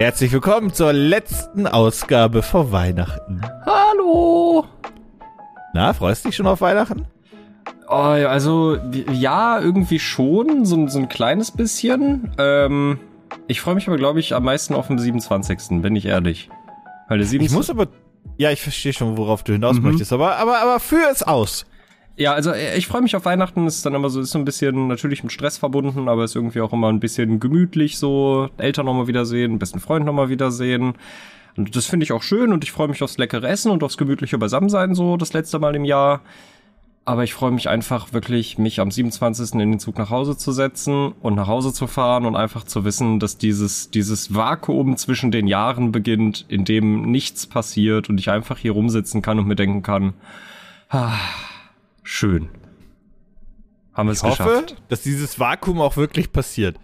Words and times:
Herzlich 0.00 0.32
willkommen 0.32 0.72
zur 0.72 0.94
letzten 0.94 1.66
Ausgabe 1.66 2.42
vor 2.42 2.72
Weihnachten. 2.72 3.42
Hallo! 3.66 4.64
Na, 5.74 5.92
freust 5.92 6.24
du 6.24 6.30
dich 6.30 6.36
schon 6.36 6.46
auf 6.46 6.62
Weihnachten? 6.62 7.04
Oh, 7.86 7.92
also, 7.92 8.78
ja, 9.12 9.60
irgendwie 9.60 9.98
schon, 9.98 10.64
so, 10.64 10.88
so 10.88 11.00
ein 11.00 11.10
kleines 11.10 11.50
bisschen. 11.50 12.32
Ähm, 12.38 12.98
ich 13.46 13.60
freue 13.60 13.74
mich 13.74 13.88
aber, 13.88 13.98
glaube 13.98 14.20
ich, 14.20 14.34
am 14.34 14.44
meisten 14.44 14.72
auf 14.72 14.86
den 14.86 14.98
27., 14.98 15.82
bin 15.82 15.94
ich 15.94 16.06
ehrlich. 16.06 16.48
Weil 17.08 17.18
der 17.18 17.26
27. 17.26 17.44
Ich 17.44 17.52
muss 17.54 17.68
aber, 17.68 17.92
ja, 18.38 18.50
ich 18.50 18.62
verstehe 18.62 18.94
schon, 18.94 19.18
worauf 19.18 19.44
du 19.44 19.52
hinaus 19.52 19.76
mhm. 19.76 19.82
möchtest, 19.82 20.14
aber, 20.14 20.36
aber, 20.36 20.62
aber 20.62 20.80
führ 20.80 21.10
es 21.12 21.22
aus. 21.22 21.66
Ja, 22.20 22.34
also 22.34 22.50
äh, 22.50 22.76
ich 22.76 22.86
freue 22.86 23.00
mich 23.00 23.16
auf 23.16 23.24
Weihnachten. 23.24 23.66
Ist 23.66 23.86
dann 23.86 23.94
immer 23.94 24.10
so, 24.10 24.20
ist 24.20 24.32
so 24.32 24.38
ein 24.38 24.44
bisschen 24.44 24.88
natürlich 24.88 25.22
mit 25.22 25.32
Stress 25.32 25.56
verbunden, 25.56 26.06
aber 26.06 26.24
ist 26.24 26.36
irgendwie 26.36 26.60
auch 26.60 26.74
immer 26.74 26.88
ein 26.88 27.00
bisschen 27.00 27.40
gemütlich 27.40 27.96
so. 27.96 28.50
Eltern 28.58 28.84
nochmal 28.84 29.06
wiedersehen, 29.06 29.58
besten 29.58 29.80
Freund 29.80 30.04
nochmal 30.04 30.28
wiedersehen. 30.28 30.92
Und 31.56 31.74
das 31.74 31.86
finde 31.86 32.04
ich 32.04 32.12
auch 32.12 32.22
schön 32.22 32.52
und 32.52 32.62
ich 32.62 32.72
freue 32.72 32.88
mich 32.88 33.02
aufs 33.02 33.16
leckere 33.16 33.48
Essen 33.48 33.70
und 33.70 33.82
aufs 33.82 33.96
gemütliche 33.96 34.36
Beisammensein 34.36 34.94
so 34.94 35.16
das 35.16 35.32
letzte 35.32 35.58
Mal 35.58 35.74
im 35.74 35.86
Jahr. 35.86 36.20
Aber 37.06 37.24
ich 37.24 37.32
freue 37.32 37.52
mich 37.52 37.70
einfach 37.70 38.12
wirklich, 38.12 38.58
mich 38.58 38.80
am 38.80 38.90
27. 38.90 39.54
in 39.54 39.70
den 39.70 39.80
Zug 39.80 39.96
nach 39.96 40.10
Hause 40.10 40.36
zu 40.36 40.52
setzen 40.52 41.14
und 41.22 41.36
nach 41.36 41.46
Hause 41.48 41.72
zu 41.72 41.86
fahren 41.86 42.26
und 42.26 42.36
einfach 42.36 42.64
zu 42.64 42.84
wissen, 42.84 43.18
dass 43.18 43.38
dieses, 43.38 43.90
dieses 43.90 44.34
Vakuum 44.34 44.98
zwischen 44.98 45.30
den 45.30 45.46
Jahren 45.46 45.90
beginnt, 45.90 46.44
in 46.48 46.66
dem 46.66 47.10
nichts 47.10 47.46
passiert 47.46 48.10
und 48.10 48.20
ich 48.20 48.28
einfach 48.28 48.58
hier 48.58 48.72
rumsitzen 48.72 49.22
kann 49.22 49.38
und 49.38 49.48
mir 49.48 49.56
denken 49.56 49.82
kann, 49.82 50.12
ah, 50.90 51.14
Schön. 52.02 52.48
Haben 53.92 54.08
wir 54.08 54.12
es 54.12 54.22
geschafft. 54.22 54.40
Ich 54.40 54.72
hoffe, 54.72 54.82
dass 54.88 55.02
dieses 55.02 55.38
Vakuum 55.38 55.80
auch 55.80 55.96
wirklich 55.96 56.32
passiert. 56.32 56.78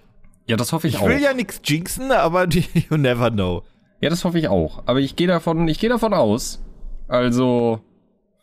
Ja, 0.47 0.57
das 0.57 0.73
hoffe 0.73 0.89
ich, 0.89 0.95
ich 0.95 1.01
auch. 1.01 1.09
Ich 1.09 1.15
will 1.17 1.23
ja 1.23 1.35
nichts 1.35 1.61
jinxen, 1.65 2.13
aber 2.13 2.49
you 2.49 2.97
never 2.97 3.31
know. 3.31 3.63
Ja, 4.01 4.11
das 4.11 4.25
hoffe 4.25 4.39
ich 4.39 4.49
auch. 4.49 4.83
Aber 4.87 5.01
ich 5.01 5.17
gehe 5.17 5.27
davon, 5.27 5.67
ich 5.69 5.79
gehe 5.79 5.91
davon 5.91 6.13
aus. 6.15 6.63
Also 7.09 7.81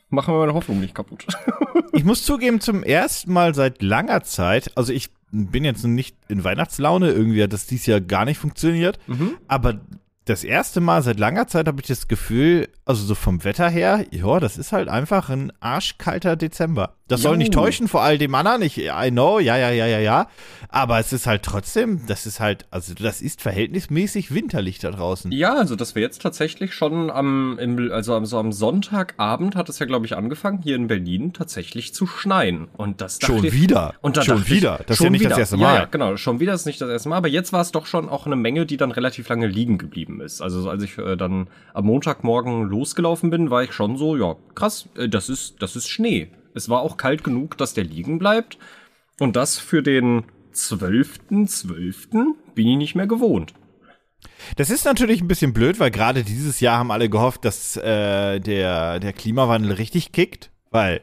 machen 0.10 0.34
wir 0.34 0.40
meine 0.40 0.54
Hoffnung 0.54 0.80
nicht 0.80 0.96
kaputt. 0.96 1.26
ich 1.92 2.04
muss 2.04 2.24
zugeben, 2.24 2.62
zum 2.62 2.84
ersten 2.84 3.34
Mal 3.34 3.54
seit 3.54 3.82
langer 3.82 4.24
Zeit, 4.24 4.72
also 4.76 4.94
ich 4.94 5.10
bin 5.32 5.66
jetzt 5.66 5.84
nicht 5.84 6.16
in 6.28 6.44
Weihnachtslaune, 6.44 7.12
irgendwie 7.12 7.42
hat 7.44 7.54
das 7.54 7.66
dieses 7.66 7.88
Jahr 7.88 8.02
gar 8.02 8.26
nicht 8.26 8.38
funktioniert, 8.38 9.00
mhm. 9.08 9.38
aber 9.48 9.82
das 10.26 10.44
erste 10.44 10.80
Mal 10.80 11.02
seit 11.02 11.20
langer 11.20 11.48
Zeit 11.48 11.68
habe 11.68 11.82
ich 11.82 11.88
das 11.88 12.08
Gefühl, 12.08 12.70
also 12.86 13.04
so 13.04 13.16
vom 13.16 13.44
Wetter 13.44 13.70
her, 13.70 14.06
ja, 14.12 14.40
das 14.40 14.58
ist 14.58 14.72
halt 14.72 14.88
einfach 14.88 15.30
ein 15.30 15.52
arschkalter 15.60 16.36
Dezember. 16.36 16.96
Das 17.14 17.22
soll 17.22 17.38
nicht 17.38 17.54
täuschen 17.54 17.88
vor 17.88 18.02
all 18.02 18.18
dem 18.18 18.34
anderen. 18.36 18.62
Ich, 18.62 18.78
I 18.78 19.12
know, 19.12 19.40
ja, 19.40 19.58
ja, 19.58 19.70
ja, 19.70 19.86
ja, 19.86 20.00
ja. 20.00 20.28
Aber 20.70 21.00
es 21.00 21.14
ist 21.14 21.28
halt 21.28 21.44
trotzdem, 21.44 22.02
das 22.08 22.26
ist 22.26 22.40
halt, 22.40 22.66
also 22.72 22.96
das 22.96 23.22
ist 23.22 23.42
verhältnismäßig 23.42 24.34
winterlich 24.34 24.80
da 24.80 24.90
draußen. 24.90 25.32
Ja, 25.32 25.56
also 25.56 25.76
das 25.76 25.94
wäre 25.94 26.04
jetzt 26.04 26.22
tatsächlich 26.22 26.74
schon 26.74 27.12
am, 27.12 27.60
im, 27.60 27.92
also 27.92 28.16
am, 28.16 28.26
so 28.26 28.40
am 28.40 28.52
Sonntagabend 28.52 29.56
hat 29.56 29.70
es 29.70 29.78
ja, 29.78 29.86
glaube 29.86 30.08
ich, 30.08 30.18
angefangen, 30.18 30.62
hier 30.64 30.76
in 30.76 30.88
Berlin 30.88 31.32
tatsächlich 31.32 31.94
zu 31.94 32.08
schneien. 32.08 32.70
Und 32.76 33.02
das 33.02 33.20
Schon 33.22 33.44
ich, 33.44 33.54
wieder. 33.54 33.94
Und 34.02 34.18
dann 34.18 34.24
schon 34.24 34.50
wieder. 34.50 34.80
das 34.88 34.98
ist 34.98 35.04
ja 35.04 35.10
nicht 35.12 35.22
wieder. 35.22 35.30
das 35.30 35.40
erste 35.40 35.58
Mal. 35.58 35.74
Ja, 35.74 35.80
ja, 35.82 35.86
genau. 35.86 36.18
Schon 36.18 36.40
wieder 36.40 36.56
ist 36.56 36.66
nicht 36.66 36.82
das 36.82 36.90
erste 36.90 37.10
Mal. 37.10 37.18
Aber 37.18 37.28
jetzt 37.28 37.54
war 37.54 37.62
es 37.62 37.72
doch 37.72 37.86
schon 37.86 38.10
auch 38.10 38.26
eine 38.26 38.36
Menge, 38.36 38.66
die 38.66 38.78
dann 38.78 38.92
relativ 38.92 39.30
lange 39.30 39.46
liegen 39.46 39.78
geblieben 39.78 40.22
ist. 40.22 40.42
Also 40.42 40.68
als 40.70 40.82
ich 40.82 40.98
äh, 40.98 41.16
dann 41.16 41.48
am 41.76 41.86
Montagmorgen 41.86 42.64
losgelaufen 42.64 43.30
bin, 43.30 43.52
war 43.52 43.64
ich 43.64 43.74
schon 43.74 43.98
so, 43.98 44.18
ja, 44.18 44.36
krass, 44.56 44.90
äh, 44.98 45.08
das 45.08 45.30
ist, 45.30 45.62
das 45.62 45.76
ist 45.76 45.88
Schnee. 45.88 46.30
Es 46.54 46.70
war 46.70 46.82
auch 46.82 46.98
kalt 46.98 47.24
genug, 47.24 47.58
dass 47.58 47.74
der 47.74 47.84
liegen 47.84 48.20
bleibt. 48.20 48.58
Und 49.20 49.36
das 49.36 49.58
für 49.58 49.84
den 49.84 50.24
12.12. 50.54 51.48
.12. 51.48 52.26
bin 52.56 52.68
ich 52.68 52.78
nicht 52.78 52.96
mehr 52.96 53.08
gewohnt. 53.08 53.54
Das 54.56 54.70
ist 54.70 54.86
natürlich 54.86 55.22
ein 55.22 55.28
bisschen 55.28 55.54
blöd, 55.54 55.80
weil 55.80 55.92
gerade 55.92 56.24
dieses 56.24 56.60
Jahr 56.60 56.78
haben 56.78 56.92
alle 56.92 57.10
gehofft, 57.10 57.46
dass 57.46 57.78
äh, 57.78 58.40
der, 58.40 59.00
der 59.00 59.14
Klimawandel 59.14 59.74
richtig 59.74 60.12
kickt, 60.12 60.52
weil 60.72 61.02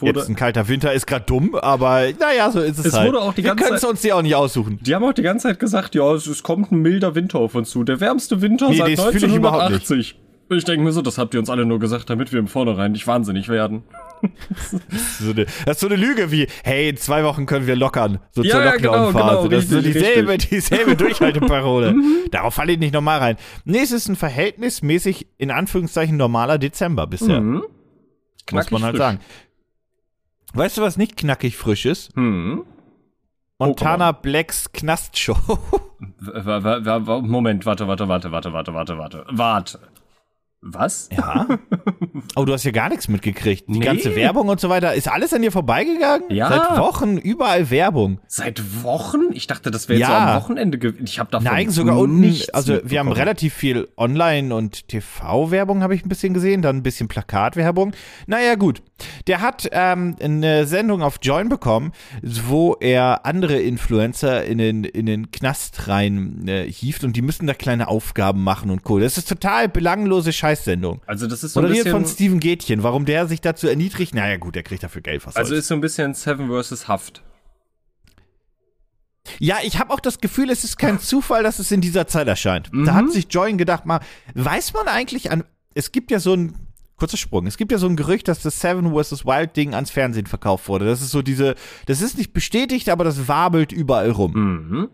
Jetzt 0.00 0.28
ein 0.28 0.36
kalter 0.36 0.68
Winter 0.68 0.92
ist 0.92 1.06
gerade 1.06 1.24
dumm, 1.24 1.56
aber 1.56 2.04
naja, 2.20 2.52
so 2.52 2.60
ist 2.60 2.78
es, 2.78 2.86
es 2.86 2.94
halt. 2.94 3.08
Wurde 3.08 3.20
auch 3.20 3.34
die 3.34 3.42
Wir 3.42 3.56
können 3.56 3.74
es 3.74 3.82
uns 3.82 4.00
ja 4.04 4.14
auch 4.14 4.22
nicht 4.22 4.36
aussuchen. 4.36 4.78
Die 4.80 4.94
haben 4.94 5.04
auch 5.04 5.12
die 5.12 5.22
ganze 5.22 5.48
Zeit 5.48 5.58
gesagt, 5.58 5.96
ja, 5.96 6.14
es, 6.14 6.26
es 6.28 6.44
kommt 6.44 6.70
ein 6.70 6.78
milder 6.82 7.16
Winter 7.16 7.40
auf 7.40 7.56
uns 7.56 7.70
zu. 7.70 7.82
Der 7.82 7.98
wärmste 7.98 8.42
Winter 8.42 8.68
nee, 8.68 8.76
seit 8.76 8.90
1980. 8.90 10.20
Ich, 10.48 10.56
ich 10.58 10.64
denke 10.64 10.84
mir 10.84 10.92
so, 10.92 11.02
das 11.02 11.18
habt 11.18 11.34
ihr 11.34 11.40
uns 11.40 11.50
alle 11.50 11.66
nur 11.66 11.78
gesagt, 11.78 12.08
damit 12.10 12.32
wir 12.32 12.38
im 12.38 12.48
Vornherein 12.48 12.92
nicht 12.92 13.06
wahnsinnig 13.06 13.48
werden. 13.48 13.82
das, 14.48 14.72
ist 14.72 15.18
so 15.18 15.30
eine, 15.30 15.44
das 15.44 15.76
ist 15.76 15.80
so 15.80 15.86
eine 15.86 15.96
Lüge 15.96 16.30
wie, 16.30 16.46
hey, 16.64 16.88
in 16.90 16.96
zwei 16.96 17.24
Wochen 17.24 17.46
können 17.46 17.66
wir 17.66 17.76
lockern. 17.76 18.20
So 18.32 18.42
ja, 18.42 18.52
zur 18.52 18.64
Lockdown-Phase. 18.64 19.12
Genau, 19.12 19.42
genau, 19.42 19.48
das 19.48 19.64
ist 19.64 19.70
so 19.70 19.80
dieselbe, 19.80 20.32
richtig. 20.32 20.50
dieselbe 20.50 20.96
Durchhalteparole. 20.96 21.94
Mhm. 21.94 22.30
Darauf 22.30 22.54
falle 22.54 22.72
ich 22.72 22.78
nicht 22.78 22.94
nochmal 22.94 23.18
rein. 23.18 23.36
Nee, 23.64 23.80
es 23.80 23.92
ist 23.92 24.08
ein 24.08 24.16
verhältnismäßig, 24.16 25.26
in 25.38 25.50
Anführungszeichen, 25.50 26.16
normaler 26.16 26.58
Dezember 26.58 27.06
bisher. 27.06 27.40
Mhm. 27.40 27.64
Muss 28.52 28.70
man 28.70 28.82
halt 28.82 28.92
frisch. 28.92 29.04
sagen. 29.04 29.20
Weißt 30.54 30.78
du, 30.78 30.82
was 30.82 30.96
nicht 30.96 31.16
knackig 31.16 31.56
frisch 31.56 31.86
ist? 31.86 32.16
Mhm. 32.16 32.64
Montana 33.58 34.10
oh, 34.10 34.20
Blacks 34.22 34.70
Knastshow. 34.72 35.36
Moment, 37.22 37.66
warte, 37.66 37.88
warte, 37.88 38.08
warte, 38.08 38.30
warte, 38.30 38.52
warte, 38.52 38.74
warte, 38.74 38.98
warte. 38.98 39.24
Warte. 39.30 39.80
Was? 40.72 41.08
Ja. 41.16 41.46
Oh, 42.34 42.44
du 42.44 42.52
hast 42.52 42.64
ja 42.64 42.70
gar 42.70 42.88
nichts 42.88 43.08
mitgekriegt. 43.08 43.68
Die 43.68 43.78
nee. 43.78 43.84
ganze 43.84 44.14
Werbung 44.16 44.48
und 44.48 44.60
so 44.60 44.68
weiter. 44.68 44.94
Ist 44.94 45.08
alles 45.08 45.32
an 45.32 45.42
dir 45.42 45.52
vorbeigegangen? 45.52 46.30
Ja. 46.30 46.48
Seit 46.48 46.78
Wochen 46.78 47.16
überall 47.18 47.70
Werbung. 47.70 48.20
Seit 48.26 48.82
Wochen? 48.82 49.32
Ich 49.32 49.46
dachte, 49.46 49.70
das 49.70 49.88
wäre 49.88 50.00
ja. 50.00 50.06
so 50.06 50.12
am 50.12 50.42
Wochenende. 50.42 50.94
Ich 51.02 51.18
habe 51.18 51.30
davon 51.30 51.44
Nein, 51.44 51.70
sogar 51.70 51.98
unten. 51.98 52.34
Also 52.52 52.80
wir 52.84 52.98
haben 52.98 53.12
relativ 53.12 53.54
viel 53.54 53.88
Online- 53.96 54.54
und 54.54 54.88
TV-Werbung 54.88 55.82
habe 55.82 55.94
ich 55.94 56.04
ein 56.04 56.08
bisschen 56.08 56.34
gesehen, 56.34 56.62
dann 56.62 56.76
ein 56.76 56.82
bisschen 56.82 57.08
Plakatwerbung. 57.08 57.92
Naja, 58.26 58.54
gut. 58.54 58.82
Der 59.26 59.40
hat 59.40 59.68
ähm, 59.72 60.16
eine 60.20 60.66
Sendung 60.66 61.02
auf 61.02 61.18
Join 61.22 61.48
bekommen, 61.48 61.92
wo 62.22 62.76
er 62.80 63.24
andere 63.24 63.60
Influencer 63.60 64.44
in 64.44 64.58
den, 64.58 64.84
in 64.84 65.06
den 65.06 65.30
Knast 65.30 65.88
rein 65.88 66.48
äh, 66.48 66.70
hieft 66.70 67.04
und 67.04 67.14
die 67.14 67.22
müssen 67.22 67.46
da 67.46 67.54
kleine 67.54 67.88
Aufgaben 67.88 68.42
machen 68.42 68.70
und 68.70 68.82
cool. 68.88 69.02
Das 69.02 69.18
ist 69.18 69.28
total 69.28 69.68
belanglose 69.68 70.32
Scheiße. 70.32 70.55
Scheißsendung. 70.56 71.00
Also 71.06 71.26
das 71.26 71.44
ist 71.44 71.52
so 71.52 71.60
ein 71.60 71.64
Moderiert 71.64 71.88
von 71.88 72.04
Steven 72.04 72.40
Gätchen. 72.40 72.82
Warum 72.82 73.04
der 73.04 73.26
sich 73.26 73.40
dazu 73.40 73.68
erniedrigt? 73.68 74.14
Naja 74.14 74.36
gut, 74.36 74.54
der 74.54 74.62
kriegt 74.62 74.82
dafür 74.82 75.02
Geld. 75.02 75.26
Was 75.26 75.36
also 75.36 75.50
soll's. 75.50 75.60
ist 75.60 75.68
so 75.68 75.74
ein 75.74 75.80
bisschen 75.80 76.14
Seven 76.14 76.48
vs. 76.48 76.88
Haft. 76.88 77.22
Ja, 79.38 79.56
ich 79.64 79.78
habe 79.78 79.92
auch 79.92 80.00
das 80.00 80.20
Gefühl, 80.20 80.50
es 80.50 80.64
ist 80.64 80.76
kein 80.76 81.00
Zufall, 81.00 81.42
dass 81.42 81.58
es 81.58 81.72
in 81.72 81.80
dieser 81.80 82.06
Zeit 82.06 82.28
erscheint. 82.28 82.72
Mhm. 82.72 82.84
Da 82.84 82.94
hat 82.94 83.06
mhm. 83.06 83.10
sich 83.10 83.26
Join 83.30 83.58
gedacht, 83.58 83.84
mal, 83.84 84.00
weiß 84.34 84.72
man 84.72 84.86
eigentlich 84.88 85.30
an, 85.30 85.44
es 85.74 85.90
gibt 85.90 86.10
ja 86.10 86.20
so 86.20 86.34
ein, 86.34 86.54
kurzer 86.96 87.16
Sprung, 87.16 87.46
es 87.46 87.56
gibt 87.56 87.72
ja 87.72 87.78
so 87.78 87.88
ein 87.88 87.96
Gerücht, 87.96 88.28
dass 88.28 88.40
das 88.40 88.60
Seven 88.60 88.94
vs. 88.94 89.26
Wild 89.26 89.56
Ding 89.56 89.74
ans 89.74 89.90
Fernsehen 89.90 90.26
verkauft 90.26 90.68
wurde. 90.68 90.86
Das 90.86 91.02
ist 91.02 91.10
so 91.10 91.22
diese, 91.22 91.56
das 91.86 92.00
ist 92.00 92.16
nicht 92.16 92.32
bestätigt, 92.32 92.88
aber 92.88 93.04
das 93.04 93.26
wabelt 93.28 93.72
überall 93.72 94.10
rum. 94.10 94.32
Mhm. 94.32 94.88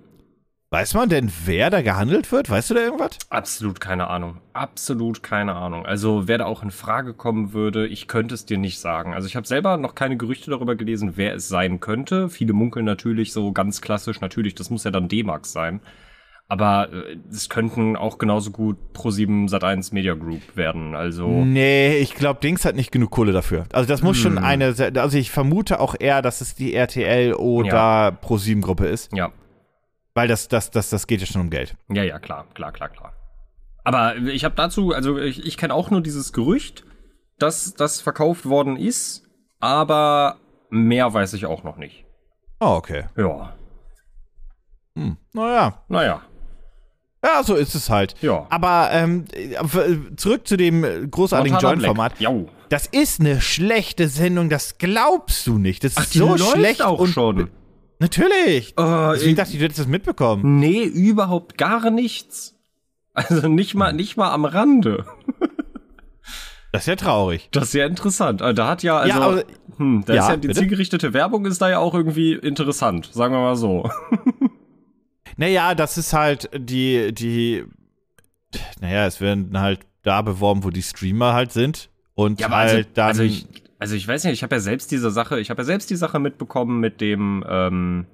Weiß 0.73 0.95
man 0.95 1.11
denn, 1.11 1.31
wer 1.45 1.69
da 1.69 1.83
gehandelt 1.83 2.33
wird? 2.33 2.49
Weißt 2.49 2.71
du 2.71 2.75
da 2.75 2.81
irgendwas? 2.81 3.19
Absolut 3.29 3.79
keine 3.79 4.07
Ahnung. 4.07 4.39
Absolut 4.55 5.23
keine 5.23 5.55
Ahnung. 5.55 5.85
Also 5.85 6.29
wer 6.29 6.39
da 6.39 6.47
auch 6.47 6.63
in 6.63 6.71
Frage 6.71 7.13
kommen 7.13 7.53
würde, 7.53 7.87
ich 7.87 8.09
könnte 8.09 8.35
es 8.35 8.47
dir 8.47 8.57
nicht 8.57 8.81
sagen. 8.81 9.13
Also 9.13 9.29
ich 9.29 9.37
habe 9.37 9.47
selber 9.47 9.77
noch 9.77 9.95
keine 9.95 10.17
Gerüchte 10.17 10.51
darüber 10.51 10.75
gelesen, 10.75 11.13
wer 11.17 11.35
es 11.35 11.47
sein 11.47 11.81
könnte. 11.81 12.31
Viele 12.31 12.55
munkeln 12.55 12.87
natürlich 12.87 13.35
so 13.35 13.53
ganz 13.53 13.83
klassisch, 13.83 14.23
natürlich, 14.23 14.55
das 14.55 14.71
muss 14.71 14.85
ja 14.85 14.91
dann 14.91 15.09
D-Max 15.09 15.53
sein. 15.53 15.83
Aber 16.49 16.89
äh, 16.91 17.19
es 17.31 17.51
könnten 17.51 17.95
auch 17.95 18.17
genauso 18.17 18.51
gut 18.51 18.79
Pro7 18.95 19.51
Sat1 19.51 19.93
Media 19.93 20.15
Group 20.15 20.57
werden. 20.57 20.95
Also 20.95 21.29
Nee, 21.29 21.99
ich 21.99 22.15
glaube, 22.15 22.41
Dings 22.41 22.65
hat 22.65 22.77
nicht 22.77 22.93
genug 22.93 23.11
Kohle 23.11 23.33
dafür. 23.33 23.67
Also 23.75 23.87
das 23.87 24.03
muss 24.03 24.17
hm. 24.17 24.23
schon 24.23 24.39
eine 24.39 24.75
also 24.97 25.19
ich 25.19 25.31
vermute 25.31 25.81
auch 25.81 25.95
eher, 26.01 26.23
dass 26.23 26.41
es 26.41 26.55
die 26.55 26.73
RTL 26.73 27.35
oder 27.35 27.69
ja. 27.69 28.19
Pro7 28.23 28.63
Gruppe 28.63 28.87
ist. 28.87 29.15
Ja. 29.15 29.33
Weil 30.15 30.29
das, 30.29 30.49
das, 30.49 30.71
das, 30.71 30.91
das 30.91 31.07
geht 31.07 31.21
ja 31.21 31.27
schon 31.27 31.41
um 31.41 31.51
Geld. 31.51 31.75
Ja, 31.89 32.03
ja, 32.03 32.19
klar, 32.19 32.47
klar, 32.55 32.73
klar, 32.73 32.91
klar. 32.91 33.13
Aber 33.85 34.17
ich 34.17 34.45
habe 34.45 34.55
dazu, 34.55 34.93
also 34.93 35.19
ich, 35.19 35.45
ich 35.45 35.57
kenne 35.57 35.75
auch 35.75 35.91
nur 35.91 36.03
dieses 36.03 36.33
Gerücht, 36.33 36.85
dass 37.39 37.75
das 37.75 38.01
verkauft 38.01 38.47
worden 38.47 38.77
ist, 38.77 39.25
aber 39.59 40.37
mehr 40.71 41.13
weiß 41.13 41.33
ich 41.33 41.47
auch 41.47 41.65
noch 41.65 41.77
nicht. 41.77 42.05
Oh, 42.61 42.77
okay. 42.77 43.05
Ja. 43.17 43.55
Hm. 44.97 45.17
Naja. 45.33 45.83
Naja. 45.89 46.23
Ja, 47.25 47.43
so 47.45 47.55
ist 47.55 47.75
es 47.75 47.89
halt. 47.89 48.15
Ja. 48.21 48.47
Aber 48.51 48.91
ähm, 48.93 49.25
zurück 50.17 50.47
zu 50.47 50.57
dem 50.57 51.11
großartigen 51.11 51.59
Joint-Format. 51.59 52.15
Das 52.69 52.87
ist 52.87 53.21
eine 53.21 53.41
schlechte 53.41 54.09
Sendung, 54.09 54.49
das 54.49 54.79
glaubst 54.79 55.47
du 55.47 55.59
nicht. 55.59 55.85
Das 55.85 55.97
Ach, 55.97 56.03
ist 56.03 56.15
so 56.15 56.37
schlecht 56.37 56.83
auch 56.83 56.99
und 56.99 57.09
schon. 57.09 57.51
Natürlich. 58.03 58.75
Uh, 58.79 59.13
Deswegen 59.15 59.37
dachte 59.37 59.53
ich, 59.53 59.59
du 59.59 59.65
hättest 59.65 59.79
das 59.79 59.87
mitbekommen. 59.87 60.59
Nee, 60.59 60.83
überhaupt 60.83 61.57
gar 61.57 61.89
nichts. 61.91 62.55
Also 63.15 63.47
nicht 63.47 63.75
mal, 63.75 63.93
nicht 63.93 64.17
mal 64.17 64.31
am 64.33 64.45
Rande. 64.45 65.07
Das 66.73 66.83
ist 66.83 66.87
ja 66.89 66.97
traurig. 66.97 67.49
Das 67.53 67.65
ist 67.65 67.75
ja 67.75 67.87
interessant. 67.87 68.43
Also 68.43 68.55
da 68.55 68.67
hat 68.69 68.83
ja, 68.83 68.99
also, 68.99 69.09
ja, 69.09 69.21
aber, 69.21 69.45
hm, 69.77 70.03
da 70.07 70.15
ja, 70.15 70.23
ist 70.23 70.29
ja 70.31 70.37
die 70.37 70.49
bitte? 70.49 70.61
zielgerichtete 70.61 71.13
Werbung 71.13 71.47
ist 71.47 71.61
da 71.61 71.69
ja 71.71 71.79
auch 71.79 71.95
irgendwie 71.95 72.33
interessant, 72.33 73.11
sagen 73.13 73.35
wir 73.35 73.41
mal 73.41 73.57
so. 73.57 73.89
Naja, 75.39 75.75
das 75.75 75.97
ist 75.97 76.13
halt 76.13 76.51
die, 76.55 77.13
die 77.15 77.65
naja, 78.81 79.07
es 79.07 79.21
werden 79.21 79.59
halt 79.59 79.81
da 80.03 80.21
beworben, 80.21 80.63
wo 80.63 80.69
die 80.71 80.83
Streamer 80.83 81.33
halt 81.33 81.53
sind. 81.53 81.89
Und 82.15 82.41
Ja, 82.41 82.49
aber 82.49 82.57
halt 82.57 82.71
also, 82.71 82.89
dann. 82.95 83.09
also 83.09 83.23
ich, 83.23 83.47
also 83.83 83.97
ich 83.97 84.07
weiß 84.07 84.23
nicht, 84.23 84.35
ich 84.35 84.45
habe 84.45 84.55
ja 84.55 84.61
selbst 84.61 84.93
diese 84.93 85.11
Sache, 85.11 85.41
ich 85.41 85.51
habe 85.51 85.63
ja 85.63 85.65
selbst 85.65 85.91
die 85.91 85.97
Sache 85.97 86.21
mitbekommen 86.21 86.79
mit 86.79 87.01
dem, 87.01 87.45
ähm, 87.49 88.07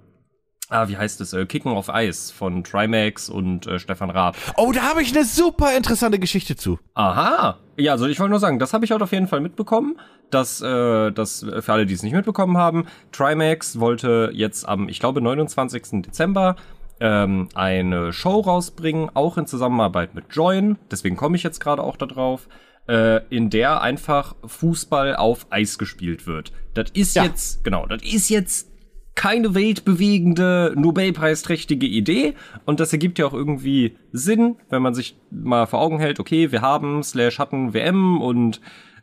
ah, 0.70 0.88
wie 0.88 0.97
heißt 0.97 1.20
es, 1.20 1.35
äh, 1.35 1.44
Kicken 1.44 1.73
auf 1.73 1.93
Eis 1.93 2.31
von 2.31 2.65
Trimax 2.65 3.29
und 3.29 3.67
äh, 3.67 3.79
Stefan 3.79 4.09
Raab. 4.09 4.35
oh, 4.56 4.73
da 4.73 4.81
habe 4.81 5.03
ich 5.03 5.15
eine 5.15 5.26
super 5.26 5.76
interessante 5.76 6.19
Geschichte 6.19 6.56
zu. 6.56 6.79
Aha. 6.94 7.59
Ja, 7.76 7.93
also 7.93 8.06
ich 8.06 8.19
wollte 8.19 8.31
nur 8.31 8.41
sagen, 8.41 8.59
das 8.59 8.73
habe 8.73 8.87
ich 8.87 8.93
halt 8.93 9.03
auf 9.03 9.12
jeden 9.12 9.29
Fall 9.29 9.41
mitbekommen, 9.41 10.00
dass, 10.31 10.62
äh, 10.62 11.12
dass 11.12 11.43
äh, 11.43 11.61
für 11.61 11.75
alle, 11.75 11.85
die 11.85 11.93
es 11.93 12.03
nicht 12.03 12.14
mitbekommen 12.14 12.56
haben, 12.56 12.87
Trimax 13.12 13.79
wollte 13.79 14.31
jetzt 14.32 14.67
am, 14.67 14.88
ich 14.88 15.00
glaube, 15.00 15.21
29. 15.21 16.00
Dezember 16.00 16.56
ähm, 16.99 17.50
eine 17.55 18.14
Show 18.14 18.41
rausbringen, 18.41 19.11
auch 19.12 19.37
in 19.37 19.44
Zusammenarbeit 19.47 20.14
mit 20.14 20.25
Join, 20.31 20.79
deswegen 20.91 21.17
komme 21.17 21.37
ich 21.37 21.43
jetzt 21.43 21.61
gerade 21.61 21.82
auch 21.82 21.99
da 21.99 22.06
drauf, 22.06 22.49
äh, 22.88 23.20
in 23.29 23.50
der 23.50 23.82
einfach 23.82 24.35
Fußball 24.44 25.17
auf 25.17 25.46
Eis 25.50 25.79
gespielt 25.79 26.26
wird. 26.26 26.52
Das 26.75 26.90
ist 26.93 27.14
Ja. 27.14 27.25
jetzt, 27.25 27.62
genau, 27.64 27.87
das 27.87 28.02
ist 28.02 28.29
jetzt 28.29 28.69
keine 29.14 29.55
weltbewegende, 29.55 30.75
Nobelpreisträchtige 30.76 31.87
Idee. 31.87 32.35
Und 32.67 32.79
das 32.79 32.93
ergibt 32.93 33.19
ja 33.19 33.26
auch 33.26 33.35
irgendwie 33.35 33.96
Sinn, 34.12 34.56
wenn 34.70 34.81
man 34.81 34.94
sich 34.94 35.17
mal 35.31 35.67
vor 35.67 35.81
Augen 35.81 35.99
hält, 35.99 36.20
okay, 36.20 36.52
wir 36.52 36.62
haben 36.62 37.02
slash 37.02 37.38
hatten 37.40 37.75
WM 37.75 38.20
und 38.23 38.61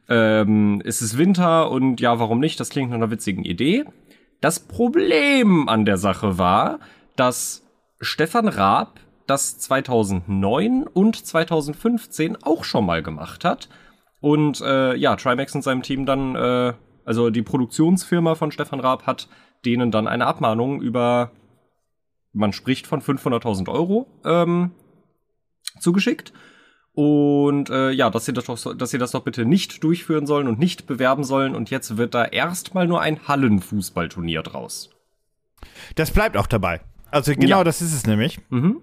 ähm, 0.08 0.82
es 0.86 1.02
ist 1.02 1.18
Winter 1.18 1.70
und 1.70 2.00
ja, 2.00 2.18
warum 2.20 2.40
nicht? 2.40 2.60
Das 2.60 2.70
klingt 2.70 2.92
nach 2.92 2.98
einer 2.98 3.12
witzigen 3.12 3.44
Idee. 3.44 3.84
Das 4.40 4.60
Problem 4.60 5.68
an 5.68 5.84
der 5.86 5.98
Sache 5.98 6.38
war, 6.38 6.80
dass 7.18 7.64
Stefan 8.00 8.48
Raab 8.48 9.00
das 9.28 9.58
2009 9.60 10.84
und 10.88 11.26
2015 11.26 12.44
auch 12.44 12.64
schon 12.64 12.86
mal 12.86 13.02
gemacht 13.04 13.44
hat. 13.44 13.70
Und 14.22 14.62
äh, 14.62 14.96
ja, 14.96 15.16
Trimax 15.16 15.54
und 15.56 15.64
seinem 15.64 15.82
Team 15.84 16.06
dann, 16.06 16.36
äh, 16.36 16.74
also 17.06 17.30
die 17.30 17.42
Produktionsfirma 17.42 18.36
von 18.36 18.52
Stefan 18.52 18.80
Raab 18.80 19.06
hat 19.06 19.28
denen 19.66 19.92
dann 19.92 20.08
eine 20.08 20.26
Abmahnung 20.28 20.82
über, 20.82 21.32
man 22.34 22.54
spricht 22.54 22.88
von 22.88 23.02
500.000 23.02 23.70
Euro, 23.70 24.08
ähm, 24.24 24.72
zugeschickt. 25.80 26.34
Und 26.94 27.70
äh, 27.70 27.92
ja, 27.92 28.10
dass 28.10 28.26
sie, 28.26 28.32
das 28.32 28.46
doch, 28.46 28.76
dass 28.78 28.90
sie 28.92 28.98
das 28.98 29.12
doch 29.12 29.24
bitte 29.24 29.44
nicht 29.44 29.84
durchführen 29.84 30.26
sollen 30.26 30.48
und 30.48 30.60
nicht 30.60 30.88
bewerben 30.88 31.26
sollen. 31.26 31.54
Und 31.54 31.70
jetzt 31.70 31.98
wird 31.98 32.14
da 32.14 32.24
erstmal 32.24 32.88
nur 32.88 33.02
ein 33.02 33.28
Hallenfußballturnier 33.28 34.44
draus. 34.44 34.92
Das 35.96 36.12
bleibt 36.12 36.38
auch 36.38 36.48
dabei. 36.48 36.80
Also 37.12 37.34
genau 37.34 37.58
Ja. 37.58 37.64
das 37.66 37.82
ist 37.82 37.94
es 37.94 38.06
nämlich. 38.06 38.40
Mhm. 38.50 38.80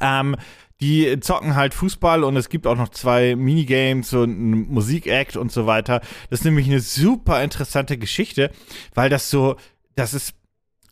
Ähm, 0.00 0.36
die 0.80 1.20
zocken 1.20 1.54
halt 1.54 1.72
Fußball 1.72 2.22
und 2.22 2.36
es 2.36 2.48
gibt 2.48 2.66
auch 2.66 2.76
noch 2.76 2.90
zwei 2.90 3.34
Minigames 3.34 4.12
und 4.12 4.30
ein 4.30 4.50
Musikact 4.68 5.36
und 5.36 5.50
so 5.50 5.66
weiter. 5.66 6.00
Das 6.28 6.40
ist 6.40 6.44
nämlich 6.44 6.66
eine 6.66 6.80
super 6.80 7.42
interessante 7.42 7.96
Geschichte, 7.96 8.50
weil 8.94 9.08
das 9.08 9.30
so, 9.30 9.56
das 9.94 10.12
ist, 10.12 10.34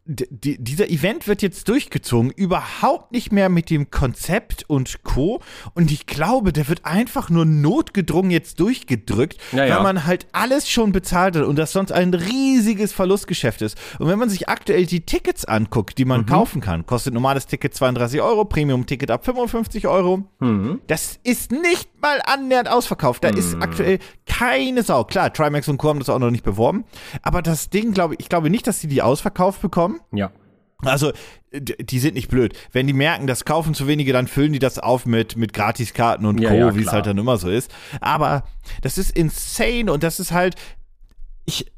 die, 0.07 0.63
dieser 0.63 0.91
Event 0.91 1.27
wird 1.27 1.41
jetzt 1.41 1.67
durchgezogen, 1.69 2.31
überhaupt 2.31 3.13
nicht 3.13 3.33
mehr 3.33 3.49
mit 3.49 3.71
dem 3.71 3.91
Konzept 3.91 4.65
und 4.69 5.03
Co. 5.03 5.41
Und 5.75 5.91
ich 5.91 6.07
glaube, 6.07 6.53
der 6.53 6.69
wird 6.69 6.85
einfach 6.85 7.31
nur 7.31 7.47
notgedrungen 7.47 8.31
jetzt 8.31 8.61
durchgedrückt, 8.61 9.39
Ja, 9.53 9.65
ja. 9.65 9.77
weil 9.77 9.83
man 9.83 10.05
halt 10.05 10.27
alles 10.33 10.69
schon 10.69 10.93
bezahlt 10.93 11.37
hat 11.37 11.45
und 11.45 11.57
das 11.57 11.73
sonst 11.73 11.91
ein 11.91 12.13
riesiges 12.13 12.93
Verlustgeschäft 12.93 13.63
ist. 13.63 13.79
Und 13.99 14.09
wenn 14.09 14.19
man 14.19 14.29
sich 14.29 14.49
aktuell 14.49 14.85
die 14.85 15.07
Tickets 15.07 15.47
anguckt, 15.47 15.97
die 15.97 16.05
man 16.05 16.21
Mhm. 16.23 16.27
kaufen 16.27 16.61
kann, 16.61 16.85
kostet 16.85 17.15
normales 17.15 17.47
Ticket 17.47 17.75
32 17.75 18.21
Euro, 18.21 18.45
Premium-Ticket 18.45 19.11
ab 19.11 19.25
55 19.25 19.87
Euro. 19.89 20.25
Mhm. 20.41 20.83
Das 20.87 21.19
ist 21.25 21.51
nicht 21.51 21.89
mal 22.03 22.21
annähernd 22.27 22.69
ausverkauft. 22.69 23.25
Da 23.25 23.29
ist 23.31 23.55
aktuell 23.63 24.01
keine 24.27 24.83
Sau. 24.83 25.05
Klar, 25.05 25.33
Trimax 25.33 25.67
und 25.69 25.79
Co. 25.79 25.89
haben 25.89 25.99
das 25.99 26.11
auch 26.11 26.19
noch 26.19 26.31
nicht 26.31 26.45
beworben. 26.45 26.85
Aber 27.23 27.41
das 27.41 27.71
Ding, 27.71 27.93
glaube 27.93 28.15
ich, 28.15 28.21
ich 28.21 28.29
glaube 28.29 28.51
nicht, 28.51 28.67
dass 28.67 28.81
sie 28.81 28.89
die 28.89 29.01
ausverkauft 29.01 29.63
bekommen. 29.63 29.94
Ja. 30.13 30.31
Also, 30.85 31.13
die 31.53 31.99
sind 31.99 32.15
nicht 32.15 32.29
blöd. 32.29 32.59
Wenn 32.73 32.87
die 32.87 32.93
merken, 32.93 33.27
das 33.27 33.45
kaufen 33.45 33.75
zu 33.75 33.87
wenige, 33.87 34.13
dann 34.13 34.27
füllen 34.27 34.53
die 34.53 34.59
das 34.59 34.79
auf 34.79 35.07
mit, 35.07 35.37
mit 35.37 35.53
Gratiskarten 35.53 36.27
und 36.27 36.41
Ja, 36.41 36.51
Co., 36.51 36.57
ja, 36.57 36.77
wie 36.77 36.83
es 36.83 36.93
halt 36.93 37.07
dann 37.07 37.19
immer 37.19 37.37
so 37.37 37.49
ist. 37.49 37.73
Aber 38.01 38.45
das 38.83 38.99
ist 38.99 39.17
insane 39.17 39.91
und 39.91 40.03
das 40.03 40.21
ist 40.21 40.33
halt. 40.33 40.57
Ich. 41.47 41.71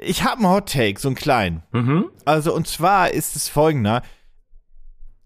Ich 0.00 0.24
habe 0.24 0.38
einen 0.38 0.48
Hot 0.48 0.72
Take, 0.72 0.98
so 0.98 1.08
einen 1.08 1.14
kleinen. 1.14 1.62
Mhm. 1.72 2.06
Also, 2.24 2.54
und 2.54 2.66
zwar 2.66 3.10
ist 3.10 3.36
es 3.36 3.48
folgender. 3.48 4.02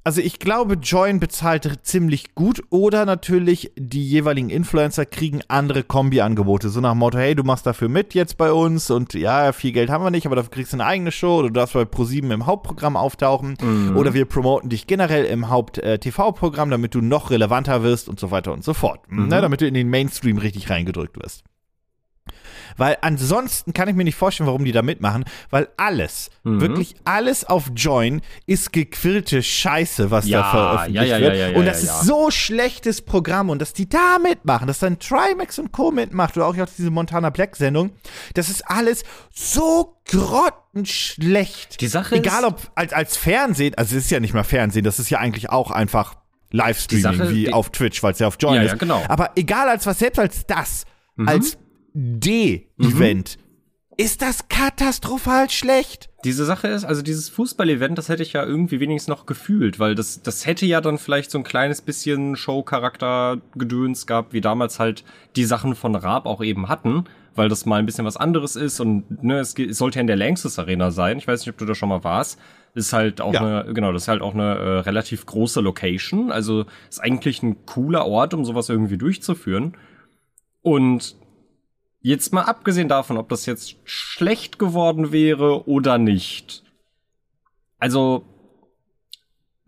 Also, 0.08 0.22
ich 0.22 0.38
glaube, 0.38 0.76
Join 0.76 1.20
bezahlt 1.20 1.80
ziemlich 1.82 2.34
gut 2.34 2.62
oder 2.70 3.04
natürlich 3.04 3.72
die 3.76 4.08
jeweiligen 4.08 4.48
Influencer 4.48 5.04
kriegen 5.04 5.42
andere 5.48 5.82
Kombi-Angebote. 5.82 6.70
So 6.70 6.80
nach 6.80 6.92
dem 6.92 7.00
Motto, 7.00 7.18
hey, 7.18 7.34
du 7.34 7.44
machst 7.44 7.66
dafür 7.66 7.90
mit 7.90 8.14
jetzt 8.14 8.38
bei 8.38 8.50
uns 8.50 8.90
und 8.90 9.12
ja, 9.12 9.52
viel 9.52 9.72
Geld 9.72 9.90
haben 9.90 10.02
wir 10.02 10.10
nicht, 10.10 10.24
aber 10.24 10.36
dafür 10.36 10.50
kriegst 10.50 10.72
du 10.72 10.76
eine 10.76 10.86
eigene 10.86 11.12
Show 11.12 11.40
oder 11.40 11.48
du 11.48 11.52
darfst 11.52 11.74
bei 11.74 11.82
Pro7 11.82 12.32
im 12.32 12.46
Hauptprogramm 12.46 12.96
auftauchen 12.96 13.58
oder 13.96 14.14
wir 14.14 14.24
promoten 14.24 14.70
dich 14.70 14.86
generell 14.86 15.26
im 15.26 15.50
Haupt-TV-Programm, 15.50 16.70
damit 16.70 16.94
du 16.94 17.02
noch 17.02 17.30
relevanter 17.30 17.82
wirst 17.82 18.08
und 18.08 18.18
so 18.18 18.30
weiter 18.30 18.54
und 18.54 18.64
so 18.64 18.72
fort. 18.72 19.00
Ne, 19.12 19.42
damit 19.42 19.60
du 19.60 19.66
in 19.66 19.74
den 19.74 19.90
Mainstream 19.90 20.38
richtig 20.38 20.70
reingedrückt 20.70 21.22
wirst. 21.22 21.44
Weil 22.78 22.96
ansonsten 23.02 23.72
kann 23.74 23.88
ich 23.88 23.94
mir 23.94 24.04
nicht 24.04 24.14
vorstellen, 24.16 24.46
warum 24.46 24.64
die 24.64 24.72
da 24.72 24.80
mitmachen, 24.82 25.24
weil 25.50 25.68
alles, 25.76 26.30
Mhm. 26.44 26.60
wirklich 26.62 26.94
alles 27.04 27.44
auf 27.44 27.70
Join 27.76 28.22
ist 28.46 28.72
gequirlte 28.72 29.42
Scheiße, 29.42 30.10
was 30.10 30.26
Ja, 30.26 30.40
da 30.42 30.50
veröffentlicht 30.50 31.06
ja, 31.10 31.18
ja, 31.18 31.48
wird. 31.48 31.56
und 31.56 31.66
das 31.66 31.82
ist 31.82 32.02
so 32.02 32.30
schlechtes 32.30 33.02
Programm 33.02 33.50
und 33.50 33.60
dass 33.60 33.72
die 33.74 33.88
da 33.88 34.18
mitmachen, 34.18 34.66
dass 34.66 34.78
dann 34.78 34.98
Trimax 34.98 35.58
und 35.58 35.72
Co. 35.72 35.90
mitmacht 35.90 36.36
oder 36.36 36.46
auch 36.46 36.54
jetzt 36.56 36.78
diese 36.78 36.90
Montana 36.90 37.28
Black 37.30 37.56
Sendung, 37.56 37.90
das 38.34 38.48
ist 38.48 38.62
alles 38.70 39.02
so 39.34 39.96
grottenschlecht. 40.72 41.80
Die 41.80 41.86
Sache 41.88 42.16
Egal 42.16 42.44
ob 42.44 42.60
als, 42.74 42.92
als 42.92 43.16
Fernsehen, 43.16 43.74
also 43.76 43.96
es 43.96 44.04
ist 44.04 44.10
ja 44.10 44.20
nicht 44.20 44.34
mal 44.34 44.44
Fernsehen, 44.44 44.84
das 44.84 44.98
ist 44.98 45.10
ja 45.10 45.18
eigentlich 45.18 45.50
auch 45.50 45.70
einfach 45.70 46.16
Livestreaming 46.50 47.18
Sache- 47.18 47.30
wie 47.34 47.52
auf 47.52 47.70
Twitch, 47.70 48.02
weil 48.02 48.12
es 48.12 48.18
ja 48.20 48.26
auf 48.26 48.36
Join 48.40 48.54
Ja, 48.54 48.62
ist. 48.62 48.70
ja, 48.72 48.76
genau. 48.76 49.02
Aber 49.08 49.32
egal 49.36 49.68
als 49.68 49.86
was, 49.86 49.98
selbst 49.98 50.18
als 50.18 50.46
das, 50.46 50.84
als 51.26 51.58
D-Event, 51.94 53.38
ist 53.96 54.22
das 54.22 54.48
katastrophal 54.48 55.50
schlecht. 55.50 56.08
Diese 56.24 56.44
Sache 56.44 56.68
ist, 56.68 56.84
also 56.84 57.02
dieses 57.02 57.28
Fußball-Event, 57.30 57.98
das 57.98 58.08
hätte 58.08 58.22
ich 58.22 58.32
ja 58.32 58.44
irgendwie 58.44 58.78
wenigstens 58.80 59.08
noch 59.08 59.26
gefühlt, 59.26 59.78
weil 59.80 59.94
das, 59.94 60.22
das 60.22 60.46
hätte 60.46 60.66
ja 60.66 60.80
dann 60.80 60.98
vielleicht 60.98 61.30
so 61.30 61.38
ein 61.38 61.44
kleines 61.44 61.82
bisschen 61.82 62.36
Show-Charakter-Gedöns 62.36 64.06
gehabt, 64.06 64.32
wie 64.32 64.40
damals 64.40 64.78
halt 64.78 65.04
die 65.36 65.44
Sachen 65.44 65.74
von 65.74 65.94
Raab 65.94 66.26
auch 66.26 66.42
eben 66.42 66.68
hatten, 66.68 67.04
weil 67.34 67.48
das 67.48 67.66
mal 67.66 67.76
ein 67.80 67.86
bisschen 67.86 68.04
was 68.04 68.16
anderes 68.16 68.56
ist 68.56 68.80
und 68.80 69.22
ne, 69.22 69.38
es, 69.38 69.54
es 69.58 69.78
sollte 69.78 69.96
ja 69.98 70.00
in 70.02 70.06
der 70.06 70.16
Lanxess 70.16 70.58
Arena 70.58 70.90
sein. 70.90 71.18
Ich 71.18 71.26
weiß 71.28 71.40
nicht, 71.40 71.50
ob 71.50 71.58
du 71.58 71.64
da 71.64 71.74
schon 71.74 71.88
mal 71.88 72.04
warst. 72.04 72.38
Ist 72.74 72.92
halt 72.92 73.20
auch 73.20 73.32
Ja. 73.34 73.40
eine, 73.62 73.74
genau, 73.74 73.92
das 73.92 74.02
ist 74.02 74.08
halt 74.08 74.22
auch 74.22 74.34
eine 74.34 74.54
äh, 74.56 74.78
relativ 74.80 75.24
große 75.26 75.60
Location. 75.60 76.30
Also 76.30 76.66
ist 76.88 77.00
eigentlich 77.02 77.42
ein 77.42 77.64
cooler 77.66 78.06
Ort, 78.06 78.34
um 78.34 78.44
sowas 78.44 78.68
irgendwie 78.68 78.98
durchzuführen. 78.98 79.76
Und 80.62 81.16
Jetzt 82.08 82.32
mal 82.32 82.44
abgesehen 82.44 82.88
davon, 82.88 83.18
ob 83.18 83.28
das 83.28 83.44
jetzt 83.44 83.76
schlecht 83.84 84.58
geworden 84.58 85.12
wäre 85.12 85.68
oder 85.68 85.98
nicht. 85.98 86.62
Also, 87.78 88.24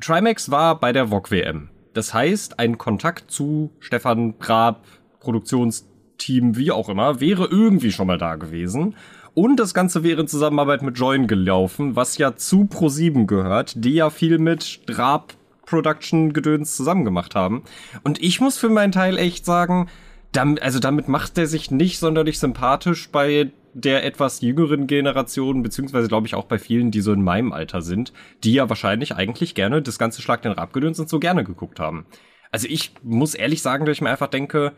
Trimax 0.01 0.51
war 0.51 0.81
bei 0.81 0.91
der 0.95 1.11
VOG 1.11 1.33
WM. 1.33 1.69
Das 1.93 2.15
heißt, 2.15 2.59
ein 2.59 2.79
Kontakt 2.79 3.31
zu 3.31 3.73
Stefan 3.79 4.39
Grab, 4.39 4.87
Produktionsteam, 5.19 6.57
wie 6.57 6.71
auch 6.71 6.89
immer, 6.89 7.21
wäre 7.21 7.45
irgendwie 7.45 7.93
schon 7.93 8.07
mal 8.07 8.17
da 8.17 8.37
gewesen. 8.37 8.97
Und 9.35 9.61
das 9.61 9.75
Ganze 9.75 10.03
wäre 10.03 10.23
in 10.23 10.27
Zusammenarbeit 10.27 10.81
mit 10.81 10.97
Join 10.97 11.27
gelaufen, 11.27 11.95
was 11.95 12.17
ja 12.17 12.37
zu 12.37 12.63
Pro7 12.63 13.27
gehört, 13.27 13.85
die 13.85 13.93
ja 13.93 14.09
viel 14.09 14.39
mit 14.39 14.81
Grab 14.87 15.35
Production 15.67 16.33
Gedöns 16.33 16.75
zusammen 16.75 17.05
gemacht 17.05 17.35
haben. 17.35 17.65
Und 18.03 18.23
ich 18.23 18.41
muss 18.41 18.57
für 18.57 18.71
meinen 18.71 18.93
Teil 18.93 19.19
echt 19.19 19.45
sagen, 19.45 19.91
damit, 20.33 20.63
also 20.63 20.79
damit 20.79 21.09
macht 21.09 21.37
er 21.39 21.47
sich 21.47 21.71
nicht 21.71 21.99
sonderlich 21.99 22.39
sympathisch 22.39 23.11
bei 23.11 23.51
der 23.73 24.05
etwas 24.05 24.41
jüngeren 24.41 24.87
Generation, 24.87 25.63
beziehungsweise 25.63 26.09
glaube 26.09 26.27
ich 26.27 26.35
auch 26.35 26.45
bei 26.45 26.59
vielen, 26.59 26.91
die 26.91 27.01
so 27.01 27.13
in 27.13 27.23
meinem 27.23 27.53
Alter 27.53 27.83
sind, 27.83 28.13
die 28.43 28.53
ja 28.55 28.69
wahrscheinlich 28.69 29.15
eigentlich 29.15 29.55
gerne 29.55 29.83
das 29.83 29.99
ganze 29.99 30.23
Schlag 30.23 30.43
den 30.43 30.53
Rabgedöns 30.53 30.99
und 30.99 31.09
so 31.09 31.21
gerne 31.21 31.45
geguckt 31.45 31.79
haben. 31.79 32.07
Also 32.51 32.67
ich 32.69 32.93
muss 33.03 33.35
ehrlich 33.35 33.63
sagen, 33.63 33.85
dass 33.85 33.93
ich 33.97 34.01
mir 34.01 34.11
einfach 34.11 34.29
denke, 34.29 34.73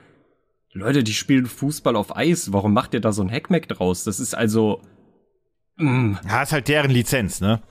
Leute, 0.72 1.02
die 1.04 1.14
spielen 1.14 1.46
Fußball 1.46 1.96
auf 1.96 2.16
Eis, 2.16 2.52
warum 2.52 2.72
macht 2.72 2.94
ihr 2.94 3.00
da 3.00 3.12
so 3.12 3.22
ein 3.22 3.30
Hackmack 3.30 3.68
draus? 3.68 4.04
Das 4.04 4.20
ist 4.20 4.34
also, 4.34 4.80
mm, 5.76 6.14
Ja, 6.28 6.42
ist 6.42 6.52
halt 6.52 6.68
deren 6.68 6.90
Lizenz, 6.90 7.40
ne? 7.40 7.62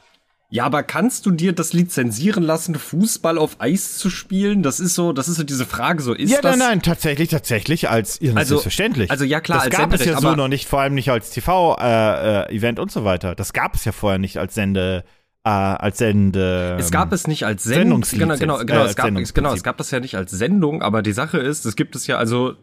Ja, 0.54 0.66
aber 0.66 0.84
kannst 0.84 1.26
du 1.26 1.32
dir 1.32 1.54
das 1.54 1.72
lizenzieren 1.72 2.44
lassen, 2.44 2.76
Fußball 2.76 3.38
auf 3.38 3.56
Eis 3.60 3.98
zu 3.98 4.10
spielen? 4.10 4.64
Das 4.64 4.82
ist 4.82 4.96
so, 4.96 5.14
das 5.14 5.30
ist 5.30 5.38
so 5.38 5.44
diese 5.44 5.66
Frage, 5.66 6.04
so 6.04 6.14
ist 6.14 6.30
ja, 6.30 6.42
das? 6.42 6.58
nein, 6.58 6.68
nein, 6.68 6.82
tatsächlich, 6.82 7.30
tatsächlich, 7.30 7.90
als 7.90 8.20
ja, 8.20 8.34
Also- 8.36 8.56
selbstverständlich. 8.56 9.10
also 9.10 9.24
ja, 9.24 9.40
klar, 9.40 9.60
das 9.60 9.68
als 9.68 9.78
gab 9.78 9.94
es 9.94 10.04
ja 10.04 10.20
so 10.20 10.36
noch 10.36 10.50
nicht, 10.50 10.68
vor 10.68 10.82
allem 10.82 10.94
nicht 10.94 11.10
als 11.10 11.30
TV-Event 11.30 12.80
und 12.80 12.92
so 12.92 13.06
weiter. 13.06 13.34
Das 13.34 13.54
gab 13.54 13.76
es 13.76 13.86
ja 13.86 13.94
vorher 13.94 14.20
nicht 14.20 14.40
als 14.40 14.54
Sende, 14.54 15.06
äh, 15.46 15.50
als 15.50 16.00
Sende. 16.00 16.76
Es 16.78 16.92
gab 16.92 17.14
es 17.14 17.28
nicht 17.28 17.46
als 17.46 17.64
Sendung. 17.64 18.02
Genau, 18.02 18.36
genau, 18.36 18.58
genau, 18.58 18.84
äh, 18.84 18.88
es 18.88 18.96
gab, 18.98 19.08
genau, 19.34 19.54
es 19.54 19.64
gab 19.64 19.78
das 19.78 19.90
ja 19.92 20.02
nicht 20.02 20.16
als 20.16 20.32
Sendung, 20.32 20.82
aber 20.82 21.02
die 21.02 21.14
Sache 21.14 21.38
ist, 21.38 21.66
es 21.66 21.78
gibt 21.78 21.96
es 21.96 22.08
ja, 22.08 22.18
also 22.18 22.56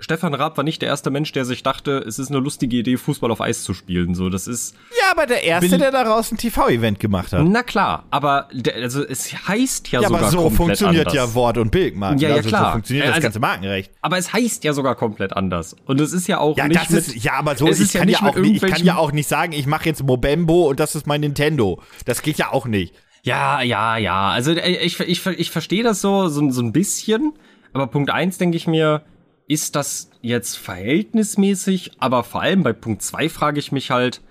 Stefan 0.00 0.34
Raab 0.34 0.56
war 0.56 0.64
nicht 0.64 0.80
der 0.82 0.88
erste 0.88 1.10
Mensch, 1.10 1.30
der 1.32 1.44
sich 1.44 1.62
dachte, 1.62 1.98
es 1.98 2.18
ist 2.18 2.30
eine 2.30 2.40
lustige 2.40 2.76
Idee, 2.78 2.96
Fußball 2.96 3.30
auf 3.30 3.40
Eis 3.40 3.62
zu 3.62 3.74
spielen. 3.74 4.14
So, 4.14 4.28
das 4.30 4.46
ist, 4.48 4.74
Ja, 4.98 5.12
aber 5.12 5.26
der 5.26 5.44
Erste, 5.44 5.78
der 5.78 5.90
daraus 5.92 6.32
ein 6.32 6.38
TV-Event 6.38 6.98
gemacht 6.98 7.32
hat. 7.32 7.44
na 7.46 7.62
klar, 7.62 8.04
aber 8.10 8.48
der, 8.52 8.76
also 8.76 9.06
es 9.06 9.32
heißt 9.46 9.92
ja, 9.92 10.00
Ja, 10.00 10.08
sogar 10.08 10.22
aber 10.22 10.30
so 10.30 10.50
funktioniert 10.50 11.08
anders. 11.08 11.14
ja 11.30 11.34
Wort- 11.34 11.58
und 11.58 11.70
Bildmarken. 11.70 12.18
Ja, 12.18 12.30
ja, 12.30 12.36
also 12.36 12.48
klar. 12.48 12.64
So 12.66 12.72
funktioniert 12.72 13.06
das 13.06 13.14
Also- 13.16 13.22
ganze 13.24 13.40
Markenrecht. 13.40 13.92
Aber 14.00 14.16
es 14.18 14.32
heißt 14.32 14.64
ja 14.64 14.72
sogar 14.72 14.94
komplett 14.96 15.34
anders. 15.36 15.76
Und 15.84 16.00
es 16.00 16.12
ist 16.12 16.26
ja 16.26 16.38
auch 16.38 16.56
Ja, 16.56 16.66
nicht 16.66 16.80
das 16.80 16.90
mit, 16.90 17.06
ist, 17.06 17.22
ja, 17.22 17.34
aber 17.34 17.54
so, 17.56 17.68
es 17.68 17.78
ich 17.78 17.84
ist 17.84 17.92
ja 17.94 18.00
kann 18.00 18.08
ja, 18.08 18.22
nicht 18.22 18.36
auch 18.36 18.40
nicht, 18.40 18.62
ich 18.62 18.70
kann 18.72 18.84
ja 18.84 18.96
auch 18.96 19.12
nicht 19.12 19.28
sagen, 19.28 19.52
ich 19.52 19.66
mache 19.66 19.84
jetzt 19.86 20.02
Mobembo 20.02 20.68
und 20.70 20.80
das 20.80 20.94
ist 20.94 21.06
mein 21.06 21.20
Nintendo. 21.20 21.80
Das 22.06 22.22
geht 22.22 22.38
ja 22.38 22.52
auch 22.52 22.66
nicht. 22.66 22.94
Ja, 23.22 23.60
ja, 23.60 23.98
ja. 23.98 24.30
Also 24.30 24.52
äh, 24.52 24.76
ich, 24.82 24.98
ich, 24.98 25.26
ich 25.26 25.50
verstehe 25.50 25.82
das 25.82 26.00
so, 26.00 26.28
so, 26.28 26.50
so 26.50 26.62
ein 26.62 26.72
bisschen. 26.72 27.34
Aber 27.74 27.86
Punkt 27.86 28.10
eins 28.10 28.38
denke 28.38 28.56
ich 28.56 28.66
mir, 28.66 29.02
ist 29.50 29.74
das 29.74 30.10
jetzt 30.22 30.56
verhältnismäßig? 30.58 31.92
Aber 31.98 32.22
vor 32.22 32.40
allem 32.40 32.62
bei 32.62 32.72
Punkt 32.72 33.02
zwei 33.02 33.28
frage 33.28 33.58
ich 33.58 33.72
mich 33.72 33.90
halt, 33.90 34.22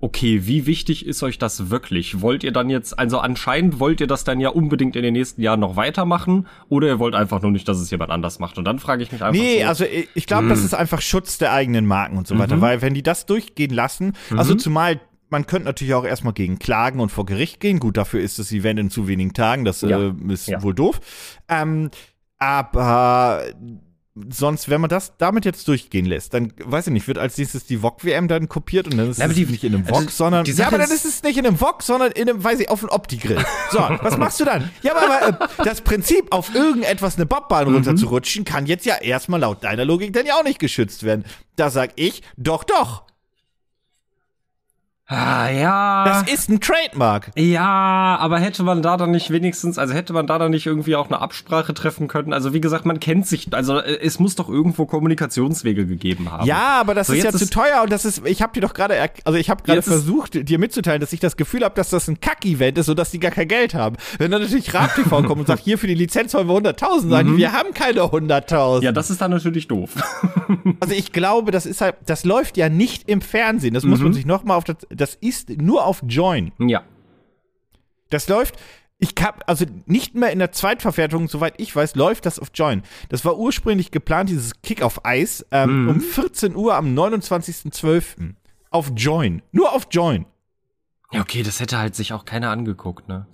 okay, 0.00 0.40
wie 0.46 0.66
wichtig 0.66 1.06
ist 1.06 1.22
euch 1.22 1.38
das 1.38 1.70
wirklich? 1.70 2.20
Wollt 2.20 2.42
ihr 2.42 2.50
dann 2.52 2.68
jetzt, 2.68 2.98
also 2.98 3.18
anscheinend 3.20 3.78
wollt 3.78 4.00
ihr 4.00 4.08
das 4.08 4.24
dann 4.24 4.40
ja 4.40 4.48
unbedingt 4.48 4.96
in 4.96 5.02
den 5.04 5.12
nächsten 5.12 5.40
Jahren 5.40 5.60
noch 5.60 5.76
weitermachen 5.76 6.48
oder 6.68 6.88
ihr 6.88 6.98
wollt 6.98 7.14
einfach 7.14 7.40
nur 7.42 7.52
nicht, 7.52 7.68
dass 7.68 7.78
es 7.78 7.90
jemand 7.92 8.10
anders 8.10 8.40
macht? 8.40 8.58
Und 8.58 8.64
dann 8.64 8.80
frage 8.80 9.04
ich 9.04 9.12
mich 9.12 9.22
einfach 9.22 9.40
Nee, 9.40 9.62
so, 9.62 9.68
also 9.68 9.84
ich, 9.84 10.08
ich 10.14 10.26
glaube, 10.26 10.48
das 10.48 10.64
ist 10.64 10.74
einfach 10.74 11.00
Schutz 11.00 11.38
der 11.38 11.52
eigenen 11.52 11.86
Marken 11.86 12.18
und 12.18 12.26
so 12.26 12.36
weiter, 12.36 12.60
weil 12.60 12.82
wenn 12.82 12.92
die 12.92 13.04
das 13.04 13.24
durchgehen 13.24 13.70
lassen, 13.72 14.14
also 14.36 14.54
zumal 14.56 15.00
man 15.30 15.46
könnte 15.46 15.66
natürlich 15.66 15.94
auch 15.94 16.04
erstmal 16.04 16.34
gegen 16.34 16.58
klagen 16.58 16.98
und 17.00 17.10
vor 17.10 17.24
Gericht 17.26 17.60
gehen. 17.60 17.78
Gut, 17.80 17.96
dafür 17.96 18.20
ist 18.20 18.38
das 18.40 18.50
Event 18.52 18.78
in 18.80 18.90
zu 18.90 19.06
wenigen 19.08 19.32
Tagen, 19.32 19.64
das 19.64 19.80
Ja. 19.82 19.98
äh, 20.08 20.12
ist 20.28 20.46
Ja. 20.48 20.62
wohl 20.62 20.74
doof. 20.74 21.00
Ähm, 21.48 21.90
aber 22.38 23.42
sonst, 24.30 24.68
wenn 24.70 24.80
man 24.80 24.88
das 24.90 25.12
damit 25.18 25.44
jetzt 25.44 25.68
durchgehen 25.68 26.06
lässt, 26.06 26.32
dann 26.34 26.52
weiß 26.64 26.86
ich 26.86 26.92
nicht, 26.92 27.06
wird 27.06 27.18
als 27.18 27.36
nächstes 27.36 27.64
die 27.66 27.82
VOG-WM 27.82 28.28
dann 28.28 28.48
kopiert 28.48 28.86
und 28.86 28.96
dann 28.96 29.10
ist 29.10 29.20
aber 29.20 29.30
es 29.30 29.36
die- 29.36 29.46
nicht 29.46 29.64
in 29.64 29.74
einem 29.74 29.84
also 29.86 30.00
VOG, 30.00 30.10
sondern 30.10 30.44
die 30.44 30.52
ja, 30.52 30.66
aber 30.68 30.78
dann 30.78 30.90
ist- 30.90 31.04
es 31.04 31.22
nicht 31.22 31.36
in 31.38 31.46
einem 31.46 31.58
VOG, 31.58 31.82
sondern 31.82 32.12
in 32.12 32.28
einem, 32.28 32.42
weiß 32.42 32.60
ich, 32.60 32.70
auf 32.70 32.80
einem 32.82 32.90
Opti-Grill. 32.90 33.44
So, 33.70 33.78
was 34.00 34.16
machst 34.16 34.40
du 34.40 34.44
dann? 34.44 34.70
Ja, 34.82 34.96
aber, 34.96 35.26
aber 35.26 35.40
äh, 35.44 35.64
das 35.64 35.80
Prinzip, 35.82 36.26
auf 36.32 36.54
irgendetwas 36.54 37.16
eine 37.16 37.26
Bobbahn 37.26 37.66
runterzurutschen, 37.72 38.44
kann 38.44 38.66
jetzt 38.66 38.86
ja 38.86 38.96
erstmal 38.96 39.40
laut 39.40 39.62
deiner 39.64 39.84
Logik 39.84 40.12
dann 40.12 40.24
ja 40.26 40.34
auch 40.34 40.44
nicht 40.44 40.58
geschützt 40.58 41.02
werden. 41.02 41.24
Da 41.56 41.70
sag 41.70 41.92
ich, 41.96 42.22
doch, 42.36 42.64
doch. 42.64 43.04
Ah, 45.08 45.48
ja. 45.50 46.04
Das 46.04 46.32
ist 46.32 46.48
ein 46.48 46.60
Trademark. 46.60 47.30
Ja, 47.36 48.16
aber 48.20 48.38
hätte 48.38 48.62
man 48.62 48.82
da 48.82 48.96
dann 48.96 49.10
nicht 49.10 49.30
wenigstens, 49.30 49.78
also 49.78 49.94
hätte 49.94 50.12
man 50.12 50.26
da 50.26 50.38
dann 50.38 50.50
nicht 50.50 50.66
irgendwie 50.66 50.96
auch 50.96 51.06
eine 51.06 51.20
Absprache 51.20 51.74
treffen 51.74 52.08
können? 52.08 52.32
Also 52.32 52.52
wie 52.52 52.60
gesagt, 52.60 52.86
man 52.86 53.00
kennt 53.00 53.26
sich, 53.26 53.52
also 53.52 53.78
äh, 53.78 53.98
es 54.02 54.18
muss 54.18 54.34
doch 54.36 54.48
irgendwo 54.48 54.86
Kommunikationswege 54.86 55.86
gegeben 55.86 56.30
haben. 56.30 56.46
Ja, 56.46 56.80
aber 56.80 56.94
das 56.94 57.06
So, 57.08 57.12
ist 57.12 57.20
ja 57.20 57.30
jetzt 57.30 57.38
zu 57.38 57.44
ist- 57.44 57.52
teuer 57.52 57.82
und 57.82 57.92
das 57.92 58.04
ist, 58.04 58.22
ich 58.26 58.42
habe 58.42 58.52
dir 58.52 58.60
doch 58.60 58.74
gerade, 58.74 58.96
also 59.24 59.38
ich 59.38 59.50
habe 59.50 59.62
gerade 59.62 59.78
ist- 59.78 59.88
versucht, 59.88 60.48
dir 60.48 60.58
mitzuteilen, 60.58 61.00
dass 61.00 61.12
ich 61.12 61.20
das 61.20 61.36
Gefühl 61.36 61.64
habe, 61.64 61.74
dass 61.74 61.90
das 61.90 62.08
ein 62.08 62.20
Kack-Event 62.20 62.78
ist, 62.78 62.86
sodass 62.86 63.10
die 63.10 63.20
gar 63.20 63.30
kein 63.30 63.48
Geld 63.48 63.74
haben. 63.74 63.96
Wenn 64.18 64.30
dann 64.30 64.42
natürlich 64.42 64.72
Rap 64.74 64.94
TV 64.96 65.22
kommt 65.22 65.40
und 65.40 65.46
sagt, 65.46 65.62
hier 65.62 65.78
für 65.78 65.86
die 65.86 65.94
Lizenz 65.94 66.34
wollen 66.34 66.48
wir 66.48 66.54
100.000 66.74 67.08
sagen, 67.08 67.32
die, 67.32 67.36
wir 67.38 67.52
haben 67.52 67.72
keine 67.74 68.00
100.000. 68.00 68.76
Mhm. 68.78 68.82
Ja, 68.82 68.92
das 68.92 69.10
ist 69.10 69.20
dann 69.20 69.30
natürlich 69.30 69.68
doof. 69.68 69.90
Also 70.80 70.94
ich 70.94 71.12
glaube, 71.12 71.50
das 71.50 71.66
ist 71.66 71.80
halt, 71.80 71.96
das 72.06 72.24
läuft 72.24 72.56
ja 72.56 72.68
nicht 72.68 73.08
im 73.08 73.20
Fernsehen. 73.20 73.74
Das 73.74 73.84
muss 73.84 74.00
man 74.00 74.12
sich 74.12 74.26
noch 74.26 74.44
mal 74.44 74.56
auf 74.56 74.64
das, 74.64 74.76
das 74.96 75.14
ist 75.14 75.50
nur 75.50 75.84
auf 75.84 76.02
Join. 76.06 76.52
ja. 76.58 76.82
Das 78.08 78.28
läuft, 78.28 78.54
ich 78.98 79.16
kann, 79.16 79.34
also 79.46 79.64
nicht 79.86 80.14
mehr 80.14 80.30
in 80.30 80.38
der 80.38 80.52
Zweitverwertung, 80.52 81.26
soweit 81.28 81.54
ich 81.60 81.74
weiß, 81.74 81.96
läuft 81.96 82.24
das 82.24 82.38
auf 82.38 82.50
Join. 82.54 82.82
Das 83.08 83.24
war 83.24 83.36
ursprünglich 83.36 83.90
geplant, 83.90 84.30
dieses 84.30 84.62
Kick 84.62 84.80
auf 84.80 85.04
Eis, 85.04 85.44
ähm, 85.50 85.88
um 85.88 86.00
14 86.00 86.54
Uhr 86.54 86.76
am 86.76 86.94
29.12. 86.96 88.34
Auf 88.70 88.92
Join. 88.96 89.42
Nur 89.52 89.72
auf 89.72 89.88
Join. 89.90 90.24
Ja, 91.12 91.20
okay, 91.20 91.42
das 91.42 91.60
hätte 91.60 91.78
halt 91.78 91.94
sich 91.94 92.12
auch 92.12 92.24
keiner 92.24 92.50
angeguckt, 92.50 93.08
ne? 93.08 93.26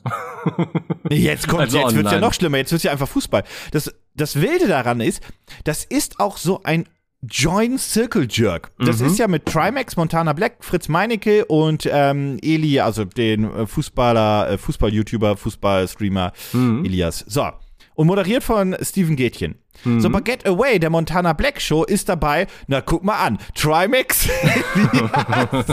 Jetzt 1.10 1.48
kommt, 1.48 1.62
Also 1.62 1.78
jetzt 1.78 1.94
wird's 1.94 2.12
ja 2.12 2.20
noch 2.20 2.34
schlimmer. 2.34 2.58
Jetzt 2.58 2.72
wird's 2.72 2.84
ja 2.84 2.92
einfach 2.92 3.08
Fußball. 3.08 3.44
Das, 3.70 3.94
das 4.14 4.40
Wilde 4.40 4.68
daran 4.68 5.00
ist, 5.00 5.22
das 5.64 5.84
ist 5.84 6.20
auch 6.20 6.36
so 6.36 6.62
ein 6.64 6.88
Join 7.22 7.78
Circle 7.78 8.26
Jerk. 8.28 8.72
Das 8.78 8.98
Mhm. 9.00 9.06
ist 9.06 9.18
ja 9.18 9.28
mit 9.28 9.46
Trimax, 9.46 9.96
Montana 9.96 10.32
Black, 10.32 10.56
Fritz 10.60 10.88
Meinecke 10.88 11.44
und 11.44 11.88
ähm, 11.90 12.38
Eli, 12.42 12.80
also 12.80 13.04
den 13.04 13.44
äh, 13.44 13.66
Fußballer, 13.66 14.50
äh, 14.50 14.58
Fußball-YouTuber, 14.58 15.36
Fußball-Streamer 15.36 16.32
Mhm. 16.52 16.84
Elias. 16.84 17.24
So. 17.28 17.48
Und 17.94 18.06
moderiert 18.06 18.42
von 18.42 18.74
Steven 18.80 19.16
Gätchen. 19.16 19.56
Mhm. 19.84 20.00
So, 20.00 20.08
bei 20.10 20.20
Get 20.20 20.46
Away, 20.46 20.78
der 20.78 20.88
Montana 20.90 21.32
Black 21.34 21.60
Show, 21.60 21.84
ist 21.84 22.08
dabei, 22.08 22.46
na 22.66 22.80
guck 22.80 23.04
mal 23.04 23.16
an, 23.24 23.38
Trimax, 23.54 24.28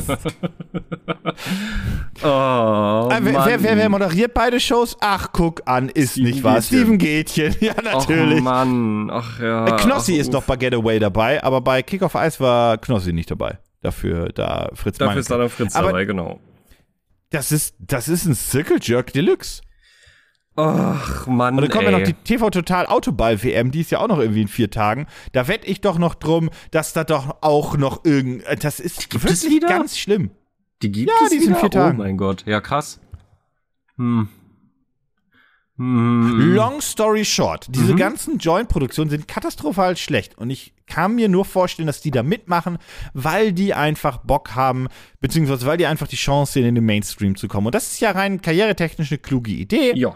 Oh, 2.21 3.09
Äh, 3.11 3.19
wer, 3.21 3.45
wer, 3.45 3.63
wer, 3.63 3.77
wer 3.77 3.89
moderiert 3.89 4.33
beide 4.33 4.59
Shows? 4.59 4.97
Ach, 4.99 5.29
guck 5.31 5.61
an, 5.65 5.89
ist 5.89 6.11
Steven 6.13 6.29
nicht 6.29 6.43
wahr. 6.43 6.61
Steven 6.61 6.97
Gätchen, 6.97 7.55
ja, 7.61 7.73
natürlich. 7.81 8.39
Oh 8.39 8.43
Mann, 8.43 9.09
ach 9.11 9.39
ja. 9.39 9.67
Äh, 9.67 9.77
Knossi 9.77 10.15
ach, 10.15 10.19
ist 10.21 10.33
noch 10.33 10.43
bei 10.43 10.57
Getaway 10.57 10.99
dabei, 10.99 11.41
aber 11.43 11.61
bei 11.61 11.81
Kick 11.81 12.01
of 12.01 12.15
Ice 12.15 12.39
war 12.39 12.77
Knossi 12.77 13.13
nicht 13.13 13.31
dabei. 13.31 13.59
Dafür 13.81 14.29
da 14.33 14.69
Fritz 14.73 14.97
Dafür 14.97 15.07
Meinecke. 15.07 15.19
ist 15.21 15.31
da 15.31 15.37
der 15.37 15.49
Fritz 15.49 15.75
Aber- 15.75 15.87
dabei, 15.87 16.05
genau. 16.05 16.39
Das 17.31 17.51
ist, 17.51 17.75
das 17.79 18.09
ist 18.09 18.25
ein 18.25 18.33
Circle 18.35 18.79
Jerk 18.81 19.13
Deluxe. 19.13 19.61
Ach 20.59 21.27
Mann, 21.27 21.55
Und 21.55 21.61
dann 21.61 21.69
kommt 21.71 21.85
ey. 21.85 21.91
ja 21.91 21.97
noch 21.99 22.05
die 22.05 22.13
TV 22.13 22.49
Total 22.49 22.85
Autoball 22.87 23.41
WM, 23.41 23.71
die 23.71 23.81
ist 23.81 23.91
ja 23.91 23.99
auch 23.99 24.07
noch 24.07 24.19
irgendwie 24.19 24.41
in 24.41 24.47
vier 24.47 24.69
Tagen. 24.69 25.07
Da 25.31 25.47
wette 25.47 25.65
ich 25.67 25.81
doch 25.81 25.97
noch 25.97 26.15
drum, 26.15 26.49
dass 26.71 26.93
da 26.93 27.03
doch 27.03 27.37
auch 27.41 27.77
noch 27.77 28.03
irgend, 28.05 28.43
das 28.63 28.79
ist 28.79 29.09
Gibt 29.09 29.23
wirklich 29.23 29.61
ganz 29.61 29.97
schlimm. 29.97 30.31
Die 30.81 30.91
gibt 30.91 31.09
Ja, 31.09 31.15
es 31.25 31.29
die 31.31 31.39
sind 31.39 31.57
vier 31.57 31.69
Tagen. 31.69 31.99
Oh 31.99 32.03
mein 32.03 32.17
Gott, 32.17 32.43
ja 32.45 32.61
krass. 32.61 32.99
Hm. 33.97 34.27
Hm. 35.77 36.53
Long 36.55 36.81
story 36.81 37.23
short, 37.23 37.67
diese 37.69 37.95
ganzen 37.95 38.37
Joint-Produktionen 38.37 39.09
sind 39.09 39.29
katastrophal 39.29 39.95
schlecht 39.95 40.37
und 40.37 40.49
ich 40.49 40.73
kann 40.87 41.15
mir 41.15 41.29
nur 41.29 41.45
vorstellen, 41.45 41.87
dass 41.87 42.01
die 42.01 42.11
da 42.11 42.21
mitmachen, 42.21 42.79
weil 43.13 43.53
die 43.53 43.73
einfach 43.73 44.17
Bock 44.17 44.55
haben, 44.55 44.87
beziehungsweise 45.21 45.65
weil 45.65 45.77
die 45.77 45.85
einfach 45.85 46.07
die 46.07 46.17
Chance 46.17 46.51
sehen, 46.53 46.65
in 46.65 46.75
den 46.75 46.85
Mainstream 46.85 47.37
zu 47.37 47.47
kommen. 47.47 47.67
Und 47.67 47.75
das 47.75 47.93
ist 47.93 48.01
ja 48.01 48.11
rein 48.11 48.41
karrieretechnisch 48.41 49.09
eine 49.09 49.19
kluge 49.19 49.51
Idee, 49.51 49.93
Ja. 49.95 50.15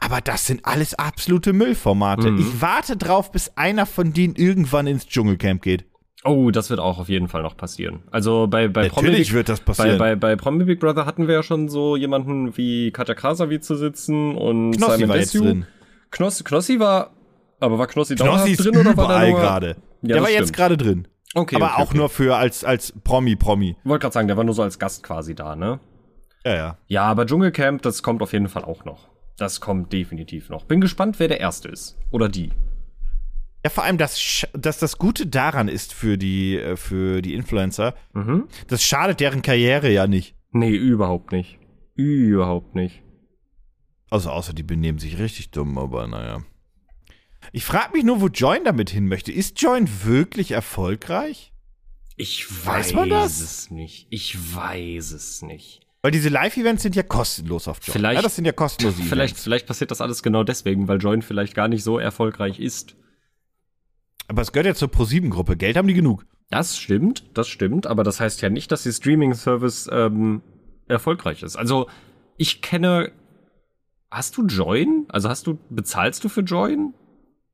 Aber 0.00 0.20
das 0.20 0.46
sind 0.46 0.64
alles 0.64 0.94
absolute 0.94 1.52
Müllformate. 1.52 2.30
Mhm. 2.30 2.38
Ich 2.40 2.60
warte 2.62 2.96
drauf, 2.96 3.30
bis 3.32 3.52
einer 3.56 3.86
von 3.86 4.12
denen 4.12 4.34
irgendwann 4.36 4.86
ins 4.86 5.06
Dschungelcamp 5.06 5.62
geht. 5.62 5.84
Oh, 6.24 6.50
das 6.50 6.68
wird 6.68 6.80
auch 6.80 6.98
auf 6.98 7.08
jeden 7.08 7.28
Fall 7.28 7.42
noch 7.42 7.56
passieren. 7.56 8.02
Also 8.10 8.48
bei, 8.48 8.66
bei 8.68 8.88
Promi 8.88 9.06
Natürlich 9.08 9.28
Big- 9.28 9.34
wird 9.36 9.48
das 9.48 9.60
bei, 9.60 9.66
passieren. 9.66 9.98
bei, 9.98 10.16
bei 10.16 10.34
Promi 10.36 10.64
Big 10.64 10.80
Brother 10.80 11.06
hatten 11.06 11.28
wir 11.28 11.34
ja 11.34 11.42
schon 11.42 11.68
so 11.68 11.96
jemanden 11.96 12.56
wie 12.56 12.90
Katja 12.90 13.14
Krasavice 13.14 13.64
zu 13.66 13.76
sitzen 13.76 14.36
und 14.36 14.72
Knossi 14.72 14.94
Simon 14.96 15.08
war 15.10 15.16
jetzt 15.16 15.34
Desue. 15.34 15.46
drin. 15.46 15.66
Knossi, 16.10 16.42
Knossi 16.44 16.80
war, 16.80 17.10
aber 17.60 17.78
war 17.78 17.86
Knossi, 17.86 18.16
Knossi 18.16 18.52
ist 18.52 18.64
drin 18.64 18.76
oder 18.78 18.96
war 18.96 19.20
der 19.20 19.30
nur? 19.30 19.38
gerade. 19.40 19.76
Ja, 20.02 20.14
der 20.14 20.22
war 20.22 20.30
jetzt 20.30 20.52
gerade 20.52 20.76
drin. 20.76 21.06
Okay, 21.34 21.56
aber 21.56 21.66
okay, 21.66 21.82
auch 21.82 21.88
okay. 21.88 21.96
nur 21.98 22.08
für 22.08 22.36
als, 22.36 22.64
als 22.64 22.92
Promi-Promi. 23.04 23.76
Wollte 23.84 24.02
gerade 24.02 24.14
sagen, 24.14 24.28
der 24.28 24.36
war 24.36 24.44
nur 24.44 24.54
so 24.54 24.62
als 24.62 24.78
Gast 24.78 25.02
quasi 25.02 25.34
da, 25.34 25.54
ne? 25.54 25.78
Ja, 26.44 26.54
ja. 26.54 26.78
Ja, 26.86 27.02
aber 27.04 27.26
Dschungelcamp, 27.26 27.82
das 27.82 28.02
kommt 28.02 28.22
auf 28.22 28.32
jeden 28.32 28.48
Fall 28.48 28.64
auch 28.64 28.84
noch. 28.84 29.08
Das 29.38 29.60
kommt 29.60 29.92
definitiv 29.92 30.50
noch. 30.50 30.64
Bin 30.64 30.80
gespannt, 30.80 31.18
wer 31.18 31.28
der 31.28 31.40
Erste 31.40 31.68
ist. 31.68 31.96
Oder 32.10 32.28
die. 32.28 32.50
Ja, 33.64 33.70
vor 33.70 33.84
allem, 33.84 33.96
das, 33.98 34.18
Sch- 34.20 34.48
dass 34.56 34.78
das 34.78 34.98
Gute 34.98 35.26
daran 35.26 35.68
ist 35.68 35.92
für 35.94 36.18
die, 36.18 36.56
äh, 36.56 36.76
für 36.76 37.22
die 37.22 37.34
Influencer, 37.34 37.94
Mhm. 38.12 38.48
das 38.68 38.82
schadet 38.84 39.20
deren 39.20 39.42
Karriere 39.42 39.90
ja 39.90 40.06
nicht. 40.06 40.34
Nee, 40.52 40.70
überhaupt 40.74 41.32
nicht. 41.32 41.58
Überhaupt 41.94 42.74
nicht. 42.74 43.02
Also 44.10 44.30
außer 44.30 44.52
die 44.52 44.62
benehmen 44.62 44.98
sich 44.98 45.18
richtig 45.18 45.50
dumm, 45.50 45.76
aber 45.78 46.06
naja. 46.06 46.42
Ich 47.52 47.64
frage 47.64 47.92
mich 47.94 48.04
nur, 48.04 48.20
wo 48.20 48.26
Join 48.28 48.64
damit 48.64 48.90
hin 48.90 49.06
möchte. 49.08 49.32
Ist 49.32 49.60
Join 49.60 49.88
wirklich 50.04 50.50
erfolgreich? 50.52 51.52
Ich 52.16 52.48
Weiß 52.66 52.88
weiß, 52.88 52.94
man 52.94 53.10
das? 53.10 53.40
es 53.40 53.70
nicht. 53.70 54.06
Ich 54.10 54.36
weiß 54.54 55.12
es 55.12 55.42
nicht. 55.42 55.80
Weil 56.02 56.12
diese 56.12 56.28
Live-Events 56.28 56.82
sind 56.82 56.94
ja 56.94 57.02
kostenlos 57.02 57.66
auf 57.68 57.78
Join. 57.82 57.92
Vielleicht- 57.92 58.16
ja, 58.16 58.22
das 58.22 58.36
sind 58.36 58.44
ja 58.44 58.52
kostenlose 58.52 59.02
Vielleicht, 59.02 59.32
Events. 59.32 59.42
vielleicht 59.42 59.66
passiert 59.66 59.90
das 59.90 60.00
alles 60.00 60.22
genau 60.22 60.44
deswegen, 60.44 60.86
weil 60.88 60.98
Join 60.98 61.22
vielleicht 61.22 61.54
gar 61.54 61.68
nicht 61.68 61.82
so 61.82 61.98
erfolgreich 61.98 62.60
ist. 62.60 62.94
Aber 64.28 64.42
es 64.42 64.52
gehört 64.52 64.66
ja 64.66 64.74
zur 64.74 64.88
Pro-7-Gruppe. 64.88 65.56
Geld 65.56 65.76
haben 65.76 65.88
die 65.88 65.94
genug. 65.94 66.24
Das 66.50 66.78
stimmt, 66.78 67.24
das 67.34 67.48
stimmt, 67.48 67.86
aber 67.86 68.04
das 68.04 68.20
heißt 68.20 68.40
ja 68.42 68.48
nicht, 68.50 68.70
dass 68.72 68.82
die 68.84 68.92
Streaming-Service 68.92 69.88
ähm, 69.92 70.42
erfolgreich 70.86 71.42
ist. 71.42 71.56
Also, 71.56 71.88
ich 72.36 72.62
kenne. 72.62 73.12
Hast 74.10 74.36
du 74.38 74.46
Join? 74.46 75.04
Also 75.08 75.28
hast 75.28 75.46
du, 75.46 75.58
bezahlst 75.68 76.24
du 76.24 76.30
für 76.30 76.40
Join? 76.40 76.94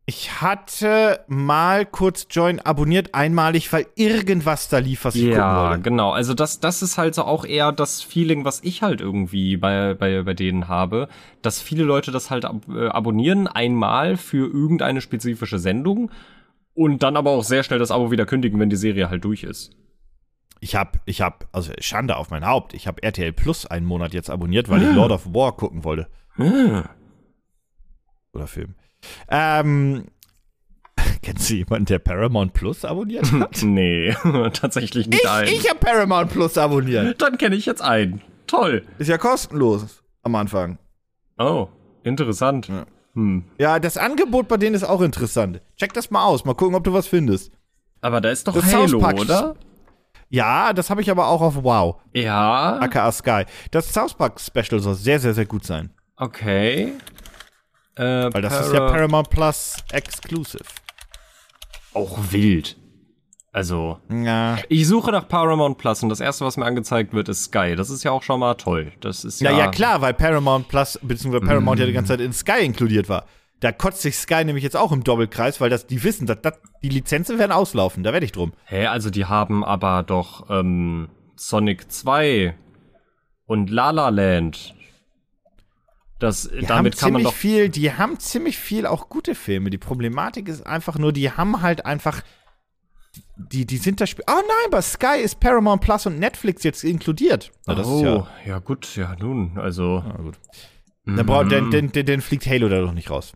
Ich 0.06 0.42
hatte 0.42 1.20
mal 1.28 1.86
kurz 1.86 2.26
Join 2.30 2.60
abonniert, 2.60 3.14
einmalig, 3.14 3.72
weil 3.72 3.86
irgendwas 3.94 4.68
da 4.68 4.76
lief, 4.78 5.06
was 5.06 5.14
ich 5.14 5.22
gucken 5.22 5.38
Ja, 5.38 5.70
wollte. 5.70 5.82
genau. 5.82 6.10
Also 6.10 6.34
das, 6.34 6.60
das 6.60 6.82
ist 6.82 6.98
halt 6.98 7.14
so 7.14 7.22
auch 7.24 7.46
eher 7.46 7.72
das 7.72 8.02
Feeling, 8.02 8.44
was 8.44 8.60
ich 8.62 8.82
halt 8.82 9.00
irgendwie 9.00 9.56
bei, 9.56 9.94
bei, 9.94 10.22
bei 10.22 10.34
denen 10.34 10.68
habe, 10.68 11.08
dass 11.40 11.62
viele 11.62 11.84
Leute 11.84 12.10
das 12.12 12.30
halt 12.30 12.44
ab, 12.44 12.56
äh, 12.68 12.88
abonnieren, 12.88 13.46
einmal 13.46 14.18
für 14.18 14.46
irgendeine 14.52 15.00
spezifische 15.00 15.58
Sendung 15.58 16.10
und 16.74 17.02
dann 17.02 17.16
aber 17.16 17.30
auch 17.30 17.44
sehr 17.44 17.62
schnell 17.62 17.78
das 17.78 17.90
Abo 17.90 18.10
wieder 18.10 18.26
kündigen, 18.26 18.60
wenn 18.60 18.68
die 18.68 18.76
Serie 18.76 19.08
halt 19.08 19.24
durch 19.24 19.42
ist. 19.42 19.70
Ich 20.60 20.76
hab, 20.76 21.00
ich 21.06 21.22
hab, 21.22 21.48
also 21.52 21.72
Schande 21.80 22.16
auf 22.16 22.28
mein 22.30 22.46
Haupt, 22.46 22.74
ich 22.74 22.86
habe 22.86 23.02
RTL 23.02 23.32
Plus 23.32 23.64
einen 23.64 23.86
Monat 23.86 24.12
jetzt 24.12 24.28
abonniert, 24.28 24.68
weil 24.68 24.82
ich 24.82 24.92
Lord 24.94 25.12
of 25.12 25.32
War 25.32 25.52
gucken 25.56 25.82
wollte. 25.84 26.08
Oder 28.32 28.46
Film. 28.46 28.74
Ähm, 29.28 30.06
kennst 31.22 31.48
du 31.50 31.54
jemanden, 31.54 31.86
der 31.86 31.98
Paramount 31.98 32.52
Plus 32.52 32.84
abonniert 32.84 33.30
hat? 33.32 33.62
nee, 33.62 34.14
tatsächlich 34.52 35.06
nicht 35.08 35.24
ich, 35.44 35.52
ich 35.52 35.68
habe 35.70 35.80
Paramount 35.80 36.30
Plus 36.30 36.56
abonniert. 36.58 37.20
dann 37.20 37.38
kenne 37.38 37.56
ich 37.56 37.66
jetzt 37.66 37.82
einen. 37.82 38.22
Toll. 38.46 38.84
Ist 38.98 39.08
ja 39.08 39.18
kostenlos 39.18 40.02
am 40.22 40.34
Anfang. 40.34 40.78
Oh, 41.38 41.68
interessant. 42.02 42.68
Ja. 42.68 42.86
Hm. 43.14 43.44
Ja, 43.58 43.78
das 43.78 43.96
Angebot 43.96 44.48
bei 44.48 44.56
denen 44.56 44.74
ist 44.74 44.84
auch 44.84 45.00
interessant. 45.00 45.60
Check 45.76 45.92
das 45.94 46.10
mal 46.10 46.24
aus, 46.24 46.44
mal 46.44 46.54
gucken, 46.54 46.74
ob 46.74 46.84
du 46.84 46.92
was 46.92 47.06
findest. 47.06 47.52
Aber 48.00 48.20
da 48.20 48.30
ist 48.30 48.46
doch 48.46 48.54
Das 48.54 48.72
Halo, 48.74 48.98
Park- 48.98 49.18
oder? 49.20 49.54
Ja, 50.28 50.72
das 50.72 50.90
habe 50.90 51.00
ich 51.00 51.10
aber 51.10 51.28
auch 51.28 51.40
auf 51.40 51.62
Wow, 51.62 52.00
Ja. 52.12 52.78
aka 52.80 53.10
Sky. 53.12 53.44
Das 53.70 53.92
South 53.92 54.14
Park 54.14 54.40
Special 54.40 54.80
soll 54.80 54.94
sehr, 54.94 55.20
sehr, 55.20 55.32
sehr 55.32 55.46
gut 55.46 55.64
sein. 55.64 55.90
Okay. 56.16 56.92
Äh, 57.96 58.32
Weil 58.32 58.42
das 58.42 58.66
ist 58.66 58.72
ja 58.72 58.80
Para- 58.80 58.92
Paramount 58.92 59.30
Plus 59.30 59.76
Exclusive. 59.92 60.64
auch 61.92 62.18
wild. 62.30 62.76
Also, 63.52 63.98
Ja. 64.10 64.56
ich 64.68 64.88
suche 64.88 65.12
nach 65.12 65.28
Paramount 65.28 65.78
Plus 65.78 66.02
und 66.02 66.08
das 66.08 66.18
erste, 66.18 66.44
was 66.44 66.56
mir 66.56 66.64
angezeigt 66.64 67.12
wird, 67.14 67.28
ist 67.28 67.44
Sky. 67.44 67.76
Das 67.76 67.88
ist 67.88 68.02
ja 68.02 68.10
auch 68.10 68.24
schon 68.24 68.40
mal 68.40 68.54
toll. 68.54 68.90
Das 69.00 69.24
ist 69.24 69.40
ja. 69.40 69.52
Ja, 69.52 69.58
ja, 69.58 69.70
klar, 69.70 70.00
weil 70.00 70.12
Paramount 70.12 70.66
Plus, 70.66 70.98
beziehungsweise 71.02 71.46
Paramount 71.46 71.78
ja 71.78 71.86
die 71.86 71.92
ganze 71.92 72.14
Zeit 72.14 72.20
in 72.20 72.32
Sky 72.32 72.64
inkludiert 72.64 73.08
war. 73.08 73.26
Da 73.60 73.70
kotzt 73.70 74.02
sich 74.02 74.16
Sky 74.18 74.44
nämlich 74.44 74.64
jetzt 74.64 74.76
auch 74.76 74.90
im 74.90 75.04
Doppelkreis, 75.04 75.60
weil 75.60 75.70
das, 75.70 75.86
die 75.86 76.02
wissen, 76.02 76.26
dass, 76.26 76.40
dass 76.42 76.54
die 76.82 76.88
Lizenzen 76.88 77.38
werden 77.38 77.52
auslaufen, 77.52 78.02
da 78.02 78.12
werde 78.12 78.26
ich 78.26 78.32
drum. 78.32 78.52
Hä, 78.64 78.86
also 78.86 79.08
die 79.08 79.24
haben 79.26 79.64
aber 79.64 80.02
doch 80.02 80.50
ähm, 80.50 81.08
Sonic 81.36 81.90
2 81.92 82.56
und 83.46 83.70
La 83.70 83.90
La 83.90 84.08
Land. 84.08 84.74
Das, 86.18 86.48
Die 86.48 86.64
damit 86.64 86.94
haben 86.94 87.00
kann 87.00 87.12
man 87.12 87.20
ziemlich 87.22 87.24
doch. 87.24 87.34
viel, 87.34 87.68
die 87.68 87.92
haben 87.92 88.18
ziemlich 88.18 88.58
viel 88.58 88.86
auch 88.86 89.08
gute 89.08 89.34
Filme. 89.34 89.70
Die 89.70 89.78
Problematik 89.78 90.48
ist 90.48 90.64
einfach 90.66 90.96
nur, 90.98 91.12
die 91.12 91.30
haben 91.32 91.60
halt 91.60 91.84
einfach, 91.86 92.22
die, 93.36 93.66
die 93.66 93.76
sind 93.78 94.00
da, 94.00 94.04
sp- 94.06 94.22
oh 94.28 94.32
nein, 94.36 94.70
bei 94.70 94.80
Sky 94.80 95.18
ist 95.22 95.40
Paramount 95.40 95.82
Plus 95.82 96.06
und 96.06 96.18
Netflix 96.18 96.62
jetzt 96.62 96.84
inkludiert. 96.84 97.50
Na, 97.66 97.74
das 97.74 97.86
oh, 97.88 97.96
ist 97.96 98.02
ja, 98.02 98.28
ja. 98.46 98.58
gut, 98.60 98.96
ja 98.96 99.16
nun, 99.18 99.58
also. 99.58 100.02
na 100.06 100.16
gut. 100.22 100.38
Dann, 101.04 101.26
braucht, 101.26 101.52
dann, 101.52 101.70
dann, 101.70 101.92
dann, 101.92 102.06
dann 102.06 102.20
fliegt 102.22 102.46
Halo 102.46 102.68
da 102.68 102.80
doch 102.80 102.92
nicht 102.92 103.10
raus. 103.10 103.32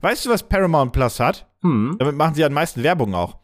Weißt 0.00 0.24
du, 0.24 0.30
was 0.30 0.48
Paramount 0.48 0.92
Plus 0.92 1.20
hat? 1.20 1.46
Hm, 1.62 1.96
Damit 1.98 2.16
machen 2.16 2.34
sie 2.34 2.44
am 2.44 2.52
meisten 2.54 2.82
Werbung 2.82 3.14
auch. 3.14 3.36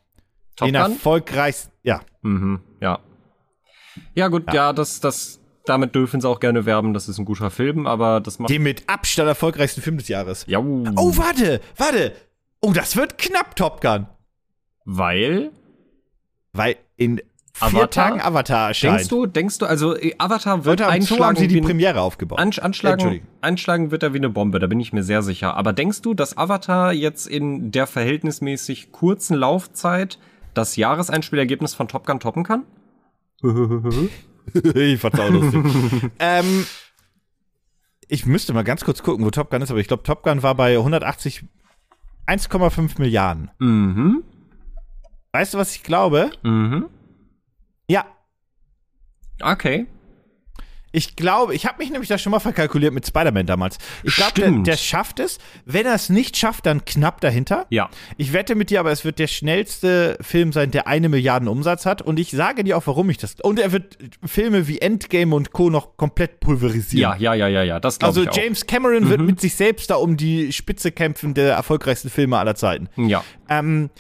Top 0.56 0.66
Den 0.66 0.74
erfolgreichsten, 0.74 1.72
ja. 1.82 2.00
Mhm, 2.22 2.60
ja. 2.80 3.00
Ja, 4.14 4.28
gut, 4.28 4.52
ja, 4.52 4.72
das, 4.72 5.00
das, 5.00 5.40
damit 5.68 5.94
dürfen 5.94 6.20
sie 6.20 6.28
auch 6.28 6.40
gerne 6.40 6.66
werben, 6.66 6.94
das 6.94 7.08
ist 7.08 7.18
ein 7.18 7.24
guter 7.24 7.50
Film, 7.50 7.86
aber 7.86 8.20
das 8.20 8.38
macht. 8.38 8.50
Den 8.50 8.62
mit 8.62 8.88
Abstand 8.88 9.28
erfolgreichsten 9.28 9.80
Film 9.82 9.98
des 9.98 10.08
Jahres. 10.08 10.44
Ja, 10.48 10.58
Oh, 10.58 11.16
warte, 11.16 11.60
warte. 11.76 12.12
Oh, 12.60 12.72
das 12.72 12.96
wird 12.96 13.18
knapp, 13.18 13.54
Top 13.56 13.80
Gun. 13.80 14.06
weil. 14.84 15.50
Weil 16.52 16.76
in 16.96 17.16
vier 17.52 17.66
Avatar? 17.80 17.90
Tagen 17.90 18.20
Avatar 18.20 18.68
erscheint. 18.68 18.94
Denkst 18.98 19.08
du, 19.08 19.26
denkst 19.26 19.58
du, 19.58 19.66
also 19.66 19.96
äh, 19.96 20.14
Avatar 20.18 20.64
wird 20.64 20.80
Heute 20.80 20.86
am 20.86 21.00
Zoo 21.02 21.16
haben 21.16 21.36
einschlagen 21.36 21.36
sie 21.36 21.48
die 21.48 21.60
Premiere 21.60 22.00
aufgebaut. 22.00 22.38
Ansch 22.38 22.58
anschlagen, 22.58 23.20
anschlagen 23.40 23.90
wird 23.90 24.02
er 24.02 24.12
wie 24.14 24.18
eine 24.18 24.30
Bombe, 24.30 24.58
da 24.58 24.66
bin 24.66 24.80
ich 24.80 24.92
mir 24.92 25.02
sehr 25.02 25.22
sicher. 25.22 25.54
Aber 25.56 25.72
denkst 25.72 26.02
du, 26.02 26.14
dass 26.14 26.36
Avatar 26.38 26.92
jetzt 26.92 27.26
in 27.26 27.70
der 27.70 27.86
verhältnismäßig 27.86 28.92
kurzen 28.92 29.36
Laufzeit 29.36 30.18
das 30.54 30.76
Jahreseinspielergebnis 30.76 31.74
von 31.74 31.86
Top 31.88 32.06
Gun 32.06 32.18
toppen 32.20 32.44
kann? 32.44 32.64
ich 34.74 35.00
fand's 35.00 35.20
auch 35.20 35.30
lustig. 35.30 36.10
ähm, 36.18 36.66
ich 38.08 38.26
müsste 38.26 38.52
mal 38.52 38.64
ganz 38.64 38.84
kurz 38.84 39.02
gucken, 39.02 39.24
wo 39.24 39.30
Top 39.30 39.50
Gun 39.50 39.62
ist, 39.62 39.70
aber 39.70 39.80
ich 39.80 39.88
glaube, 39.88 40.02
Top 40.02 40.22
Gun 40.22 40.42
war 40.42 40.54
bei 40.54 40.76
180, 40.76 41.44
1,5 42.26 42.98
Milliarden. 42.98 43.50
Mhm. 43.58 44.22
Weißt 45.32 45.54
du, 45.54 45.58
was 45.58 45.74
ich 45.74 45.82
glaube? 45.82 46.30
Mhm. 46.42 46.86
Ja, 47.90 48.06
Okay. 49.40 49.86
Ich 50.90 51.16
glaube, 51.16 51.54
ich 51.54 51.66
habe 51.66 51.78
mich 51.78 51.90
nämlich 51.90 52.08
da 52.08 52.16
schon 52.16 52.30
mal 52.30 52.40
verkalkuliert 52.40 52.94
mit 52.94 53.06
Spider-Man 53.06 53.46
damals. 53.46 53.78
Ich 54.02 54.16
glaube, 54.16 54.32
der, 54.40 54.50
der 54.50 54.76
schafft 54.76 55.20
es. 55.20 55.38
Wenn 55.66 55.84
er 55.84 55.94
es 55.94 56.08
nicht 56.08 56.36
schafft, 56.36 56.64
dann 56.66 56.84
knapp 56.84 57.20
dahinter. 57.20 57.66
Ja. 57.68 57.90
Ich 58.16 58.32
wette 58.32 58.54
mit 58.54 58.70
dir, 58.70 58.80
aber 58.80 58.90
es 58.90 59.04
wird 59.04 59.18
der 59.18 59.26
schnellste 59.26 60.16
Film 60.22 60.52
sein, 60.52 60.70
der 60.70 60.86
eine 60.86 61.08
Milliarden 61.08 61.46
Umsatz 61.48 61.84
hat. 61.84 62.00
Und 62.00 62.18
ich 62.18 62.30
sage 62.30 62.64
dir 62.64 62.76
auch, 62.78 62.86
warum 62.86 63.10
ich 63.10 63.18
das. 63.18 63.36
Und 63.42 63.58
er 63.58 63.72
wird 63.72 63.98
Filme 64.24 64.66
wie 64.66 64.78
Endgame 64.78 65.34
und 65.34 65.52
Co. 65.52 65.68
noch 65.68 65.96
komplett 65.98 66.40
pulverisieren. 66.40 67.20
Ja, 67.20 67.34
ja, 67.34 67.34
ja, 67.34 67.48
ja, 67.48 67.62
ja. 67.62 67.80
Das 67.80 68.00
Also 68.00 68.22
ich 68.22 68.30
auch. 68.30 68.36
James 68.36 68.66
Cameron 68.66 69.10
wird 69.10 69.20
mit 69.20 69.40
sich 69.40 69.54
selbst 69.56 69.90
da 69.90 69.96
um 69.96 70.16
die 70.16 70.52
Spitze 70.52 70.90
kämpfen 70.90 71.34
der 71.34 71.52
erfolgreichsten 71.52 72.08
Filme 72.08 72.38
aller 72.38 72.54
Zeiten. 72.54 72.88
Ja. 72.96 73.22
Ähm, 73.50 73.90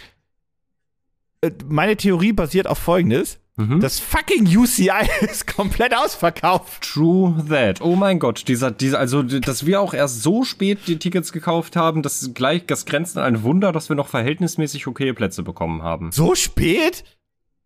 äh, 1.42 1.50
meine 1.66 1.96
Theorie 1.96 2.32
basiert 2.32 2.66
auf 2.66 2.78
folgendes. 2.78 3.38
Mhm. 3.58 3.80
Das 3.80 3.98
fucking 3.98 4.46
UCI 4.56 4.90
ist 5.20 5.52
komplett 5.52 5.94
ausverkauft. 5.94 6.82
True 6.82 7.44
that. 7.48 7.80
Oh 7.80 7.96
mein 7.96 8.20
Gott, 8.20 8.46
dieser, 8.46 8.70
dieser, 8.70 9.00
also, 9.00 9.22
dass 9.22 9.66
wir 9.66 9.80
auch 9.80 9.94
erst 9.94 10.22
so 10.22 10.44
spät 10.44 10.78
die 10.86 10.98
Tickets 10.98 11.32
gekauft 11.32 11.74
haben, 11.74 12.02
das 12.02 12.22
ist 12.22 12.34
gleich, 12.34 12.66
das 12.66 12.86
grenzt 12.86 13.18
an 13.18 13.24
ein 13.24 13.42
Wunder, 13.42 13.72
dass 13.72 13.88
wir 13.88 13.96
noch 13.96 14.08
verhältnismäßig 14.08 14.86
okay 14.86 15.12
Plätze 15.12 15.42
bekommen 15.42 15.82
haben. 15.82 16.12
So 16.12 16.36
spät? 16.36 17.02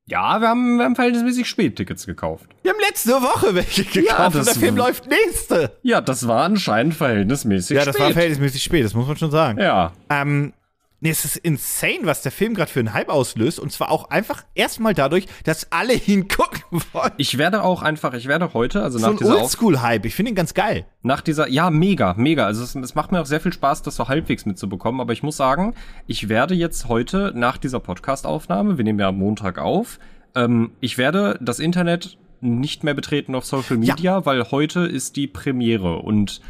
Ja, 0.07 0.41
wir 0.41 0.49
haben, 0.49 0.79
wir 0.79 0.85
haben 0.85 0.97
verhältnismäßig 0.97 1.47
spät 1.47 1.77
Tickets 1.77 2.07
gekauft. 2.07 2.47
Wir 2.63 2.73
haben 2.73 2.81
letzte 2.81 3.13
Woche 3.13 3.55
welche 3.55 3.85
gekauft 3.85 4.35
und 4.35 4.35
das 4.37 4.47
der 4.47 4.55
Film 4.57 4.77
läuft 4.77 5.07
nächste. 5.09 5.79
Ja, 5.83 6.01
das 6.01 6.27
war 6.27 6.45
anscheinend 6.45 6.95
verhältnismäßig 6.95 7.77
Ja, 7.77 7.83
spät. 7.83 7.95
das 7.95 8.01
war 8.01 8.11
verhältnismäßig 8.13 8.63
spät, 8.63 8.85
das 8.85 8.95
muss 8.95 9.07
man 9.07 9.17
schon 9.17 9.31
sagen. 9.31 9.61
Ja. 9.61 9.93
Ähm, 10.11 10.55
nee, 11.03 11.11
es 11.11 11.25
ist 11.27 11.37
insane, 11.37 11.99
was 12.05 12.23
der 12.23 12.33
Film 12.33 12.55
gerade 12.55 12.71
für 12.71 12.81
einen 12.81 12.95
Hype 12.95 13.11
auslöst. 13.11 13.61
Und 13.61 13.71
zwar 13.73 13.91
auch 13.91 14.09
einfach 14.11 14.45
erstmal 14.55 14.95
dadurch, 14.95 15.27
dass 15.45 15.71
alle 15.71 15.93
ihn 16.07 16.29
gucken 16.29 16.81
wollen. 16.93 17.13
Ich 17.19 17.37
werde 17.37 17.63
auch 17.63 17.83
einfach, 17.83 18.15
ich 18.15 18.27
werde 18.29 18.55
heute, 18.55 18.83
also 18.83 18.99
So 18.99 19.05
nach 19.07 19.13
ein 19.13 19.19
dieser, 19.19 19.43
Oldschool-Hype. 19.43 20.07
Ich 20.07 20.15
finde 20.15 20.31
ihn 20.31 20.35
ganz 20.35 20.55
geil. 20.55 20.87
nach 21.03 21.21
dieser, 21.21 21.49
ja, 21.49 21.69
mega, 21.71 22.15
mega. 22.17 22.47
Also 22.47 22.63
es, 22.65 22.75
es 22.75 22.95
macht 22.95 23.13
mir 23.13 23.21
auch 23.21 23.27
sehr 23.27 23.41
viel 23.41 23.53
Spaß, 23.53 23.83
das 23.83 23.97
so 23.97 24.09
halbwegs 24.09 24.47
mitzubekommen. 24.47 25.01
Aber 25.01 25.13
ich 25.13 25.23
muss 25.23 25.37
sagen, 25.37 25.75
ich 26.07 26.29
werde 26.31 26.55
jetzt 26.55 26.89
heute 26.89 27.33
nach 27.35 27.59
dieser 27.59 27.81
Podcast-Aufnahme, 27.81 28.79
wir 28.79 28.85
nehmen 28.85 28.99
ja 29.01 29.09
am 29.09 29.19
Montag 29.19 29.59
auf, 29.59 29.99
ähm, 30.35 30.71
ich 30.81 30.97
werde 30.97 31.39
das 31.43 31.59
Internet 31.59 32.17
nicht 32.41 32.85
mehr 32.85 32.95
betreten 32.95 33.35
auf 33.35 33.45
Social 33.45 33.83
Ja. 33.85 33.95
Media, 33.95 34.25
weil 34.25 34.51
heute 34.51 34.81
ist 34.81 35.17
die 35.17 35.27
Premiere 35.27 35.97
und 35.99 36.41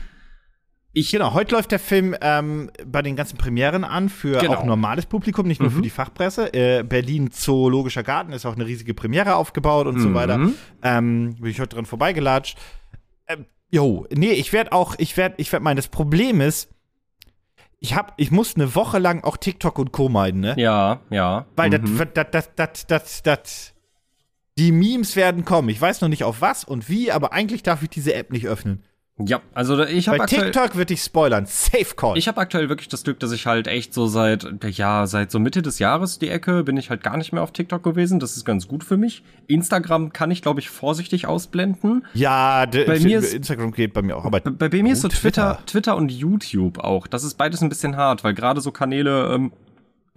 ich 0.93 1.11
Genau, 1.11 1.33
heute 1.33 1.55
läuft 1.55 1.71
der 1.71 1.79
Film 1.79 2.15
ähm, 2.21 2.71
bei 2.87 3.03
den 3.03 3.17
ganzen 3.17 3.39
Premieren 3.39 3.85
an 3.85 4.09
für 4.09 4.39
Genau. 4.39 4.55
auch 4.55 4.65
normales 4.65 5.07
Publikum, 5.07 5.47
nicht 5.47 5.61
nur 5.61 5.71
für 5.71 5.83
die 5.83 5.91
Fachpresse. 5.91 6.53
Äh, 6.53 6.83
Berlin 6.83 7.31
Zoologischer 7.31 8.03
Garten 8.03 8.33
ist 8.33 8.45
auch 8.45 8.55
eine 8.55 8.67
riesige 8.67 8.95
Premiere 8.95 9.37
aufgebaut 9.37 9.87
und 9.87 10.01
so 10.01 10.13
weiter. 10.15 10.51
Ähm, 10.83 11.35
bin 11.41 11.51
ich 11.51 11.61
heute 11.61 11.77
dran 11.77 11.87
vorbeigelatscht. 11.87 12.59
Ähm, 13.27 13.47
jo, 13.71 14.07
nee, 14.15 14.33
ich 14.33 14.53
werde 14.53 14.73
auch, 14.73 14.95
ich 14.99 15.17
werde, 15.17 15.37
ich 15.39 15.51
werde 15.53 15.65
meinen, 15.65 15.77
das 15.77 15.89
Problem 15.89 16.41
ist, 16.41 16.69
ich 17.83 17.97
hab, 17.97 18.15
ich 18.17 18.31
muss 18.31 18.55
eine 18.55 18.75
Woche 18.75 18.99
lang 18.99 19.25
auch 19.25 19.37
TikTok 19.37 19.79
und 19.79 19.93
Co. 19.93 20.09
meiden, 20.09 20.41
ne? 20.41 20.55
ja, 20.57 21.01
ja. 21.11 21.47
Weil 21.57 21.71
mhm. 21.71 21.99
das, 21.99 22.09
das, 22.15 22.31
das, 22.31 22.55
das, 22.55 22.87
das, 22.87 23.23
das, 23.23 23.75
die 24.59 24.71
Memes 24.71 25.17
werden 25.17 25.45
kommen. 25.45 25.69
Ich 25.69 25.81
weiß 25.81 26.01
noch 26.01 26.09
nicht 26.09 26.25
auf 26.25 26.41
was 26.41 26.65
und 26.65 26.89
wie, 26.89 27.11
aber 27.11 27.33
eigentlich 27.33 27.63
darf 27.63 27.83
ich 27.83 27.89
diese 27.89 28.15
App 28.15 28.31
nicht 28.31 28.47
öffnen. 28.47 28.85
Ja, 29.27 29.41
also 29.55 29.83
ich 29.85 30.09
habe 30.09 30.21
aktuell 30.23 30.51
TikTok 30.51 30.77
wird 30.77 30.91
dich 30.91 31.03
spoilern. 31.03 31.47
Safe 31.47 31.95
Call. 31.97 32.17
Ich 32.19 32.29
habe 32.29 32.41
aktuell 32.41 32.69
wirklich 32.69 32.89
das 32.89 33.05
Glück, 33.05 33.19
dass 33.21 33.33
ich 33.33 33.47
halt 33.47 33.67
echt 33.67 33.93
so 33.95 34.07
seit, 34.07 34.47
ja, 34.71 35.07
seit 35.07 35.31
so 35.31 35.39
Mitte 35.39 35.63
des 35.63 35.79
Jahres 35.79 36.19
die 36.19 36.29
Ecke 36.29 36.63
bin 36.65 36.77
ich 36.77 36.91
halt 36.91 37.03
gar 37.03 37.17
nicht 37.17 37.33
mehr 37.33 37.43
auf 37.43 37.53
TikTok 37.53 37.83
gewesen. 37.83 38.21
Das 38.21 38.37
ist 38.37 38.45
ganz 38.45 38.69
gut 38.69 38.85
für 38.85 38.97
mich. 38.97 39.23
Instagram 39.47 40.13
kann 40.13 40.31
ich, 40.31 40.43
glaube 40.43 40.61
ich, 40.61 40.71
vorsichtig 40.71 41.27
ausblenden. 41.27 42.05
Ja, 42.15 42.67
Bei 42.67 42.99
mir 43.01 43.19
ist- 43.19 43.35
Instagram 43.35 43.73
geht 43.73 43.93
bei 43.93 44.03
mir 44.03 44.17
auch. 44.17 44.25
Aber 44.25 44.41
Bei, 44.41 44.69
bei 44.69 44.83
mir 44.83 44.93
ist 44.93 45.03
so 45.03 45.09
Twitter, 45.09 45.55
Twitter. 45.59 45.67
Twitter 45.67 45.97
und 45.97 46.13
YouTube 46.13 46.79
auch. 46.79 47.07
Das 47.07 47.25
ist 47.25 47.35
beides 47.35 47.63
ein 47.63 47.69
bisschen 47.69 47.97
hart, 47.97 48.25
weil 48.25 48.35
gerade 48.35 48.61
so 48.61 48.71
Kanäle, 48.73 49.33
ähm, 49.35 49.53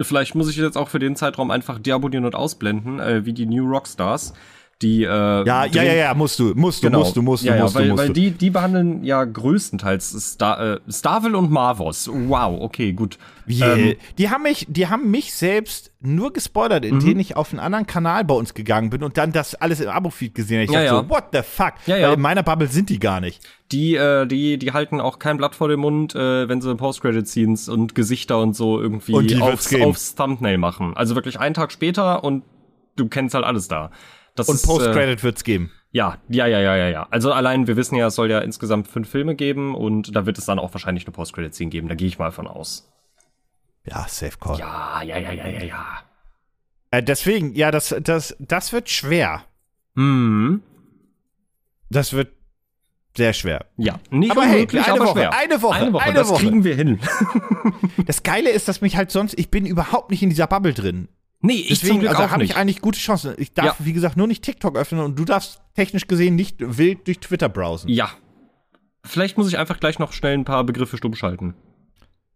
vielleicht 0.02 0.36
muss 0.36 0.50
ich 0.50 0.58
jetzt 0.58 0.78
auch 0.78 0.90
für 0.90 1.00
den 1.00 1.16
Zeitraum 1.16 1.52
einfach 1.52 1.80
deabonnieren 1.80 2.26
und 2.26 2.36
ausblenden, 2.36 3.00
äh, 3.00 3.26
wie 3.26 3.34
die 3.34 3.46
New 3.46 3.66
Rockstars. 3.68 4.34
Die, 4.82 5.04
äh, 5.04 5.08
ja, 5.08 5.64
ja, 5.66 5.84
ja, 5.84 5.94
ja, 5.94 6.14
musst 6.14 6.38
du, 6.38 6.54
musst 6.54 6.84
du, 6.84 6.88
Genau. 6.88 7.00
musst 7.00 7.16
du, 7.16 7.22
musst 7.22 7.44
du, 7.44 7.48
ja, 7.48 7.56
ja, 7.56 7.64
musst 7.64 7.76
weil, 7.76 7.84
du, 7.86 7.90
musst 7.92 8.04
weil 8.04 8.14
die, 8.14 8.32
die 8.32 8.50
behandeln 8.50 9.06
ja 9.06 9.24
größtenteils 9.24 10.12
Star, 10.34 10.60
äh, 10.60 10.80
Starville 10.90 11.38
und 11.38 11.50
Marvos. 11.50 12.10
Wow, 12.12 12.60
okay, 12.62 12.92
gut. 12.92 13.18
Yeah. 13.48 13.78
Ähm, 13.78 13.96
die 14.18 14.30
haben 14.30 14.44
mich, 14.44 14.66
die 14.70 14.88
haben 14.88 15.10
mich 15.12 15.34
selbst 15.34 15.94
nur 16.02 16.34
gespoilert, 16.34 16.84
Mhm. 16.84 16.90
indem 17.00 17.20
ich 17.20 17.38
auf 17.38 17.52
einen 17.52 17.62
anderen 17.62 17.88
Kanal 17.88 18.26
bei 18.26 18.34
uns 18.36 18.54
gegangen 18.54 18.90
bin 18.90 19.02
und 19.02 19.18
dann 19.18 19.32
das 19.32 19.56
alles 19.56 19.80
im 19.80 19.88
Abo-Feed 19.90 20.36
gesehen 20.36 20.58
habe. 20.58 20.66
Ich 20.66 20.72
Ja, 20.72 20.82
dachte 20.84 20.96
ja. 20.96 21.02
so, 21.04 21.10
what 21.10 21.24
the 21.32 21.40
fuck? 21.42 21.74
Ja, 21.86 21.96
ja. 21.96 22.08
Weil 22.10 22.16
in 22.16 22.22
meiner 22.22 22.44
Bubble 22.44 22.68
sind 22.68 22.90
die 22.90 23.00
gar 23.00 23.22
nicht. 23.22 23.42
die, 23.72 23.96
äh, 23.96 24.26
die, 24.28 24.58
die 24.58 24.74
halten 24.74 25.00
auch 25.00 25.20
kein 25.20 25.38
Blatt 25.38 25.56
vor 25.56 25.70
den 25.70 25.80
Mund, 25.80 26.14
äh, 26.16 26.50
wenn 26.50 26.60
sie 26.62 26.76
Post-Credit-Scenes 26.76 27.70
und 27.70 27.96
Gesichter 27.96 28.40
und 28.42 28.56
so 28.58 28.80
irgendwie 28.82 29.14
Und 29.14 29.42
aufs, 29.42 29.74
aufs 29.74 30.16
Thumbnail 30.16 30.58
machen. 30.58 30.98
Also 30.98 31.16
wirklich 31.16 31.40
einen 31.40 31.54
Tag 31.56 31.72
später 31.72 32.24
und 32.26 32.44
du 32.98 33.08
kennst 33.08 33.34
halt 33.36 33.46
alles 33.46 33.68
da. 33.70 33.90
Das 34.36 34.50
Und 34.50 34.62
äh, 34.62 34.66
Post-Credit 34.66 35.24
wird's 35.24 35.44
geben. 35.44 35.72
Ja, 35.92 36.18
ja, 36.28 36.46
ja, 36.46 36.60
ja, 36.60 36.76
ja, 36.76 36.90
ja. 36.90 37.08
Also 37.10 37.32
allein, 37.32 37.68
wir 37.68 37.78
wissen 37.78 37.96
ja, 37.96 38.08
es 38.08 38.16
soll 38.16 38.30
ja 38.30 38.40
insgesamt 38.40 38.88
fünf 38.90 39.10
Filme 39.10 39.36
geben 39.36 39.76
und 39.76 40.14
da 40.16 40.26
wird 40.26 40.38
es 40.38 40.46
dann 40.46 40.60
auch 40.60 40.74
wahrscheinlich 40.74 41.06
eine 41.06 41.14
Post-Credit-Scene 41.14 41.70
geben. 41.70 41.88
Da 41.88 41.96
gehe 41.96 42.08
ich 42.08 42.20
mal 42.20 42.32
von 42.32 42.48
aus. 42.48 42.92
Ja, 43.86 44.06
Safe 44.10 44.38
Call. 44.40 44.60
Ja, 44.60 45.02
ja, 45.04 45.18
ja, 45.18 45.32
ja, 45.32 45.48
ja, 45.48 45.64
ja. 45.64 45.86
Äh, 46.92 47.02
deswegen, 47.02 47.54
ja, 47.56 47.72
das, 47.72 47.96
das, 48.02 48.36
das 48.40 48.74
wird 48.74 48.90
schwer. 48.90 49.44
Hm. 49.96 50.62
Das 51.90 52.12
wird 52.12 52.34
sehr 53.16 53.32
schwer. 53.32 53.66
Ja, 53.78 54.00
nicht 54.10 54.32
Aber 54.32 54.42
hey, 54.44 54.56
unmöglich, 54.56 54.84
eine 54.84 54.94
aber 54.94 55.06
Woche, 55.06 55.20
schwer. 55.20 55.34
eine 55.34 55.62
Woche, 55.62 55.76
eine 55.76 55.94
Woche, 55.94 56.04
eine 56.04 56.14
das 56.16 56.30
Woche. 56.30 56.44
kriegen 56.44 56.64
wir 56.64 56.76
hin. 56.76 57.00
Das 58.06 58.22
Geile 58.22 58.52
ist, 58.52 58.68
dass 58.68 58.82
mich 58.82 58.98
halt 58.98 59.10
sonst, 59.10 59.40
ich 59.40 59.50
bin 59.50 59.66
überhaupt 59.66 60.12
nicht 60.12 60.22
in 60.22 60.30
dieser 60.30 60.46
Bubble 60.46 60.74
drin. 60.74 61.08
Nee, 61.46 61.54
ich 61.54 61.68
zum 61.68 61.88
Deswegen, 61.88 62.00
Glück 62.02 62.20
also 62.20 62.32
habe 62.32 62.44
ich 62.44 62.56
eigentlich 62.56 62.82
gute 62.82 63.00
Chancen. 63.00 63.34
Ich 63.38 63.54
darf, 63.54 63.66
Ja. 63.66 63.76
wie 63.80 63.94
gesagt, 63.94 64.18
nur 64.18 64.28
nicht 64.28 64.44
TikTok 64.44 64.76
öffnen 64.78 65.02
und 65.02 65.18
du 65.18 65.26
darfst 65.26 65.62
technisch 65.76 66.08
gesehen 66.08 66.36
nicht 66.36 66.56
wild 66.60 67.08
durch 67.08 67.20
Twitter 67.20 67.50
browsen. 67.50 67.90
Ja. 67.90 68.10
Vielleicht 69.04 69.38
muss 69.38 69.48
ich 69.48 69.58
einfach 69.58 69.80
gleich 69.80 70.00
noch 70.00 70.14
schnell 70.14 70.34
ein 70.34 70.46
paar 70.46 70.64
Begriffe 70.64 70.98
stumm 70.98 71.14
schalten. 71.16 71.54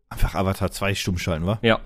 Einfach 0.10 0.36
Avatar 0.36 0.72
2 0.72 0.96
stumm 0.96 1.18
schalten, 1.18 1.46
wa? 1.46 1.60
Ja. 1.62 1.80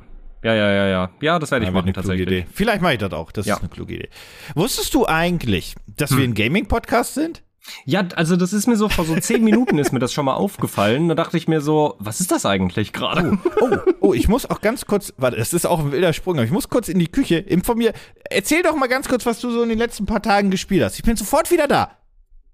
Ja, 0.43 0.53
ja, 0.53 0.71
ja, 0.73 0.87
ja. 0.87 1.09
Ja, 1.21 1.39
das 1.39 1.51
werde 1.51 1.63
ich 1.63 1.67
Ja, 1.67 1.71
machen 1.71 1.85
eine 1.85 1.93
kluge 1.93 2.07
tatsächlich. 2.07 2.27
Idee. 2.43 2.47
Vielleicht 2.51 2.81
mache 2.81 2.93
ich 2.93 2.99
das 2.99 3.13
auch. 3.13 3.31
Das 3.31 3.45
Ja. 3.45 3.55
ist 3.55 3.61
eine 3.61 3.69
kluge 3.69 3.95
Idee. 3.95 4.09
Wusstest 4.55 4.93
du 4.93 5.05
eigentlich, 5.07 5.75
dass 5.87 6.11
Hm. 6.11 6.17
wir 6.17 6.23
ein 6.25 6.33
Gaming-Podcast 6.33 7.13
sind? 7.13 7.43
Ja, 7.85 8.05
also 8.15 8.35
das 8.35 8.53
ist 8.53 8.67
mir 8.67 8.75
so 8.75 8.89
vor 8.89 9.05
so 9.05 9.15
zehn 9.15 9.43
Minuten 9.43 9.77
ist 9.77 9.91
mir 9.93 9.99
das 9.99 10.13
schon 10.13 10.25
mal 10.25 10.33
aufgefallen. 10.33 11.07
Da 11.07 11.15
dachte 11.15 11.37
ich 11.37 11.47
mir 11.47 11.61
so, 11.61 11.95
was 11.99 12.19
ist 12.19 12.31
das 12.31 12.45
eigentlich 12.45 12.93
gerade? 12.93 13.37
Oh, 13.61 13.77
oh, 13.99 14.13
ich 14.13 14.27
muss 14.27 14.49
auch 14.49 14.61
ganz 14.61 14.85
kurz, 14.85 15.13
warte, 15.17 15.37
das 15.37 15.53
ist 15.53 15.65
auch 15.65 15.79
ein 15.79 15.91
wilder 15.91 16.13
Sprung, 16.13 16.35
aber 16.35 16.45
ich 16.45 16.51
muss 16.51 16.69
kurz 16.69 16.89
in 16.89 16.99
die 16.99 17.07
Küche. 17.07 17.37
Informier, 17.37 17.93
erzähl 18.29 18.63
doch 18.63 18.75
mal 18.75 18.87
ganz 18.87 19.07
kurz, 19.07 19.25
was 19.25 19.39
du 19.39 19.51
so 19.51 19.63
in 19.63 19.69
den 19.69 19.77
letzten 19.77 20.05
paar 20.05 20.21
Tagen 20.21 20.51
gespielt 20.51 20.83
hast. 20.83 20.95
Ich 20.97 21.03
bin 21.03 21.15
sofort 21.15 21.51
wieder 21.51 21.67
da. 21.67 21.97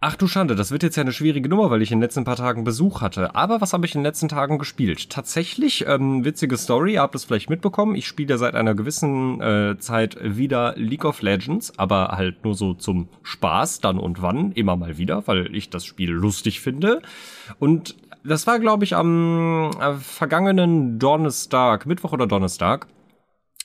Ach 0.02 0.16
du 0.16 0.28
Schande, 0.28 0.56
das 0.56 0.72
wird 0.72 0.84
jetzt 0.84 0.96
ja 0.96 1.02
eine 1.02 1.12
schwierige 1.12 1.50
Nummer, 1.50 1.70
weil 1.72 1.82
ich 1.82 1.92
in 1.92 1.98
den 1.98 2.04
letzten 2.04 2.24
paar 2.24 2.38
Tagen 2.38 2.64
Besuch 2.64 3.02
hatte. 3.02 3.36
Aber 3.36 3.60
was 3.60 3.74
habe 3.74 3.86
ich 3.86 3.94
in 3.96 4.00
den 4.00 4.06
letzten 4.06 4.30
Tagen 4.30 4.58
gespielt? 4.58 5.10
Tatsächlich, 5.10 5.86
ähm, 5.88 6.24
witzige 6.24 6.56
Story, 6.56 6.94
ihr 6.94 7.02
habt 7.02 7.16
es 7.16 7.26
vielleicht 7.26 7.50
mitbekommen. 7.50 7.96
Ich 7.96 8.08
spiele 8.08 8.38
seit 8.38 8.56
einer 8.56 8.76
gewissen 8.76 9.42
äh, 9.42 9.78
Zeit 9.78 10.18
wieder 10.22 10.74
League 10.78 11.04
of 11.04 11.22
Legends, 11.22 11.78
aber 11.78 12.14
halt 12.16 12.46
nur 12.46 12.56
so 12.56 12.74
zum 12.76 13.10
Spaß, 13.24 13.82
dann 13.82 14.00
und 14.00 14.22
wann, 14.22 14.54
immer 14.54 14.78
mal 14.78 14.98
wieder, 14.98 15.28
weil 15.28 15.54
ich 15.54 15.70
das 15.70 15.84
Spiel 15.84 16.12
lustig 16.12 16.62
finde. 16.62 17.02
Und 17.60 17.98
das 18.24 18.48
war, 18.48 18.60
glaube 18.60 18.86
ich, 18.86 18.96
am 18.96 19.72
äh, 19.82 19.96
vergangenen 19.96 20.98
Donnerstag, 20.98 21.86
Mittwoch 21.86 22.14
oder 22.14 22.26
Donnerstag. 22.26 22.88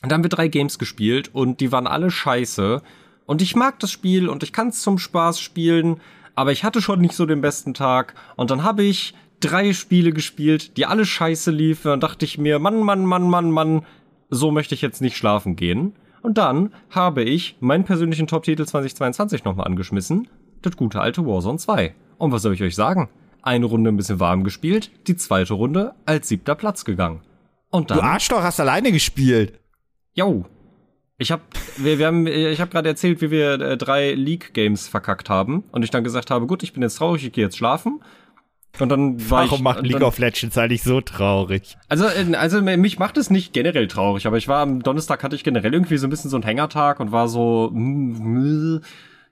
Und 0.03 0.11
dann 0.11 0.19
haben 0.19 0.25
wir 0.25 0.31
drei 0.31 0.49
Games 0.49 0.81
gespielt 0.81 1.33
und 1.33 1.61
die 1.61 1.71
waren 1.71 1.87
alle 1.87 2.11
scheiße. 2.11 2.83
Und 3.25 3.41
ich 3.41 3.55
mag 3.55 3.79
das 3.79 3.93
Spiel 3.93 4.29
und 4.29 4.43
ich 4.43 4.53
kann 4.53 4.69
es 4.69 4.81
zum 4.81 4.99
Spaß 4.99 5.39
spielen, 5.39 6.01
aber 6.35 6.53
ich 6.53 6.65
hatte 6.65 6.81
schon 6.81 7.01
nicht 7.01 7.15
so 7.15 7.27
den 7.27 7.41
besten 7.41 7.75
Tag. 7.75 8.15
Und 8.37 8.51
dann 8.51 8.63
habe 8.63 8.83
ich 8.83 9.15
drei 9.41 9.73
Spiele 9.73 10.13
gespielt, 10.13 10.77
die 10.77 10.87
alle 10.87 11.05
scheiße 11.05 11.51
liefen. 11.51 11.93
Und 11.93 12.03
dachte 12.03 12.25
ich 12.25 12.39
mir, 12.39 12.59
Mann, 12.59 12.81
Mann, 12.81 13.05
Mann, 13.05 13.29
Mann, 13.29 13.51
Mann, 13.51 13.87
so 14.31 14.51
möchte 14.51 14.75
ich 14.75 14.83
jetzt 14.83 15.01
nicht 15.01 15.17
schlafen 15.17 15.57
gehen. 15.57 15.95
Und 16.23 16.39
dann 16.39 16.73
habe 16.91 17.23
ich 17.23 17.57
meinen 17.61 17.85
persönlichen 17.85 18.27
Top-Titel 18.27 18.65
2022 18.65 19.45
nochmal 19.45 19.67
angeschmissen. 19.67 20.29
Das 20.63 20.77
gute 20.77 21.01
alte 21.01 21.27
Warzone 21.27 21.59
2. 21.59 21.95
Und 22.17 22.33
was 22.33 22.43
soll 22.43 22.55
ich 22.55 22.63
euch 22.63 22.75
sagen? 22.75 23.11
Eine 23.43 23.67
Runde 23.67 23.91
ein 23.91 23.97
bisschen 23.97 24.21
warm 24.21 24.43
gespielt, 24.43 24.91
die 25.07 25.17
zweite 25.17 25.53
Runde 25.53 25.95
als 26.07 26.29
siebter 26.29 26.55
Platz 26.55 26.87
gegangen. 26.87 27.21
Und 27.71 27.91
dann. 27.91 27.99
Du 27.99 28.05
Arschloch 28.05 28.43
hast 28.43 28.59
alleine 28.59 28.91
gespielt. 28.91 29.61
Jo. 30.15 30.47
Ich 31.19 31.31
habe 31.31 31.43
wir, 31.77 31.99
wir 31.99 32.07
haben, 32.07 32.27
ich 32.27 32.61
hab 32.61 32.71
gerade 32.71 32.89
erzählt, 32.89 33.21
wie 33.21 33.31
wir 33.31 33.61
äh, 33.61 33.77
drei 33.77 34.13
League-Games 34.15 34.89
verkackt 34.89 35.31
haben. 35.31 35.65
Und 35.71 35.85
ich 35.85 35.91
dann 35.91 36.05
gesagt 36.05 36.31
habe, 36.31 36.47
gut, 36.47 36.63
ich 36.63 36.73
bin 36.73 36.83
jetzt 36.83 36.97
traurig, 36.97 37.25
ich 37.25 37.33
gehe 37.33 37.45
jetzt 37.45 37.57
schlafen. 37.57 38.01
Und 38.81 38.89
dann 38.89 39.31
war 39.31 39.45
Warum 39.45 39.59
ich. 39.59 39.63
macht 39.63 39.83
League 39.83 39.93
dann, 39.93 40.03
of 40.03 40.19
Legends 40.19 40.59
eigentlich 40.59 40.83
so 40.83 41.01
traurig? 41.01 41.77
also, 41.89 42.07
äh, 42.07 42.35
also 42.35 42.61
mich 42.61 42.99
macht 42.99 43.17
es 43.17 43.31
nicht 43.31 43.53
generell 43.53 43.87
traurig, 43.87 44.27
aber 44.27 44.37
ich 44.37 44.49
war 44.49 44.63
am 44.63 44.83
Donnerstag 44.83 45.23
hatte 45.23 45.37
ich 45.37 45.45
generell 45.45 45.73
irgendwie 45.73 45.97
so 45.97 46.09
ein 46.09 46.11
bisschen 46.11 46.31
so 46.31 46.37
einen 46.37 46.45
Hängertag 46.45 46.99
und 46.99 47.13
war 47.13 47.29
so, 47.29 47.71
mm, 47.73 48.75
mm, 48.75 48.81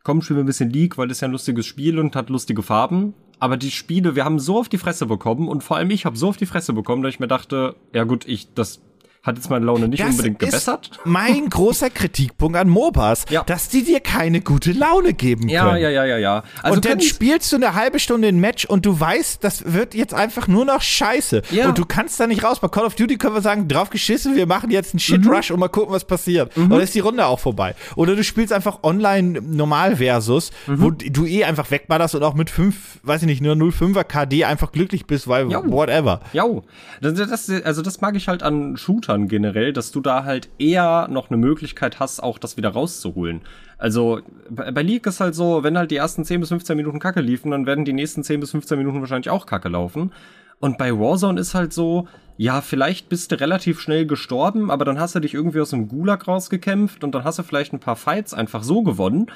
komm, 0.05 0.23
spielen 0.23 0.39
wir 0.39 0.45
ein 0.45 0.47
bisschen 0.47 0.71
League, 0.71 0.97
weil 0.97 1.09
das 1.09 1.19
ist 1.19 1.23
ja 1.23 1.29
ein 1.29 1.33
lustiges 1.33 1.67
Spiel 1.67 1.99
und 1.99 2.15
hat 2.15 2.31
lustige 2.31 2.63
Farben. 2.63 3.15
Aber 3.41 3.57
die 3.57 3.73
Spiele, 3.73 4.15
wir 4.15 4.25
haben 4.25 4.39
so 4.39 4.61
auf 4.61 4.69
die 4.69 4.79
Fresse 4.79 5.07
bekommen 5.07 5.49
und 5.49 5.65
vor 5.65 5.77
allem 5.77 5.91
ich 5.91 6.05
habe 6.05 6.17
so 6.17 6.29
auf 6.29 6.37
die 6.37 6.47
Fresse 6.47 6.73
bekommen, 6.73 7.03
dass 7.03 7.15
ich 7.15 7.21
mir 7.21 7.27
dachte, 7.27 7.75
ja 7.93 8.05
gut, 8.05 8.29
ich 8.29 8.55
das 8.55 8.81
hat 9.23 9.37
jetzt 9.37 9.51
meine 9.51 9.65
Laune 9.65 9.87
nicht 9.87 10.03
Das 10.03 10.11
unbedingt 10.11 10.43
ist 10.43 10.51
gebessert. 10.51 10.91
mein 11.05 11.49
großer 11.51 11.91
Kritikpunkt 11.91 12.57
an 12.59 12.69
MOBAs, 12.69 13.27
Ja. 13.31 13.45
dass 13.45 13.69
die 13.69 13.85
dir 13.85 14.01
keine 14.01 14.41
gute 14.41 14.73
Laune 14.73 15.15
geben 15.15 15.49
Ja, 15.49 15.67
können. 15.69 15.81
ja, 15.83 15.91
ja, 15.91 16.05
ja, 16.05 16.19
ja. 16.19 16.43
Also 16.63 16.75
und 16.77 16.85
dann 16.85 17.01
spielst 17.01 17.53
du 17.53 17.57
eine 17.57 17.75
halbe 17.75 18.01
Stunde 18.01 18.27
ein 18.27 18.41
Match 18.41 18.65
und 18.65 18.85
du 18.85 18.99
weißt, 18.99 19.45
das 19.45 19.73
wird 19.73 19.95
jetzt 19.95 20.13
einfach 20.13 20.49
nur 20.49 20.65
noch 20.65 20.83
scheiße. 20.83 21.43
Ja. 21.51 21.69
Und 21.69 21.79
du 21.79 21.85
kannst 21.87 22.19
da 22.19 22.27
nicht 22.27 22.43
raus. 22.43 22.59
Bei 22.59 22.67
Call 22.67 22.85
of 22.85 22.97
Duty 22.97 23.17
können 23.17 23.35
wir 23.35 23.43
sagen, 23.43 23.69
drauf 23.69 23.91
geschissen, 23.91 24.35
wir 24.35 24.47
machen 24.47 24.71
jetzt 24.73 24.93
einen 24.93 24.99
Shit-Rush 25.01 25.53
und 25.53 25.61
mal 25.61 25.69
gucken, 25.69 25.95
was 25.95 26.05
passiert. 26.05 26.57
Und 26.57 26.71
dann 26.71 26.81
ist 26.81 26.95
die 26.95 27.01
Runde 27.01 27.25
auch 27.27 27.39
vorbei. 27.39 27.77
Oder 27.95 28.17
du 28.17 28.25
spielst 28.25 28.53
einfach 28.53 28.81
online 28.83 29.41
normal 29.41 29.97
versus, 29.97 30.51
wo 30.67 30.91
du 30.91 31.27
eh 31.27 31.45
einfach 31.45 31.71
wegballerst 31.71 32.17
und 32.17 32.25
auch 32.25 32.35
mit 32.35 32.51
5, 32.51 32.75
weiß 33.05 33.23
ich 33.23 33.27
nicht, 33.27 33.41
nur 33.41 33.55
0,5er 33.55 34.03
KD 34.03 34.45
einfach 34.47 34.73
glücklich 34.73 35.07
bist, 35.07 35.29
weil 35.29 35.49
Jo. 35.49 35.63
whatever. 35.67 36.21
Ja, 36.33 36.45
das, 37.01 37.15
das, 37.15 37.49
also 37.65 37.83
das 37.83 38.01
mag 38.01 38.17
ich 38.17 38.27
halt 38.27 38.43
an 38.43 38.77
Shootern 39.13 39.29
generell, 39.29 39.73
dass 39.73 39.93
du 39.93 40.01
da 40.01 40.25
halt 40.25 40.49
eher 40.59 41.09
noch 41.09 41.31
eine 41.31 41.37
Möglichkeit 41.37 42.01
hast, 42.01 42.23
auch 42.23 42.39
das 42.39 42.57
wieder 42.57 42.71
rauszuholen. 42.71 43.43
Also 43.79 44.21
bei 44.51 44.83
League 44.83 45.07
ist 45.07 45.21
halt 45.21 45.35
so, 45.35 45.63
wenn 45.63 45.77
halt 45.77 45.91
die 45.91 45.97
ersten 45.97 46.25
10 46.25 46.41
bis 46.41 46.49
15 46.51 46.77
Minuten 46.77 46.99
Kacke 46.99 47.21
liefen, 47.21 47.51
dann 47.51 47.67
werden 47.67 47.85
die 47.85 47.93
nächsten 47.93 48.23
10 48.23 48.41
bis 48.41 48.53
15 48.53 48.79
Minuten 48.79 49.01
wahrscheinlich 49.01 49.31
auch 49.31 49.47
Kacke 49.47 49.69
laufen. 49.69 50.13
Und 50.61 50.79
bei 50.79 50.93
Warzone 50.93 51.41
ist 51.41 51.55
halt 51.55 51.73
so, 51.73 52.07
ja, 52.37 52.61
vielleicht 52.61 53.09
bist 53.09 53.33
du 53.33 53.41
relativ 53.41 53.81
schnell 53.81 54.07
gestorben, 54.07 54.71
aber 54.71 54.85
dann 54.85 55.01
hast 55.01 55.15
du 55.15 55.21
dich 55.21 55.35
irgendwie 55.35 55.61
aus 55.61 55.71
dem 55.71 55.89
Gulag 55.89 56.29
rausgekämpft 56.29 57.03
und 57.05 57.15
dann 57.15 57.25
hast 57.25 57.39
du 57.39 57.43
vielleicht 57.43 57.73
ein 57.73 57.81
paar 57.81 57.97
Fights 57.97 58.33
einfach 58.33 58.63
so 58.63 58.83
gewonnen. 58.83 59.27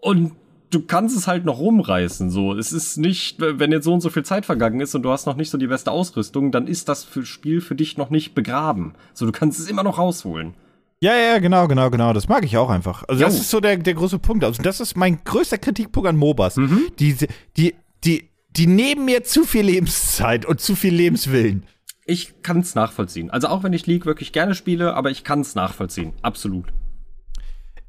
Und 0.00 0.32
du 0.74 0.82
kannst 0.82 1.16
es 1.16 1.26
halt 1.26 1.44
noch 1.44 1.58
rumreißen. 1.58 2.30
So, 2.30 2.54
es 2.54 2.72
ist 2.72 2.96
nicht, 2.96 3.40
wenn 3.40 3.72
jetzt 3.72 3.84
so 3.84 3.94
und 3.94 4.00
so 4.00 4.10
viel 4.10 4.24
Zeit 4.24 4.44
vergangen 4.44 4.80
ist 4.80 4.94
und 4.94 5.02
du 5.02 5.10
hast 5.10 5.26
noch 5.26 5.36
nicht 5.36 5.50
so 5.50 5.58
die 5.58 5.66
beste 5.66 5.90
Ausrüstung, 5.90 6.52
dann 6.52 6.66
ist 6.66 6.88
das 6.88 7.04
für 7.04 7.24
Spiel 7.24 7.60
für 7.60 7.74
dich 7.74 7.96
noch 7.96 8.10
nicht 8.10 8.34
begraben. 8.34 8.94
So, 9.12 9.26
du 9.26 9.32
kannst 9.32 9.58
es 9.60 9.68
immer 9.68 9.82
noch 9.82 9.98
rausholen. 9.98 10.54
Ja, 11.00 11.16
ja, 11.16 11.38
genau, 11.38 11.68
genau, 11.68 11.90
genau. 11.90 12.12
Das 12.12 12.28
mag 12.28 12.44
ich 12.44 12.56
auch 12.56 12.70
einfach. 12.70 13.04
Also, 13.08 13.22
das 13.22 13.34
Jo. 13.34 13.40
ist 13.40 13.50
so 13.50 13.60
der, 13.60 13.76
der 13.76 13.94
große 13.94 14.18
Punkt. 14.18 14.42
Also, 14.44 14.62
das 14.62 14.80
ist 14.80 14.96
mein 14.96 15.22
größter 15.24 15.58
Kritikpunkt 15.58 16.08
an 16.08 16.16
MOBAs. 16.16 16.56
Mhm. 16.56 16.88
Die, 16.98 17.16
die, 17.56 17.74
die, 18.04 18.30
die 18.56 18.66
nehmen 18.66 19.04
mir 19.04 19.24
zu 19.24 19.44
viel 19.44 19.64
Lebenszeit 19.64 20.46
und 20.46 20.60
zu 20.60 20.76
viel 20.76 20.94
Lebenswillen. 20.94 21.64
Ich 22.06 22.42
kann 22.42 22.60
es 22.60 22.74
nachvollziehen. 22.74 23.30
Also 23.30 23.48
auch 23.48 23.62
wenn 23.62 23.72
ich 23.72 23.86
League 23.86 24.04
wirklich 24.06 24.32
gerne 24.32 24.54
spiele, 24.54 24.94
aber 24.94 25.10
ich 25.10 25.24
kann 25.24 25.40
es 25.40 25.54
nachvollziehen. 25.54 26.12
Absolut. 26.22 26.66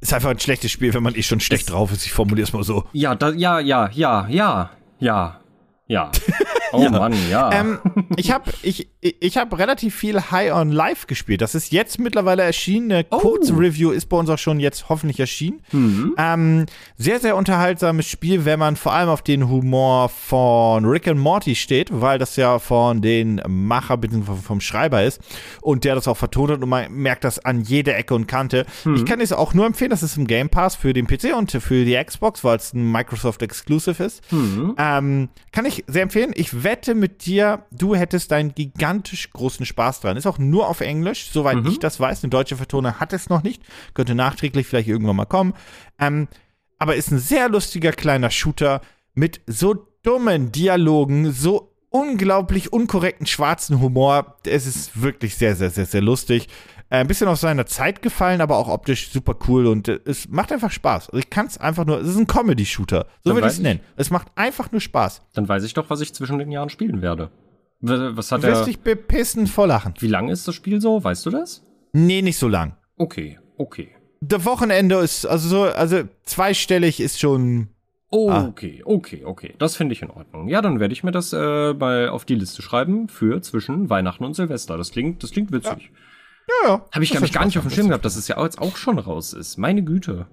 Ist 0.06 0.13
einfach 0.13 0.30
ein 0.30 0.39
schlechtes 0.39 0.72
Spiel, 0.72 0.94
wenn 0.94 1.02
man 1.02 1.15
eh 1.15 1.24
schon 1.24 1.39
schlecht 1.39 1.63
Es- 1.63 1.72
drauf 1.72 1.91
ist. 1.91 2.06
Ich 2.06 2.13
formuliere 2.13 2.44
es 2.48 2.54
mal 2.54 2.62
so. 2.63 2.84
Ja, 2.94 3.15
da, 3.15 3.32
ja, 3.32 3.60
ja, 3.60 3.89
ja, 3.91 4.28
ja, 4.30 4.70
ja, 5.00 5.39
ja. 5.88 6.12
Oh 6.74 6.89
Mann, 6.89 7.13
ja. 7.30 7.52
Ähm, 7.54 7.80
ich 8.17 8.32
habe 8.32 8.52
ich, 8.63 8.88
ich 9.02 9.38
hab 9.38 9.58
relativ 9.58 9.95
viel 9.95 10.19
High 10.32 10.52
on 10.54 10.71
Life 10.71 11.08
gespielt. 11.08 11.41
Das 11.41 11.54
ist 11.56 11.71
jetzt 11.71 12.00
mittlerweile 12.00 12.43
erschienen. 12.43 12.91
Eine 12.91 13.06
Oh. 13.12 13.19
kurze 13.19 13.54
Review 13.54 13.91
ist 13.91 14.08
bei 14.08 14.17
uns 14.17 14.30
auch 14.30 14.38
schon 14.39 14.60
jetzt 14.60 14.89
hoffentlich 14.89 15.19
erschienen. 15.19 15.62
Ähm, 16.17 16.65
sehr, 16.98 17.19
sehr 17.19 17.36
unterhaltsames 17.36 18.08
Spiel, 18.08 18.45
wenn 18.45 18.60
man 18.60 18.76
vor 18.76 18.93
allem 18.93 19.10
auf 19.10 19.21
den 19.21 19.48
Humor 19.50 20.10
von 20.10 20.86
Rick 20.86 21.08
and 21.08 21.19
Morty 21.19 21.56
steht, 21.56 21.89
weil 21.91 22.17
das 22.19 22.36
ja 22.36 22.60
von 22.60 23.02
den 23.02 23.41
Macher 23.48 23.98
bzw. 23.98 24.34
vom 24.43 24.60
Schreiber 24.62 25.04
ist 25.04 25.21
und 25.62 25.84
der 25.84 25.95
das 25.95 26.08
auch 26.08 26.17
vertont 26.17 26.52
hat 26.52 26.62
und 26.63 26.69
man 26.69 26.91
merkt 26.91 27.24
das 27.24 27.43
an 27.45 27.62
jeder 27.62 27.95
Ecke 27.95 28.15
und 28.15 28.28
Kante. 28.28 28.65
Ich 28.95 29.06
kann 29.06 29.21
es 29.21 29.32
auch 29.32 29.54
nur 29.54 29.65
empfehlen, 29.65 29.91
das 29.91 30.04
ist 30.04 30.17
im 30.17 30.26
Game 30.28 30.50
Pass 30.50 30.76
für 30.76 30.93
den 30.93 31.08
PC 31.08 31.36
und 31.38 31.52
für 31.52 31.86
die 31.86 31.95
Xbox, 32.04 32.43
weil 32.43 32.58
es 32.58 32.74
ein 32.74 32.91
Microsoft 32.91 33.41
Exclusive 33.41 34.04
ist. 34.04 34.24
Ähm, 34.78 35.30
kann 35.52 35.65
ich 35.65 35.75
sehr 35.88 36.04
empfehlen. 36.04 36.32
Ich 36.36 36.64
wette 36.64 36.96
mit 36.96 37.26
dir, 37.26 37.66
du 37.72 37.96
hättest 37.96 38.32
einen 38.32 38.56
gigantisch 38.56 39.32
großen 39.32 39.66
Spaß 39.66 40.02
dran. 40.02 40.18
Ist 40.18 40.28
auch 40.28 40.38
nur 40.38 40.70
auf 40.70 40.82
Englisch, 40.82 41.30
soweit 41.32 41.66
ich 41.68 41.80
das 41.80 42.00
weiß. 42.00 42.24
Eine 42.24 42.30
deutsche 42.30 42.58
Vertonung 42.58 43.00
hat 43.00 43.14
es 43.14 43.30
noch 43.30 43.44
nicht. 43.44 43.64
Könnte 43.94 44.16
nachträglich 44.16 44.68
vielleicht 44.68 44.88
irgendwann 44.88 45.16
mal 45.16 45.26
kommen. 45.26 45.54
Ähm, 46.00 46.28
aber 46.80 46.96
ist 46.96 47.12
ein 47.12 47.20
sehr 47.20 47.50
lustiger 47.50 47.92
kleiner 47.92 48.30
Shooter 48.30 48.82
mit 49.14 49.42
so 49.48 49.74
dummen 50.04 50.52
Dialogen, 50.52 51.32
so 51.32 51.76
unglaublich 51.90 52.74
unkorrekten 52.74 53.26
schwarzen 53.26 53.80
Humor. 53.80 54.38
Es 54.46 54.68
ist 54.68 55.02
wirklich 55.02 55.36
sehr, 55.36 55.56
sehr, 55.56 55.70
sehr, 55.70 55.86
sehr 55.86 56.02
lustig. 56.02 56.48
Äh, 56.89 56.98
ein 56.98 57.08
bisschen 57.08 57.28
aus 57.28 57.41
seiner 57.41 57.65
Zeit 57.65 58.02
gefallen, 58.02 58.41
aber 58.41 58.58
auch 58.58 58.67
optisch 58.67 59.10
super 59.10 59.36
cool 59.48 59.65
und 59.65 59.88
äh, 59.88 60.00
es 60.06 60.30
macht 60.30 60.52
einfach 60.52 60.71
Spaß. 60.71 61.10
Also 61.10 61.17
ich 61.17 61.30
kann 61.32 61.48
es 61.48 61.58
einfach 61.58 61.86
nur, 61.86 62.00
es 62.00 62.08
ist 62.08 62.17
ein 62.17 62.28
Comedy-Shooter, 62.28 63.08
so 63.24 63.34
würde 63.34 63.48
ich 63.48 63.54
es 63.54 63.60
nennen. 63.60 63.80
Es 63.95 64.12
macht 64.12 64.28
einfach 64.36 64.71
nur 64.71 64.82
Spaß. 64.82 65.24
Dann 65.34 65.48
weiß 65.48 65.63
ich 65.63 65.74
doch, 65.74 65.89
was 65.89 66.02
ich 66.02 66.13
zwischen 66.13 66.38
den 66.38 66.52
Jahren 66.52 66.69
spielen 66.69 67.02
werde. 67.02 67.32
Was 67.82 68.32
hat 68.32 68.43
Du 68.43 68.48
wirst 68.48 68.67
dich 68.67 68.80
bepissen 68.80 69.48
vor 69.48 69.67
Lachen. 69.67 69.93
Wie 70.00 70.08
lang 70.08 70.30
ist 70.30 70.48
das 70.48 70.56
Spiel 70.56 70.80
so? 70.80 71.04
Weißt 71.04 71.26
du 71.26 71.30
das? 71.30 71.63
Nee, 71.93 72.21
nicht 72.21 72.38
so 72.38 72.48
lang. 72.48 72.76
Okay, 72.98 73.39
okay. 73.58 73.89
Der 74.21 74.45
Wochenende 74.45 74.95
ist, 74.95 75.26
also 75.26 75.50
so, 75.50 75.63
also 75.63 76.04
zweistellig 76.24 77.00
ist 77.00 77.19
schon. 77.19 77.69
Ah. 78.12 78.45
Okay, 78.48 78.82
okay, 78.86 79.26
okay. 79.26 79.56
Das 79.58 79.76
finde 79.76 79.93
ich 79.93 80.02
in 80.02 80.10
Ordnung. 80.10 80.48
Ja, 80.48 80.62
dann 80.62 80.80
werde 80.80 80.93
ich 80.93 81.04
mir 81.04 81.12
das 81.12 81.34
äh, 81.34 81.74
mal 81.74 82.10
auf 82.10 82.26
die 82.26 82.36
Liste 82.36 82.62
schreiben 82.62 83.10
für 83.10 83.41
zwischen 83.41 83.89
Weihnachten 83.89 84.24
und 84.24 84.36
Silvester. 84.36 84.78
Das 84.78 84.91
klingt, 84.91 85.21
das 85.21 85.32
klingt 85.32 85.52
witzig. 85.52 85.91
Ja, 85.91 86.00
ja. 86.47 86.86
Habe 86.91 87.03
ich, 87.03 87.12
gar 87.31 87.45
nicht 87.45 87.58
auf 87.58 87.65
dem 87.65 87.71
Schirm 87.71 87.88
gehabt, 87.88 88.05
dass 88.05 88.15
es 88.15 88.27
ja 88.27 88.41
jetzt 88.43 88.60
auch 88.60 88.77
schon 88.77 88.99
raus 88.99 89.34
ist. 89.34 89.58
Meine 89.58 89.84
Güte. 89.84 90.27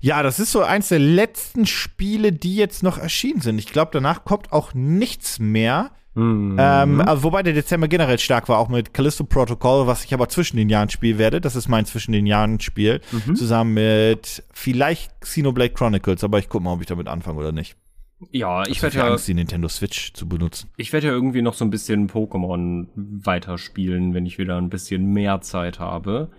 Ja, 0.00 0.22
das 0.22 0.38
ist 0.38 0.52
so 0.52 0.62
eins 0.62 0.88
der 0.88 0.98
letzten 0.98 1.66
Spiele, 1.66 2.32
die 2.32 2.56
jetzt 2.56 2.82
noch 2.82 2.98
erschienen 2.98 3.40
sind. 3.40 3.58
Ich 3.58 3.66
glaube, 3.66 3.90
danach 3.92 4.24
kommt 4.24 4.52
auch 4.52 4.74
nichts 4.74 5.38
mehr. 5.38 5.90
Hm. 6.14 6.56
Ähm, 6.58 7.00
also, 7.00 7.24
wobei 7.24 7.42
der 7.42 7.52
Dezember 7.52 7.88
generell 7.88 8.18
stark 8.18 8.48
war, 8.48 8.58
auch 8.58 8.68
mit 8.68 8.94
Callisto 8.94 9.24
Protocol, 9.24 9.86
was 9.86 10.04
ich 10.04 10.14
aber 10.14 10.28
zwischen 10.28 10.56
den 10.56 10.70
Jahren 10.70 10.88
spielen 10.88 11.18
werde. 11.18 11.40
Das 11.40 11.56
ist 11.56 11.68
mein 11.68 11.84
zwischen 11.86 12.12
den 12.12 12.26
Jahren 12.26 12.58
Spiel. 12.60 13.00
Zusammen 13.34 13.74
mit 13.74 14.42
vielleicht 14.52 15.20
Xenoblade 15.20 15.74
Chronicles, 15.74 16.24
aber 16.24 16.38
ich 16.38 16.48
guck 16.48 16.62
mal, 16.62 16.72
ob 16.72 16.80
ich 16.80 16.86
damit 16.86 17.08
anfange 17.08 17.38
oder 17.38 17.52
nicht. 17.52 17.76
Ja, 18.30 18.66
ich 18.66 18.82
werde 18.82 18.96
ja, 18.96 19.08
Angst, 19.08 19.28
die 19.28 19.34
Nintendo 19.34 19.68
Switch 19.68 20.14
zu 20.14 20.26
benutzen. 20.26 20.70
ich 20.76 20.92
werde 20.92 21.08
ja 21.08 21.12
irgendwie 21.12 21.42
noch 21.42 21.54
so 21.54 21.64
ein 21.64 21.70
bisschen 21.70 22.08
Pokémon 22.08 22.86
weiterspielen, 22.94 24.14
wenn 24.14 24.24
ich 24.24 24.38
wieder 24.38 24.56
ein 24.56 24.70
bisschen 24.70 25.12
mehr 25.12 25.42
Zeit 25.42 25.78
habe. 25.80 26.30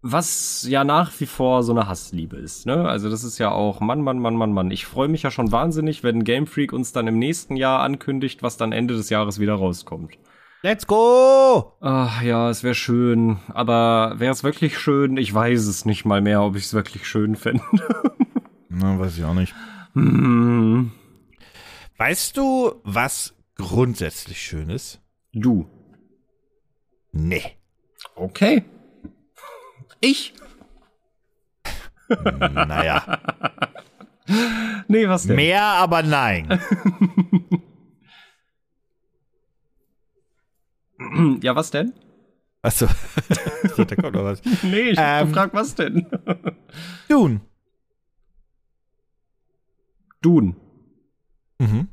Was 0.00 0.66
ja 0.68 0.84
nach 0.84 1.12
wie 1.20 1.26
vor 1.26 1.62
so 1.62 1.72
eine 1.72 1.88
Hassliebe 1.88 2.36
ist, 2.36 2.64
ne? 2.64 2.88
Also 2.88 3.10
das 3.10 3.24
ist 3.24 3.38
ja 3.38 3.50
auch, 3.50 3.80
Mann, 3.80 4.00
Mann, 4.00 4.18
Mann, 4.18 4.36
Mann, 4.36 4.52
Mann. 4.52 4.70
Ich 4.70 4.86
freue 4.86 5.08
mich 5.08 5.24
ja 5.24 5.30
schon 5.30 5.52
wahnsinnig, 5.52 6.04
wenn 6.04 6.24
Game 6.24 6.46
Freak 6.46 6.72
uns 6.72 6.92
dann 6.92 7.06
im 7.06 7.18
nächsten 7.18 7.56
Jahr 7.56 7.80
ankündigt, 7.80 8.42
was 8.42 8.56
dann 8.56 8.72
Ende 8.72 8.94
des 8.94 9.10
Jahres 9.10 9.40
wieder 9.40 9.54
rauskommt. 9.54 10.16
Let's 10.62 10.86
go! 10.86 11.72
Ach 11.80 12.22
ja, 12.22 12.48
es 12.50 12.62
wäre 12.62 12.74
schön. 12.74 13.38
Aber 13.48 14.14
wäre 14.16 14.32
es 14.32 14.42
wirklich 14.42 14.78
schön? 14.78 15.16
Ich 15.16 15.32
weiß 15.32 15.66
es 15.66 15.84
nicht 15.84 16.04
mal 16.04 16.22
mehr, 16.22 16.42
ob 16.42 16.56
ich 16.56 16.64
es 16.64 16.74
wirklich 16.74 17.06
schön 17.06 17.36
finde. 17.36 17.62
Na, 18.68 18.98
weiß 18.98 19.18
ich 19.18 19.24
auch 19.24 19.34
nicht. 19.34 19.54
Hm. 19.96 20.92
Weißt 21.96 22.36
du, 22.36 22.80
was 22.84 23.34
grundsätzlich 23.56 24.38
schön 24.42 24.68
ist? 24.68 25.00
Du. 25.32 25.66
Nee. 27.12 27.56
Okay. 28.14 28.62
Ich? 30.00 30.34
Naja. 32.08 33.20
Nee, 34.88 35.08
was 35.08 35.24
denn? 35.28 35.36
Mehr, 35.36 35.62
aber 35.62 36.02
nein. 36.02 36.48
Ja, 41.42 41.54
was 41.54 41.70
denn? 41.70 41.92
Achso. 42.62 42.86
so, 43.76 43.84
da 43.84 43.94
kommt 43.94 44.14
noch 44.14 44.24
was. 44.24 44.42
Nee, 44.64 44.90
ich 44.90 44.98
hab 44.98 45.22
Ähm. 45.22 45.28
gefragt, 45.28 45.54
was 45.54 45.74
denn? 45.76 46.06
Dune. 47.08 47.40
Dune. 50.26 50.56
Mhm. 51.58 51.86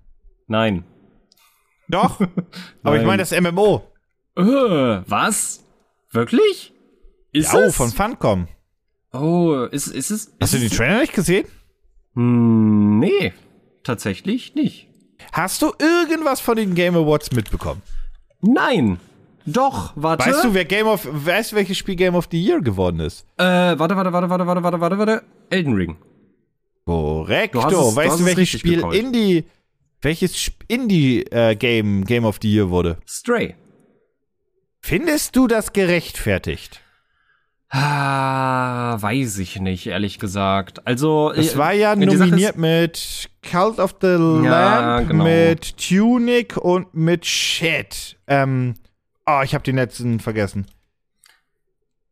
Nein. 0.47 0.83
Doch. 1.87 2.19
aber 2.83 2.97
ich 2.99 3.05
meine 3.05 3.21
das 3.21 3.31
MMO. 3.39 3.83
Äh, 4.35 4.41
was? 5.07 5.63
Wirklich? 6.11 6.73
Ist 7.31 7.53
Ja, 7.53 7.59
oh, 7.59 7.63
es? 7.63 7.75
von 7.75 7.91
Funcom. 7.91 8.47
oh, 9.13 9.67
ist, 9.71 9.87
ist 9.87 10.09
es? 10.09 10.33
Hast 10.41 10.53
du 10.53 10.57
ist 10.57 10.71
den? 10.71 10.77
Trailer 10.77 10.99
nicht 11.01 11.13
gesehen? 11.13 11.45
Hm, 12.15 12.99
nee, 12.99 13.33
tatsächlich 13.83 14.55
nicht. 14.55 14.87
Hast 15.31 15.61
du 15.61 15.71
irgendwas 15.79 16.41
von 16.41 16.55
den 16.55 16.73
Game 16.73 16.95
Awards 16.95 17.31
mitbekommen? 17.31 17.81
Nein. 18.41 18.99
Doch, 19.45 19.93
warte. 19.95 20.25
Weißt 20.25 20.43
du, 20.43 20.53
wer 20.55 20.65
Game 20.65 20.87
of, 20.87 21.07
weißt 21.11 21.51
du, 21.51 21.55
welches 21.57 21.77
Spiel 21.77 21.95
Game 21.95 22.15
of 22.15 22.27
the 22.31 22.41
Year 22.43 22.61
geworden 22.61 22.99
ist? 22.99 23.25
Äh, 23.37 23.43
warte, 23.43 23.95
warte, 23.95 24.11
warte, 24.13 24.29
warte, 24.29 24.47
warte, 24.47 24.63
warte, 24.63 24.79
warte, 24.81 24.97
warte. 24.97 25.23
Elden 25.49 25.75
Ring. 25.75 25.97
Korrekt. 26.85 27.55
Weißt 27.55 27.71
du, 27.71 27.99
es 28.01 28.25
welches 28.25 28.49
Spiel 28.59 28.75
gecallt. 28.77 28.95
Indie, 28.95 29.45
welches 30.01 30.33
Sp- 30.35 30.63
Indie 30.67 31.23
äh, 31.31 31.55
Game 31.55 32.25
of 32.25 32.39
the 32.41 32.53
Year 32.53 32.69
wurde? 32.69 32.97
Stray. 33.07 33.55
Findest 34.81 35.35
du 35.35 35.47
das 35.47 35.71
gerechtfertigt? 35.73 36.81
Ah, 37.69 39.01
weiß 39.01 39.39
ich 39.39 39.59
nicht, 39.59 39.87
ehrlich 39.87 40.19
gesagt. 40.19 40.85
Also, 40.85 41.31
Es 41.35 41.55
äh, 41.55 41.57
war 41.57 41.73
ja 41.73 41.95
nominiert 41.95 42.55
mit 42.57 43.29
Cult 43.49 43.79
of 43.79 43.95
the 43.99 44.07
Ja, 44.43 44.97
Lamb, 44.99 45.07
genau. 45.09 45.23
mit 45.23 45.77
Tunic 45.77 46.55
und 46.57 46.93
mit 46.93 47.25
Shit. 47.25 48.17
Ähm, 48.27 48.75
oh, 49.25 49.41
ich 49.43 49.55
habe 49.55 49.63
den 49.63 49.77
letzten 49.77 50.19
vergessen. 50.19 50.67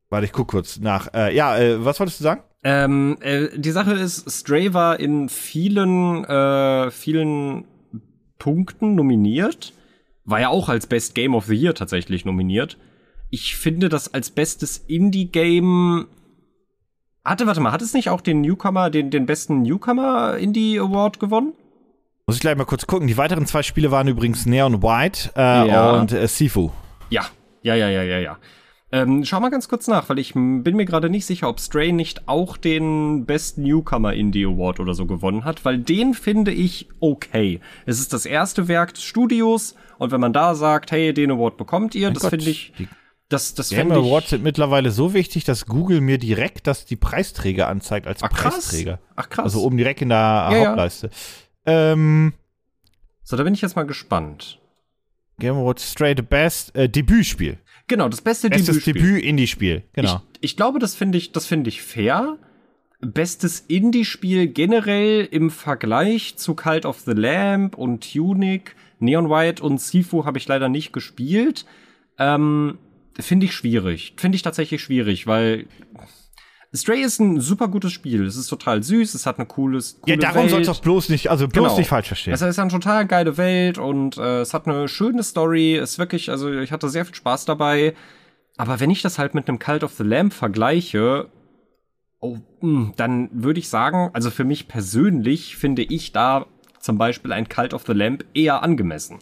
Warte, 0.10 0.26
ich 0.26 0.32
guck 0.32 0.48
kurz 0.48 0.80
nach. 0.80 1.14
Äh, 1.14 1.36
ja, 1.36 1.58
äh, 1.60 1.86
was 1.86 2.00
wolltest 2.00 2.20
du 2.22 2.24
sagen? 2.24 2.42
Ähm, 2.64 3.18
äh, 3.22 3.48
die 3.58 3.72
Sache 3.72 3.94
ist, 3.94 4.30
Stray 4.30 4.74
war 4.74 5.00
in 5.00 5.30
vielen, 5.30 6.24
äh, 6.26 6.92
vielen 6.92 7.66
Punkten 8.38 8.96
nominiert. 8.96 9.74
War 10.26 10.40
ja 10.42 10.50
auch 10.50 10.70
als 10.70 10.86
Best 10.88 11.16
Game 11.16 11.34
of 11.34 11.46
the 11.46 11.56
Year 11.56 11.74
tatsächlich 11.74 12.26
nominiert. 12.26 12.78
Ich 13.32 13.56
finde 13.56 13.90
das 13.90 14.14
als 14.14 14.30
bestes 14.30 14.78
Indie-Game. 14.78 16.08
Hatte, 17.24 17.48
warte 17.48 17.62
mal, 17.62 17.72
hat 17.72 17.82
es 17.82 17.94
nicht 17.94 18.10
auch 18.10 18.22
den 18.22 18.42
Newcomer, 18.42 18.90
den, 18.90 19.10
den 19.10 19.26
besten 19.26 19.62
Newcomer 19.64 20.38
Indie 20.38 20.80
Award 20.80 21.20
gewonnen? 21.20 21.54
Muss 22.28 22.36
ich 22.36 22.42
gleich 22.42 22.56
mal 22.56 22.66
kurz 22.66 22.86
gucken. 22.88 23.08
Die 23.08 23.18
weiteren 23.18 23.46
zwei 23.46 23.64
Spiele 23.64 23.92
waren 23.92 24.08
übrigens 24.08 24.46
Neon 24.46 24.82
White 24.84 25.32
äh, 25.36 25.68
Ja. 25.68 25.92
und 26.00 26.12
äh, 26.12 26.28
Sifu. 26.28 26.72
Ja, 27.10 27.26
ja, 27.64 27.76
ja, 27.76 27.90
ja, 27.90 28.04
ja, 28.04 28.20
ja. 28.20 28.38
Ähm, 28.94 29.24
schau 29.24 29.40
mal 29.40 29.50
ganz 29.50 29.70
kurz 29.70 29.88
nach, 29.88 30.10
weil 30.10 30.20
ich 30.20 30.34
bin 30.34 30.76
mir 30.76 30.86
gerade 30.86 31.10
nicht 31.10 31.26
sicher, 31.26 31.48
ob 31.48 31.62
Stray 31.62 31.94
nicht 31.94 32.28
auch 32.28 32.58
den 32.58 33.26
Best 33.26 33.58
Newcomer 33.58 34.14
Indie 34.14 34.46
Award 34.46 34.82
oder 34.82 34.94
so 34.94 35.06
gewonnen 35.06 35.46
hat, 35.46 35.64
weil 35.64 35.78
den 35.78 36.14
finde 36.14 36.52
ich 36.52 36.90
okay. 37.00 37.62
Es 37.86 38.00
ist 38.00 38.12
das 38.12 38.26
erste 38.26 38.68
Werk 38.68 38.94
des 38.94 39.04
Studios 39.04 39.76
und 39.98 40.12
wenn 40.12 40.20
man 40.20 40.34
da 40.34 40.56
sagt, 40.56 40.92
hey, 40.92 41.14
den 41.14 41.32
Award 41.32 41.56
bekommt 41.56 41.96
ihr, 41.96 42.08
Mein 42.08 42.16
das 42.16 42.28
finde 42.28 42.50
ich, 42.50 42.74
das, 43.30 43.54
das 43.54 43.70
Game 43.70 43.88
finde 43.88 44.00
ich. 44.00 44.06
Awards 44.06 44.30
sind 44.32 44.44
mittlerweile 44.44 44.92
so 44.92 45.14
wichtig, 45.14 45.46
dass 45.46 45.66
Google 45.68 46.02
mir 46.02 46.18
direkt 46.18 46.68
das 46.68 46.86
die 46.86 46.98
Preisträger 46.98 47.70
anzeigt 47.70 48.08
als 48.08 48.22
Ach, 48.24 48.30
krass. 48.30 48.56
Preisträger. 48.56 49.00
Ach 49.16 49.30
krass. 49.30 49.46
Also 49.46 49.62
oben 49.62 49.78
direkt 49.78 50.02
in 50.02 50.10
der 50.10 50.18
Ja, 50.18 50.52
ja. 50.58 50.68
Hauptleiste. 50.68 51.10
Ähm, 51.66 52.34
so, 53.24 53.38
da 53.38 53.44
bin 53.44 53.54
ich 53.54 53.62
jetzt 53.62 53.78
mal 53.78 53.86
gespannt. 53.86 54.60
Game 55.40 55.56
Awards 55.56 55.90
Straight 55.90 56.30
Best 56.30 56.76
äh, 56.76 56.90
Debütspiel. 56.90 57.58
Genau, 57.92 58.08
das 58.08 58.22
beste 58.22 58.50
Bestes 58.50 58.86
Debütspiel. 58.86 58.94
Debüt-Indie-Spiel. 58.94 59.84
Genau. 59.92 60.22
Ich, 60.40 60.52
ich 60.52 60.56
glaube, 60.56 60.80
das 60.80 60.96
finde 60.96 61.18
ich, 61.18 61.34
das 61.34 61.46
finde 61.46 61.68
ich 61.68 61.82
fair. 61.82 62.38
Bestes 63.02 63.66
Indie-Spiel 63.68 64.48
generell 64.48 65.28
im 65.30 65.50
Vergleich 65.50 66.38
zu 66.38 66.56
Cult 66.56 66.86
of 66.86 67.02
the 67.02 67.12
Lamb 67.12 67.78
und 67.78 68.10
Tunic, 68.14 68.78
Neon 69.00 69.30
White 69.30 69.62
und 69.62 69.82
Sifu 69.82 70.24
habe 70.24 70.38
ich 70.38 70.48
leider 70.48 70.70
nicht 70.70 70.94
gespielt. 70.94 71.66
Ähm, 72.18 72.78
finde 73.20 73.48
ich 73.48 73.52
schwierig. 73.52 74.14
Finde 74.16 74.38
ich 74.38 74.42
tatsächlich 74.42 74.82
schwierig, 74.82 75.28
weil 75.28 75.66
Stray 76.74 77.02
ist 77.02 77.20
ein 77.20 77.42
super 77.42 77.68
gutes 77.68 77.92
Spiel. 77.92 78.26
Es 78.26 78.38
ist 78.38 78.48
total 78.48 78.82
süß, 78.82 79.14
es 79.14 79.26
hat 79.26 79.38
eine 79.40 79.46
cooles, 79.46 80.00
coole 80.02 80.16
ja, 80.16 80.20
darum 80.22 80.48
soll 80.48 80.62
es 80.62 80.68
doch 80.68 80.80
bloß 80.82 81.10
nicht, 81.10 81.30
also 81.30 81.48
bloß 81.50 81.64
Genau. 81.66 81.78
nicht 81.78 81.90
falsch 81.90 82.08
verstehen. 82.08 82.34
Es 82.34 82.42
ist 82.42 82.60
eine 82.60 82.72
total 82.72 83.06
geile 83.06 83.36
Welt 83.38 83.78
und 83.78 84.18
äh, 84.18 84.40
es 84.42 84.54
hat 84.54 84.68
eine 84.68 84.88
schöne 84.88 85.22
Story. 85.24 85.76
Es 85.76 85.92
ist 85.92 86.00
wirklich, 86.00 86.30
also 86.30 86.50
ich 86.52 86.72
hatte 86.72 86.88
sehr 86.88 87.04
viel 87.06 87.16
Spaß 87.16 87.44
dabei. 87.46 87.94
Aber 88.58 88.80
wenn 88.80 88.90
ich 88.90 89.02
das 89.02 89.20
halt 89.20 89.34
mit 89.34 89.50
einem 89.50 89.60
Cult 89.60 89.84
of 89.84 89.94
the 89.94 90.04
Lamb 90.04 90.32
vergleiche, 90.34 91.28
oh, 92.22 92.38
mh, 92.62 92.94
dann 92.96 93.30
würde 93.34 93.60
ich 93.60 93.68
sagen, 93.68 94.10
also 94.14 94.30
für 94.30 94.46
mich 94.46 94.68
persönlich 94.70 95.58
finde 95.58 95.82
ich 95.84 96.14
da 96.14 96.46
zum 96.80 96.98
Beispiel 96.98 97.34
ein 97.34 97.50
Cult 97.50 97.74
of 97.74 97.84
the 97.86 97.94
Lamb 97.94 98.24
eher 98.34 98.64
angemessen. 98.64 99.20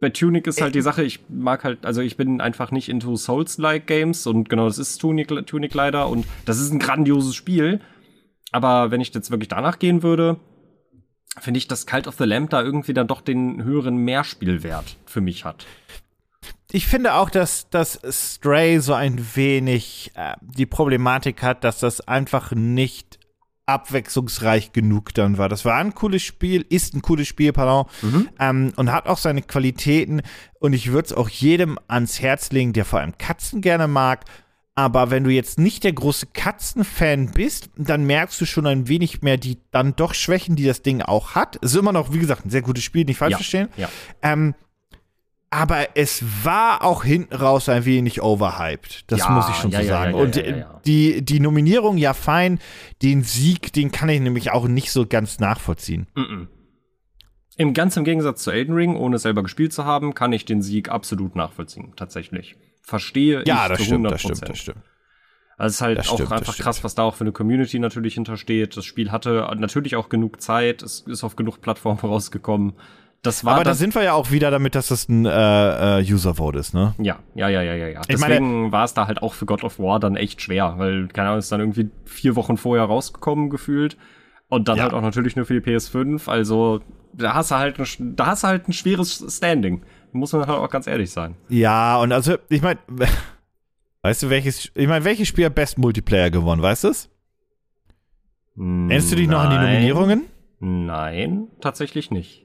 Bei 0.00 0.10
Tunic 0.10 0.46
ist 0.46 0.60
halt 0.60 0.76
die 0.76 0.80
Sache, 0.80 1.02
ich 1.02 1.20
mag 1.28 1.64
halt, 1.64 1.84
also 1.84 2.00
ich 2.00 2.16
bin 2.16 2.40
einfach 2.40 2.70
nicht 2.70 2.88
into 2.88 3.16
Souls-like 3.16 3.86
Games 3.86 4.26
und 4.28 4.48
genau 4.48 4.66
das 4.66 4.78
ist 4.78 4.98
Tunic, 4.98 5.28
Tunic 5.46 5.74
leider 5.74 6.08
und 6.08 6.24
das 6.44 6.60
ist 6.60 6.70
ein 6.72 6.78
grandioses 6.78 7.34
Spiel. 7.34 7.80
Aber 8.52 8.90
wenn 8.90 9.00
ich 9.00 9.12
jetzt 9.12 9.30
wirklich 9.30 9.48
danach 9.48 9.78
gehen 9.78 10.02
würde, 10.04 10.38
finde 11.40 11.58
ich, 11.58 11.66
dass 11.66 11.86
Cult 11.86 12.06
of 12.06 12.16
the 12.16 12.24
Lamb 12.24 12.50
da 12.50 12.62
irgendwie 12.62 12.94
dann 12.94 13.08
doch 13.08 13.20
den 13.20 13.64
höheren 13.64 13.96
Mehrspielwert 13.96 14.96
für 15.04 15.20
mich 15.20 15.44
hat. 15.44 15.66
ich 16.70 16.86
finde 16.86 17.14
auch, 17.14 17.28
dass 17.28 17.68
das 17.70 18.00
Stray 18.08 18.78
so 18.78 18.94
ein 18.94 19.24
wenig 19.34 20.12
äh, 20.14 20.34
die 20.40 20.66
Problematik 20.66 21.42
hat, 21.42 21.64
dass 21.64 21.80
das 21.80 22.06
einfach 22.06 22.52
nicht 22.52 23.17
abwechslungsreich 23.68 24.72
genug 24.72 25.14
dann 25.14 25.38
war. 25.38 25.48
Das 25.48 25.64
war 25.64 25.76
ein 25.76 25.94
cooles 25.94 26.22
Spiel, 26.22 26.64
ist 26.68 26.94
ein 26.94 27.02
cooles 27.02 27.28
Spiel, 27.28 27.52
pardon, 27.52 27.86
mhm. 28.02 28.28
ähm, 28.40 28.72
und 28.76 28.90
hat 28.90 29.06
auch 29.06 29.18
seine 29.18 29.42
Qualitäten. 29.42 30.22
Und 30.58 30.72
ich 30.72 30.90
würde 30.90 31.06
es 31.06 31.12
auch 31.12 31.28
jedem 31.28 31.78
ans 31.86 32.20
Herz 32.20 32.50
legen, 32.50 32.72
der 32.72 32.84
vor 32.84 33.00
allem 33.00 33.18
Katzen 33.18 33.60
gerne 33.60 33.86
mag. 33.86 34.24
Aber 34.74 35.10
wenn 35.10 35.24
du 35.24 35.30
jetzt 35.30 35.58
nicht 35.58 35.82
der 35.82 35.92
große 35.92 36.28
Katzenfan 36.32 37.32
bist, 37.32 37.68
dann 37.76 38.04
merkst 38.04 38.40
du 38.40 38.46
schon 38.46 38.64
ein 38.64 38.86
wenig 38.86 39.22
mehr 39.22 39.36
die 39.36 39.58
dann 39.72 39.96
doch 39.96 40.14
Schwächen, 40.14 40.54
die 40.54 40.64
das 40.64 40.82
Ding 40.82 41.02
auch 41.02 41.34
hat. 41.34 41.58
Es 41.62 41.72
ist 41.72 41.78
immer 41.78 41.92
noch, 41.92 42.12
wie 42.12 42.20
gesagt, 42.20 42.46
ein 42.46 42.50
sehr 42.50 42.62
gutes 42.62 42.84
Spiel, 42.84 43.04
nicht 43.04 43.18
falsch 43.18 43.32
ja, 43.32 43.38
verstehen. 43.38 43.68
Ja. 43.76 43.88
Ähm, 44.22 44.54
aber 45.50 45.96
es 45.96 46.22
war 46.44 46.84
auch 46.84 47.04
hinten 47.04 47.34
raus 47.34 47.68
ein 47.68 47.84
wenig 47.84 48.22
overhyped. 48.22 49.10
Das 49.10 49.20
Ja, 49.20 49.30
muss 49.30 49.48
ich 49.48 49.56
schon 49.56 49.70
ja, 49.70 49.80
so 49.80 49.86
ja, 49.86 49.92
sagen. 49.92 50.14
Und 50.14 50.42
die, 50.84 51.22
die 51.22 51.40
Nominierung, 51.40 51.96
ja 51.96 52.12
fein. 52.12 52.58
Den 53.02 53.22
Sieg, 53.22 53.72
den 53.72 53.90
kann 53.90 54.08
ich 54.08 54.20
nämlich 54.20 54.50
auch 54.50 54.68
nicht 54.68 54.92
so 54.92 55.06
ganz 55.06 55.38
nachvollziehen. 55.40 56.06
Mhm. 56.14 56.48
Im 57.56 57.74
ganz 57.74 57.96
im 57.96 58.04
Gegensatz 58.04 58.42
zu 58.44 58.50
Elden 58.52 58.74
Ring, 58.74 58.94
ohne 58.94 59.16
es 59.16 59.22
selber 59.22 59.42
gespielt 59.42 59.72
zu 59.72 59.84
haben, 59.84 60.14
kann 60.14 60.32
ich 60.32 60.44
den 60.44 60.62
Sieg 60.62 60.90
absolut 60.90 61.34
nachvollziehen, 61.34 61.92
tatsächlich. 61.96 62.56
Verstehe 62.82 63.42
Ja, 63.46 63.64
ich 63.64 63.68
das 63.70 63.78
zu 63.78 63.84
stimmt, 63.84 64.06
100%. 64.06 64.10
das 64.10 64.20
stimmt, 64.20 64.48
das 64.48 64.58
stimmt. 64.58 64.78
Also 65.56 65.70
es 65.70 65.74
ist 65.74 65.80
halt 65.80 65.98
Das 65.98 66.08
auch 66.10 66.14
stimmt, 66.14 66.32
einfach 66.32 66.56
krass, 66.56 66.84
was 66.84 66.94
da 66.94 67.02
auch 67.02 67.16
für 67.16 67.24
eine 67.24 67.32
Community 67.32 67.80
natürlich 67.80 68.14
hintersteht. 68.14 68.76
Das 68.76 68.84
Spiel 68.84 69.10
hatte 69.10 69.48
natürlich 69.58 69.96
auch 69.96 70.08
genug 70.08 70.40
Zeit, 70.40 70.82
es 70.82 71.00
ist 71.00 71.24
auf 71.24 71.34
genug 71.34 71.60
Plattformen 71.60 71.98
rausgekommen. 72.02 72.74
Das 73.22 73.44
war 73.44 73.54
Aber 73.54 73.64
da 73.64 73.74
sind 73.74 73.94
wir 73.96 74.02
ja 74.04 74.12
auch 74.12 74.30
wieder 74.30 74.50
damit, 74.52 74.74
dass 74.76 74.88
das 74.88 75.08
ein 75.08 75.26
äh, 75.26 75.98
äh, 76.00 76.12
User-Vote 76.12 76.58
ist, 76.58 76.72
ne? 76.72 76.94
ja, 76.98 77.18
ja, 77.34 77.48
ja, 77.48 77.62
ja, 77.62 77.74
ja, 77.74 77.88
ja. 77.88 78.00
Deswegen 78.08 78.70
war 78.70 78.84
es 78.84 78.94
da 78.94 79.08
halt 79.08 79.22
auch 79.22 79.34
für 79.34 79.44
God 79.44 79.64
of 79.64 79.78
War 79.80 79.98
dann 79.98 80.14
echt 80.16 80.40
schwer, 80.40 80.74
weil, 80.78 81.08
keine 81.08 81.28
Ahnung, 81.28 81.40
ist 81.40 81.50
dann 81.50 81.60
irgendwie 81.60 81.90
vier 82.04 82.36
Wochen 82.36 82.56
vorher 82.56 82.84
rausgekommen 82.84 83.50
gefühlt. 83.50 83.96
Und 84.48 84.68
dann 84.68 84.76
Ja. 84.78 84.84
halt 84.84 84.94
auch 84.94 85.02
natürlich 85.02 85.34
nur 85.36 85.44
für 85.46 85.60
die 85.60 85.68
PS5. 85.68 86.28
Also, 86.28 86.80
da 87.12 87.34
hast 87.34 87.50
du 87.50 87.56
halt 87.56 87.78
ein, 87.78 88.16
da 88.16 88.26
hast 88.26 88.44
du 88.44 88.48
halt 88.48 88.68
ein 88.68 88.72
schweres 88.72 89.22
Standing. 89.28 89.82
Muss 90.12 90.32
man 90.32 90.46
halt 90.46 90.58
auch 90.58 90.70
ganz 90.70 90.86
ehrlich 90.86 91.10
sein. 91.10 91.34
Ja, 91.48 91.98
und 91.98 92.12
also, 92.12 92.36
ich 92.48 92.62
meine, 92.62 92.78
weißt 94.02 94.22
du, 94.22 94.30
welches, 94.30 94.70
ich 94.74 94.86
meine, 94.86 95.04
welches 95.04 95.28
Spiel 95.28 95.44
hat 95.46 95.54
Best 95.54 95.76
Multiplayer 95.76 96.30
gewonnen, 96.30 96.62
weißt 96.62 96.84
du 96.84 96.88
es? 96.88 97.10
Erinnerst 98.56 99.12
du 99.12 99.16
dich 99.16 99.28
noch 99.28 99.40
an 99.40 99.50
die. 99.50 99.56
Nominierungen? 99.56 100.24
Nein, 100.60 101.48
tatsächlich 101.60 102.10
nicht. 102.10 102.44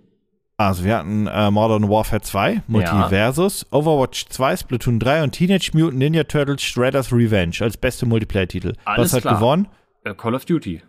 Also 0.58 0.84
wir 0.84 0.98
hatten 0.98 1.28
äh, 1.28 1.50
Modern 1.52 1.90
Warfare 1.90 2.22
2, 2.22 2.62
Multiversus, 2.68 3.66
Overwatch 3.72 4.28
2, 4.30 4.58
Splatoon 4.58 5.00
3 5.00 5.24
und 5.24 5.32
Teenage 5.32 5.72
Mutant 5.74 5.98
Ninja 5.98 6.24
Turtles 6.26 6.62
Shredder's 6.62 7.12
Revenge 7.12 7.56
als 7.62 7.76
beste 7.76 8.06
Multiplayer-Titel. 8.06 8.74
Was 8.86 9.14
hat 9.14 9.22
klar. 9.22 9.36
gewonnen? 9.36 9.68
Äh, 10.04 10.14
Call 10.14 10.36
of 10.36 10.46
Duty. 10.46 10.82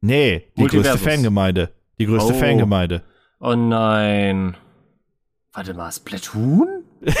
Nee, 0.00 0.46
die 0.56 0.66
größte 0.66 0.98
Fangemeinde. 0.98 1.72
Die 1.98 2.06
größte 2.06 2.32
Oh. 2.32 2.38
Fangemeinde. 2.38 3.02
Oh 3.40 3.54
nein. 3.56 4.56
Warte 5.52 5.74
mal, 5.74 5.90
Splatoon? 5.90 6.84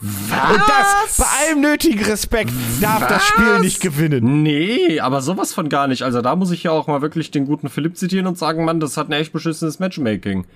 Was? 0.00 0.50
Und 0.54 0.62
das, 0.68 1.16
bei 1.18 1.24
allem 1.48 1.60
nötigen 1.60 2.04
Respekt, 2.04 2.50
darf 2.80 3.06
das 3.06 3.26
Spiel 3.26 3.44
Was? 3.54 3.60
nicht 3.62 3.80
gewinnen. 3.80 4.42
Nee, 4.42 5.00
aber 5.00 5.22
sowas 5.22 5.54
von 5.54 5.68
gar 5.68 5.86
nicht. 5.88 6.02
Also 6.02 6.20
da 6.22 6.36
muss 6.36 6.50
ich 6.50 6.62
ja 6.64 6.70
auch 6.72 6.86
mal 6.86 7.02
wirklich 7.02 7.30
den 7.30 7.46
guten 7.46 7.68
Philipp 7.68 7.96
zitieren 7.96 8.26
und 8.26 8.36
sagen, 8.38 8.64
Mann, 8.64 8.80
das 8.80 8.96
hat 8.96 9.08
ein 9.08 9.12
echt 9.12 9.32
beschissenes 9.32 9.78
Matchmaking. 9.78 10.46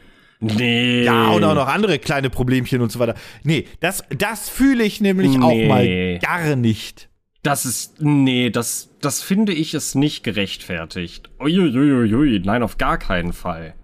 Nee. 0.40 1.04
Ja, 1.04 1.28
und 1.30 1.44
auch 1.44 1.54
noch 1.54 1.68
andere 1.68 1.98
kleine 1.98 2.30
Problemchen 2.30 2.80
und 2.80 2.90
so 2.90 2.98
weiter. 2.98 3.14
Nee, 3.42 3.66
das, 3.80 4.04
das 4.16 4.48
fühle 4.48 4.84
ich 4.84 5.00
nämlich 5.00 5.36
Nee. 5.36 5.44
auch 5.44 5.68
mal 5.68 6.18
gar 6.18 6.56
nicht. 6.56 7.08
Das 7.42 7.64
ist, 7.64 8.00
nee, 8.02 8.50
das, 8.50 8.90
das 9.00 9.22
finde 9.22 9.52
ich 9.52 9.72
ist 9.74 9.94
nicht 9.94 10.22
gerechtfertigt. 10.24 11.30
Uiuiuiui, 11.40 12.40
nein, 12.44 12.62
auf 12.62 12.76
gar 12.78 12.98
keinen 12.98 13.32
Fall. 13.32 13.74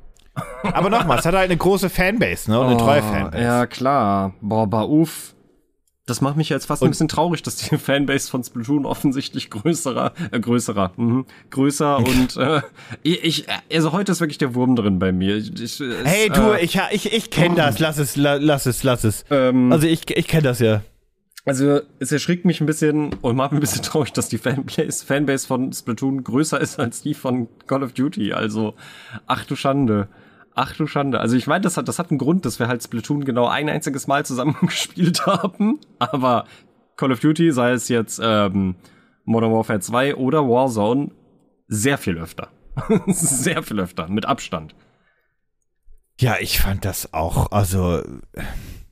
Aber 0.62 0.90
nochmal, 0.90 1.19
es 1.19 1.25
hat 1.25 1.35
halt 1.35 1.47
eine 1.51 1.57
große 1.57 1.88
Fanbase, 1.88 2.51
ne? 2.51 2.61
Und 2.61 2.66
eine 2.66 2.77
treue 2.77 3.03
Fanbase. 3.03 3.38
Oh, 3.38 3.40
Ja, 3.42 3.66
klar. 3.66 4.35
Boah, 4.42 4.87
uff. 4.90 5.35
Das 6.07 6.21
macht 6.21 6.37
mich 6.37 6.49
jetzt 6.49 6.66
fast 6.66 6.85
ein 6.85 6.90
bisschen 6.90 7.09
traurig, 7.09 7.42
dass 7.42 7.57
die 7.57 7.77
Fanbase 7.79 8.31
von 8.31 8.45
Splatoon 8.45 8.87
offensichtlich 8.87 9.51
größerer, 9.51 10.12
äh, 10.31 10.38
größerer, 10.38 10.92
mhm, 10.97 11.27
größer 11.51 11.99
und 11.99 12.37
äh, 12.37 12.62
ich, 13.03 13.47
also 13.73 13.90
heute 13.90 14.12
ist 14.12 14.21
wirklich 14.21 14.38
der 14.38 14.55
Wurm 14.55 14.77
drin 14.77 15.01
bei 15.01 15.11
mir. 15.11 15.37
Ich, 15.37 15.61
ich, 15.61 15.83
Hey, 16.05 16.29
du, 16.29 16.53
äh, 16.53 16.64
ich, 16.64 16.79
ich, 16.92 17.12
ich 17.12 17.31
kenne 17.31 17.57
das. 17.57 17.81
Lass 17.81 17.99
es, 17.99 18.14
la, 18.14 18.37
lass 18.37 18.66
es, 18.66 18.85
lass 18.85 19.03
es. 19.03 19.25
ähm, 19.31 19.73
Also 19.73 19.88
ich, 19.88 20.09
ich 20.16 20.29
kenne 20.29 20.45
das 20.45 20.61
ja. 20.61 20.83
Also 21.45 21.81
es 21.99 22.11
erschrickt 22.12 22.45
mich 22.45 22.61
ein 22.61 22.66
bisschen 22.66 23.12
und 23.14 23.35
macht 23.37 23.51
mich 23.51 23.59
ein 23.59 23.61
bisschen 23.61 23.83
traurig, 23.85 24.12
dass 24.12 24.29
die 24.29 24.38
Fanbase, 24.38 25.05
Fanbase 25.05 25.45
von 25.47 25.73
Splatoon 25.73 26.23
größer 26.23 26.61
ist 26.61 26.79
als 26.79 27.03
die 27.03 27.14
von 27.14 27.49
Call 27.66 27.83
of 27.83 27.92
Duty. 27.95 28.33
Also, 28.33 28.75
ach 29.27 29.45
du 29.45 29.57
Schande. 29.57 30.09
Ach 30.59 30.75
du 30.75 30.87
Schande. 30.87 31.21
Also 31.21 31.37
ich 31.37 31.47
meine, 31.47 31.61
das 31.61 31.77
hat, 31.77 31.87
das 31.87 31.99
hat 31.99 32.11
einen 32.11 32.19
Grund, 32.19 32.47
dass 32.47 32.59
wir 32.59 32.66
halt 32.66 32.83
Splatoon 32.83 33.25
genau 33.27 33.47
ein 33.47 33.69
einziges 33.69 34.07
Mal 34.07 34.25
zusammen 34.25 34.57
gespielt 34.62 35.27
haben. 35.27 35.79
Aber 35.99 36.47
Call 36.97 37.12
of 37.12 37.21
Duty, 37.21 37.53
sei 37.53 37.73
es 37.73 37.88
jetzt 37.88 38.19
ähm, 38.23 38.75
Modern 39.25 39.53
Warfare 39.53 39.81
2 39.81 40.14
oder 40.16 40.49
Warzone, 40.49 41.11
sehr 41.69 41.99
viel 41.99 42.16
öfter. 42.16 42.49
sehr 43.07 43.62
viel 43.62 43.81
öfter, 43.81 44.09
mit 44.09 44.25
Abstand. 44.25 44.75
Ja, 46.19 46.37
ich 46.40 46.59
fand 46.61 46.87
das 46.87 47.12
auch, 47.12 47.53
also. 47.53 48.03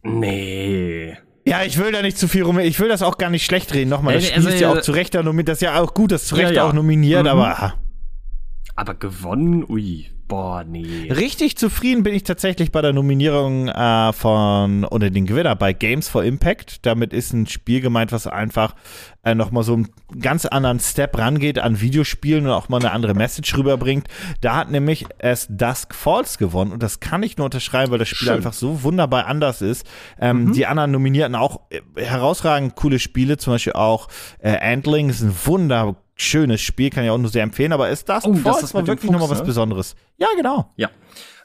Nee. 0.02 1.16
Ja, 1.46 1.62
ich 1.62 1.78
will 1.78 1.92
da 1.92 2.02
nicht 2.02 2.18
zu 2.18 2.28
viel 2.28 2.42
rum. 2.42 2.58
Ich 2.58 2.78
will 2.80 2.88
das 2.88 3.02
auch 3.02 3.16
gar 3.18 3.30
nicht 3.30 3.44
schlecht 3.44 3.72
reden. 3.74 3.90
Nochmal, 3.90 4.14
das 4.14 4.24
Äh, 4.24 4.26
Spiel 4.28 4.36
also, 4.38 4.48
ist 4.50 4.60
ja 4.60 4.72
äh, 4.74 4.78
auch 4.78 4.82
zu 4.82 4.92
Recht 4.92 5.14
da 5.14 5.22
nominiert. 5.22 5.48
Das 5.48 5.58
ist 5.58 5.62
ja 5.62 5.80
auch 5.80 5.94
gut, 5.94 6.12
das 6.12 6.26
zu 6.26 6.36
Ja, 6.36 6.44
Recht 6.46 6.56
ja. 6.56 6.64
auch 6.68 6.72
nominiert, 6.74 7.22
Mhm. 7.22 7.28
aber. 7.28 7.74
Aber 8.76 8.94
gewonnen? 8.94 9.64
Ui. 9.68 10.10
Boah, 10.34 10.64
nee. 10.64 11.12
richtig 11.12 11.56
zufrieden 11.56 12.02
bin 12.02 12.12
ich 12.12 12.24
tatsächlich 12.24 12.72
bei 12.72 12.82
der 12.82 12.92
Nominierung 12.92 13.68
äh, 13.68 14.12
von 14.12 14.84
oder 14.84 15.08
den 15.10 15.26
Gewinner 15.26 15.54
bei 15.54 15.72
Games 15.72 16.08
for 16.08 16.24
Impact. 16.24 16.84
Damit 16.86 17.12
ist 17.12 17.32
ein 17.32 17.46
Spiel 17.46 17.80
gemeint, 17.80 18.10
was 18.10 18.26
einfach 18.26 18.74
äh, 19.24 19.34
nochmal 19.34 19.62
so 19.62 19.74
einen 19.74 19.88
ganz 20.20 20.44
anderen 20.44 20.80
Step 20.80 21.16
rangeht 21.18 21.58
an 21.58 21.80
Videospielen 21.80 22.46
und 22.46 22.52
auch 22.52 22.68
mal 22.68 22.78
eine 22.78 22.92
andere 22.92 23.14
Message 23.14 23.56
rüberbringt. 23.56 24.08
Da 24.40 24.56
hat 24.56 24.70
nämlich 24.70 25.06
es 25.18 25.46
Dusk 25.48 25.94
Falls 25.94 26.38
gewonnen 26.38 26.72
und 26.72 26.82
das 26.82 27.00
kann 27.00 27.22
ich 27.22 27.36
nur 27.36 27.46
unterschreiben, 27.46 27.90
weil 27.90 27.98
das 27.98 28.08
Spiel 28.08 28.28
Schön. 28.28 28.36
einfach 28.36 28.52
so 28.52 28.82
wunderbar 28.82 29.26
anders 29.26 29.62
ist. 29.62 29.86
Ähm, 30.20 30.52
Die 30.52 30.66
anderen 30.66 30.90
Nominierten 30.90 31.34
auch 31.34 31.60
äh, 31.70 31.80
herausragend 31.96 32.74
coole 32.74 32.98
Spiele, 32.98 33.36
zum 33.36 33.54
Beispiel 33.54 33.74
auch 33.74 34.08
äh, 34.40 34.56
Antling 34.58 35.08
ist 35.08 35.22
ein 35.22 35.34
wunderschönes 35.44 36.60
Spiel, 36.60 36.90
kann 36.90 37.04
ich 37.04 37.10
auch 37.10 37.18
nur 37.18 37.30
sehr 37.30 37.42
empfehlen, 37.42 37.72
aber 37.72 37.88
ist 37.88 38.08
Dusk 38.08 38.26
Oh, 38.26 38.32
das 38.32 38.42
Falls 38.42 38.62
ist 38.64 38.74
dem 38.74 38.86
wirklich 38.86 39.10
nochmal 39.10 39.30
was 39.30 39.40
ne? 39.40 39.46
Besonderes. 39.46 39.96
Ja, 40.24 40.36
genau. 40.36 40.72
Ja. 40.76 40.88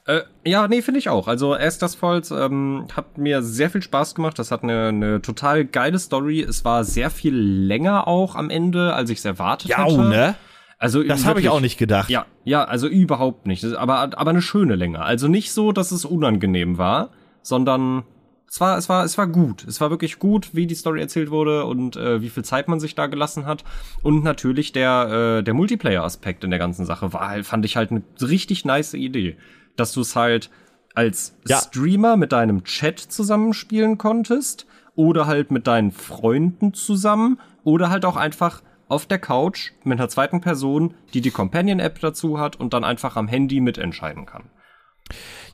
Äh, 0.06 0.22
ja, 0.46 0.68
nee, 0.68 0.82
finde 0.82 1.00
ich 1.00 1.10
auch. 1.10 1.28
Also 1.28 1.54
Esther's 1.56 1.96
Falls 1.96 2.32
ähm, 2.32 2.88
hat 2.96 3.18
mir 3.18 3.42
sehr 3.44 3.70
viel 3.70 3.82
Spaß 3.82 4.16
gemacht. 4.16 4.40
Das 4.40 4.52
hat 4.52 4.64
eine, 4.64 4.88
eine 4.88 5.22
total 5.22 5.66
geile 5.66 6.00
Story. 6.00 6.42
Es 6.42 6.64
war 6.66 6.84
sehr 6.84 7.10
viel 7.10 7.36
länger 7.36 8.08
auch 8.08 8.36
am 8.36 8.50
Ende, 8.50 8.94
als 8.94 9.10
ich 9.10 9.20
es 9.20 9.26
erwartet 9.26 9.70
Ja, 9.70 9.80
hatte. 9.80 9.98
ne? 10.02 10.36
Also 10.78 11.04
Das 11.04 11.26
habe 11.26 11.42
ich 11.42 11.50
auch 11.50 11.60
nicht 11.60 11.78
gedacht. 11.78 12.10
Ja, 12.10 12.26
ja, 12.46 12.64
also 12.64 12.88
überhaupt 12.88 13.46
nicht. 13.46 13.66
Aber, 13.66 14.00
aber 14.00 14.30
eine 14.30 14.42
schöne 14.42 14.76
Länge. 14.76 15.02
Also 15.02 15.28
nicht 15.28 15.52
so, 15.52 15.74
dass 15.74 15.92
es 15.92 16.06
unangenehm 16.06 16.78
war, 16.78 17.10
sondern 17.42 18.04
es 18.50 18.60
war, 18.60 18.78
es 18.78 18.90
war, 18.90 19.04
es 19.04 19.18
war 19.18 19.28
gut. 19.28 19.64
Es 19.68 19.80
war 19.80 19.92
wirklich 19.92 20.18
gut, 20.18 20.56
wie 20.56 20.66
die 20.66 20.76
Story 20.76 21.02
erzählt 21.02 21.30
wurde 21.30 21.66
und 21.66 21.96
äh, 21.96 22.22
wie 22.22 22.30
viel 22.30 22.44
Zeit 22.44 22.68
man 22.68 22.80
sich 22.80 22.96
da 22.96 23.06
gelassen 23.06 23.46
hat. 23.46 23.64
Und 24.02 24.24
natürlich 24.24 24.72
der, 24.72 25.38
äh, 25.40 25.44
der 25.44 25.54
Multiplayer-Aspekt 25.54 26.44
in 26.44 26.50
der 26.50 26.58
ganzen 26.58 26.86
Sache 26.86 27.14
war 27.14 27.30
halt, 27.30 27.46
fand 27.46 27.64
ich 27.66 27.78
halt 27.78 27.92
eine 27.92 28.02
richtig 28.22 28.66
nice 28.66 28.96
Idee. 28.96 29.38
Dass 29.76 29.94
du 29.94 30.02
es 30.02 30.16
halt 30.16 30.50
als 30.96 31.38
Ja. 31.48 31.58
Streamer 31.58 32.18
mit 32.18 32.32
deinem 32.32 32.64
Chat 32.64 33.00
zusammenspielen 33.00 34.00
konntest 34.00 34.66
oder 34.96 35.28
halt 35.28 35.52
mit 35.52 35.68
deinen 35.68 35.92
Freunden 35.92 36.74
zusammen 36.74 37.40
oder 37.64 37.92
halt 37.92 38.04
auch 38.04 38.16
einfach 38.16 38.64
auf 38.88 39.06
der 39.06 39.20
Couch 39.20 39.74
mit 39.84 40.00
einer 40.00 40.10
zweiten 40.10 40.42
Person, 40.42 40.96
die 41.14 41.22
die 41.22 41.30
Companion-App 41.30 42.00
dazu 42.00 42.40
hat 42.40 42.56
und 42.56 42.74
dann 42.74 42.84
einfach 42.84 43.16
am 43.16 43.28
Handy 43.28 43.62
mitentscheiden 43.62 44.26
kann. 44.26 44.50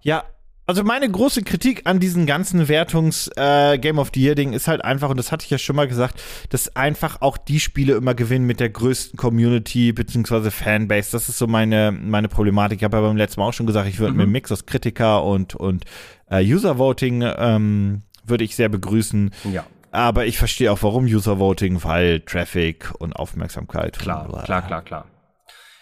Ja, 0.01 0.23
also 0.67 0.83
meine 0.83 1.09
große 1.09 1.43
Kritik 1.43 1.81
an 1.85 1.99
diesen 1.99 2.25
ganzen 2.25 2.67
Wertungs 2.67 3.29
äh, 3.35 3.77
Game 3.77 3.99
of 3.99 4.09
the 4.13 4.21
Year 4.21 4.35
Ding 4.35 4.53
ist 4.53 4.67
halt 4.67 4.83
einfach 4.83 5.09
und 5.09 5.17
das 5.17 5.31
hatte 5.31 5.43
ich 5.45 5.49
ja 5.51 5.57
schon 5.57 5.75
mal 5.75 5.87
gesagt, 5.87 6.21
dass 6.49 6.75
einfach 6.75 7.21
auch 7.21 7.37
die 7.37 7.59
Spiele 7.59 7.93
immer 7.93 8.15
gewinnen 8.15 8.45
mit 8.45 8.59
der 8.59 8.69
größten 8.69 9.17
Community 9.17 9.91
beziehungsweise 9.93 10.49
Fanbase. 10.51 11.11
Das 11.11 11.29
ist 11.29 11.37
so 11.37 11.47
meine 11.47 11.91
meine 11.91 12.27
Problematik. 12.27 12.79
Ich 12.79 12.83
habe 12.83 12.97
ja 12.97 13.03
beim 13.03 13.17
letzten 13.17 13.39
Mal 13.41 13.47
auch 13.47 13.53
schon 13.53 13.67
gesagt, 13.67 13.87
ich 13.87 13.99
würde 13.99 14.11
Mhm. 14.13 14.17
mir 14.17 14.23
einen 14.23 14.31
Mix 14.31 14.51
aus 14.51 14.65
Kritiker 14.65 15.23
und 15.23 15.55
und 15.55 15.85
äh, 16.29 16.43
User 16.43 16.77
Voting 16.77 17.23
ähm, 17.37 18.01
würde 18.25 18.43
ich 18.43 18.55
sehr 18.55 18.69
begrüßen. 18.69 19.31
Ja, 19.53 19.65
Aber 19.91 20.25
ich 20.25 20.37
verstehe 20.39 20.71
auch, 20.71 20.81
warum 20.81 21.05
User 21.05 21.37
Voting, 21.39 21.83
weil 21.83 22.21
Traffic 22.21 22.91
und 22.97 23.13
Aufmerksamkeit. 23.13 23.99
klar, 23.99 24.27
und, 24.33 24.43
klar, 24.43 24.61
klar, 24.65 24.81
klar. 24.81 25.05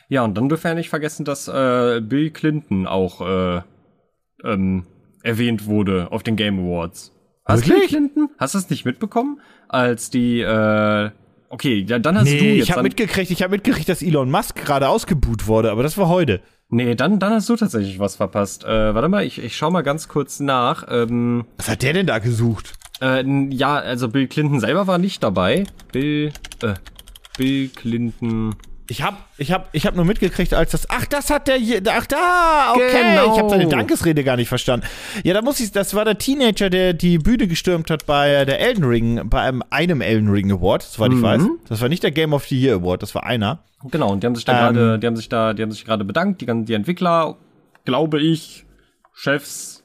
Ja, 0.10 0.24
und 0.24 0.36
dann 0.38 0.50
dürfen 0.50 0.66
wir 0.66 0.76
nicht 0.76 0.90
vergessen, 0.90 1.24
dass 1.26 1.48
äh, 1.48 2.02
Bill 2.02 2.30
Clinton 2.32 2.86
auch 2.86 3.22
äh, 3.22 3.62
ähm, 4.44 4.86
erwähnt 5.24 5.66
wurde 5.66 6.12
auf 6.12 6.24
den 6.24 6.36
Game 6.36 6.60
Awards. 6.60 7.12
Hast 7.46 7.64
du 7.64 7.68
Bill 7.68 7.76
Wirklich? 7.76 7.90
Clinton? 7.90 8.30
Hast 8.38 8.54
du 8.54 8.58
es 8.60 8.70
nicht 8.70 8.86
mitbekommen? 8.86 9.40
Als 9.68 10.10
die 10.10 10.42
äh, 10.42 11.10
Okay, 11.50 11.86
ja, 11.88 12.00
dann 12.00 12.18
hast 12.18 12.26
nee, 12.26 12.40
du 12.40 12.46
jetzt. 12.46 12.64
ich 12.64 12.72
habe 12.72 12.82
mitgekriegt, 12.82 13.30
ich 13.30 13.44
habe 13.44 13.52
mitgekriegt, 13.52 13.88
dass 13.88 14.02
Elon 14.02 14.32
Musk 14.32 14.56
gerade 14.56 14.90
ausgebuht 14.90 15.46
wurde, 15.46 15.70
aber 15.72 15.84
das 15.84 16.00
war 16.00 16.08
heute. 16.10 16.42
Nee, 16.70 16.96
dann, 16.96 17.20
dann 17.20 17.32
hast 17.34 17.48
du 17.48 17.56
tatsächlich 17.56 18.00
was 18.00 18.16
verpasst. 18.16 18.64
Äh, 18.64 18.96
warte 18.96 19.08
mal, 19.08 19.24
ich, 19.24 19.38
ich 19.38 19.56
schau 19.56 19.70
mal 19.70 19.84
ganz 19.84 20.08
kurz 20.08 20.40
nach. 20.40 20.88
Ähm, 20.90 21.46
Was 21.58 21.70
hat 21.70 21.84
der 21.84 21.94
denn 21.94 22.08
da 22.08 22.18
gesucht? 22.18 22.74
äh, 23.02 23.24
ja, 23.52 23.76
also 23.76 24.10
Bill 24.10 24.28
Clinton 24.28 24.60
selber 24.60 24.88
war 24.88 24.98
nicht 24.98 25.22
dabei. 25.22 25.66
Bill, 25.92 26.32
äh, 26.64 26.74
Bill 27.38 27.70
Clinton. 27.70 28.56
Ich 28.90 29.02
hab, 29.02 29.30
ich 29.38 29.52
hab, 29.52 29.70
ich 29.72 29.86
hab 29.86 29.96
nur 29.96 30.04
mitgekriegt, 30.04 30.54
als 30.54 30.72
das. 30.72 30.90
Ach, 30.90 31.06
das 31.06 31.30
hat 31.30 31.48
der. 31.48 31.58
Ach, 31.90 32.06
da, 32.06 32.74
okay. 32.76 32.90
Genau. 32.92 33.34
Ich 33.34 33.40
habe 33.40 33.50
seine 33.50 33.68
Dankesrede 33.68 34.24
gar 34.26 34.36
nicht 34.36 34.50
verstanden. 34.50 34.86
Ja, 35.24 35.34
da 35.34 35.42
muss 35.42 35.60
ich. 35.62 35.72
Das 35.72 35.94
war 35.94 36.04
der 36.04 36.18
Teenager, 36.18 36.70
der 36.70 36.94
die 36.94 37.18
Bühne 37.18 37.48
gestürmt 37.48 37.90
hat 37.90 38.06
bei 38.06 38.44
der 38.44 38.60
Elden 38.60 38.84
Ring, 38.84 39.30
bei 39.30 39.42
einem, 39.42 39.64
einem 39.70 40.02
Elden 40.02 40.30
Ring 40.30 40.52
Award, 40.52 40.84
soweit 40.84 41.14
ich 41.14 41.22
weiß. 41.22 41.44
Das 41.70 41.80
war 41.80 41.88
nicht 41.88 42.04
der 42.04 42.12
Game 42.12 42.34
of 42.34 42.46
the 42.46 42.60
Year 42.60 42.76
Award, 42.76 43.02
das 43.04 43.16
war 43.16 43.26
einer. 43.26 43.64
Genau, 43.90 44.12
und 44.12 44.22
die 44.24 44.28
haben 44.28 44.36
sich 44.36 44.46
da 44.46 44.54
Ähm. 44.70 44.76
gerade, 44.76 45.00
die 45.00 45.08
haben 45.08 45.16
sich 45.16 45.30
da, 45.30 45.54
die 45.54 45.62
haben 45.62 45.72
sich 45.72 45.86
gerade 45.86 46.04
bedankt, 46.04 46.42
die, 46.42 46.66
die 46.66 46.74
Entwickler, 46.74 47.38
glaube 47.86 48.20
ich, 48.22 48.66
Chefs. 49.14 49.84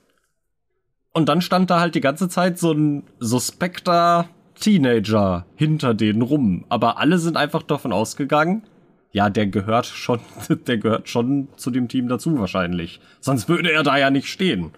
Und 1.12 1.28
dann 1.28 1.40
stand 1.40 1.70
da 1.70 1.80
halt 1.80 1.94
die 1.94 2.01
ganze 2.01 2.28
Zeit 2.28 2.59
so 2.59 2.72
ein 2.72 3.05
suspekter 3.18 4.28
Teenager 4.59 5.46
hinter 5.55 5.94
denen 5.94 6.22
rum. 6.22 6.64
Aber 6.68 6.99
alle 6.99 7.18
sind 7.18 7.36
einfach 7.36 7.62
davon 7.62 7.92
ausgegangen, 7.92 8.64
ja, 9.13 9.31
der 9.31 9.47
gehört 9.47 9.87
schon, 9.87 10.21
der 10.67 10.79
gehört 10.79 11.09
schon 11.09 11.49
zu 11.57 11.71
dem 11.71 11.89
Team 11.89 12.09
dazu 12.09 12.39
wahrscheinlich. 12.39 13.01
Sonst 13.21 13.49
würde 13.49 13.71
er 13.73 13.83
da 13.83 13.97
ja 13.99 14.11
nicht 14.11 14.29
stehen. 14.29 14.73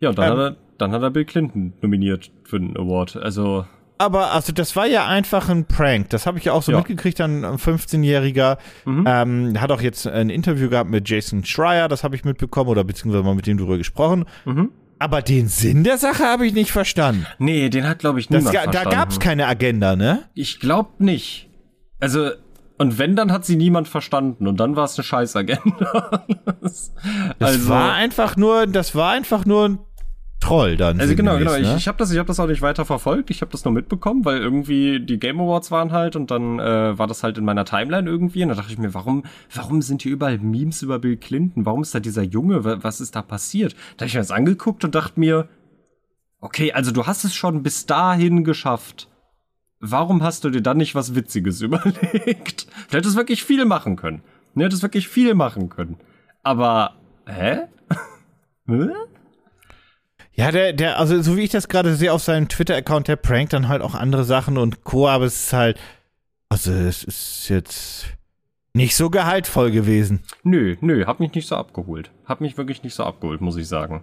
Ja, 0.00 0.12
dann, 0.12 0.32
Ähm. 0.32 0.38
hat, 0.38 0.38
er, 0.52 0.56
dann 0.78 0.92
hat 0.92 1.02
er 1.02 1.10
Bill 1.10 1.24
Clinton 1.24 1.72
nominiert 1.80 2.30
für 2.44 2.58
den 2.58 2.76
Award. 2.76 3.16
Also, 3.16 3.64
Aber 3.98 4.32
also 4.32 4.52
das 4.52 4.74
war 4.76 4.86
ja 4.86 5.06
einfach 5.06 5.48
ein 5.48 5.66
Prank. 5.66 6.10
Das 6.10 6.26
habe 6.26 6.38
ich 6.38 6.44
ja 6.46 6.52
auch 6.52 6.62
so 6.62 6.72
Ja. 6.72 6.78
mitgekriegt, 6.78 7.20
ein 7.20 7.44
15-Jähriger. 7.44 8.58
Ähm, 8.86 9.60
hat 9.60 9.70
auch 9.70 9.80
jetzt 9.80 10.06
ein 10.06 10.30
Interview 10.30 10.68
gehabt 10.68 10.90
mit 10.90 11.08
Jason 11.08 11.44
Schreier, 11.44 11.88
das 11.88 12.02
habe 12.04 12.16
ich 12.16 12.24
mitbekommen, 12.24 12.68
oder 12.70 12.82
beziehungsweise 12.84 13.24
mal 13.24 13.34
mit 13.36 13.46
dem 13.46 13.56
drüber 13.56 13.78
gesprochen. 13.78 14.24
Mhm. 14.44 14.72
Aber 14.98 15.22
den 15.22 15.48
Sinn 15.48 15.84
der 15.84 15.98
Sache 15.98 16.24
habe 16.24 16.46
ich 16.46 16.54
nicht 16.54 16.70
verstanden. 16.72 17.26
nee, 17.38 17.68
den 17.68 17.86
hat, 17.86 17.98
glaube 18.00 18.20
ich, 18.20 18.28
Das, 18.28 18.38
niemand 18.44 18.54
ga- 18.54 18.64
da 18.66 18.72
verstanden. 18.72 18.96
gab 18.98 19.10
es 19.10 19.20
keine 19.20 19.46
Agenda, 19.46 19.96
ne? 19.96 20.24
Ich 20.34 20.60
glaub 20.60 21.00
nicht. 21.00 21.48
Also, 22.00 22.30
und 22.78 22.98
wenn, 22.98 23.14
dann 23.16 23.30
hat 23.32 23.44
sie 23.44 23.56
niemand 23.56 23.88
verstanden 23.88 24.46
und 24.46 24.58
dann 24.58 24.76
war 24.76 24.84
es 24.84 24.96
eine 24.98 25.04
Scheißagenda. 25.04 26.24
das 26.60 26.92
Das 27.38 27.68
war 27.68 27.92
einfach 27.94 28.36
nur, 28.36 28.66
das 28.66 28.94
war 28.94 29.12
einfach 29.12 29.44
nur 29.46 29.68
ein 29.68 29.78
Troll 30.40 30.76
dann. 30.76 31.00
also 31.00 31.14
genau, 31.16 31.38
genau. 31.38 31.52
sinngemäß, 31.52 31.66
Ich, 31.68 31.72
ne? 31.72 31.78
ich 31.78 31.88
habe 31.88 31.96
das, 31.96 32.10
ich 32.12 32.18
habe 32.18 32.26
das 32.26 32.38
auch 32.38 32.46
nicht 32.48 32.60
weiter 32.60 32.84
verfolgt. 32.84 33.30
Ich 33.30 33.40
habe 33.40 33.50
das 33.50 33.64
nur 33.64 33.72
mitbekommen, 33.72 34.26
weil 34.26 34.38
irgendwie 34.42 35.00
die 35.00 35.18
Game 35.18 35.40
Awards 35.40 35.70
waren 35.70 35.90
halt 35.92 36.16
und 36.16 36.30
dann 36.30 36.58
äh, 36.58 36.98
war 36.98 37.06
das 37.06 37.22
halt 37.22 37.38
in 37.38 37.44
meiner 37.46 37.64
Timeline 37.64 38.08
irgendwie 38.10 38.42
und 38.42 38.50
da 38.50 38.54
dachte 38.54 38.70
ich 38.72 38.78
mir, 38.78 38.92
warum, 38.92 39.22
warum 39.54 39.80
sind 39.80 40.02
hier 40.02 40.12
überall 40.12 40.36
Memes 40.38 40.82
über 40.82 40.98
Bill 40.98 41.16
Clinton? 41.16 41.64
Warum 41.64 41.80
ist 41.80 41.94
da 41.94 42.00
dieser 42.00 42.22
Junge? 42.22 42.62
Wa- 42.64 42.78
Was 42.82 43.00
ist 43.00 43.16
da 43.16 43.22
passiert? 43.22 43.74
Da 43.96 44.00
habe 44.02 44.08
ich 44.08 44.14
mir 44.14 44.20
das 44.20 44.30
angeguckt 44.32 44.84
und 44.84 44.94
dachte 44.94 45.18
mir, 45.18 45.48
okay, 46.40 46.72
also 46.74 46.90
du 46.90 47.06
hast 47.06 47.24
es 47.24 47.34
schon 47.34 47.62
bis 47.62 47.86
dahin 47.86 48.44
geschafft. 48.44 49.08
Warum 49.86 50.22
hast 50.22 50.44
du 50.44 50.50
dir 50.50 50.62
dann 50.62 50.78
nicht 50.78 50.94
was 50.94 51.14
Witziges 51.14 51.60
überlegt? 51.60 52.66
Du 52.90 52.96
hättest 52.96 53.16
wirklich 53.16 53.44
viel 53.44 53.64
machen 53.66 53.96
können. 53.96 54.22
Du 54.54 54.62
hättest 54.64 54.82
wirklich 54.82 55.08
viel 55.08 55.34
machen 55.34 55.68
können. 55.68 55.98
Aber, 56.42 56.94
hä? 57.26 57.64
Hä? 58.66 58.88
Ja, 60.32 60.50
der, 60.50 60.72
der, 60.72 60.98
also 60.98 61.20
so 61.20 61.36
wie 61.36 61.42
ich 61.42 61.50
das 61.50 61.68
gerade 61.68 61.94
sehe 61.94 62.12
auf 62.12 62.22
seinem 62.22 62.48
Twitter-Account, 62.48 63.08
der 63.08 63.16
prankt 63.16 63.52
dann 63.52 63.68
halt 63.68 63.82
auch 63.82 63.94
andere 63.94 64.24
Sachen 64.24 64.56
und 64.58 64.82
Co., 64.84 65.06
aber 65.06 65.26
es 65.26 65.44
ist 65.44 65.52
halt, 65.52 65.78
also 66.48 66.72
es 66.72 67.04
ist 67.04 67.48
jetzt 67.50 68.06
nicht 68.72 68.96
so 68.96 69.10
gehaltvoll 69.10 69.70
gewesen. 69.70 70.22
Nö, 70.42 70.76
nö, 70.80 71.04
hab 71.06 71.20
mich 71.20 71.34
nicht 71.34 71.46
so 71.46 71.56
abgeholt. 71.56 72.10
Hab 72.24 72.40
mich 72.40 72.56
wirklich 72.56 72.82
nicht 72.82 72.94
so 72.94 73.04
abgeholt, 73.04 73.42
muss 73.42 73.56
ich 73.56 73.68
sagen. 73.68 74.02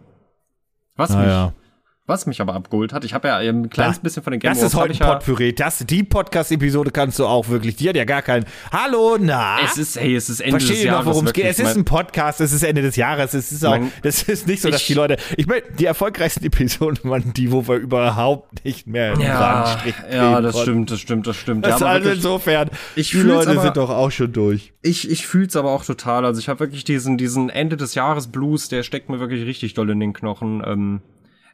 Was 0.95 1.09
Naja. 1.09 1.47
mich, 1.47 1.60
was 2.07 2.25
mich 2.25 2.41
aber 2.41 2.55
abgeholt 2.55 2.93
hat, 2.93 3.05
ich 3.05 3.13
habe 3.13 3.27
ja 3.27 3.37
ein 3.37 3.69
kleines 3.69 3.97
Da- 3.97 4.01
bisschen 4.03 4.23
von 4.23 4.31
den 4.31 4.39
Game 4.39 4.51
Das 4.53 4.61
ist 4.63 4.73
heute 4.75 4.93
ein 4.93 4.97
ja, 4.99 5.13
Potpourri. 5.15 5.53
Das, 5.53 5.77
die 5.85 6.03
Podcast-Episode 6.03 6.89
kannst 6.91 7.19
du 7.19 7.27
auch 7.27 7.47
wirklich. 7.47 7.75
Die 7.75 7.87
hat 7.87 7.95
ja 7.95 8.05
gar 8.05 8.23
keinen. 8.23 8.45
Hallo, 8.71 9.17
na? 9.19 9.59
Es 9.63 9.77
ist, 9.77 9.99
hey, 9.99 10.15
es 10.15 10.27
ist 10.29 10.39
Ende 10.41 10.53
Versteht 10.53 10.77
des 10.77 10.83
ihr 10.85 10.91
noch, 10.91 10.97
Jahres. 10.99 11.13
worum 11.13 11.27
es 11.27 11.33
geht? 11.33 11.45
Es 11.45 11.59
ist 11.59 11.77
ein 11.77 11.85
Podcast, 11.85 12.41
es 12.41 12.51
ist 12.53 12.63
Ende 12.63 12.81
des 12.81 12.95
Jahres, 12.95 13.33
es 13.35 13.51
ist 13.51 13.63
auch, 13.63 13.71
Mein- 13.77 13.91
das 14.01 14.23
ist 14.23 14.47
nicht 14.47 14.61
so, 14.61 14.69
dass 14.69 14.81
Ich- 14.81 14.87
die 14.87 14.93
Leute, 14.95 15.17
ich 15.37 15.45
meine, 15.45 15.61
die 15.77 15.85
erfolgreichsten 15.85 16.43
Episoden 16.43 16.97
waren 17.09 17.33
die, 17.33 17.51
wo 17.51 17.67
wir 17.67 17.75
überhaupt 17.75 18.65
nicht 18.65 18.87
mehr 18.87 19.13
ja, 19.19 19.77
ja, 20.11 20.41
das 20.41 20.53
konnten. 20.53 20.63
stimmt, 20.87 20.91
das 20.91 20.99
stimmt, 20.99 21.27
das 21.27 21.35
stimmt. 21.37 21.65
Das 21.65 21.79
ja, 21.81 21.85
also 21.87 22.05
wirklich, 22.05 22.15
insofern, 22.25 22.69
Ich 22.95 23.11
die 23.11 23.17
Leute 23.21 23.51
aber- 23.51 23.61
sind 23.61 23.77
doch 23.77 23.91
auch 23.91 24.09
schon 24.11 24.33
durch. 24.33 24.73
ich, 24.81 25.09
ich 25.09 25.27
fühl's 25.27 25.55
aber 25.55 25.69
auch 25.71 25.85
total. 25.85 26.25
Also 26.25 26.39
ich 26.39 26.49
habe 26.49 26.59
wirklich 26.61 26.83
diesen, 26.83 27.17
diesen 27.19 27.49
Ende 27.49 27.77
des 27.77 27.93
Jahres 27.95 28.27
Blues, 28.27 28.69
der 28.69 28.81
steckt 28.83 29.09
mir 29.09 29.19
wirklich 29.19 29.45
richtig 29.45 29.75
doll 29.75 29.89
in 29.91 29.99
den 29.99 30.13
Knochen. 30.13 30.63
Ähm, 30.65 31.01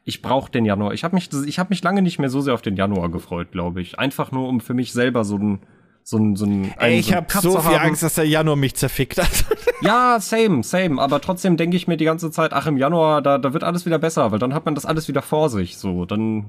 ich 0.08 0.22
brauche 0.22 0.50
den 0.50 0.64
Januar. 0.64 0.94
Ich 0.94 1.04
habe 1.04 1.14
mich, 1.14 1.28
ich 1.46 1.58
habe 1.58 1.68
mich 1.68 1.82
lange 1.82 2.00
nicht 2.02 2.18
mehr 2.18 2.30
so 2.30 2.40
sehr 2.40 2.54
auf 2.54 2.62
den 2.62 2.76
Januar 2.76 3.10
gefreut, 3.10 3.52
glaube 3.52 3.82
ich. 3.82 3.98
Einfach 3.98 4.32
nur, 4.32 4.48
um 4.48 4.60
für 4.60 4.72
mich 4.74 4.92
selber 4.92 5.22
so 5.24 5.36
ein, 5.36 5.60
so 6.02 6.16
ein, 6.16 6.34
so 6.34 6.46
ein, 6.46 6.64
Ey, 6.78 6.92
einen- 6.92 6.98
ich 7.00 7.06
so 7.08 7.14
habe 7.14 7.26
so 7.40 7.50
viel 7.60 7.76
haben. 7.78 7.88
Angst, 7.88 8.02
dass 8.02 8.14
der 8.14 8.26
Januar 8.26 8.56
mich 8.56 8.74
zerfickt 8.74 9.18
hat. 9.18 9.44
Ja, 9.80 10.18
same, 10.18 10.64
same. 10.64 11.00
Aber 11.00 11.20
trotzdem 11.20 11.56
denke 11.56 11.76
ich 11.76 11.86
mir 11.86 11.96
die 11.96 12.04
ganze 12.04 12.32
Zeit, 12.32 12.52
ach, 12.52 12.66
im 12.66 12.78
Januar, 12.78 13.22
da, 13.22 13.38
da 13.38 13.52
wird 13.52 13.62
alles 13.62 13.86
wieder 13.86 14.00
besser, 14.00 14.32
weil 14.32 14.40
dann 14.40 14.52
hat 14.52 14.64
man 14.64 14.74
das 14.74 14.84
alles 14.84 15.06
wieder 15.06 15.22
vor 15.22 15.50
sich. 15.50 15.78
So, 15.78 16.04
dann. 16.04 16.46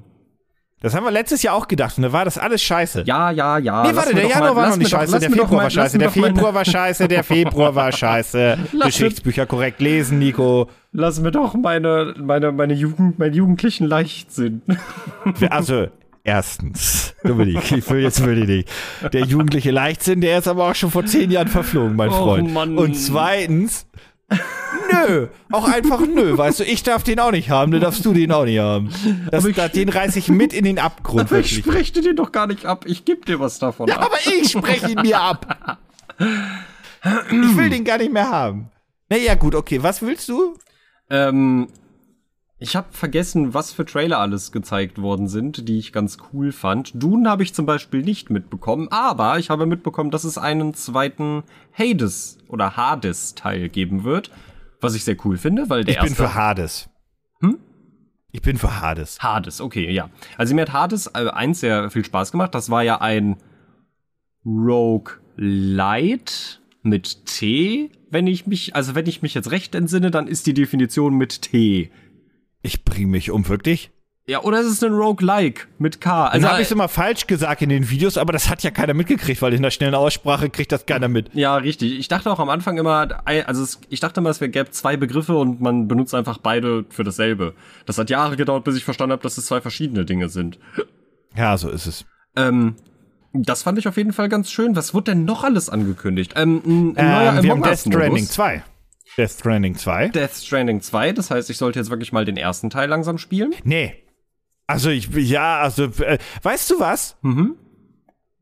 Das 0.81 0.95
haben 0.95 1.03
wir 1.03 1.11
letztes 1.11 1.43
Jahr 1.43 1.55
auch 1.55 1.67
gedacht 1.67 1.97
und 1.97 2.03
da 2.03 2.13
war 2.13 2.23
das 2.23 2.37
alles 2.37 2.61
scheiße. 2.63 3.03
Ja, 3.05 3.31
ja, 3.31 3.57
ja. 3.57 3.83
Nee, 3.83 3.95
warte, 3.95 4.13
der 4.13 4.23
doch 4.23 4.29
Januar 4.29 4.53
mal- 4.53 4.61
war 4.61 4.69
noch 4.69 4.77
nicht 4.77 4.93
doch- 4.93 4.99
scheiße, 4.99 5.11
lass 5.11 5.19
der 5.19 5.29
doch 5.29 5.35
Februar 5.35 5.51
mal- 5.57 5.63
war 5.63 5.69
scheiße, 5.69 5.97
der 5.97 6.07
doch 6.07 6.15
meine- 6.15 6.33
Februar 6.35 6.53
war 6.53 6.65
scheiße, 6.65 7.07
der 7.09 7.23
Februar 7.25 7.75
war 7.75 7.91
scheiße. 7.91 8.57
Geschichtsbücher 8.85 9.45
korrekt 9.45 9.81
lesen, 9.81 10.19
Nico. 10.19 10.69
Lass 10.93 11.19
mir 11.19 11.31
doch 11.31 11.53
meine, 11.55 12.13
meine, 12.17 12.51
meine 12.53 12.73
Jugend, 12.73 13.19
meinen 13.19 13.33
jugendlichen 13.33 13.87
Leichtsinn. 13.87 14.61
Also, 15.49 15.87
erstens, 16.23 17.13
Dominik, 17.23 17.71
ich 17.71 17.89
will 17.89 17.99
jetzt 17.99 18.25
will 18.25 18.37
ich 18.43 18.47
nicht. 18.47 18.69
Der 19.13 19.25
jugendliche 19.25 19.71
Leichtsinn, 19.71 20.21
der 20.21 20.37
ist 20.39 20.47
aber 20.47 20.69
auch 20.69 20.75
schon 20.75 20.91
vor 20.91 21.05
zehn 21.05 21.29
Jahren 21.29 21.47
verflogen, 21.49 21.95
mein 21.97 22.09
Och, 22.09 22.17
Freund. 22.17 22.53
Mann. 22.53 22.77
Und 22.77 22.93
zweitens, 22.95 23.85
nö, 24.91 25.27
auch 25.51 25.67
einfach 25.67 25.99
nö, 26.01 26.37
weißt 26.37 26.59
du, 26.61 26.63
ich 26.63 26.83
darf 26.83 27.03
den 27.03 27.19
auch 27.19 27.31
nicht 27.31 27.49
haben, 27.49 27.71
dann 27.71 27.81
darfst 27.81 28.05
du 28.05 28.13
den 28.13 28.31
auch 28.31 28.45
nicht 28.45 28.59
haben. 28.59 28.89
Das, 29.31 29.45
ich- 29.45 29.55
das, 29.55 29.71
den 29.71 29.89
reiß 29.89 30.15
ich 30.15 30.29
mit 30.29 30.53
in 30.53 30.63
den 30.63 30.79
Abgrund, 30.79 31.21
Aber 31.31 31.39
ich 31.39 31.55
wirklich. 31.57 31.65
spreche 31.73 31.93
dir 31.93 32.01
den 32.09 32.15
doch 32.15 32.31
gar 32.31 32.47
nicht 32.47 32.65
ab. 32.65 32.85
Ich 32.87 33.05
geb 33.05 33.25
dir 33.25 33.39
was 33.39 33.59
davon 33.59 33.87
Ja, 33.87 33.97
ab. 33.97 34.05
aber 34.05 34.17
ich 34.39 34.51
spreche 34.51 34.91
ihn 34.91 35.01
mir 35.01 35.19
ab. 35.19 35.79
Ich 37.31 37.57
will 37.57 37.69
den 37.69 37.83
gar 37.85 37.97
nicht 37.97 38.11
mehr 38.11 38.29
haben. 38.29 38.69
Naja, 39.09 39.35
gut, 39.35 39.55
okay, 39.55 39.81
was 39.81 40.01
willst 40.01 40.29
du? 40.29 40.55
Ähm, 41.09 41.67
ich 42.59 42.75
habe 42.75 42.87
vergessen, 42.91 43.53
was 43.53 43.71
für 43.71 43.85
Trailer 43.85 44.19
alles 44.19 44.51
gezeigt 44.51 45.01
worden 45.01 45.27
sind, 45.29 45.67
die 45.69 45.79
ich 45.79 45.93
ganz 45.93 46.17
cool 46.33 46.51
fand. 46.51 46.91
Dune 46.93 47.29
habe 47.29 47.41
ich 47.41 47.53
zum 47.53 47.65
Beispiel 47.65 48.01
nicht 48.03 48.29
mitbekommen, 48.29 48.89
aber 48.91 49.39
ich 49.39 49.49
habe 49.49 49.65
mitbekommen, 49.65 50.11
dass 50.11 50.25
es 50.25 50.37
einen 50.37 50.73
zweiten 50.73 51.43
Hades 51.73 52.37
oder 52.49 52.75
Hades-Teil 52.75 53.69
geben 53.69 54.03
wird, 54.03 54.29
was 54.81 54.95
ich 54.95 55.03
sehr 55.03 55.17
cool 55.25 55.37
finde, 55.37 55.69
weil 55.69 55.83
der 55.83 55.95
Ich 55.95 56.01
bin 56.01 56.15
für 56.15 56.33
Hades. 56.33 56.89
Hm? 57.41 57.59
Ich 58.31 58.41
bin 58.41 58.57
für 58.57 58.79
Hades. 58.79 59.19
Hades, 59.21 59.61
okay, 59.61 59.91
ja. 59.91 60.09
Also 60.37 60.53
mir 60.55 60.61
hat 60.61 60.73
Hades 60.73 61.07
äh, 61.07 61.29
eins 61.29 61.59
sehr 61.59 61.89
viel 61.89 62.05
Spaß 62.05 62.31
gemacht. 62.31 62.53
Das 62.53 62.69
war 62.69 62.83
ja 62.83 63.01
ein 63.01 63.37
Rogue 64.45 65.13
Light 65.35 66.61
mit 66.83 67.25
T. 67.25 67.91
Wenn 68.09 68.27
ich 68.27 68.47
mich, 68.47 68.75
also 68.75 68.95
wenn 68.95 69.07
ich 69.07 69.21
mich 69.21 69.33
jetzt 69.33 69.51
recht 69.51 69.75
entsinne, 69.75 70.11
dann 70.11 70.27
ist 70.27 70.47
die 70.47 70.53
Definition 70.53 71.15
mit 71.15 71.41
T. 71.41 71.91
Ich 72.61 72.83
bring 72.83 73.09
mich 73.09 73.31
um, 73.31 73.47
wirklich. 73.47 73.91
Ja, 74.29 74.43
oder 74.43 74.59
ist 74.59 74.67
es 74.67 74.83
ein 74.83 74.93
Roguelike 74.93 75.65
mit 75.79 76.01
K? 76.01 76.27
Also 76.27 76.47
habe 76.47 76.61
ich 76.61 76.67
es 76.67 76.71
immer 76.71 76.87
falsch 76.87 77.25
gesagt 77.25 77.63
in 77.63 77.69
den 77.69 77.89
Videos, 77.89 78.15
aber 78.15 78.31
das 78.31 78.47
hat 78.47 78.61
ja 78.61 78.69
keiner 78.69 78.93
mitgekriegt, 78.93 79.41
weil 79.41 79.55
in 79.55 79.63
der 79.63 79.71
schnellen 79.71 79.95
Aussprache 79.95 80.51
kriegt 80.51 80.71
das 80.71 80.85
keiner 80.85 81.07
mit. 81.07 81.33
ja, 81.33 81.55
richtig. 81.55 81.97
Ich 81.97 82.09
dachte 82.09 82.29
auch 82.31 82.37
am 82.37 82.49
Anfang 82.49 82.77
immer, 82.77 83.23
also 83.25 83.63
es, 83.63 83.81
ich 83.89 84.01
dachte 84.01 84.19
immer, 84.19 84.29
es 84.29 84.37
gäbe 84.37 84.69
zwei 84.69 84.97
Begriffe 84.97 85.35
und 85.35 85.61
man 85.61 85.87
benutzt 85.87 86.13
einfach 86.13 86.37
beide 86.37 86.85
für 86.89 87.03
dasselbe. 87.03 87.55
Das 87.87 87.97
hat 87.97 88.11
Jahre 88.11 88.37
gedauert, 88.37 88.65
bis 88.65 88.75
ich 88.75 88.83
verstanden 88.85 89.13
habe, 89.13 89.23
dass 89.23 89.35
es 89.39 89.47
zwei 89.47 89.61
verschiedene 89.61 90.05
Dinge 90.05 90.29
sind. 90.29 90.59
Ja, 91.35 91.57
so 91.57 91.71
ist 91.71 91.87
es. 91.87 92.05
Ähm, 92.35 92.75
das 93.33 93.63
fand 93.63 93.79
ich 93.79 93.87
auf 93.87 93.97
jeden 93.97 94.13
Fall 94.13 94.29
ganz 94.29 94.51
schön. 94.51 94.75
Was 94.75 94.93
wurde 94.93 95.13
denn 95.13 95.25
noch 95.25 95.43
alles 95.43 95.71
angekündigt? 95.71 96.33
Ähm, 96.35 96.61
ein, 96.63 96.97
ein 96.97 97.11
neuer 97.11 97.29
Ähm, 97.29 97.43
wir 97.43 97.51
haben 97.51 97.63
Among 97.63 97.63
Death. 97.63 97.79
Stranding 97.79 98.25
2. 98.27 98.63
Death 99.17 99.31
Stranding 99.31 99.75
2? 99.75 100.09
Death 100.09 100.35
Stranding 100.35 100.81
2, 100.81 101.13
das 101.13 101.31
heißt, 101.31 101.49
ich 101.49 101.57
sollte 101.57 101.79
jetzt 101.79 101.89
wirklich 101.89 102.11
mal 102.11 102.25
den 102.25 102.37
ersten 102.37 102.69
Teil 102.69 102.89
langsam 102.89 103.17
spielen. 103.17 103.55
Nee. 103.63 104.03
Also 104.69 104.91
ich, 104.91 105.09
ja, 105.09 105.61
also, 105.61 105.85
äh, 105.85 106.19
weißt 106.43 106.69
du 106.69 106.79
was? 106.79 107.17
Mhm. 107.23 107.55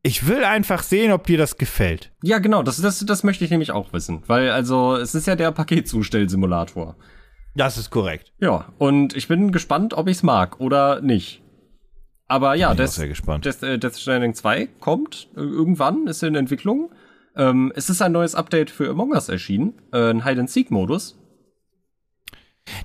Ich 0.03 0.27
will 0.27 0.43
einfach 0.43 0.83
sehen, 0.83 1.13
ob 1.13 1.25
dir 1.25 1.37
das 1.37 1.55
gefällt. 1.55 2.11
Ja, 2.21 2.39
genau, 2.39 2.63
das, 2.63 2.81
das, 2.81 2.99
das 2.99 3.23
möchte 3.23 3.45
ich 3.45 3.49
nämlich 3.49 3.71
auch 3.71 3.93
wissen. 3.93 4.23
Weil, 4.27 4.51
also, 4.51 4.97
es 4.97 5.15
ist 5.15 5.25
ja 5.25 5.37
der 5.37 5.53
Paketzustellsimulator. 5.53 6.97
Das 7.55 7.77
ist 7.77 7.91
korrekt. 7.91 8.33
Ja, 8.41 8.65
und 8.77 9.15
ich 9.15 9.29
bin 9.29 9.53
gespannt, 9.53 9.93
ob 9.93 10.09
ich's 10.09 10.21
mag 10.21 10.59
oder 10.59 10.99
nicht. 10.99 11.41
Aber 12.27 12.55
ja, 12.55 12.67
ich 12.67 12.73
auch 12.73 12.75
Death, 12.75 12.91
sehr 12.91 13.07
gespannt. 13.07 13.45
Death, 13.45 13.63
äh, 13.63 13.79
Death 13.79 13.95
Stranding 13.95 14.33
2 14.33 14.67
kommt 14.81 15.29
äh, 15.37 15.39
irgendwann, 15.39 16.07
ist 16.07 16.23
in 16.23 16.35
Entwicklung. 16.35 16.91
Ähm, 17.37 17.71
es 17.73 17.89
ist 17.89 18.01
ein 18.01 18.11
neues 18.11 18.35
Update 18.35 18.69
für 18.69 18.89
Among 18.89 19.11
Us 19.11 19.29
erschienen, 19.29 19.75
äh, 19.93 20.09
ein 20.09 20.25
Hide-and-Seek-Modus. 20.25 21.17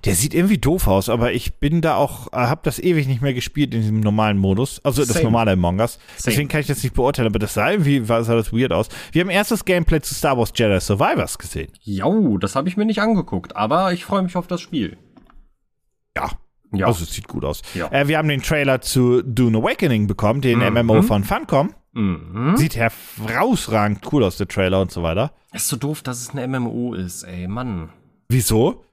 Der 0.05 0.15
sieht 0.15 0.35
irgendwie 0.35 0.59
doof 0.59 0.87
aus, 0.89 1.09
aber 1.09 1.33
ich 1.33 1.55
bin 1.55 1.81
da 1.81 1.97
auch, 1.97 2.29
äh, 2.33 2.37
hab 2.37 2.63
das 2.63 2.79
ewig 2.79 3.07
nicht 3.07 3.23
mehr 3.23 3.35
gespielt 3.35 3.75
in 3.75 3.81
diesem 3.81 4.01
normalen 4.01 4.39
Modus. 4.39 4.81
Also 4.85 5.03
das 5.03 5.13
Same. 5.15 5.25
normale 5.25 5.53
Among 5.53 5.81
Us. 5.81 5.93
Same. 5.95 6.03
Deswegen 6.27 6.49
kann 6.49 6.61
ich 6.61 6.67
das 6.67 6.83
nicht 6.83 6.95
beurteilen, 6.95 7.29
aber 7.29 7.39
das 7.39 7.55
sah 7.55 7.71
irgendwie, 7.71 8.05
sah 8.05 8.21
das 8.23 8.53
weird 8.53 8.73
aus. 8.73 8.89
Wir 9.13 9.23
haben 9.23 9.31
erstes 9.31 9.65
Gameplay 9.65 10.01
zu 10.01 10.15
Star 10.15 10.37
Wars 10.39 10.53
Jedi 10.55 10.81
Survivors 10.81 11.39
gesehen. 11.39 11.71
Jau, 11.83 12.39
das 12.39 12.55
habe 12.57 12.69
ich 12.69 12.77
mir 12.77 12.85
nicht 12.85 13.01
angeguckt, 13.01 13.57
aber 13.57 13.93
ich 13.93 14.05
freue 14.05 14.23
mich 14.23 14.37
auf 14.37 14.47
das 14.47 14.61
Spiel. 14.61 14.97
Ja. 16.17 16.31
Ja. 16.75 16.87
Also 16.87 17.05
es 17.05 17.13
sieht 17.13 17.29
gut 17.29 17.45
aus. 17.45 17.61
Ja. 17.75 17.89
Äh, 17.93 18.09
wir 18.09 18.17
haben 18.19 18.29
den 18.29 18.41
Trailer 18.43 18.81
zu 18.81 19.23
Dune 19.23 19.59
Awakening 19.59 20.07
bekommen, 20.07 20.41
den 20.41 20.61
Mhm. 20.61 20.79
MMO 20.87 21.03
von 21.03 21.23
Funcom. 21.25 21.75
Mhm. 21.93 22.57
Sieht 22.57 22.77
herausragend 22.77 24.01
cool 24.13 24.25
aus, 24.25 24.39
der 24.39 24.49
Trailer 24.49 24.81
und 24.81 24.91
so 24.91 25.03
weiter. 25.03 25.33
Ist 25.53 25.69
so 25.69 25.77
doof, 25.77 26.03
dass 26.03 26.21
es 26.21 26.35
ein 26.35 26.51
MMO 26.51 26.95
ist, 26.95 27.25
ey, 27.25 27.47
Mann. 27.47 27.91
Wieso? 28.31 28.85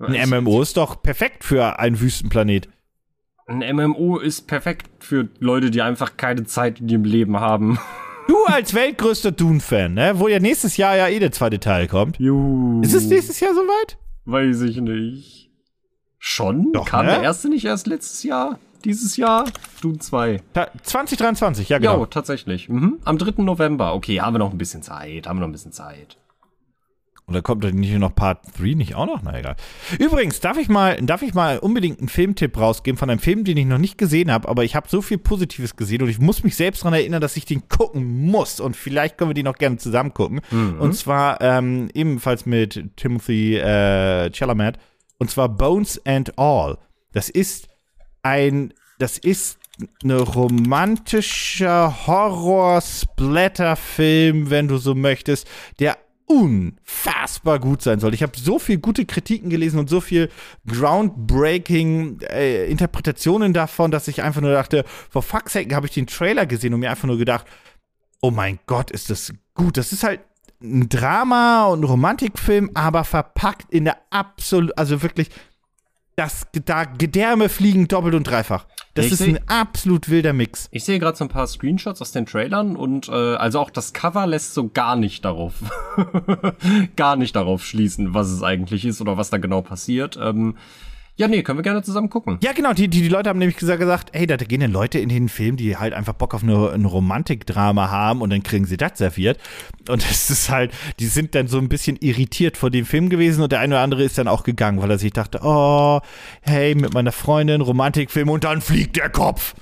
Ein 0.00 0.28
MMO 0.30 0.62
ist 0.62 0.76
doch 0.76 1.02
perfekt 1.02 1.44
für 1.44 1.78
einen 1.78 2.00
Wüstenplanet. 2.00 2.68
Ein 3.46 3.58
MMO 3.76 4.18
ist 4.18 4.46
perfekt 4.46 4.88
für 5.00 5.28
Leute, 5.38 5.70
die 5.70 5.82
einfach 5.82 6.16
keine 6.16 6.44
Zeit 6.44 6.80
in 6.80 6.88
ihrem 6.88 7.04
Leben 7.04 7.38
haben. 7.40 7.78
Du 8.28 8.36
als 8.44 8.74
weltgrößter 8.74 9.32
Dune-Fan, 9.32 9.94
ne? 9.94 10.12
Wo 10.20 10.28
ja 10.28 10.38
nächstes 10.38 10.76
Jahr 10.76 10.94
ja 10.96 11.08
eh 11.08 11.18
der 11.18 11.32
zweite 11.32 11.58
Teil 11.58 11.88
kommt. 11.88 12.16
Juhu. 12.20 12.80
Ist 12.80 12.94
es 12.94 13.08
nächstes 13.08 13.40
Jahr 13.40 13.54
soweit? 13.54 13.98
Weiß 14.24 14.60
ich 14.60 14.76
nicht. 14.80 15.50
Schon? 16.16 16.72
Doch, 16.72 16.86
Kam 16.86 17.06
ne? 17.06 17.12
der 17.12 17.22
erste 17.22 17.48
nicht 17.48 17.64
erst 17.64 17.88
letztes 17.88 18.22
Jahr? 18.22 18.60
Dieses 18.84 19.16
Jahr? 19.16 19.46
Doom 19.82 19.98
2. 19.98 20.42
Ta 20.52 20.68
2023, 20.84 21.70
ja 21.70 21.78
Ja, 21.80 21.92
genau. 21.92 22.06
tatsächlich. 22.06 22.68
Mhm. 22.68 23.00
Am 23.04 23.18
3. 23.18 23.42
November. 23.42 23.94
Okay, 23.94 24.20
haben 24.20 24.34
wir 24.34 24.38
noch 24.38 24.52
ein 24.52 24.58
bisschen 24.58 24.82
Zeit. 24.82 25.26
Haben 25.26 25.38
wir 25.38 25.40
noch 25.40 25.48
ein 25.48 25.52
bisschen 25.52 25.72
Zeit. 25.72 26.16
Und 27.30 27.34
da 27.34 27.40
kommt 27.42 27.62
dann 27.62 27.76
nicht 27.76 27.96
noch 27.96 28.12
Part 28.12 28.40
3 28.58 28.74
nicht 28.74 28.96
auch 28.96 29.06
noch? 29.06 29.22
Na 29.22 29.38
egal. 29.38 29.54
Übrigens, 30.00 30.40
darf 30.40 30.58
ich 30.58 30.68
mal, 30.68 30.96
darf 30.96 31.22
ich 31.22 31.32
mal 31.32 31.60
unbedingt 31.60 32.00
einen 32.00 32.08
Filmtipp 32.08 32.58
rausgeben 32.58 32.98
von 32.98 33.08
einem 33.08 33.20
Film, 33.20 33.44
den 33.44 33.56
ich 33.56 33.66
noch 33.66 33.78
nicht 33.78 33.98
gesehen 33.98 34.32
habe, 34.32 34.48
aber 34.48 34.64
ich 34.64 34.74
habe 34.74 34.88
so 34.88 35.00
viel 35.00 35.18
Positives 35.18 35.76
gesehen 35.76 36.02
und 36.02 36.08
ich 36.08 36.18
muss 36.18 36.42
mich 36.42 36.56
selbst 36.56 36.82
daran 36.82 36.94
erinnern, 36.94 37.20
dass 37.20 37.36
ich 37.36 37.44
den 37.44 37.68
gucken 37.68 38.26
muss 38.26 38.58
und 38.58 38.74
vielleicht 38.74 39.16
können 39.16 39.30
wir 39.30 39.34
den 39.34 39.44
noch 39.44 39.58
gerne 39.58 39.76
zusammen 39.76 40.12
gucken. 40.12 40.40
Und 40.80 40.94
zwar 40.94 41.40
ähm, 41.40 41.88
ebenfalls 41.94 42.46
mit 42.46 42.96
Timothy 42.96 43.58
äh, 43.58 44.32
Chalamet 44.32 44.78
und 45.18 45.30
zwar 45.30 45.48
Bones 45.48 46.04
and 46.04 46.36
All. 46.36 46.78
Das 47.12 47.28
ist 47.28 47.68
ein, 48.22 48.74
das 48.98 49.18
ist 49.18 49.60
eine 50.02 50.20
romantischer 50.20 52.08
Horror-Splatter-Film, 52.08 54.50
wenn 54.50 54.66
du 54.66 54.78
so 54.78 54.96
möchtest, 54.96 55.46
der 55.78 55.96
unfassbar 56.30 57.58
gut 57.58 57.82
sein 57.82 57.98
soll. 57.98 58.14
Ich 58.14 58.22
habe 58.22 58.38
so 58.38 58.60
viel 58.60 58.78
gute 58.78 59.04
Kritiken 59.04 59.50
gelesen 59.50 59.80
und 59.80 59.90
so 59.90 60.00
viel 60.00 60.30
groundbreaking 60.68 62.20
äh, 62.20 62.66
Interpretationen 62.70 63.52
davon, 63.52 63.90
dass 63.90 64.06
ich 64.06 64.22
einfach 64.22 64.40
nur 64.40 64.52
dachte, 64.52 64.84
for 65.10 65.22
fuck's 65.22 65.54
sake 65.54 65.74
habe 65.74 65.88
ich 65.88 65.92
den 65.92 66.06
Trailer 66.06 66.46
gesehen 66.46 66.72
und 66.72 66.80
mir 66.80 66.90
einfach 66.90 67.08
nur 67.08 67.18
gedacht, 67.18 67.46
oh 68.22 68.30
mein 68.30 68.60
Gott, 68.66 68.92
ist 68.92 69.10
das 69.10 69.32
gut. 69.54 69.76
Das 69.76 69.92
ist 69.92 70.04
halt 70.04 70.20
ein 70.62 70.88
Drama 70.88 71.66
und 71.66 71.80
ein 71.80 71.84
Romantikfilm, 71.84 72.70
aber 72.74 73.02
verpackt 73.02 73.72
in 73.72 73.84
der 73.84 73.96
absolut, 74.10 74.78
also 74.78 75.02
wirklich, 75.02 75.30
das, 76.20 76.46
da 76.66 76.84
Gedärme 76.84 77.48
fliegen 77.48 77.88
doppelt 77.88 78.14
und 78.14 78.24
dreifach. 78.24 78.66
Das 78.92 79.06
Ich 79.06 79.12
ist 79.12 79.22
ein 79.22 79.40
absolut 79.48 80.10
wilder 80.10 80.34
Mix. 80.34 80.68
Ich 80.70 80.84
sehe 80.84 80.98
gerade 80.98 81.16
so 81.16 81.24
ein 81.24 81.28
paar 81.28 81.46
Screenshots 81.46 82.02
aus 82.02 82.12
den 82.12 82.26
Trailern 82.26 82.76
und 82.76 83.08
äh, 83.08 83.12
also 83.12 83.58
auch 83.58 83.70
das 83.70 83.94
Cover 83.94 84.26
lässt 84.26 84.52
so 84.52 84.68
gar 84.68 84.96
nicht 84.96 85.24
darauf 85.24 85.54
gar 86.96 87.16
nicht 87.16 87.34
darauf 87.34 87.64
schließen, 87.64 88.12
was 88.12 88.28
es 88.28 88.42
eigentlich 88.42 88.84
ist 88.84 89.00
oder 89.00 89.16
was 89.16 89.30
da 89.30 89.38
genau 89.38 89.62
passiert. 89.62 90.18
Ähm, 90.20 90.56
ja, 91.20 91.28
nee, 91.28 91.42
können 91.42 91.58
wir 91.58 91.62
gerne 91.62 91.82
zusammen 91.82 92.08
gucken. 92.08 92.38
Ja, 92.42 92.52
genau, 92.52 92.72
die, 92.72 92.88
die, 92.88 93.02
die 93.02 93.08
Leute 93.08 93.28
haben 93.28 93.38
nämlich 93.38 93.58
gesagt, 93.58 93.78
gesagt, 93.78 94.08
hey, 94.14 94.26
da 94.26 94.36
gehen 94.36 94.60
dann 94.60 94.72
Leute 94.72 94.98
in 94.98 95.10
den 95.10 95.28
Film, 95.28 95.58
die 95.58 95.76
halt 95.76 95.92
einfach 95.92 96.14
Bock 96.14 96.32
auf 96.32 96.42
eine, 96.42 96.70
ein 96.70 96.86
Romantikdrama 96.86 97.90
haben 97.90 98.22
und 98.22 98.30
dann 98.30 98.42
kriegen 98.42 98.64
sie 98.64 98.78
das 98.78 98.92
serviert. 98.96 99.38
Und 99.86 100.02
es 100.10 100.30
ist 100.30 100.48
halt, 100.48 100.72
die 100.98 101.08
sind 101.08 101.34
dann 101.34 101.46
so 101.46 101.58
ein 101.58 101.68
bisschen 101.68 101.98
irritiert 102.00 102.56
vor 102.56 102.70
dem 102.70 102.86
Film 102.86 103.10
gewesen 103.10 103.42
und 103.42 103.52
der 103.52 103.60
eine 103.60 103.74
oder 103.74 103.82
andere 103.82 104.02
ist 104.02 104.16
dann 104.16 104.28
auch 104.28 104.44
gegangen, 104.44 104.80
weil 104.80 104.90
er 104.90 104.98
sich 104.98 105.12
dachte, 105.12 105.40
oh, 105.42 106.00
hey, 106.40 106.74
mit 106.74 106.94
meiner 106.94 107.12
Freundin, 107.12 107.60
Romantikfilm 107.60 108.30
und 108.30 108.44
dann 108.44 108.62
fliegt 108.62 108.96
der 108.96 109.10
Kopf. 109.10 109.54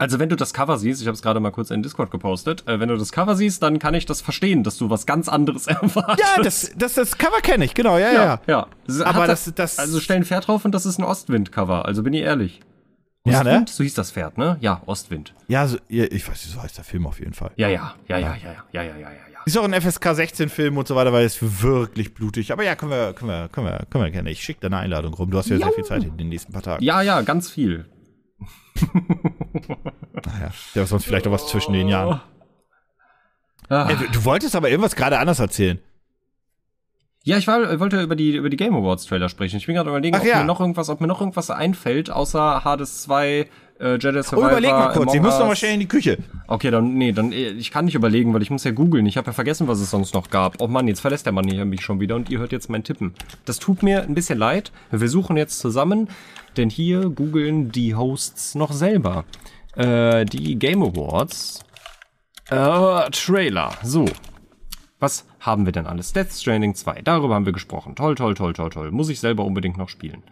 Also 0.00 0.18
wenn 0.18 0.28
du 0.30 0.36
das 0.36 0.54
Cover 0.54 0.78
siehst, 0.78 1.00
ich 1.02 1.06
habe 1.06 1.14
es 1.14 1.20
gerade 1.22 1.40
mal 1.40 1.50
kurz 1.50 1.70
in 1.70 1.82
Discord 1.82 2.10
gepostet, 2.10 2.66
äh, 2.66 2.80
wenn 2.80 2.88
du 2.88 2.96
das 2.96 3.12
Cover 3.12 3.36
siehst, 3.36 3.62
dann 3.62 3.78
kann 3.78 3.92
ich 3.94 4.06
das 4.06 4.20
verstehen, 4.22 4.64
dass 4.64 4.78
du 4.78 4.88
was 4.88 5.04
ganz 5.04 5.28
anderes 5.28 5.66
erwartest. 5.66 6.20
Ja, 6.36 6.42
das, 6.42 6.72
das, 6.76 6.94
das 6.94 7.18
Cover 7.18 7.40
kenne 7.42 7.66
ich, 7.66 7.74
genau, 7.74 7.98
ja, 7.98 8.10
ja. 8.12 8.22
ja. 8.24 8.40
ja. 8.46 8.66
Das 8.86 9.00
Aber 9.02 9.26
das- 9.26 9.52
das- 9.54 9.78
also 9.78 10.00
stellen 10.00 10.24
Pferd 10.24 10.48
drauf 10.48 10.64
und 10.64 10.72
das 10.74 10.86
ist 10.86 10.98
ein 10.98 11.04
Ostwind-Cover. 11.04 11.84
Also 11.84 12.02
bin 12.02 12.14
ich 12.14 12.22
ehrlich. 12.22 12.60
Ja, 13.26 13.44
ne? 13.44 13.50
Ostwind? 13.50 13.68
So 13.68 13.84
hieß 13.84 13.92
das 13.94 14.10
Pferd, 14.12 14.38
ne? 14.38 14.56
Ja, 14.62 14.80
Ostwind. 14.86 15.34
Ja, 15.48 15.66
so, 15.66 15.76
ja, 15.90 16.04
ich 16.04 16.26
weiß 16.26 16.46
nicht, 16.46 16.54
so 16.54 16.62
heißt 16.62 16.78
der 16.78 16.84
Film 16.84 17.06
auf 17.06 17.18
jeden 17.20 17.34
Fall. 17.34 17.50
Ja, 17.56 17.68
ja, 17.68 17.94
ja, 18.08 18.16
ja, 18.16 18.34
ja, 18.36 18.52
ja, 18.72 18.82
ja, 18.82 18.82
ja, 18.82 18.96
ja, 18.98 19.10
ja. 19.10 19.40
Ist 19.44 19.58
auch 19.58 19.64
ein 19.64 19.74
FSK 19.78 20.14
16 20.14 20.48
Film 20.48 20.78
und 20.78 20.88
so 20.88 20.94
weiter, 20.96 21.12
weil 21.12 21.26
es 21.26 21.38
wirklich 21.62 22.14
blutig. 22.14 22.52
Aber 22.52 22.64
ja, 22.64 22.74
können 22.74 22.90
wir, 22.92 23.12
können 23.12 23.30
wir, 23.30 23.48
können 23.50 23.66
wir, 23.66 23.86
können 23.90 24.04
wir 24.04 24.10
gerne. 24.10 24.30
Ich 24.30 24.42
schicke 24.42 24.60
da 24.62 24.68
eine 24.68 24.78
Einladung 24.78 25.12
rum. 25.12 25.30
Du 25.30 25.36
hast 25.36 25.50
ja 25.50 25.58
sehr 25.58 25.72
viel 25.72 25.84
Zeit 25.84 26.04
in 26.04 26.16
den 26.16 26.30
nächsten 26.30 26.52
paar 26.54 26.62
Tagen. 26.62 26.82
Ja, 26.82 27.02
ja, 27.02 27.20
ganz 27.20 27.50
viel. 27.50 27.84
Naja, 30.24 30.52
der 30.74 30.86
sonst 30.86 31.04
vielleicht 31.04 31.26
auch 31.26 31.32
was 31.32 31.48
zwischen 31.48 31.72
den 31.72 31.88
Jahren. 31.88 32.20
Ah. 33.68 33.88
Ey, 33.88 33.96
du, 33.96 34.10
du 34.10 34.24
wolltest 34.24 34.56
aber 34.56 34.68
irgendwas 34.68 34.96
gerade 34.96 35.18
anders 35.18 35.38
erzählen. 35.38 35.78
Ja, 37.22 37.36
ich 37.36 37.46
war, 37.46 37.78
wollte 37.78 38.00
über 38.00 38.16
die, 38.16 38.34
über 38.34 38.48
die 38.48 38.56
Game 38.56 38.74
Awards 38.74 39.04
Trailer 39.04 39.28
sprechen. 39.28 39.58
Ich 39.58 39.66
bin 39.66 39.74
gerade 39.74 39.90
überlegen, 39.90 40.16
Ach 40.16 40.20
ob 40.20 40.26
ja. 40.26 40.38
mir 40.38 40.44
noch 40.44 40.60
irgendwas, 40.60 40.88
ob 40.88 41.00
mir 41.00 41.06
noch 41.06 41.20
irgendwas 41.20 41.50
einfällt, 41.50 42.10
außer 42.10 42.64
Hades 42.64 43.02
2, 43.02 43.48
äh, 43.80 43.94
Jedi 43.94 44.18
Oh, 44.18 44.22
Survivor. 44.22 44.50
überleg 44.50 44.70
mal 44.70 44.92
kurz. 44.92 45.10
Among 45.12 45.22
muss 45.24 45.34
noch 45.34 45.44
mal 45.46 45.48
Us. 45.50 45.58
schnell 45.58 45.74
in 45.74 45.80
die 45.80 45.88
Küche. 45.88 46.18
Okay, 46.46 46.70
dann, 46.70 46.94
nee, 46.94 47.12
dann, 47.12 47.32
äh, 47.32 47.50
ich 47.50 47.70
kann 47.70 47.86
nicht 47.86 47.94
überlegen, 47.94 48.32
weil 48.34 48.42
ich 48.42 48.50
muss 48.50 48.64
ja 48.64 48.70
googeln. 48.70 49.06
Ich 49.06 49.16
habe 49.16 49.26
ja 49.26 49.32
vergessen, 49.32 49.66
was 49.68 49.80
es 49.80 49.90
sonst 49.90 50.14
noch 50.14 50.30
gab. 50.30 50.60
Oh 50.60 50.68
Mann, 50.68 50.86
jetzt 50.88 51.00
verlässt 51.00 51.26
der 51.26 51.32
Mann 51.32 51.46
hier 51.48 51.64
mich 51.64 51.80
schon 51.82 52.00
wieder 52.00 52.16
und 52.16 52.28
ihr 52.30 52.38
hört 52.38 52.52
jetzt 52.52 52.68
mein 52.70 52.84
Tippen. 52.84 53.14
Das 53.44 53.58
tut 53.58 53.82
mir 53.82 54.02
ein 54.02 54.14
bisschen 54.14 54.38
leid. 54.38 54.70
Wir 54.90 55.08
suchen 55.08 55.36
jetzt 55.36 55.58
zusammen, 55.58 56.08
denn 56.56 56.70
hier 56.70 57.08
googeln 57.10 57.72
die 57.72 57.94
Hosts 57.94 58.54
noch 58.54 58.72
selber. 58.72 59.24
Äh, 59.76 60.24
die 60.26 60.58
Game 60.58 60.82
Awards. 60.82 61.60
Äh, 62.50 63.10
Trailer. 63.10 63.72
So. 63.82 64.06
Was 64.98 65.24
haben 65.38 65.64
wir 65.64 65.72
denn 65.72 65.86
alles? 65.86 66.12
Death 66.12 66.32
Stranding 66.32 66.74
2. 66.74 67.00
Darüber 67.02 67.34
haben 67.34 67.46
wir 67.46 67.52
gesprochen. 67.54 67.94
Toll, 67.94 68.14
toll, 68.16 68.34
toll, 68.34 68.52
toll, 68.52 68.68
toll. 68.70 68.90
Muss 68.90 69.08
ich 69.08 69.18
selber 69.20 69.44
unbedingt 69.44 69.78
noch 69.78 69.88
spielen. 69.88 70.22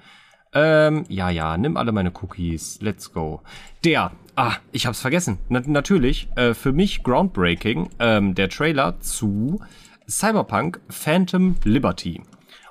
Ähm, 0.53 1.05
ja, 1.09 1.31
ja, 1.31 1.57
nimm 1.57 1.77
alle 1.77 1.93
meine 1.93 2.13
Cookies. 2.23 2.81
Let's 2.81 3.13
go. 3.13 3.43
Der, 3.85 4.13
ah, 4.35 4.55
ich 4.73 4.87
hab's 4.87 5.01
vergessen. 5.01 5.39
Na, 5.49 5.61
natürlich, 5.65 6.29
äh, 6.37 6.55
für 6.55 6.73
mich 6.73 7.03
groundbreaking, 7.03 7.91
ähm, 7.99 8.35
der 8.35 8.49
Trailer 8.49 8.99
zu 9.01 9.61
Cyberpunk 10.09 10.81
Phantom 10.89 11.57
Liberty. 11.65 12.23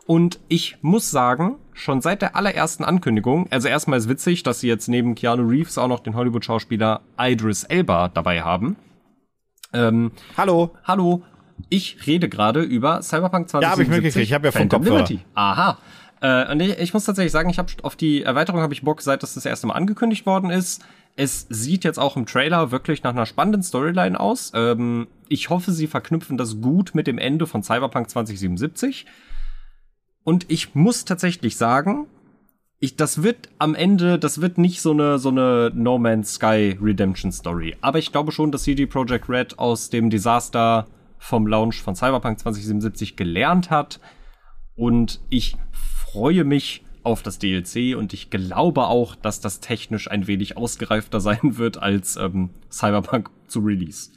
Und 0.08 0.40
ich 0.48 0.78
muss 0.82 1.12
sagen, 1.12 1.58
schon 1.74 2.02
seit 2.02 2.22
der 2.22 2.36
allerersten 2.36 2.84
Ankündigung, 2.84 3.48
also 3.52 3.68
erstmal 3.68 4.00
ist 4.00 4.10
witzig, 4.10 4.42
dass 4.42 4.62
sie 4.62 4.68
jetzt 4.68 4.88
neben 4.88 5.16
Keanu 5.16 5.48
Reeves 5.48 5.78
auch 5.78 5.90
noch 5.90 6.00
den 6.00 6.16
Hollywood-Schauspieler 6.16 7.02
Idris 7.20 7.64
Elba 7.66 8.08
dabei 8.08 8.42
haben. 8.42 8.78
Ähm, 9.74 10.12
Hallo. 10.38 10.72
Hallo, 10.86 11.24
ich 11.70 12.08
rede 12.08 12.30
gerade 12.30 12.62
über 12.62 13.02
Cyberpunk 13.02 13.50
2077. 13.50 13.62
Ja, 13.62 13.72
hab 13.72 13.80
ich 13.80 13.88
mitgekriegt. 13.90 14.24
Ich 14.24 14.34
hab 14.34 14.46
ja 14.46 14.52
vom 14.52 14.62
Phantom 14.62 14.82
Kopfhörer. 14.82 15.08
Liberty. 15.08 15.26
Aha. 15.34 15.78
Äh, 16.22 16.52
und 16.52 16.60
ich, 16.60 16.78
ich 16.80 16.94
muss 16.94 17.06
tatsächlich 17.06 17.32
sagen, 17.32 17.50
ich 17.50 17.60
habe 17.60 17.72
auf 17.84 17.96
die 17.96 18.24
Erweiterung 18.24 18.62
habe 18.62 18.74
ich 18.74 18.84
Bock, 18.84 19.02
seit 19.02 19.24
das 19.24 19.34
das 19.34 19.46
erste 19.46 19.68
Mal 19.68 19.76
angekündigt 19.76 20.26
worden 20.26 20.50
ist. 20.50 20.84
Es 21.16 21.48
sieht 21.50 21.84
jetzt 21.84 22.00
auch 22.00 22.16
im 22.16 22.26
Trailer 22.26 22.72
wirklich 22.72 23.04
nach 23.04 23.12
einer 23.12 23.26
spannenden 23.26 23.64
Storyline 23.64 24.20
aus. 24.20 24.52
Ähm, 24.54 25.08
ich 25.30 25.50
hoffe, 25.50 25.72
sie 25.72 25.88
verknüpfen 25.88 26.38
das 26.38 26.62
gut 26.62 26.94
mit 26.94 27.08
dem 27.08 27.18
Ende 27.18 27.48
von 27.48 27.64
Cyberpunk 27.64 28.10
2077. 28.10 29.06
Und 30.24 30.46
ich 30.50 30.76
muss 30.76 31.06
tatsächlich 31.06 31.58
sagen, 31.58 32.08
ich, 32.80 32.96
das 32.96 33.24
wird 33.24 33.50
am 33.58 33.74
Ende, 33.74 34.20
das 34.20 34.42
wird 34.42 34.58
nicht 34.60 34.82
so 34.82 34.92
eine, 34.92 35.18
so 35.18 35.30
eine 35.30 35.72
No 35.74 35.98
Man's 35.98 36.36
Sky 36.36 36.78
Redemption 36.80 37.32
Story. 37.32 37.76
Aber 37.82 37.98
ich 37.98 38.12
glaube 38.12 38.32
schon, 38.32 38.52
dass 38.52 38.64
CD 38.64 38.86
Projekt 38.86 39.30
Red 39.30 39.58
aus 39.58 39.90
dem 39.90 40.10
Desaster 40.10 40.86
vom 41.18 41.48
Launch 41.48 41.82
von 41.82 41.96
Cyberpunk 41.96 42.40
2077 42.40 43.16
gelernt 43.16 43.72
hat. 43.72 44.00
Und 44.76 45.20
ich 45.30 45.58
freue 46.18 46.44
mich 46.46 46.82
auf 47.04 47.22
das 47.22 47.38
DLC 47.38 47.96
und 47.96 48.12
ich 48.12 48.32
glaube 48.32 48.88
auch, 48.88 49.16
dass 49.16 49.40
das 49.40 49.60
technisch 49.60 50.10
ein 50.10 50.26
wenig 50.26 50.58
ausgereifter 50.58 51.20
sein 51.22 51.58
wird 51.58 51.78
als 51.78 52.18
ähm, 52.18 52.50
Cyberpunk 52.72 53.30
zu 53.48 53.60
Release. 53.60 54.10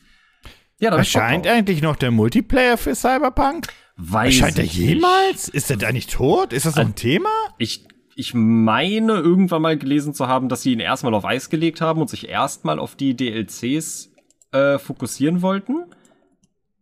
Ja, 0.79 0.97
Erscheint 0.97 1.47
eigentlich 1.47 1.83
noch 1.83 1.97
der 1.97 2.11
Multiplayer 2.11 2.79
für 2.79 2.95
Cyberpunk? 2.95 3.67
Weiß 3.97 4.35
Erscheint 4.35 4.59
er 4.59 4.65
ich 4.65 4.79
nicht. 4.79 4.89
jemals? 4.89 5.49
Ist 5.51 5.71
er 5.71 5.77
da 5.77 5.93
nicht 5.93 6.11
tot? 6.11 6.55
Ist 6.55 6.65
das 6.65 6.77
noch 6.77 6.85
ein 6.87 6.95
Thema? 6.95 7.29
Ich, 7.59 7.87
ich 8.17 8.33
meine 8.33 9.13
irgendwann 9.13 9.61
mal 9.61 9.77
gelesen 9.77 10.15
zu 10.15 10.27
haben, 10.27 10.49
dass 10.49 10.63
sie 10.63 10.73
ihn 10.73 10.81
erstmal 10.81 11.13
auf 11.13 11.27
Eis 11.27 11.51
gelegt 11.51 11.83
haben 11.83 12.01
und 12.01 12.09
sich 12.09 12.31
erstmal 12.31 12.79
auf 12.79 12.97
die 12.97 13.15
DLCs 13.15 14.11
äh, 14.53 14.79
fokussieren 14.79 15.43
wollten. 15.43 15.85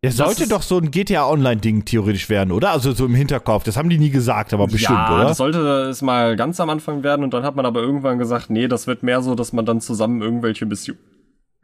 Es 0.01 0.17
sollte 0.17 0.47
doch 0.49 0.63
so 0.63 0.79
ein 0.79 0.91
GTA 0.91 1.29
Online-Ding 1.29 1.85
theoretisch 1.85 2.29
werden, 2.29 2.53
oder? 2.53 2.71
Also 2.71 2.93
so 2.93 3.07
im 3.07 3.15
Hinterkopf. 3.15 3.65
Das 3.65 3.77
haben 3.77 3.89
die 3.89 3.99
nie 3.99 4.11
gesagt, 4.11 4.55
aber 4.55 4.69
bestimmt, 4.69 4.99
ja, 4.99 5.15
oder? 5.15 5.25
Das 5.25 5.39
sollte 5.39 5.59
es 5.91 6.03
mal 6.03 6.37
ganz 6.37 6.61
am 6.61 6.71
Anfang 6.71 7.03
werden 7.03 7.25
und 7.25 7.35
dann 7.35 7.43
hat 7.43 7.57
man 7.57 7.67
aber 7.67 7.81
irgendwann 7.81 8.19
gesagt, 8.19 8.49
nee, 8.49 8.69
das 8.69 8.87
wird 8.87 9.03
mehr 9.03 9.23
so, 9.23 9.35
dass 9.35 9.53
man 9.53 9.67
dann 9.67 9.81
zusammen 9.81 10.23
irgendwelche 10.23 10.67
Mission 10.67 10.97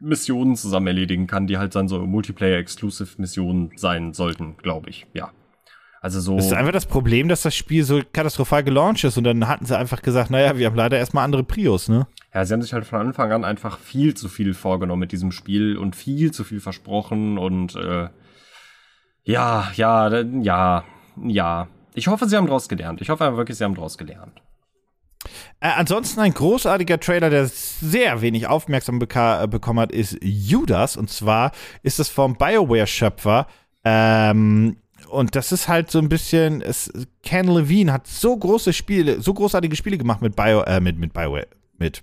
Missionen 0.00 0.56
zusammen 0.56 0.88
erledigen 0.88 1.28
kann, 1.28 1.46
die 1.46 1.56
halt 1.56 1.74
dann 1.76 1.88
so 1.88 2.04
Multiplayer-Exclusive-Missionen 2.04 3.70
sein 3.76 4.12
sollten, 4.12 4.56
glaube 4.56 4.90
ich. 4.90 5.06
Ja. 5.14 5.30
Also 6.00 6.20
so. 6.20 6.36
Das 6.36 6.46
ist 6.46 6.52
einfach 6.52 6.72
das 6.72 6.84
Problem, 6.84 7.28
dass 7.28 7.42
das 7.42 7.54
Spiel 7.54 7.84
so 7.84 8.02
katastrophal 8.12 8.62
gelauncht 8.62 9.04
ist 9.04 9.16
und 9.16 9.24
dann 9.24 9.48
hatten 9.48 9.64
sie 9.64 9.78
einfach 9.78 10.02
gesagt, 10.02 10.30
naja, 10.30 10.58
wir 10.58 10.66
haben 10.66 10.76
leider 10.76 10.98
erstmal 10.98 11.24
andere 11.24 11.44
Prios, 11.44 11.88
ne? 11.88 12.06
Ja, 12.34 12.44
sie 12.44 12.52
haben 12.52 12.60
sich 12.60 12.74
halt 12.74 12.84
von 12.84 13.00
Anfang 13.00 13.32
an 13.32 13.44
einfach 13.44 13.78
viel 13.78 14.14
zu 14.14 14.28
viel 14.28 14.52
vorgenommen 14.52 15.00
mit 15.00 15.12
diesem 15.12 15.30
Spiel 15.30 15.78
und 15.78 15.96
viel 15.96 16.32
zu 16.32 16.44
viel 16.44 16.60
versprochen 16.60 17.38
und 17.38 17.76
äh, 17.76 18.08
ja, 19.24 19.70
ja, 19.74 20.20
ja, 20.22 20.84
ja. 21.22 21.68
Ich 21.94 22.08
hoffe, 22.08 22.28
sie 22.28 22.36
haben 22.36 22.46
daraus 22.46 22.68
gelernt. 22.68 23.00
Ich 23.00 23.08
hoffe 23.08 23.24
einfach 23.24 23.38
wirklich, 23.38 23.58
sie 23.58 23.64
haben 23.64 23.74
daraus 23.74 23.98
gelernt. 23.98 24.42
Äh, 25.60 25.70
ansonsten 25.76 26.20
ein 26.20 26.34
großartiger 26.34 27.00
Trailer, 27.00 27.30
der 27.30 27.46
sehr 27.46 28.20
wenig 28.20 28.46
Aufmerksamkeit 28.46 29.44
äh, 29.44 29.46
bekommen 29.46 29.80
hat, 29.80 29.92
ist 29.92 30.18
Judas. 30.22 30.96
Und 30.96 31.10
zwar 31.10 31.52
ist 31.82 32.00
es 32.00 32.08
vom 32.08 32.36
BioWare-Schöpfer 32.36 33.46
ähm, 33.84 34.76
und 35.08 35.36
das 35.36 35.52
ist 35.52 35.68
halt 35.68 35.90
so 35.90 35.98
ein 35.98 36.08
bisschen, 36.08 36.60
es, 36.60 36.90
Ken 37.22 37.46
Levine 37.46 37.92
hat 37.92 38.06
so 38.06 38.36
große 38.36 38.72
Spiele, 38.72 39.20
so 39.20 39.34
großartige 39.34 39.76
Spiele 39.76 39.98
gemacht 39.98 40.22
mit 40.22 40.34
Bio, 40.34 40.62
äh, 40.62 40.80
mit, 40.80 40.98
mit 40.98 41.12
Bioware, 41.12 41.46
mit 41.78 42.02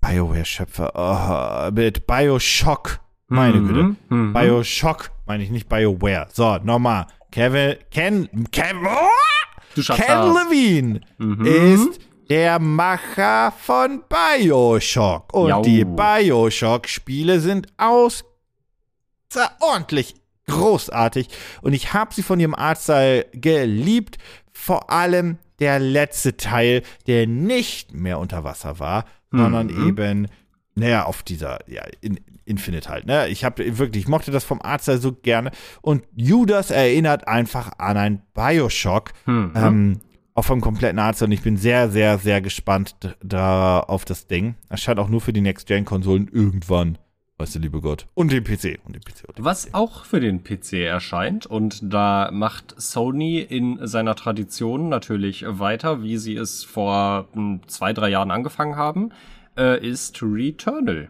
Bioware-Schöpfer, 0.00 0.92
oh, 0.94 1.70
mit 1.72 2.06
Bioshock, 2.06 3.00
meine 3.28 3.60
mhm, 3.60 3.68
Güte. 3.68 3.96
Mhm. 4.08 4.32
Bioshock, 4.32 5.10
meine 5.26 5.42
ich 5.42 5.50
nicht 5.50 5.68
Bioware. 5.68 6.28
So, 6.32 6.58
nochmal. 6.62 7.06
Kevin, 7.30 7.76
Ken, 7.90 8.28
Ken, 8.52 8.78
oh! 8.86 9.08
du 9.74 9.82
Ken 9.82 10.32
Levine 10.32 11.00
mhm. 11.18 11.44
ist 11.44 12.00
der 12.30 12.58
Macher 12.58 13.52
von 13.52 14.02
Bioshock. 14.08 15.34
Und 15.34 15.48
Jau. 15.48 15.60
die 15.62 15.84
Bioshock-Spiele 15.84 17.40
sind 17.40 17.66
außerordentlich 17.76 20.14
großartig 20.46 21.28
und 21.62 21.72
ich 21.72 21.94
habe 21.94 22.14
sie 22.14 22.22
von 22.22 22.38
ihrem 22.38 22.54
Artstyle 22.54 23.26
geliebt. 23.32 24.18
Vor 24.52 24.90
allem 24.90 25.38
der 25.58 25.78
letzte 25.78 26.36
Teil, 26.36 26.82
der 27.06 27.26
nicht 27.26 27.92
mehr 27.92 28.18
unter 28.18 28.44
Wasser 28.44 28.78
war, 28.78 29.06
mhm. 29.30 29.38
sondern 29.38 29.88
eben, 29.88 30.28
naja, 30.74 31.04
auf 31.04 31.22
dieser, 31.22 31.58
ja, 31.68 31.82
in, 32.00 32.20
Infinite 32.44 32.88
halt. 32.88 33.06
Ne? 33.06 33.28
Ich 33.28 33.44
habe 33.44 33.78
wirklich, 33.78 34.04
ich 34.04 34.08
mochte 34.08 34.30
das 34.30 34.44
vom 34.44 34.60
Artstyle 34.62 34.98
so 34.98 35.12
gerne. 35.12 35.50
Und 35.82 36.04
Judas 36.14 36.70
erinnert 36.70 37.28
einfach 37.28 37.72
an 37.78 37.96
ein 37.96 38.22
Bioshock. 38.34 39.12
Mhm. 39.26 39.52
Ähm, 39.54 40.00
auch 40.34 40.44
vom 40.44 40.60
kompletten 40.60 40.98
Artstyle. 40.98 41.28
Und 41.28 41.32
ich 41.32 41.42
bin 41.42 41.56
sehr, 41.56 41.90
sehr, 41.90 42.18
sehr 42.18 42.40
gespannt 42.40 42.96
da 43.22 43.80
auf 43.80 44.04
das 44.04 44.26
Ding. 44.26 44.56
Erscheint 44.68 44.98
auch 44.98 45.08
nur 45.08 45.20
für 45.20 45.32
die 45.32 45.40
Next-Gen-Konsolen 45.40 46.28
irgendwann 46.32 46.98
Weißt 47.36 47.56
du, 47.56 47.58
liebe 47.58 47.80
Gott. 47.80 48.06
Und 48.14 48.30
den 48.30 48.44
PC. 48.44 48.78
Und 48.84 48.94
den 48.94 49.02
PC. 49.02 49.24
Und 49.26 49.38
den 49.38 49.44
Was 49.44 49.66
PC. 49.66 49.74
auch 49.74 50.04
für 50.04 50.20
den 50.20 50.44
PC 50.44 50.84
erscheint. 50.84 51.46
Und 51.46 51.80
da 51.82 52.30
macht 52.32 52.80
Sony 52.80 53.40
in 53.40 53.84
seiner 53.86 54.14
Tradition 54.14 54.88
natürlich 54.88 55.44
weiter, 55.46 56.02
wie 56.02 56.16
sie 56.16 56.36
es 56.36 56.62
vor 56.62 57.26
hm, 57.32 57.60
zwei, 57.66 57.92
drei 57.92 58.10
Jahren 58.10 58.30
angefangen 58.30 58.76
haben, 58.76 59.10
äh, 59.56 59.84
ist 59.84 60.22
Returnal. 60.22 61.08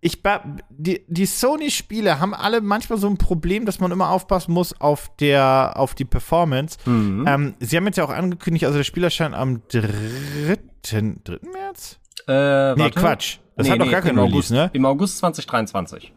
Ich, 0.00 0.22
die, 0.70 1.04
die 1.06 1.26
Sony-Spiele 1.26 2.20
haben 2.20 2.34
alle 2.34 2.60
manchmal 2.60 2.98
so 2.98 3.08
ein 3.08 3.16
Problem, 3.16 3.66
dass 3.66 3.80
man 3.80 3.90
immer 3.90 4.10
aufpassen 4.10 4.52
muss 4.52 4.78
auf, 4.80 5.10
der, 5.18 5.72
auf 5.76 5.94
die 5.94 6.04
Performance. 6.04 6.78
Mhm. 6.84 7.24
Ähm, 7.26 7.54
sie 7.60 7.76
haben 7.76 7.86
jetzt 7.86 7.96
ja 7.96 8.04
auch 8.04 8.10
angekündigt, 8.10 8.64
also 8.64 8.78
das 8.78 8.86
Spiel 8.86 9.04
erscheint 9.04 9.34
am 9.34 9.62
3. 9.68 10.58
3. 10.82 11.38
März? 11.52 11.98
Äh, 12.26 12.74
nee, 12.74 12.90
Quatsch. 12.90 13.38
Das 13.56 13.66
nee, 13.66 13.72
hat 13.72 13.80
doch 13.80 13.86
nee, 13.86 13.92
gar 13.92 14.02
keinen 14.02 14.18
August, 14.18 14.50
ne? 14.50 14.70
Im 14.72 14.84
August 14.84 15.18
2023. 15.18 16.12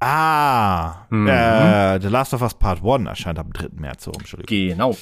Ah, 0.00 1.06
mhm. 1.10 1.28
äh, 1.28 2.00
The 2.00 2.08
Last 2.08 2.34
of 2.34 2.42
Us 2.42 2.54
Part 2.54 2.84
1 2.84 3.06
erscheint 3.08 3.38
am 3.38 3.52
3. 3.52 3.68
März, 3.76 4.04
so, 4.04 4.12
Entschuldigung. 4.12 4.68
Genau. 4.68 4.96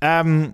Ähm, 0.00 0.52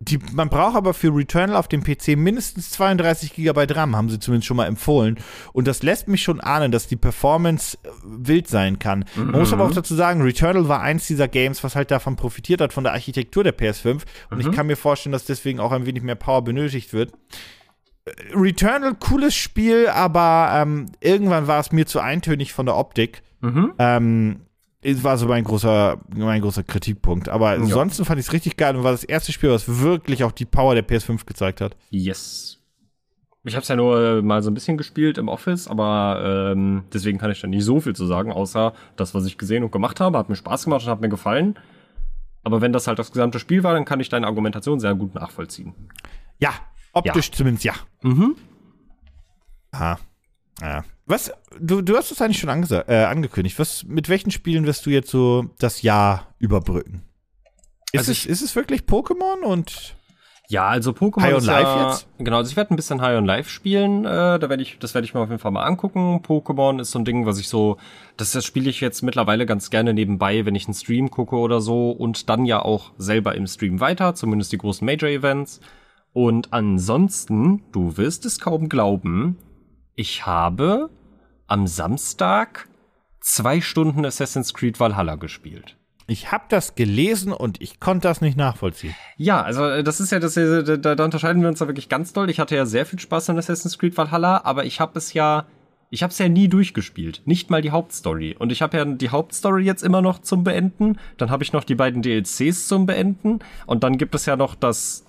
die, 0.00 0.18
man 0.32 0.48
braucht 0.48 0.76
aber 0.76 0.94
für 0.94 1.14
Returnal 1.14 1.56
auf 1.56 1.66
dem 1.66 1.82
PC 1.82 2.16
mindestens 2.16 2.70
32 2.70 3.34
GB 3.34 3.66
RAM, 3.70 3.96
haben 3.96 4.08
sie 4.08 4.20
zumindest 4.20 4.46
schon 4.46 4.56
mal 4.56 4.66
empfohlen. 4.66 5.18
Und 5.52 5.66
das 5.66 5.82
lässt 5.82 6.06
mich 6.06 6.22
schon 6.22 6.40
ahnen, 6.40 6.70
dass 6.70 6.86
die 6.86 6.96
Performance 6.96 7.76
äh, 7.82 7.88
wild 8.04 8.46
sein 8.46 8.78
kann. 8.78 9.04
Mhm. 9.16 9.32
Man 9.32 9.40
muss 9.40 9.52
aber 9.52 9.64
auch 9.64 9.72
dazu 9.72 9.96
sagen, 9.96 10.22
Returnal 10.22 10.68
war 10.68 10.82
eins 10.82 11.08
dieser 11.08 11.26
Games, 11.26 11.64
was 11.64 11.74
halt 11.74 11.90
davon 11.90 12.14
profitiert 12.14 12.60
hat, 12.60 12.72
von 12.72 12.84
der 12.84 12.92
Architektur 12.92 13.42
der 13.42 13.58
PS5. 13.58 14.02
Und 14.30 14.38
mhm. 14.38 14.40
ich 14.40 14.52
kann 14.52 14.68
mir 14.68 14.76
vorstellen, 14.76 15.12
dass 15.12 15.24
deswegen 15.24 15.58
auch 15.58 15.72
ein 15.72 15.84
wenig 15.84 16.04
mehr 16.04 16.14
Power 16.14 16.42
benötigt 16.42 16.92
wird. 16.92 17.12
Returnal, 18.32 18.94
cooles 18.94 19.34
Spiel, 19.34 19.88
aber 19.88 20.50
ähm, 20.54 20.86
irgendwann 21.00 21.48
war 21.48 21.58
es 21.58 21.72
mir 21.72 21.86
zu 21.86 21.98
eintönig 21.98 22.52
von 22.52 22.66
der 22.66 22.76
Optik. 22.76 23.22
Mhm. 23.40 23.72
Ähm, 23.78 24.40
war 24.82 25.18
so 25.18 25.26
mein 25.26 25.44
großer, 25.44 26.00
mein 26.14 26.40
großer 26.40 26.62
Kritikpunkt. 26.62 27.28
Aber 27.28 27.54
ja. 27.54 27.60
ansonsten 27.60 28.04
fand 28.04 28.20
ich 28.20 28.26
es 28.26 28.32
richtig 28.32 28.56
geil 28.56 28.76
und 28.76 28.84
war 28.84 28.92
das 28.92 29.04
erste 29.04 29.32
Spiel, 29.32 29.50
was 29.50 29.80
wirklich 29.80 30.24
auch 30.24 30.32
die 30.32 30.44
Power 30.44 30.74
der 30.74 30.86
PS5 30.86 31.24
gezeigt 31.26 31.60
hat. 31.60 31.76
Yes. 31.90 32.58
Ich 33.44 33.54
habe 33.54 33.62
es 33.62 33.68
ja 33.68 33.76
nur 33.76 34.22
mal 34.22 34.42
so 34.42 34.50
ein 34.50 34.54
bisschen 34.54 34.76
gespielt 34.76 35.16
im 35.16 35.28
Office, 35.28 35.68
aber 35.68 36.52
ähm, 36.52 36.84
deswegen 36.92 37.18
kann 37.18 37.30
ich 37.30 37.40
da 37.40 37.46
nicht 37.46 37.64
so 37.64 37.80
viel 37.80 37.94
zu 37.94 38.06
sagen, 38.06 38.30
außer 38.30 38.74
das, 38.96 39.14
was 39.14 39.24
ich 39.26 39.38
gesehen 39.38 39.64
und 39.64 39.72
gemacht 39.72 40.00
habe, 40.00 40.18
hat 40.18 40.28
mir 40.28 40.36
Spaß 40.36 40.64
gemacht 40.64 40.84
und 40.84 40.90
hat 40.90 41.00
mir 41.00 41.08
gefallen. 41.08 41.58
Aber 42.42 42.60
wenn 42.60 42.72
das 42.72 42.86
halt 42.86 42.98
das 42.98 43.12
gesamte 43.12 43.38
Spiel 43.38 43.62
war, 43.62 43.74
dann 43.74 43.84
kann 43.84 44.00
ich 44.00 44.08
deine 44.08 44.26
Argumentation 44.26 44.80
sehr 44.80 44.94
gut 44.94 45.14
nachvollziehen. 45.14 45.74
Ja, 46.38 46.52
Optisch 46.92 47.28
ja. 47.28 47.32
zumindest 47.32 47.64
ja. 47.64 47.74
Mhm. 48.02 48.36
Aha. 49.72 49.98
Ja. 50.60 50.84
Was, 51.08 51.32
du, 51.58 51.80
du 51.80 51.96
hast 51.96 52.12
es 52.12 52.20
eigentlich 52.20 52.38
schon 52.38 52.50
äh, 52.50 53.04
angekündigt. 53.04 53.58
Was, 53.58 53.84
mit 53.84 54.10
welchen 54.10 54.30
Spielen 54.30 54.66
wirst 54.66 54.84
du 54.84 54.90
jetzt 54.90 55.10
so 55.10 55.46
das 55.58 55.80
Jahr 55.80 56.34
überbrücken? 56.38 57.02
Ist, 57.92 58.00
also 58.00 58.12
es, 58.12 58.26
ist 58.26 58.42
es 58.42 58.54
wirklich 58.54 58.82
Pokémon 58.82 59.42
und 59.42 59.96
ja, 60.50 60.66
also 60.68 60.92
Pokémon 60.92 61.22
High 61.22 61.34
on 61.34 61.44
Life 61.44 61.62
ja, 61.62 61.88
jetzt? 61.88 62.08
Genau, 62.18 62.36
also 62.36 62.50
ich 62.50 62.56
werde 62.56 62.72
ein 62.72 62.76
bisschen 62.76 63.00
High 63.00 63.18
on 63.18 63.24
Life 63.24 63.50
spielen. 63.50 64.04
Äh, 64.04 64.38
da 64.38 64.48
werde 64.48 64.62
ich, 64.62 64.78
das 64.78 64.94
werde 64.94 65.06
ich 65.06 65.14
mir 65.14 65.20
auf 65.20 65.28
jeden 65.28 65.40
Fall 65.40 65.50
mal 65.50 65.64
angucken. 65.64 66.22
Pokémon 66.22 66.80
ist 66.80 66.90
so 66.90 66.98
ein 66.98 67.04
Ding, 67.06 67.24
was 67.24 67.38
ich 67.38 67.48
so, 67.48 67.78
das, 68.18 68.32
das 68.32 68.44
spiele 68.44 68.68
ich 68.68 68.80
jetzt 68.80 69.02
mittlerweile 69.02 69.44
ganz 69.46 69.70
gerne 69.70 69.94
nebenbei, 69.94 70.44
wenn 70.46 70.54
ich 70.54 70.66
einen 70.66 70.74
Stream 70.74 71.10
gucke 71.10 71.36
oder 71.36 71.62
so 71.62 71.90
und 71.90 72.28
dann 72.30 72.46
ja 72.46 72.62
auch 72.62 72.92
selber 72.98 73.34
im 73.34 73.46
Stream 73.46 73.80
weiter, 73.80 74.14
zumindest 74.14 74.52
die 74.52 74.58
großen 74.58 74.84
Major 74.84 75.08
Events. 75.08 75.60
Und 76.12 76.52
ansonsten, 76.52 77.62
du 77.72 77.96
wirst 77.96 78.24
es 78.24 78.40
kaum 78.40 78.68
glauben, 78.70 79.36
ich 79.94 80.24
habe 80.24 80.88
am 81.48 81.66
Samstag 81.66 82.68
zwei 83.20 83.60
Stunden 83.60 84.04
Assassin's 84.04 84.54
Creed 84.54 84.78
Valhalla 84.78 85.16
gespielt. 85.16 85.76
Ich 86.06 86.32
habe 86.32 86.44
das 86.48 86.74
gelesen 86.74 87.32
und 87.32 87.60
ich 87.60 87.80
konnte 87.80 88.08
das 88.08 88.22
nicht 88.22 88.36
nachvollziehen. 88.36 88.94
Ja, 89.18 89.42
also 89.42 89.66
äh, 89.66 89.84
das 89.84 90.00
ist 90.00 90.10
ja, 90.10 90.18
das, 90.18 90.34
da, 90.34 90.94
da 90.94 91.04
unterscheiden 91.04 91.42
wir 91.42 91.50
uns 91.50 91.58
da 91.58 91.66
wirklich 91.66 91.90
ganz 91.90 92.14
doll. 92.14 92.30
Ich 92.30 92.40
hatte 92.40 92.56
ja 92.56 92.64
sehr 92.64 92.86
viel 92.86 92.98
Spaß 92.98 93.28
an 93.28 93.38
Assassin's 93.38 93.78
Creed 93.78 93.96
Valhalla, 93.96 94.42
aber 94.44 94.64
ich 94.64 94.80
habe 94.80 94.98
es 94.98 95.12
ja, 95.12 95.44
ich 95.90 96.02
habe 96.02 96.10
es 96.10 96.18
ja 96.18 96.30
nie 96.30 96.48
durchgespielt, 96.48 97.22
nicht 97.26 97.50
mal 97.50 97.60
die 97.60 97.72
Hauptstory. 97.72 98.36
Und 98.38 98.52
ich 98.52 98.62
habe 98.62 98.78
ja 98.78 98.84
die 98.86 99.10
Hauptstory 99.10 99.64
jetzt 99.64 99.82
immer 99.82 100.00
noch 100.00 100.20
zum 100.20 100.44
Beenden. 100.44 100.98
Dann 101.18 101.30
habe 101.30 101.44
ich 101.44 101.52
noch 101.52 101.64
die 101.64 101.74
beiden 101.74 102.00
DLCs 102.00 102.68
zum 102.68 102.86
Beenden 102.86 103.40
und 103.66 103.84
dann 103.84 103.98
gibt 103.98 104.14
es 104.14 104.24
ja 104.24 104.36
noch 104.36 104.54
das 104.54 105.04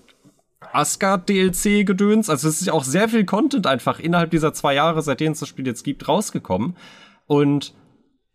Asgard-DLC-Gedöns. 0.72 2.30
Also 2.30 2.48
es 2.48 2.60
ist 2.60 2.70
auch 2.70 2.84
sehr 2.84 3.08
viel 3.08 3.24
Content 3.24 3.66
einfach 3.66 3.98
innerhalb 3.98 4.30
dieser 4.30 4.52
zwei 4.52 4.74
Jahre, 4.74 5.02
seitdem 5.02 5.32
es 5.32 5.40
das 5.40 5.48
Spiel 5.48 5.66
jetzt 5.66 5.82
gibt, 5.82 6.08
rausgekommen. 6.08 6.76
Und 7.26 7.74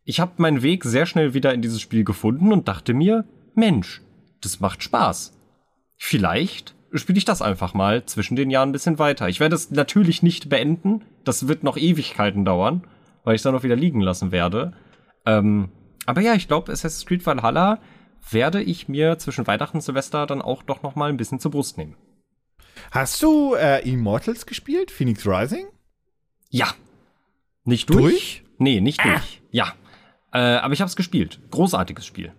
ich 0.04 0.20
habe 0.20 0.34
meinen 0.38 0.62
Weg 0.62 0.84
sehr 0.84 1.06
schnell 1.06 1.34
wieder 1.34 1.54
in 1.54 1.62
dieses 1.62 1.82
Spiel 1.82 2.04
gefunden 2.04 2.52
und 2.52 2.68
dachte 2.68 2.94
mir, 2.94 3.26
Mensch, 3.54 4.02
das 4.42 4.60
macht 4.60 4.84
Spaß. 4.84 5.34
Vielleicht 5.98 6.76
spiele 6.94 7.18
ich 7.18 7.26
das 7.26 7.42
einfach 7.42 7.74
mal 7.74 8.06
zwischen 8.06 8.36
den 8.36 8.50
Jahren 8.50 8.70
ein 8.70 8.74
bisschen 8.74 9.00
weiter. 9.00 9.28
Ich 9.28 9.40
werde 9.40 9.56
es 9.56 9.72
natürlich 9.72 10.24
nicht 10.24 10.50
beenden. 10.50 11.04
Das 11.24 11.48
wird 11.48 11.64
noch 11.64 11.78
Ewigkeiten 11.78 12.46
dauern, 12.46 12.86
weil 13.24 13.36
ich 13.36 13.40
es 13.40 13.44
dann 13.44 13.54
noch 13.54 13.64
wieder 13.64 13.76
liegen 13.76 14.02
lassen 14.02 14.32
werde. 14.32 14.74
Ähm, 15.26 15.70
aber 16.06 16.22
ja, 16.22 16.36
ich 16.36 16.48
glaube, 16.48 16.72
Assassin's 16.72 17.06
Creed 17.06 17.26
Valhalla 17.26 17.80
werde 18.30 18.62
ich 18.62 18.88
mir 18.88 19.18
zwischen 19.18 19.48
Weihnachten 19.48 19.78
und 19.78 19.82
Silvester 19.82 20.26
dann 20.26 20.42
auch 20.42 20.64
doch 20.64 20.84
noch 20.84 20.96
mal 20.96 21.10
ein 21.10 21.18
bisschen 21.18 21.40
zur 21.40 21.52
Brust 21.52 21.78
nehmen. 21.78 21.96
Hast 22.92 23.22
du 23.22 23.56
äh, 23.56 23.88
Immortals 23.88 24.46
gespielt? 24.46 24.92
Phoenix 24.92 25.26
Rising? 25.26 25.68
Ja. 26.50 26.74
Nicht 27.64 27.90
durch? 27.90 28.02
durch? 28.02 28.44
Nee, 28.58 28.82
nicht 28.82 29.00
ah. 29.02 29.10
durch. 29.10 29.42
Ja. 29.52 29.74
Äh, 30.34 30.40
aber 30.40 30.74
ich 30.74 30.82
habe 30.82 30.90
es 30.90 30.96
gespielt. 30.96 31.40
Großartiges 31.52 32.06
Spiel. 32.06 32.34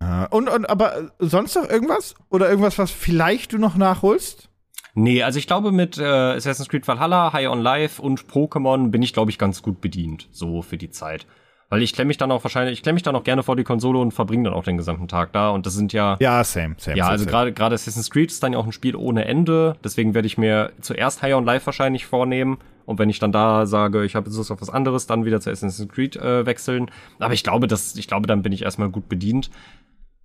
Ah. 0.00 0.24
Und, 0.24 0.48
und 0.48 0.68
aber 0.68 1.12
sonst 1.18 1.54
noch 1.54 1.68
irgendwas? 1.68 2.14
Oder 2.30 2.48
irgendwas, 2.48 2.78
was 2.78 2.90
vielleicht 2.90 3.52
du 3.52 3.58
noch 3.58 3.76
nachholst? 3.76 4.48
Nee, 4.94 5.22
also 5.22 5.38
ich 5.38 5.46
glaube 5.46 5.72
mit 5.72 5.98
äh, 5.98 6.04
Assassin's 6.04 6.68
Creed 6.68 6.86
Valhalla, 6.88 7.32
High 7.32 7.48
on 7.48 7.60
Life 7.60 8.02
und 8.02 8.24
Pokémon 8.26 8.90
bin 8.90 9.02
ich, 9.02 9.12
glaube 9.12 9.30
ich, 9.30 9.38
ganz 9.38 9.62
gut 9.62 9.80
bedient, 9.80 10.28
so 10.32 10.62
für 10.62 10.76
die 10.76 10.90
Zeit. 10.90 11.26
Weil 11.70 11.82
ich 11.82 11.92
klemme 11.92 12.08
mich 12.08 12.18
dann 12.18 12.32
auch 12.32 12.42
wahrscheinlich, 12.42 12.74
ich 12.74 12.82
klemme 12.82 12.94
mich 12.94 13.04
dann 13.04 13.14
auch 13.14 13.22
gerne 13.22 13.44
vor 13.44 13.54
die 13.54 13.62
Konsole 13.62 14.00
und 14.00 14.12
verbringe 14.12 14.44
dann 14.44 14.52
auch 14.52 14.64
den 14.64 14.76
gesamten 14.76 15.06
Tag 15.06 15.32
da. 15.32 15.50
Und 15.50 15.66
das 15.66 15.74
sind 15.74 15.92
ja. 15.92 16.16
Ja, 16.20 16.42
same, 16.42 16.74
same. 16.78 16.96
Ja, 16.96 17.04
same, 17.04 17.12
also 17.12 17.26
gerade 17.26 17.52
gerade 17.52 17.76
Assassin's 17.76 18.10
Creed 18.10 18.32
ist 18.32 18.42
dann 18.42 18.52
ja 18.52 18.58
auch 18.58 18.66
ein 18.66 18.72
Spiel 18.72 18.96
ohne 18.96 19.24
Ende. 19.24 19.76
Deswegen 19.84 20.12
werde 20.12 20.26
ich 20.26 20.36
mir 20.36 20.72
zuerst 20.80 21.22
High 21.22 21.34
on 21.34 21.44
Life 21.44 21.66
wahrscheinlich 21.66 22.06
vornehmen. 22.06 22.58
Und 22.86 22.98
wenn 22.98 23.08
ich 23.08 23.20
dann 23.20 23.30
da 23.30 23.66
sage, 23.66 24.04
ich 24.04 24.16
habe 24.16 24.26
jetzt 24.26 24.36
Lust 24.36 24.50
auf 24.50 24.60
was 24.60 24.68
anderes, 24.68 25.06
dann 25.06 25.24
wieder 25.24 25.40
zu 25.40 25.48
Assassin's 25.48 25.88
Creed 25.88 26.16
äh, 26.16 26.44
wechseln. 26.44 26.90
Aber 27.20 27.34
ich 27.34 27.44
glaube, 27.44 27.68
dass, 27.68 27.94
ich 27.94 28.08
glaube, 28.08 28.26
dann 28.26 28.42
bin 28.42 28.50
ich 28.50 28.62
erstmal 28.62 28.88
gut 28.88 29.08
bedient. 29.08 29.48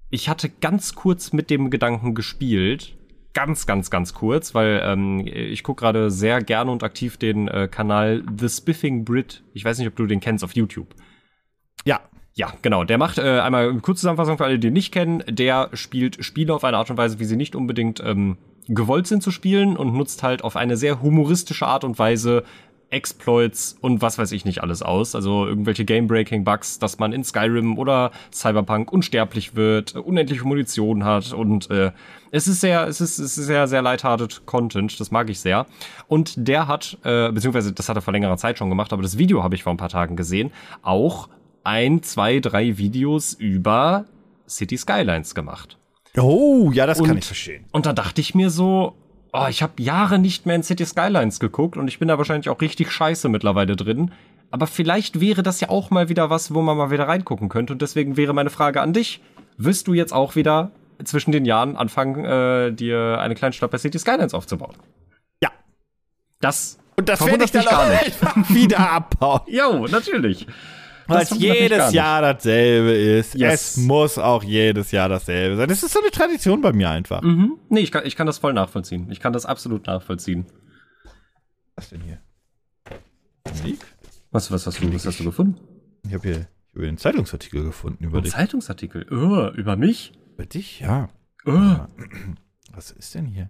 Ich 0.09 0.29
hatte 0.29 0.49
ganz 0.49 0.95
kurz 0.95 1.31
mit 1.31 1.51
dem 1.51 1.69
Gedanken 1.69 2.15
gespielt, 2.15 2.95
ganz, 3.33 3.67
ganz, 3.67 3.91
ganz 3.91 4.15
kurz, 4.15 4.55
weil 4.55 4.81
ähm, 4.83 5.21
ich 5.27 5.61
gucke 5.61 5.81
gerade 5.81 6.09
sehr 6.09 6.41
gerne 6.41 6.71
und 6.71 6.81
aktiv 6.81 7.17
den 7.17 7.47
äh, 7.49 7.67
Kanal 7.69 8.23
The 8.35 8.49
Spiffing 8.49 9.05
Brit. 9.05 9.43
Ich 9.53 9.63
weiß 9.63 9.77
nicht, 9.77 9.87
ob 9.87 9.95
du 9.95 10.07
den 10.07 10.19
kennst 10.19 10.43
auf 10.43 10.55
YouTube. 10.55 10.95
Ja. 11.85 12.01
Ja, 12.37 12.51
genau. 12.61 12.83
Der 12.83 12.97
macht 12.97 13.17
äh, 13.17 13.39
einmal 13.39 13.69
eine 13.69 13.79
Kurzzusammenfassung 13.79 14.37
für 14.37 14.43
alle, 14.43 14.59
die 14.59 14.67
ihn 14.67 14.73
nicht 14.73 14.91
kennen. 14.91 15.23
Der 15.29 15.69
spielt 15.71 16.23
Spiele 16.25 16.53
auf 16.53 16.65
eine 16.65 16.75
Art 16.75 16.89
und 16.89 16.97
Weise, 16.97 17.17
wie 17.19 17.25
sie 17.25 17.37
nicht 17.37 17.55
unbedingt 17.55 18.01
ähm, 18.03 18.37
gewollt 18.67 19.07
sind 19.07 19.23
zu 19.23 19.31
spielen 19.31 19.77
und 19.77 19.93
nutzt 19.93 20.21
halt 20.21 20.43
auf 20.43 20.57
eine 20.57 20.75
sehr 20.75 21.01
humoristische 21.01 21.65
Art 21.65 21.85
und 21.85 21.97
Weise 21.97 22.43
Exploits 22.89 23.75
und 23.81 24.01
was 24.01 24.17
weiß 24.17 24.31
ich 24.31 24.45
nicht 24.45 24.61
alles 24.61 24.81
aus. 24.81 25.15
Also 25.15 25.45
irgendwelche 25.45 25.85
Game-Breaking-Bugs, 25.85 26.79
dass 26.79 26.99
man 26.99 27.13
in 27.13 27.23
Skyrim 27.23 27.77
oder 27.77 28.11
Cyberpunk 28.31 28.91
unsterblich 28.91 29.55
wird, 29.55 29.95
unendliche 29.95 30.45
Munition 30.45 31.03
hat 31.03 31.33
und 31.33 31.69
äh, 31.71 31.91
es 32.31 32.47
ist 32.47 32.61
sehr, 32.61 32.87
es 32.87 33.01
ist, 33.01 33.17
es 33.19 33.37
ist 33.37 33.45
sehr, 33.45 33.67
sehr 33.67 33.81
lighthearted 33.81 34.45
Content. 34.45 34.99
Das 34.99 35.11
mag 35.11 35.29
ich 35.29 35.39
sehr. 35.39 35.65
Und 36.07 36.47
der 36.47 36.67
hat, 36.67 36.97
äh, 37.03 37.31
beziehungsweise 37.31 37.73
das 37.73 37.89
hat 37.89 37.97
er 37.97 38.01
vor 38.01 38.13
längerer 38.13 38.37
Zeit 38.37 38.57
schon 38.57 38.69
gemacht, 38.69 38.93
aber 38.93 39.01
das 39.01 39.17
Video 39.17 39.43
habe 39.43 39.55
ich 39.55 39.63
vor 39.63 39.73
ein 39.73 39.77
paar 39.77 39.89
Tagen 39.89 40.15
gesehen, 40.15 40.51
auch 40.81 41.29
ein, 41.65 42.01
zwei, 42.03 42.39
drei 42.39 42.77
Videos 42.77 43.33
über 43.33 44.05
City 44.47 44.77
Skylines 44.77 45.35
gemacht. 45.35 45.77
Oh, 46.17 46.71
ja, 46.73 46.85
das 46.85 46.99
kann 46.99 47.11
Und- 47.11 47.17
ich 47.17 47.25
verstehen. 47.25 47.65
Und 47.71 47.85
da 47.85 47.93
dachte 47.93 48.21
ich 48.21 48.35
mir 48.35 48.49
so, 48.49 48.95
oh, 49.33 49.47
ich 49.49 49.61
habe 49.61 49.73
Jahre 49.81 50.17
nicht 50.19 50.45
mehr 50.45 50.55
in 50.55 50.63
City 50.63 50.85
Skylines 50.85 51.39
geguckt 51.39 51.75
und 51.77 51.87
ich 51.87 51.99
bin 51.99 52.07
da 52.07 52.17
wahrscheinlich 52.17 52.49
auch 52.49 52.61
richtig 52.61 52.91
scheiße 52.91 53.27
mittlerweile 53.27 53.75
drin. 53.75 54.11
Aber 54.51 54.67
vielleicht 54.67 55.19
wäre 55.19 55.43
das 55.43 55.59
ja 55.59 55.69
auch 55.69 55.89
mal 55.89 56.07
wieder 56.07 56.29
was, 56.29 56.53
wo 56.53 56.61
man 56.61 56.77
mal 56.77 56.91
wieder 56.91 57.07
reingucken 57.07 57.49
könnte. 57.49 57.73
Und 57.73 57.81
deswegen 57.81 58.15
wäre 58.15 58.33
meine 58.33 58.49
Frage 58.51 58.79
an 58.81 58.93
dich. 58.93 59.21
Wirst 59.57 59.87
du 59.87 59.93
jetzt 59.93 60.13
auch 60.13 60.35
wieder 60.35 60.71
zwischen 61.03 61.31
den 61.33 61.43
Jahren 61.43 61.75
anfangen, 61.75 62.23
äh, 62.23 62.71
dir 62.71 63.19
eine 63.19 63.35
kleine 63.35 63.51
Stadt 63.53 63.71
bei 63.71 63.77
City 63.77 63.99
Skylines 63.99 64.33
aufzubauen? 64.33 64.75
Ja. 65.43 65.49
Das 66.39 66.77
Und 66.95 67.09
das 67.09 67.25
werde 67.25 67.43
ich 67.43 67.51
dann 67.51 67.67
auch 67.67 67.79
einfach 67.79 68.35
wieder 68.49 68.91
abbauen. 68.91 69.41
Jo, 69.47 69.87
natürlich. 69.87 70.47
Weil 71.07 71.23
es 71.23 71.29
jedes. 71.31 71.93
Jahr 71.93 72.21
dasselbe 72.21 72.91
ist. 72.93 73.35
Yes. 73.35 73.77
Es 73.77 73.77
muss 73.77 74.17
auch 74.17 74.43
jedes 74.43 74.91
Jahr 74.91 75.09
dasselbe 75.09 75.57
sein. 75.57 75.69
Das 75.69 75.83
ist 75.83 75.93
so 75.93 75.99
eine 75.99 76.11
Tradition 76.11 76.61
bei 76.61 76.73
mir 76.73 76.89
einfach. 76.89 77.21
Mhm. 77.21 77.59
Nee, 77.69 77.81
ich 77.81 77.91
kann, 77.91 78.05
ich 78.05 78.15
kann 78.15 78.27
das 78.27 78.39
voll 78.39 78.53
nachvollziehen. 78.53 79.09
Ich 79.11 79.19
kann 79.19 79.33
das 79.33 79.45
absolut 79.45 79.85
nachvollziehen. 79.87 80.45
Was 81.75 81.89
denn 81.89 82.01
hier? 82.01 82.19
Musik? 83.47 83.85
Was, 84.31 84.51
was 84.51 84.65
hast 84.65 84.81
du, 84.81 84.93
was 84.93 85.05
hast 85.05 85.19
du 85.19 85.25
gefunden? 85.25 85.59
Ich 86.07 86.13
habe 86.13 86.27
hier 86.27 86.47
hier 86.73 86.87
einen 86.87 86.97
Zeitungsartikel 86.97 87.63
gefunden 87.63 88.03
über 88.03 88.17
Ein 88.17 88.23
dich. 88.23 88.33
Zeitungsartikel. 88.33 89.05
Oh, 89.11 89.49
über 89.55 89.75
mich? 89.75 90.13
Über 90.33 90.45
dich? 90.45 90.81
Ja. 90.81 91.09
Oh, 91.45 91.51
Was 92.73 92.91
ist 92.91 93.15
denn 93.15 93.27
hier? 93.27 93.49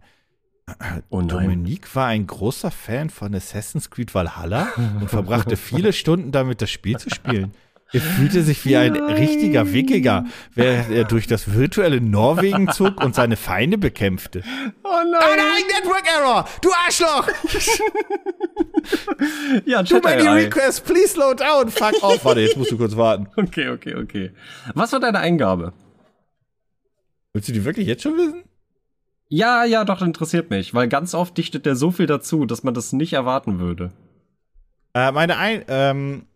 Oh 1.09 1.19
nein. 1.21 1.27
Dominique 1.27 1.95
war 1.95 2.07
ein 2.07 2.25
großer 2.27 2.71
Fan 2.71 3.09
von 3.09 3.35
Assassin's 3.35 3.89
Creed 3.89 4.13
Valhalla 4.15 4.69
und 4.99 5.09
verbrachte 5.09 5.57
viele 5.57 5.93
Stunden 5.93 6.31
damit, 6.31 6.61
das 6.61 6.71
Spiel 6.71 6.97
zu 6.97 7.09
spielen. 7.09 7.53
Er 7.93 8.01
fühlte 8.01 8.41
sich 8.43 8.65
wie 8.65 8.75
ein 8.75 8.95
richtiger 8.95 9.71
Wikinger, 9.71 10.25
während 10.55 10.89
er 10.91 11.03
durch 11.03 11.27
das 11.27 11.53
virtuelle 11.53 12.01
Norwegen 12.01 12.71
zog 12.71 13.01
und 13.03 13.13
seine 13.13 13.37
Feinde 13.37 13.77
bekämpfte. 13.77 14.41
Oh 14.83 14.87
Ah, 14.89 15.03
nein. 15.03 15.37
nein, 15.37 15.63
Network 15.81 16.03
Error! 16.17 16.47
Du 16.61 16.69
Arschloch! 16.85 17.27
Ja, 19.65 19.83
Too 19.83 19.99
many 20.03 20.27
requests, 20.27 20.79
please 20.79 21.09
slow 21.09 21.33
down. 21.33 21.69
Fuck 21.69 22.01
off. 22.03 22.23
Warte, 22.25 22.41
jetzt 22.41 22.57
musst 22.57 22.71
du 22.71 22.77
kurz 22.77 22.95
warten. 22.95 23.27
Okay, 23.35 23.69
okay, 23.69 23.95
okay. 23.95 24.31
Was 24.75 24.91
war 24.91 24.99
deine 24.99 25.19
Eingabe? 25.19 25.73
Willst 27.33 27.49
du 27.49 27.53
die 27.53 27.65
wirklich 27.65 27.87
jetzt 27.87 28.03
schon 28.03 28.15
wissen? 28.17 28.43
Ja, 29.27 29.63
ja, 29.63 29.85
doch, 29.85 30.01
interessiert 30.01 30.49
mich, 30.49 30.73
weil 30.73 30.87
ganz 30.87 31.13
oft 31.13 31.37
dichtet 31.37 31.65
der 31.65 31.75
so 31.75 31.91
viel 31.91 32.05
dazu, 32.05 32.45
dass 32.45 32.63
man 32.63 32.73
das 32.73 32.93
nicht 32.93 33.13
erwarten 33.13 33.59
würde. 33.59 33.91
Äh, 34.93 35.11
meine 35.11 35.37
ein, 35.37 35.65
ähm, 35.67 36.27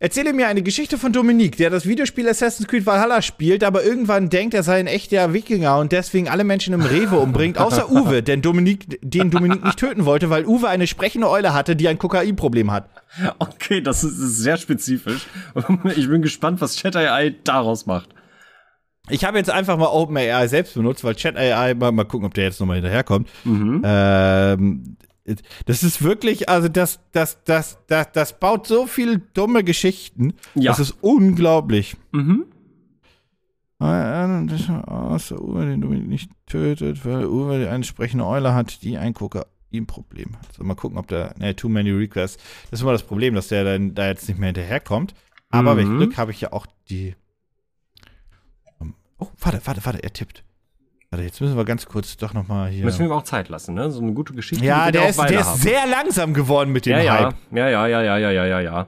Erzähle 0.00 0.34
mir 0.34 0.48
eine 0.48 0.62
Geschichte 0.62 0.98
von 0.98 1.12
Dominique, 1.12 1.56
der 1.56 1.70
das 1.70 1.86
Videospiel 1.86 2.28
Assassin's 2.28 2.68
Creed 2.68 2.84
Valhalla 2.84 3.22
spielt, 3.22 3.64
aber 3.64 3.84
irgendwann 3.84 4.28
denkt, 4.28 4.52
er 4.52 4.62
sei 4.62 4.78
ein 4.78 4.88
echter 4.88 5.32
Wikinger 5.32 5.78
und 5.78 5.92
deswegen 5.92 6.28
alle 6.28 6.44
Menschen 6.44 6.74
im 6.74 6.82
Rewe 6.82 7.16
umbringt, 7.16 7.56
außer 7.58 7.90
Uwe, 7.92 8.22
denn 8.22 8.42
Dominique, 8.42 8.98
den 9.00 9.30
Dominique 9.30 9.64
nicht 9.64 9.78
töten 9.78 10.04
wollte, 10.04 10.28
weil 10.28 10.44
Uwe 10.44 10.68
eine 10.68 10.88
sprechende 10.88 11.30
Eule 11.30 11.54
hatte, 11.54 11.74
die 11.76 11.88
ein 11.88 11.96
Kokainproblem 11.96 12.70
hat. 12.70 12.90
Okay, 13.38 13.80
das 13.80 14.04
ist, 14.04 14.18
ist 14.18 14.38
sehr 14.40 14.58
spezifisch. 14.58 15.26
Ich 15.96 16.08
bin 16.08 16.20
gespannt, 16.20 16.60
was 16.60 16.76
Chat-AI 16.76 17.36
daraus 17.44 17.86
macht. 17.86 18.10
Ich 19.10 19.24
habe 19.24 19.36
jetzt 19.38 19.50
einfach 19.50 19.76
mal 19.76 19.86
OpenAI 19.88 20.46
selbst 20.48 20.74
benutzt, 20.74 21.04
weil 21.04 21.14
Chat-AI, 21.14 21.74
mal, 21.74 21.92
mal 21.92 22.04
gucken, 22.04 22.26
ob 22.26 22.34
der 22.34 22.44
jetzt 22.44 22.58
nochmal 22.60 22.76
hinterherkommt. 22.76 23.28
Ähm, 23.44 24.96
das 25.66 25.82
ist 25.82 26.02
wirklich, 26.02 26.48
also 26.48 26.68
das, 26.68 27.00
das, 27.12 27.42
das, 27.44 27.78
das, 27.86 28.12
das 28.12 28.38
baut 28.38 28.66
so 28.66 28.86
viel 28.86 29.22
dumme 29.34 29.62
Geschichten. 29.64 30.34
Ja. 30.54 30.70
Das 30.72 30.80
ist 30.80 30.96
unglaublich. 31.02 31.96
Mhm. 32.12 32.46
Außer 33.78 35.40
Uwe, 35.42 35.66
den 35.66 35.80
Dominik 35.82 36.08
nicht 36.08 36.30
tötet, 36.46 37.04
weil 37.04 37.26
Uwe 37.26 37.68
eine 37.68 37.84
sprechende 37.84 38.24
Eule 38.24 38.54
hat, 38.54 38.82
die 38.82 38.96
ein 38.96 39.12
Kokain-Problem 39.14 40.36
hat. 40.38 40.52
So, 40.56 40.64
mal 40.64 40.74
gucken, 40.74 40.96
ob 40.98 41.08
der, 41.08 41.34
ne, 41.38 41.54
too 41.54 41.68
many 41.68 41.90
requests. 41.90 42.42
Das 42.70 42.78
ist 42.78 42.82
immer 42.82 42.92
das 42.92 43.02
Problem, 43.02 43.34
dass 43.34 43.48
der 43.48 43.64
dann 43.64 43.94
da 43.94 44.06
jetzt 44.06 44.28
nicht 44.28 44.38
mehr 44.38 44.48
hinterherkommt. 44.48 45.14
Aber 45.50 45.74
Mhm. 45.74 45.78
welch 45.78 45.88
Glück 45.88 46.16
habe 46.16 46.30
ich 46.30 46.40
ja 46.40 46.52
auch 46.52 46.66
die. 46.88 47.14
Oh, 49.18 49.28
warte, 49.40 49.60
warte, 49.64 49.84
warte, 49.84 50.02
er 50.02 50.12
tippt. 50.12 50.44
Warte, 51.10 51.24
jetzt 51.24 51.40
müssen 51.40 51.56
wir 51.56 51.64
ganz 51.64 51.86
kurz 51.86 52.16
doch 52.16 52.34
noch 52.34 52.48
mal 52.48 52.68
hier. 52.70 52.84
Müssen 52.84 53.00
wir 53.00 53.06
ihm 53.06 53.12
auch 53.12 53.22
Zeit 53.22 53.48
lassen, 53.48 53.74
ne? 53.74 53.90
So 53.90 54.00
eine 54.00 54.12
gute 54.12 54.32
Geschichte. 54.32 54.64
ja, 54.64 54.90
der 54.90 55.08
ist, 55.08 55.20
der 55.20 55.40
ist 55.40 55.62
sehr 55.62 55.86
langsam 55.86 56.34
geworden 56.34 56.72
mit 56.72 56.86
dem 56.86 56.92
ja, 56.92 57.02
ja, 57.02 57.12
Hype. 57.26 57.34
ja, 57.52 57.68
ja, 57.68 57.86
ja, 57.86 58.02
ja, 58.02 58.18
ja, 58.18 58.30
ja, 58.30 58.46
ja, 58.46 58.60
ja. 58.60 58.86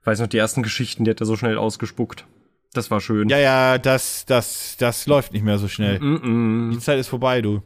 Ich 0.00 0.06
weiß 0.06 0.20
noch, 0.20 0.26
die 0.26 0.36
ersten 0.36 0.62
Geschichten, 0.62 1.04
die 1.04 1.10
hat 1.10 1.20
er 1.20 1.26
so 1.26 1.36
schnell 1.36 1.56
ausgespuckt. 1.56 2.26
Das 2.74 2.90
war 2.90 3.00
schön. 3.00 3.28
Ja, 3.30 3.38
ja, 3.38 3.78
das, 3.78 4.26
das, 4.26 4.76
das 4.78 5.06
läuft 5.06 5.32
nicht 5.32 5.44
mehr 5.44 5.58
so 5.58 5.68
schnell. 5.68 5.98
Mm 6.00 6.72
Die 6.72 6.78
Zeit 6.80 6.98
ist 6.98 7.08
vorbei, 7.08 7.40
du. 7.40 7.62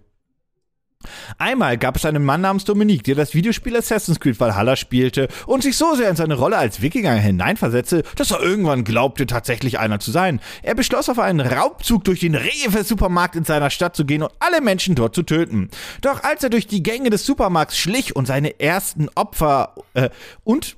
Einmal 1.39 1.79
gab 1.79 1.97
es 1.97 2.05
einen 2.05 2.25
Mann 2.25 2.41
namens 2.41 2.65
Dominique, 2.65 3.05
der 3.05 3.15
das 3.15 3.35
Videospiel 3.35 3.77
Assassin's 3.77 4.21
Creed 4.21 4.41
Valhalla 4.41 4.77
spielte 4.77 5.29
und 5.47 5.63
sich 5.63 5.77
so 5.77 5.95
sehr 5.95 6.11
in 6.11 6.17
seine 6.17 6.35
Rolle 6.35 6.57
als 6.57 6.81
Wikinger 6.81 7.13
hineinversetzte, 7.13 8.03
dass 8.17 8.31
er 8.31 8.41
irgendwann 8.41 8.85
glaubte, 8.85 9.27
tatsächlich 9.27 9.79
einer 9.79 10.01
zu 10.01 10.11
sein. 10.11 10.41
Er 10.63 10.75
beschloss, 10.75 11.09
auf 11.09 11.19
einen 11.19 11.41
Raubzug 11.41 12.05
durch 12.05 12.21
den 12.21 12.35
Rewe-Supermarkt 12.35 13.37
in 13.37 13.45
seiner 13.45 13.71
Stadt 13.71 13.95
zu 13.95 14.05
gehen 14.05 14.23
und 14.23 14.33
alle 14.41 14.61
Menschen 14.61 14.95
dort 14.95 15.15
zu 15.15 15.23
töten. 15.23 15.71
Doch 16.01 16.23
als 16.25 16.43
er 16.43 16.51
durch 16.51 16.67
die 16.67 16.83
Gänge 16.83 17.11
des 17.11 17.25
Supermarkts 17.25 17.79
schlich 17.79 18.17
und 18.17 18.27
seine 18.27 18.59
ersten 18.59 19.09
Opfer 19.15 19.75
äh, 19.95 20.11
und 20.45 20.78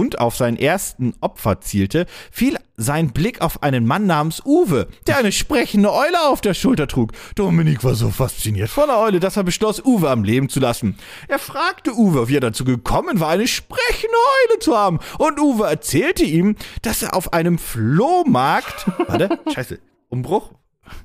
und 0.00 0.18
auf 0.18 0.34
seinen 0.34 0.56
ersten 0.56 1.12
Opfer 1.20 1.60
zielte, 1.60 2.06
fiel 2.30 2.56
sein 2.78 3.10
Blick 3.10 3.42
auf 3.42 3.62
einen 3.62 3.86
Mann 3.86 4.06
namens 4.06 4.40
Uwe, 4.46 4.88
der 5.06 5.18
eine 5.18 5.30
sprechende 5.30 5.92
Eule 5.92 6.22
auf 6.26 6.40
der 6.40 6.54
Schulter 6.54 6.88
trug. 6.88 7.12
Dominik 7.34 7.84
war 7.84 7.94
so 7.94 8.08
fasziniert 8.08 8.70
von 8.70 8.86
der 8.86 8.98
Eule, 8.98 9.20
dass 9.20 9.36
er 9.36 9.44
beschloss, 9.44 9.84
Uwe 9.84 10.08
am 10.08 10.24
Leben 10.24 10.48
zu 10.48 10.58
lassen. 10.58 10.96
Er 11.28 11.38
fragte 11.38 11.92
Uwe, 11.94 12.28
wie 12.28 12.36
er 12.36 12.40
dazu 12.40 12.64
gekommen 12.64 13.20
war, 13.20 13.28
eine 13.28 13.46
sprechende 13.46 14.16
Eule 14.48 14.58
zu 14.60 14.74
haben. 14.74 15.00
Und 15.18 15.38
Uwe 15.38 15.66
erzählte 15.66 16.24
ihm, 16.24 16.56
dass 16.80 17.02
er 17.02 17.14
auf 17.14 17.34
einem 17.34 17.58
Flohmarkt. 17.58 18.86
Warte, 19.06 19.38
scheiße. 19.52 19.78
Umbruch? 20.08 20.52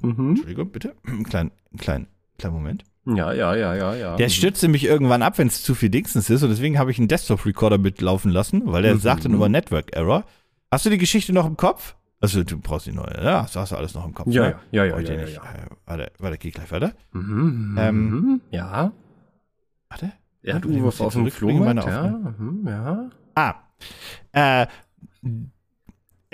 Entschuldigung, 0.01 0.71
bitte. 0.71 0.95
Einen 1.05 1.25
kleinen, 1.25 1.51
einen 1.71 1.79
kleinen, 1.79 2.07
kleinen 2.37 2.55
Moment. 2.55 2.85
Ja, 3.05 3.33
ja, 3.33 3.55
ja, 3.55 3.75
ja, 3.75 3.95
ja. 3.95 4.15
Der 4.15 4.29
stürzte 4.29 4.67
mich 4.67 4.83
irgendwann 4.83 5.21
ab, 5.21 5.37
wenn 5.37 5.47
es 5.47 5.61
zu 5.61 5.75
viel 5.75 5.89
Dingsens 5.89 6.29
ist 6.29 6.41
und 6.43 6.49
deswegen 6.49 6.79
habe 6.79 6.89
ich 6.91 6.97
einen 6.97 7.07
Desktop-Recorder 7.07 7.77
mitlaufen 7.77 8.31
lassen, 8.31 8.63
weil 8.65 8.81
der 8.83 8.97
sagte 8.97 9.29
nur 9.29 9.47
Network 9.49 9.95
Error. 9.95 10.23
Hast 10.71 10.85
du 10.85 10.89
die 10.89 10.97
Geschichte 10.97 11.31
noch 11.31 11.45
im 11.45 11.55
Kopf? 11.55 11.95
Also 12.19 12.43
du 12.43 12.57
brauchst 12.57 12.87
die 12.87 12.91
neue, 12.91 13.13
ja? 13.23 13.43
Hast, 13.43 13.55
hast 13.55 13.71
du 13.71 13.75
alles 13.75 13.93
noch 13.93 14.05
im 14.05 14.13
Kopf? 14.15 14.27
Ja, 14.31 14.47
ne? 14.47 14.55
ja, 14.71 14.85
ja, 14.85 14.99
ja, 14.99 15.11
ja, 15.13 15.21
nicht. 15.21 15.35
ja. 15.35 15.41
Äh, 15.43 15.67
Warte, 15.85 16.11
warte, 16.17 16.37
geh 16.39 16.49
gleich 16.49 16.71
weiter. 16.71 16.93
Mhm, 17.11 17.75
Ähm, 17.79 18.09
mhm, 18.09 18.41
ja. 18.49 18.91
Warte. 19.89 20.11
Er 20.41 20.55
hat 20.55 20.65
hier 20.65 20.83
auf 20.83 21.13
dem 21.13 21.29
Flohmarkt, 21.29 21.85
ja. 21.85 22.07
Mhm, 22.07 22.67
ja. 22.67 23.09
Ah. 23.35 23.53
Äh, 24.31 24.67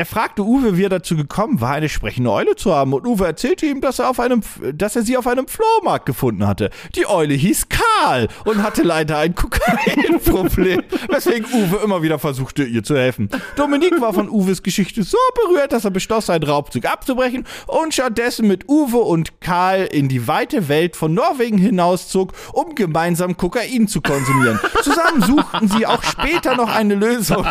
Er 0.01 0.05
fragte 0.07 0.41
Uwe, 0.41 0.77
wie 0.77 0.85
er 0.85 0.89
dazu 0.89 1.15
gekommen 1.15 1.61
war, 1.61 1.73
eine 1.73 1.87
sprechende 1.87 2.31
Eule 2.31 2.55
zu 2.55 2.73
haben. 2.73 2.91
Und 2.93 3.05
Uwe 3.05 3.23
erzählte 3.27 3.67
ihm, 3.67 3.81
dass 3.81 3.99
er, 3.99 4.09
auf 4.09 4.19
einem, 4.19 4.41
dass 4.73 4.95
er 4.95 5.03
sie 5.03 5.15
auf 5.15 5.27
einem 5.27 5.47
Flohmarkt 5.47 6.07
gefunden 6.07 6.47
hatte. 6.47 6.71
Die 6.95 7.05
Eule 7.05 7.35
hieß 7.35 7.67
Karl 7.69 8.27
und 8.43 8.63
hatte 8.63 8.81
leider 8.81 9.19
ein 9.19 9.35
Kokainproblem, 9.35 10.81
weswegen 11.11 11.45
Uwe 11.53 11.81
immer 11.83 12.01
wieder 12.01 12.17
versuchte, 12.17 12.63
ihr 12.63 12.83
zu 12.83 12.97
helfen. 12.97 13.29
Dominik 13.55 14.01
war 14.01 14.11
von 14.11 14.27
Uwes 14.27 14.63
Geschichte 14.63 15.03
so 15.03 15.19
berührt, 15.45 15.71
dass 15.71 15.85
er 15.85 15.91
beschloss, 15.91 16.25
seinen 16.25 16.45
Raubzug 16.45 16.85
abzubrechen 16.85 17.45
und 17.67 17.93
stattdessen 17.93 18.47
mit 18.47 18.67
Uwe 18.67 18.97
und 18.97 19.39
Karl 19.39 19.83
in 19.83 20.09
die 20.09 20.27
weite 20.27 20.67
Welt 20.67 20.95
von 20.95 21.13
Norwegen 21.13 21.59
hinauszog, 21.59 22.33
um 22.53 22.73
gemeinsam 22.73 23.37
Kokain 23.37 23.87
zu 23.87 24.01
konsumieren. 24.01 24.59
Zusammen 24.81 25.21
suchten 25.21 25.67
sie 25.67 25.85
auch 25.85 26.01
später 26.01 26.55
noch 26.55 26.73
eine 26.73 26.95
Lösung 26.95 27.45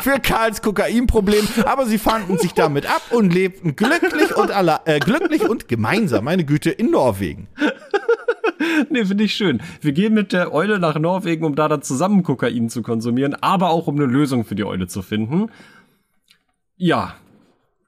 für 0.00 0.18
Karls 0.18 0.62
Kokainproblem, 0.62 1.46
aber 1.74 1.86
sie 1.86 1.98
fanden 1.98 2.38
sich 2.38 2.54
damit 2.54 2.86
ab 2.86 3.02
und 3.10 3.34
lebten 3.34 3.74
glücklich 3.74 4.36
und, 4.36 4.52
alle, 4.52 4.78
äh, 4.84 5.00
glücklich 5.00 5.42
und 5.42 5.66
gemeinsam, 5.66 6.24
meine 6.24 6.44
Güte, 6.44 6.70
in 6.70 6.92
Norwegen. 6.92 7.48
nee, 8.90 9.04
finde 9.04 9.24
ich 9.24 9.34
schön. 9.34 9.60
Wir 9.80 9.90
gehen 9.90 10.14
mit 10.14 10.32
der 10.32 10.54
Eule 10.54 10.78
nach 10.78 10.96
Norwegen, 10.96 11.44
um 11.44 11.56
da 11.56 11.66
dann 11.66 11.82
zusammen 11.82 12.22
Kokain 12.22 12.68
zu 12.70 12.82
konsumieren, 12.82 13.34
aber 13.34 13.70
auch 13.70 13.88
um 13.88 13.96
eine 13.96 14.06
Lösung 14.06 14.44
für 14.44 14.54
die 14.54 14.62
Eule 14.62 14.86
zu 14.86 15.02
finden. 15.02 15.50
Ja, 16.76 17.16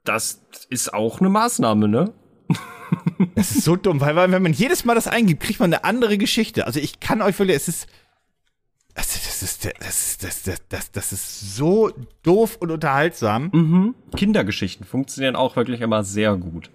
das 0.03 0.41
ist 0.69 0.93
auch 0.93 1.21
eine 1.21 1.29
Maßnahme, 1.29 1.87
ne? 1.87 2.11
Das 3.35 3.51
ist 3.51 3.63
so 3.63 3.77
dumm, 3.77 4.01
weil, 4.01 4.17
weil 4.17 4.31
wenn 4.33 4.43
man 4.43 4.53
jedes 4.53 4.83
Mal 4.83 4.95
das 4.95 5.07
eingibt, 5.07 5.43
kriegt 5.43 5.61
man 5.61 5.73
eine 5.73 5.85
andere 5.85 6.17
Geschichte. 6.17 6.67
Also 6.67 6.81
ich 6.81 6.99
kann 6.99 7.21
euch 7.21 7.39
wirklich, 7.39 7.55
es 7.55 7.69
ist, 7.69 7.87
also 8.97 9.19
das 9.23 9.43
ist, 9.43 9.65
das 9.79 9.99
ist, 9.99 10.23
das, 10.23 10.43
das, 10.43 10.67
das, 10.69 10.91
das 10.91 11.11
ist 11.13 11.55
so 11.55 11.91
doof 12.23 12.57
und 12.59 12.71
unterhaltsam. 12.71 13.51
Mhm. 13.53 13.95
Kindergeschichten 14.15 14.87
funktionieren 14.87 15.35
auch 15.35 15.55
wirklich 15.55 15.81
immer 15.81 16.03
sehr 16.03 16.35
gut. 16.35 16.71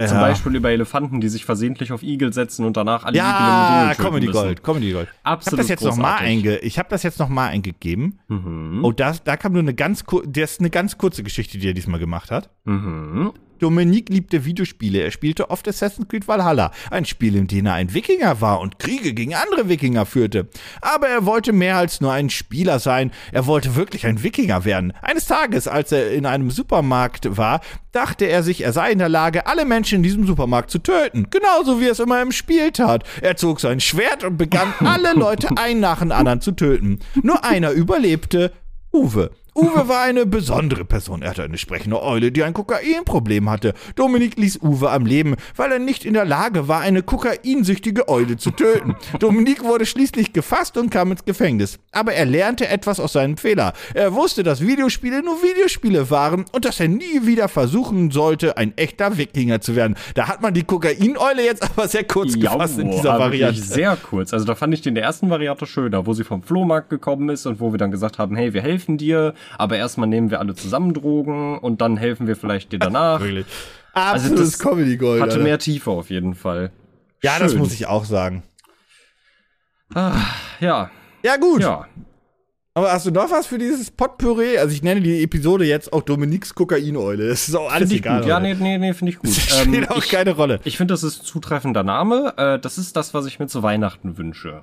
Ja. 0.00 0.06
Zum 0.06 0.18
Beispiel 0.18 0.54
über 0.54 0.70
Elefanten, 0.70 1.20
die 1.20 1.28
sich 1.28 1.44
versehentlich 1.44 1.92
auf 1.92 2.04
Igel 2.04 2.32
setzen 2.32 2.64
und 2.64 2.76
danach 2.76 3.04
alle 3.04 3.16
ja, 3.16 3.90
Igel 3.90 3.96
im 3.96 4.04
Comedy 4.04 4.26
müssen. 4.26 4.38
Gold, 4.38 4.62
Comedy 4.62 4.92
Gold. 4.92 5.08
Absolut 5.24 5.64
ich 5.64 5.70
habe 5.70 5.76
das 5.76 5.82
jetzt 5.82 5.84
noch 5.84 5.96
mal 5.96 6.16
einge 6.16 6.58
ich 6.58 6.78
habe 6.78 6.88
das 6.90 7.02
jetzt 7.02 7.18
noch 7.18 7.28
mal 7.28 7.48
eingegeben. 7.48 8.20
Mhm. 8.28 8.84
Oh, 8.84 8.92
das, 8.92 9.24
da 9.24 9.36
kam 9.36 9.54
nur 9.54 9.62
eine 9.62 9.74
ganz 9.74 10.04
das 10.26 10.52
ist 10.52 10.60
eine 10.60 10.70
ganz 10.70 10.98
kurze 10.98 11.24
Geschichte, 11.24 11.58
die 11.58 11.66
er 11.68 11.74
diesmal 11.74 11.98
gemacht 11.98 12.30
hat. 12.30 12.50
Mhm. 12.64 13.32
Dominique 13.58 14.08
liebte 14.08 14.44
Videospiele. 14.44 15.00
Er 15.00 15.10
spielte 15.10 15.50
oft 15.50 15.68
Assassin's 15.68 16.08
Creed 16.08 16.28
Valhalla, 16.28 16.72
ein 16.90 17.04
Spiel, 17.04 17.36
in 17.36 17.46
dem 17.46 17.66
er 17.66 17.74
ein 17.74 17.94
Wikinger 17.94 18.40
war 18.40 18.60
und 18.60 18.78
Kriege 18.78 19.14
gegen 19.14 19.34
andere 19.34 19.68
Wikinger 19.68 20.06
führte. 20.06 20.48
Aber 20.80 21.08
er 21.08 21.26
wollte 21.26 21.52
mehr 21.52 21.76
als 21.76 22.00
nur 22.00 22.12
ein 22.12 22.30
Spieler 22.30 22.78
sein. 22.78 23.12
Er 23.32 23.46
wollte 23.46 23.74
wirklich 23.74 24.06
ein 24.06 24.22
Wikinger 24.22 24.64
werden. 24.64 24.92
Eines 25.02 25.26
Tages, 25.26 25.68
als 25.68 25.92
er 25.92 26.12
in 26.12 26.26
einem 26.26 26.50
Supermarkt 26.50 27.36
war, 27.36 27.60
dachte 27.92 28.26
er 28.26 28.42
sich, 28.42 28.62
er 28.62 28.72
sei 28.72 28.92
in 28.92 28.98
der 28.98 29.08
Lage, 29.08 29.46
alle 29.46 29.64
Menschen 29.64 29.96
in 29.96 30.02
diesem 30.02 30.26
Supermarkt 30.26 30.70
zu 30.70 30.78
töten. 30.78 31.28
Genauso 31.30 31.80
wie 31.80 31.86
er 31.86 31.92
es 31.92 32.00
immer 32.00 32.22
im 32.22 32.32
Spiel 32.32 32.70
tat. 32.70 33.04
Er 33.22 33.36
zog 33.36 33.60
sein 33.60 33.80
Schwert 33.80 34.24
und 34.24 34.36
begann, 34.36 34.72
alle 34.80 35.14
Leute 35.14 35.48
ein 35.56 35.80
nach 35.80 36.00
dem 36.00 36.12
anderen 36.12 36.40
zu 36.40 36.52
töten. 36.52 37.00
Nur 37.22 37.44
einer 37.44 37.70
überlebte. 37.70 38.52
Uwe. 38.92 39.30
Uwe 39.58 39.88
war 39.88 40.02
eine 40.02 40.24
besondere 40.24 40.84
Person. 40.84 41.20
Er 41.20 41.30
hatte 41.30 41.42
eine 41.42 41.58
sprechende 41.58 42.00
Eule, 42.00 42.30
die 42.30 42.44
ein 42.44 42.54
Kokainproblem 42.54 43.50
hatte. 43.50 43.74
Dominik 43.96 44.36
ließ 44.36 44.60
Uwe 44.62 44.88
am 44.88 45.04
Leben, 45.04 45.34
weil 45.56 45.72
er 45.72 45.80
nicht 45.80 46.04
in 46.04 46.14
der 46.14 46.24
Lage 46.24 46.68
war, 46.68 46.80
eine 46.80 47.02
kokainsüchtige 47.02 48.08
Eule 48.08 48.36
zu 48.36 48.52
töten. 48.52 48.94
Dominik 49.18 49.64
wurde 49.64 49.84
schließlich 49.84 50.32
gefasst 50.32 50.76
und 50.76 50.90
kam 50.90 51.10
ins 51.10 51.24
Gefängnis. 51.24 51.80
Aber 51.90 52.12
er 52.12 52.24
lernte 52.24 52.68
etwas 52.68 53.00
aus 53.00 53.14
seinem 53.14 53.36
Fehler. 53.36 53.72
Er 53.94 54.14
wusste, 54.14 54.44
dass 54.44 54.60
Videospiele 54.60 55.24
nur 55.24 55.42
Videospiele 55.42 56.08
waren 56.08 56.44
und 56.52 56.64
dass 56.64 56.78
er 56.78 56.86
nie 56.86 57.26
wieder 57.26 57.48
versuchen 57.48 58.12
sollte, 58.12 58.56
ein 58.58 58.78
echter 58.78 59.18
Wikinger 59.18 59.60
zu 59.60 59.74
werden. 59.74 59.96
Da 60.14 60.28
hat 60.28 60.40
man 60.40 60.54
die 60.54 60.62
Kokaineule 60.62 61.44
jetzt 61.44 61.64
aber 61.64 61.88
sehr 61.88 62.04
kurz 62.04 62.36
ja, 62.36 62.52
gefasst 62.52 62.78
in 62.78 62.92
dieser 62.92 63.18
Variante. 63.18 63.60
Sehr 63.60 63.96
kurz. 63.96 64.32
Also 64.32 64.44
da 64.44 64.54
fand 64.54 64.72
ich 64.72 64.82
den 64.82 64.94
der 64.94 65.02
ersten 65.02 65.30
Variante 65.30 65.66
schöner, 65.66 66.06
wo 66.06 66.12
sie 66.14 66.22
vom 66.22 66.44
Flohmarkt 66.44 66.90
gekommen 66.90 67.28
ist 67.28 67.44
und 67.44 67.58
wo 67.58 67.72
wir 67.72 67.78
dann 67.78 67.90
gesagt 67.90 68.20
haben, 68.20 68.36
hey, 68.36 68.54
wir 68.54 68.62
helfen 68.62 68.98
dir 68.98 69.34
aber 69.56 69.76
erstmal 69.76 70.08
nehmen 70.08 70.30
wir 70.30 70.40
alle 70.40 70.54
zusammen 70.54 70.94
Drogen 70.94 71.58
und 71.58 71.80
dann 71.80 71.96
helfen 71.96 72.26
wir 72.26 72.36
vielleicht 72.36 72.72
dir 72.72 72.78
danach. 72.78 73.20
Wirklich. 73.22 73.46
Absolutes 73.94 74.40
also 74.40 74.44
das 74.44 74.58
Comedy 74.58 74.96
Gold. 74.96 75.22
Hatte 75.22 75.32
Alter. 75.32 75.44
mehr 75.44 75.58
Tiefe 75.58 75.90
auf 75.90 76.10
jeden 76.10 76.34
Fall. 76.34 76.70
Ja, 77.22 77.32
Schön. 77.32 77.42
das 77.42 77.54
muss 77.54 77.72
ich 77.72 77.86
auch 77.86 78.04
sagen. 78.04 78.42
Ah, 79.94 80.20
ja. 80.60 80.90
Ja, 81.24 81.36
gut. 81.36 81.62
Ja. 81.62 81.86
Aber 82.74 82.92
hast 82.92 83.06
du 83.06 83.10
noch 83.10 83.28
was 83.32 83.48
für 83.48 83.58
dieses 83.58 83.90
Potpüree? 83.90 84.58
Also 84.58 84.72
ich 84.72 84.84
nenne 84.84 85.00
die 85.00 85.20
Episode 85.24 85.64
jetzt 85.64 85.92
auch 85.92 86.02
Dominiks 86.02 86.54
Kokaineule. 86.54 87.28
Das 87.28 87.48
ist 87.48 87.56
auch 87.56 87.72
alles 87.72 87.90
egal. 87.90 88.20
Gut. 88.20 88.28
Ja, 88.28 88.38
nee, 88.38 88.54
nee, 88.54 88.78
nee, 88.78 88.94
finde 88.94 89.12
ich 89.12 89.18
gut. 89.18 89.30
Das 89.30 89.36
spielt 89.62 89.86
ähm, 89.86 89.88
auch 89.88 90.04
ich, 90.04 90.10
keine 90.10 90.30
Rolle. 90.36 90.60
Ich 90.62 90.76
finde, 90.76 90.94
das 90.94 91.02
ist 91.02 91.22
ein 91.22 91.24
zutreffender 91.24 91.82
Name. 91.82 92.34
Äh, 92.36 92.60
das 92.60 92.78
ist 92.78 92.94
das, 92.94 93.14
was 93.14 93.26
ich 93.26 93.40
mir 93.40 93.48
zu 93.48 93.64
Weihnachten 93.64 94.16
wünsche. 94.16 94.62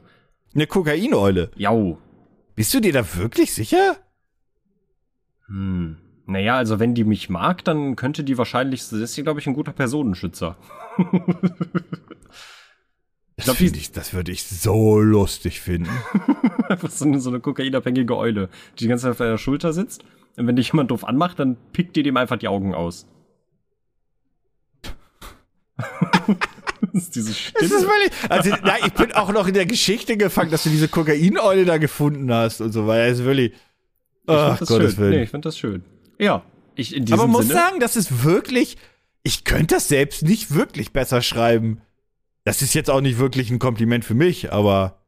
Eine 0.53 0.65
Kokaineule? 0.65 1.51
Jau. 1.57 1.97
Bist 2.55 2.73
du 2.73 2.79
dir 2.79 2.93
da 2.93 3.03
wirklich 3.15 3.53
sicher? 3.53 3.97
Hm. 5.47 5.97
Naja, 6.27 6.57
also 6.57 6.79
wenn 6.79 6.95
die 6.95 7.03
mich 7.03 7.29
mag, 7.29 7.63
dann 7.65 7.95
könnte 7.95 8.23
die 8.23 8.37
wahrscheinlich, 8.37 8.81
das 8.81 8.93
ist 8.93 9.13
sie, 9.13 9.23
glaube 9.23 9.39
ich, 9.39 9.47
ein 9.47 9.53
guter 9.53 9.73
Personenschützer. 9.73 10.57
ich 13.35 13.43
glaub, 13.43 13.57
das, 13.57 13.61
ich, 13.61 13.91
das 13.91 14.13
würde 14.13 14.31
ich 14.31 14.43
so 14.43 14.99
lustig 14.99 15.61
finden. 15.61 15.91
Einfach 16.69 16.89
so 16.89 17.05
eine, 17.05 17.19
so 17.19 17.29
eine 17.29 17.41
kokainabhängige 17.41 18.17
Eule, 18.17 18.49
die 18.73 18.85
die 18.85 18.87
ganze 18.87 19.03
Zeit 19.03 19.11
auf 19.11 19.17
deiner 19.17 19.37
Schulter 19.37 19.71
sitzt. 19.71 20.03
Und 20.35 20.47
wenn 20.47 20.55
dich 20.55 20.69
jemand 20.69 20.89
doof 20.89 21.03
anmacht, 21.03 21.37
dann 21.37 21.57
pickt 21.73 21.95
die 21.95 22.01
dem 22.03 22.17
einfach 22.17 22.37
die 22.37 22.47
Augen 22.47 22.73
aus. 22.73 23.07
das 25.77 27.03
ist 27.03 27.15
diese 27.15 27.33
Stimme. 27.33 27.69
Das 27.69 27.71
ist 27.71 27.85
völlig, 27.85 28.11
also, 28.29 28.49
ja, 28.49 28.75
ich 28.85 28.93
bin 28.93 29.11
auch 29.11 29.31
noch 29.31 29.47
in 29.47 29.53
der 29.53 29.65
Geschichte 29.67 30.17
gefangen, 30.17 30.49
dass 30.49 30.63
du 30.63 30.69
diese 30.69 30.87
Kokaineule 30.87 31.65
da 31.65 31.77
gefunden 31.77 32.33
hast 32.33 32.61
und 32.61 32.71
so 32.71 32.87
weiter. 32.87 33.09
Das 33.09 33.19
ist 33.19 33.25
wirklich. 33.25 33.53
Ach, 34.27 34.57
das 34.57 34.67
Gottes 34.67 34.91
schön. 34.91 34.99
Willen. 34.99 35.11
Nee, 35.11 35.23
ich 35.23 35.29
finde 35.29 35.47
das 35.47 35.57
schön. 35.57 35.83
Ja. 36.19 36.43
Ich, 36.75 36.95
in 36.95 37.05
diesem 37.05 37.19
Aber 37.19 37.27
man 37.31 37.41
muss 37.41 37.47
sagen, 37.47 37.79
das 37.79 37.95
ist 37.95 38.23
wirklich, 38.23 38.77
ich 39.23 39.43
könnte 39.43 39.75
das 39.75 39.87
selbst 39.87 40.23
nicht 40.23 40.53
wirklich 40.53 40.91
besser 40.91 41.21
schreiben. 41.21 41.81
Das 42.43 42.61
ist 42.61 42.73
jetzt 42.73 42.89
auch 42.89 43.01
nicht 43.01 43.17
wirklich 43.17 43.49
ein 43.49 43.59
Kompliment 43.59 44.05
für 44.05 44.13
mich, 44.13 44.51
aber. 44.51 44.99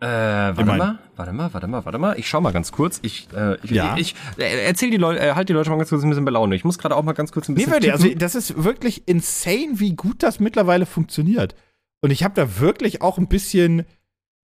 Äh, 0.00 0.06
warte 0.06 0.60
ich 0.60 0.66
mein, 0.66 0.78
mal, 0.78 0.98
warte 1.16 1.32
mal, 1.32 1.52
warte 1.52 1.66
mal, 1.66 1.84
warte 1.84 1.98
mal. 1.98 2.18
Ich 2.18 2.28
schau 2.28 2.40
mal 2.40 2.52
ganz 2.52 2.70
kurz. 2.70 3.00
Ich, 3.02 3.28
äh, 3.34 3.56
ich, 3.64 3.70
ja. 3.70 3.96
ich, 3.96 4.14
ich 4.36 4.42
äh, 4.42 4.64
erzähl 4.64 4.90
die 4.90 4.96
Leute, 4.96 5.20
äh, 5.20 5.34
halt 5.34 5.48
die 5.48 5.52
Leute 5.52 5.70
mal 5.70 5.76
ganz 5.76 5.88
kurz 5.88 6.04
ein 6.04 6.08
bisschen 6.08 6.24
belaune. 6.24 6.54
Ich 6.54 6.64
muss 6.64 6.78
gerade 6.78 6.94
auch 6.94 7.02
mal 7.02 7.14
ganz 7.14 7.32
kurz 7.32 7.48
ein 7.48 7.56
bisschen. 7.56 7.78
Nee, 7.80 7.90
also 7.90 8.08
das 8.14 8.36
ist 8.36 8.62
wirklich 8.62 9.08
insane, 9.08 9.72
wie 9.74 9.96
gut 9.96 10.22
das 10.22 10.38
mittlerweile 10.38 10.86
funktioniert. 10.86 11.56
Und 12.00 12.10
ich 12.10 12.22
habe 12.22 12.34
da 12.34 12.60
wirklich 12.60 13.02
auch 13.02 13.18
ein 13.18 13.26
bisschen, 13.26 13.84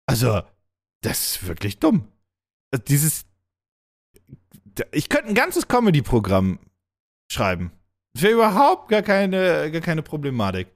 also, 0.06 0.42
das 1.02 1.28
ist 1.28 1.48
wirklich 1.48 1.80
dumm. 1.80 2.10
Also 2.72 2.84
dieses. 2.88 3.26
Ich 4.92 5.10
könnte 5.10 5.30
ein 5.30 5.36
ganzes 5.36 5.68
Comedy-Programm 5.68 6.60
schreiben. 7.32 7.72
Das 8.14 8.24
wäre 8.24 8.34
überhaupt 8.34 8.90
gar 8.90 9.02
keine, 9.02 9.72
gar 9.72 9.82
keine 9.82 10.04
Problematik. 10.04 10.68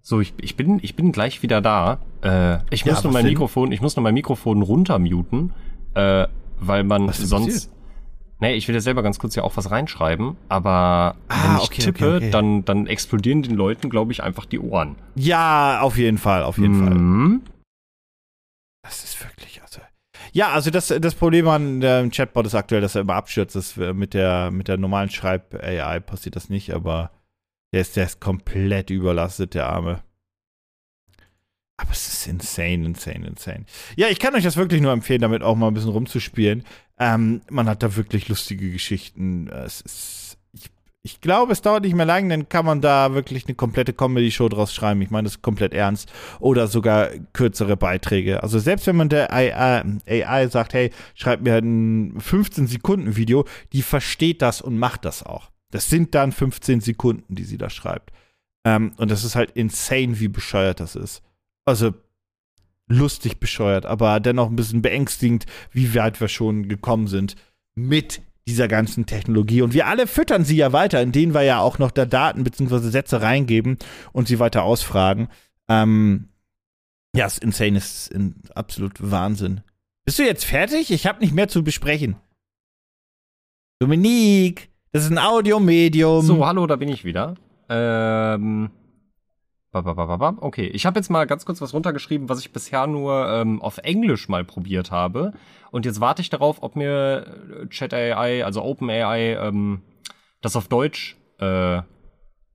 So, 0.00 0.20
ich, 0.20 0.32
ich, 0.40 0.56
bin, 0.56 0.78
ich 0.82 0.96
bin 0.96 1.12
gleich 1.12 1.42
wieder 1.42 1.60
da. 1.60 1.98
Äh, 2.22 2.58
ich 2.70 2.86
muss 2.86 2.96
ja, 2.96 3.02
nur 3.02 3.12
mein 3.12 3.24
denn? 3.24 3.34
Mikrofon, 3.34 3.72
ich 3.72 3.80
muss 3.80 3.94
nur 3.94 4.02
mein 4.02 4.14
Mikrofon 4.14 4.62
runtermuten, 4.62 5.52
äh, 5.94 6.26
weil 6.60 6.82
man 6.82 7.12
sonst. 7.12 7.70
Nee, 8.40 8.54
ich 8.54 8.66
will 8.68 8.74
ja 8.74 8.80
selber 8.80 9.02
ganz 9.02 9.18
kurz 9.18 9.34
ja 9.34 9.42
auch 9.42 9.56
was 9.56 9.70
reinschreiben, 9.70 10.36
aber 10.48 11.16
ah, 11.28 11.44
wenn 11.44 11.56
ich 11.56 11.62
okay, 11.64 11.82
tippe, 11.82 12.06
okay, 12.06 12.16
okay. 12.16 12.30
Dann, 12.30 12.64
dann 12.64 12.86
explodieren 12.86 13.42
den 13.42 13.54
Leuten, 13.54 13.90
glaube 13.90 14.12
ich, 14.12 14.22
einfach 14.22 14.46
die 14.46 14.60
Ohren. 14.60 14.96
Ja, 15.14 15.80
auf 15.82 15.98
jeden 15.98 16.18
Fall, 16.18 16.42
auf 16.42 16.56
jeden 16.56 16.78
mhm. 16.80 17.42
Fall. 17.42 17.52
Das 18.82 19.04
ist 19.04 19.20
wirklich. 19.22 19.37
Ja, 20.38 20.52
also 20.52 20.70
das, 20.70 20.86
das 20.86 21.16
Problem 21.16 21.48
an 21.48 21.80
dem 21.80 22.12
Chatbot 22.12 22.46
ist 22.46 22.54
aktuell, 22.54 22.80
dass 22.80 22.94
er 22.94 23.00
immer 23.00 23.16
abstürzt. 23.16 23.56
Das 23.56 23.76
äh, 23.76 23.92
mit 23.92 24.14
der, 24.14 24.52
mit 24.52 24.68
der 24.68 24.76
normalen 24.76 25.10
Schreib-AI 25.10 25.98
passiert 25.98 26.36
das 26.36 26.48
nicht, 26.48 26.72
aber 26.72 27.10
der 27.72 27.80
ist, 27.80 27.96
der 27.96 28.04
ist 28.04 28.20
komplett 28.20 28.90
überlastet, 28.90 29.54
der 29.54 29.68
Arme. 29.68 30.04
Aber 31.76 31.90
es 31.90 32.06
ist 32.06 32.28
insane, 32.28 32.84
insane, 32.84 33.26
insane. 33.26 33.64
Ja, 33.96 34.06
ich 34.10 34.20
kann 34.20 34.36
euch 34.36 34.44
das 34.44 34.56
wirklich 34.56 34.80
nur 34.80 34.92
empfehlen, 34.92 35.22
damit 35.22 35.42
auch 35.42 35.56
mal 35.56 35.66
ein 35.66 35.74
bisschen 35.74 35.90
rumzuspielen. 35.90 36.62
Ähm, 37.00 37.42
man 37.50 37.68
hat 37.68 37.82
da 37.82 37.96
wirklich 37.96 38.28
lustige 38.28 38.70
Geschichten. 38.70 39.48
Es 39.48 39.80
ist 39.80 40.37
ich 41.02 41.20
glaube, 41.20 41.52
es 41.52 41.62
dauert 41.62 41.84
nicht 41.84 41.94
mehr 41.94 42.06
lang, 42.06 42.28
dann 42.28 42.48
kann 42.48 42.66
man 42.66 42.80
da 42.80 43.14
wirklich 43.14 43.46
eine 43.46 43.54
komplette 43.54 43.92
Comedy-Show 43.92 44.48
draus 44.48 44.74
schreiben. 44.74 45.00
Ich 45.00 45.10
meine, 45.10 45.24
das 45.24 45.36
ist 45.36 45.42
komplett 45.42 45.72
ernst. 45.72 46.12
Oder 46.40 46.66
sogar 46.66 47.08
kürzere 47.32 47.76
Beiträge. 47.76 48.42
Also 48.42 48.58
selbst 48.58 48.86
wenn 48.86 48.96
man 48.96 49.08
der 49.08 49.32
AI, 49.32 49.84
AI 50.06 50.48
sagt, 50.48 50.74
hey, 50.74 50.90
schreib 51.14 51.40
mir 51.42 51.56
ein 51.56 52.18
15-Sekunden-Video, 52.18 53.46
die 53.72 53.82
versteht 53.82 54.42
das 54.42 54.60
und 54.60 54.78
macht 54.78 55.04
das 55.04 55.22
auch. 55.22 55.50
Das 55.70 55.88
sind 55.88 56.14
dann 56.14 56.32
15 56.32 56.80
Sekunden, 56.80 57.34
die 57.34 57.44
sie 57.44 57.58
da 57.58 57.70
schreibt. 57.70 58.12
Ähm, 58.64 58.92
und 58.96 59.10
das 59.10 59.24
ist 59.24 59.36
halt 59.36 59.52
insane, 59.52 60.18
wie 60.18 60.28
bescheuert 60.28 60.80
das 60.80 60.96
ist. 60.96 61.22
Also 61.64 61.94
lustig 62.88 63.38
bescheuert, 63.38 63.86
aber 63.86 64.18
dennoch 64.18 64.48
ein 64.48 64.56
bisschen 64.56 64.82
beängstigend, 64.82 65.46
wie 65.70 65.94
weit 65.94 66.20
wir 66.20 66.28
schon 66.28 66.68
gekommen 66.68 67.06
sind 67.06 67.36
mit 67.74 68.22
dieser 68.48 68.68
ganzen 68.68 69.06
Technologie. 69.06 69.62
Und 69.62 69.74
wir 69.74 69.86
alle 69.86 70.06
füttern 70.06 70.44
sie 70.44 70.56
ja 70.56 70.72
weiter, 70.72 71.00
indem 71.02 71.34
wir 71.34 71.42
ja 71.42 71.60
auch 71.60 71.78
noch 71.78 71.90
da 71.90 72.06
Daten 72.06 72.44
bzw. 72.44 72.90
Sätze 72.90 73.22
reingeben 73.22 73.78
und 74.12 74.26
sie 74.26 74.38
weiter 74.38 74.64
ausfragen. 74.64 75.28
Ähm, 75.68 76.28
ja, 77.14 77.26
ist 77.26 77.42
insane, 77.42 77.78
ist 77.78 78.12
absolut 78.54 78.94
Wahnsinn. 78.98 79.60
Bist 80.04 80.18
du 80.18 80.24
jetzt 80.24 80.44
fertig? 80.44 80.90
Ich 80.90 81.06
habe 81.06 81.20
nicht 81.20 81.34
mehr 81.34 81.48
zu 81.48 81.62
besprechen. 81.62 82.16
Dominique, 83.80 84.70
das 84.92 85.04
ist 85.04 85.10
ein 85.10 85.18
Audiomedium. 85.18 86.24
So, 86.24 86.46
hallo, 86.46 86.66
da 86.66 86.76
bin 86.76 86.88
ich 86.88 87.04
wieder. 87.04 87.34
Ähm, 87.68 88.70
Okay, 89.72 90.66
ich 90.66 90.86
habe 90.86 90.98
jetzt 90.98 91.10
mal 91.10 91.26
ganz 91.26 91.44
kurz 91.44 91.60
was 91.60 91.74
runtergeschrieben, 91.74 92.28
was 92.28 92.40
ich 92.40 92.52
bisher 92.52 92.86
nur 92.86 93.28
ähm, 93.28 93.60
auf 93.60 93.78
Englisch 93.78 94.28
mal 94.28 94.44
probiert 94.44 94.90
habe. 94.90 95.34
Und 95.70 95.84
jetzt 95.84 96.00
warte 96.00 96.22
ich 96.22 96.30
darauf, 96.30 96.62
ob 96.62 96.74
mir 96.74 97.26
äh, 97.64 97.68
Chat 97.68 97.92
AI, 97.92 98.44
also 98.44 98.62
Open 98.62 98.88
AI, 98.88 99.34
ähm, 99.34 99.82
das 100.40 100.56
auf 100.56 100.68
Deutsch 100.68 101.16
äh, 101.38 101.82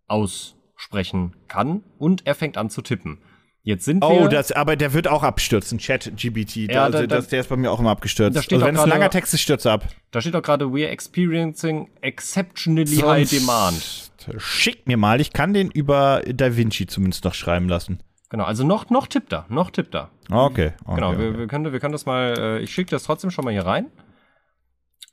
aussprechen 0.08 1.36
kann. 1.48 1.84
Und 2.00 2.26
er 2.26 2.36
fängt 2.36 2.58
an 2.58 2.70
zu 2.70 2.82
tippen. 2.82 3.20
Jetzt 3.66 3.86
sind 3.86 4.04
oh, 4.04 4.10
wir. 4.10 4.22
Oh, 4.24 4.28
das, 4.28 4.52
aber 4.52 4.76
der 4.76 4.94
wird 4.94 5.08
auch 5.08 5.24
abstürzen, 5.24 5.78
Chat-GBT. 5.78 6.56
Ja, 6.70 6.90
da, 6.90 7.08
da, 7.08 7.22
der 7.22 7.40
ist 7.40 7.48
bei 7.48 7.56
mir 7.56 7.72
auch 7.72 7.80
immer 7.80 7.92
abgestürzt. 7.92 8.36
Da 8.36 8.42
steht 8.42 8.58
also 8.58 8.66
wenn 8.66 8.76
es 8.76 8.82
ein 8.82 8.90
langer 8.90 9.10
Text 9.10 9.34
ist, 9.34 9.40
stürzt 9.40 9.66
ab. 9.66 9.88
Da 10.12 10.20
steht 10.20 10.36
auch 10.36 10.42
gerade, 10.42 10.66
we're 10.66 10.90
experiencing 10.90 11.90
exceptionally 12.02 12.88
Sonst 12.88 13.08
high 13.08 13.30
demand. 13.30 14.12
Schick 14.38 14.88
mir 14.88 14.98
mal, 14.98 15.22
ich 15.22 15.34
kann 15.34 15.54
den 15.54 15.72
über 15.72 16.22
DaVinci 16.26 16.88
zumindest 16.88 17.24
noch 17.26 17.34
schreiben 17.34 17.68
lassen. 17.68 18.00
Genau, 18.30 18.46
also 18.46 18.64
noch, 18.66 18.90
noch 18.90 19.08
tippt 19.08 19.32
er, 19.32 19.46
noch 19.50 19.70
tippt 19.70 19.94
er. 19.94 20.10
Okay. 20.30 20.74
okay 20.86 20.96
genau, 20.96 21.10
okay. 21.12 21.20
Wir, 21.20 21.38
wir, 21.38 21.48
können, 21.48 21.72
wir 21.72 21.80
können 21.80 21.92
das 21.92 22.06
mal, 22.06 22.34
äh, 22.38 22.60
ich 22.60 22.74
schicke 22.74 22.90
das 22.90 23.04
trotzdem 23.04 23.30
schon 23.30 23.46
mal 23.46 23.52
hier 23.52 23.66
rein. 23.66 23.92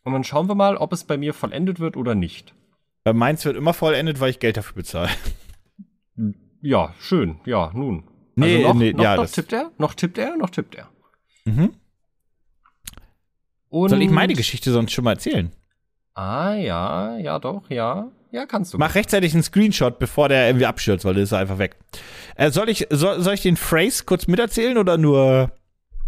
Und 0.05 0.15
dann 0.15 0.25
schauen 0.25 0.49
wir 0.49 0.55
mal, 0.55 0.77
ob 0.77 0.93
es 0.93 1.05
bei 1.05 1.19
mir 1.19 1.35
vollendet 1.35 1.81
wird 1.81 1.97
oder 1.97 2.15
nicht. 2.15 2.55
Bei 3.05 3.13
meins 3.13 3.45
wird 3.45 3.57
immer 3.57 3.75
vollendet, 3.75 4.21
weil 4.21 4.31
ich 4.31 4.39
Geld 4.39 4.57
dafür 4.57 4.75
bezahle. 4.75 5.11
Ja, 6.63 6.95
schön. 6.99 7.41
Ja, 7.47 7.71
nun. 7.75 8.05
Nee, 8.37 8.57
also 8.57 8.69
noch, 8.69 8.75
nee, 8.75 8.93
noch, 8.93 9.05
ja, 9.05 9.17
noch 9.17 9.31
tippt 9.31 9.53
er, 9.53 9.71
noch 9.79 9.95
tippt 9.95 10.19
er, 10.19 10.37
noch 10.37 10.51
tippt 10.51 10.75
er. 10.75 10.89
Mhm. 11.45 11.75
Und 13.69 13.91
Soll 13.91 14.03
ich 14.03 14.11
meine 14.11 14.35
Geschichte 14.35 14.73
sonst 14.73 14.93
schon 14.93 15.05
mal 15.05 15.13
erzählen? 15.13 15.53
Ah, 16.15 16.55
ja, 16.55 17.19
ja, 17.19 17.39
doch, 17.39 17.63
ja. 17.69 18.09
Ja, 18.33 18.47
kannst 18.47 18.73
du. 18.73 18.79
Mach 18.79 18.95
rechtzeitig 18.95 19.35
einen 19.35 19.43
Screenshot, 19.43 19.99
bevor 19.99 20.29
der 20.29 20.47
irgendwie 20.47 20.67
abstürzt, 20.67 21.05
weil 21.05 21.15
der 21.15 21.25
ist 21.25 21.33
einfach 21.33 21.59
weg. 21.59 21.77
Äh, 22.37 22.51
soll, 22.51 22.69
ich, 22.69 22.87
soll, 22.91 23.21
soll 23.21 23.35
ich 23.35 23.43
den 23.43 23.57
Phrase 23.57 24.05
kurz 24.05 24.27
miterzählen 24.29 24.79
oder 24.79 24.99
nur. 24.99 25.51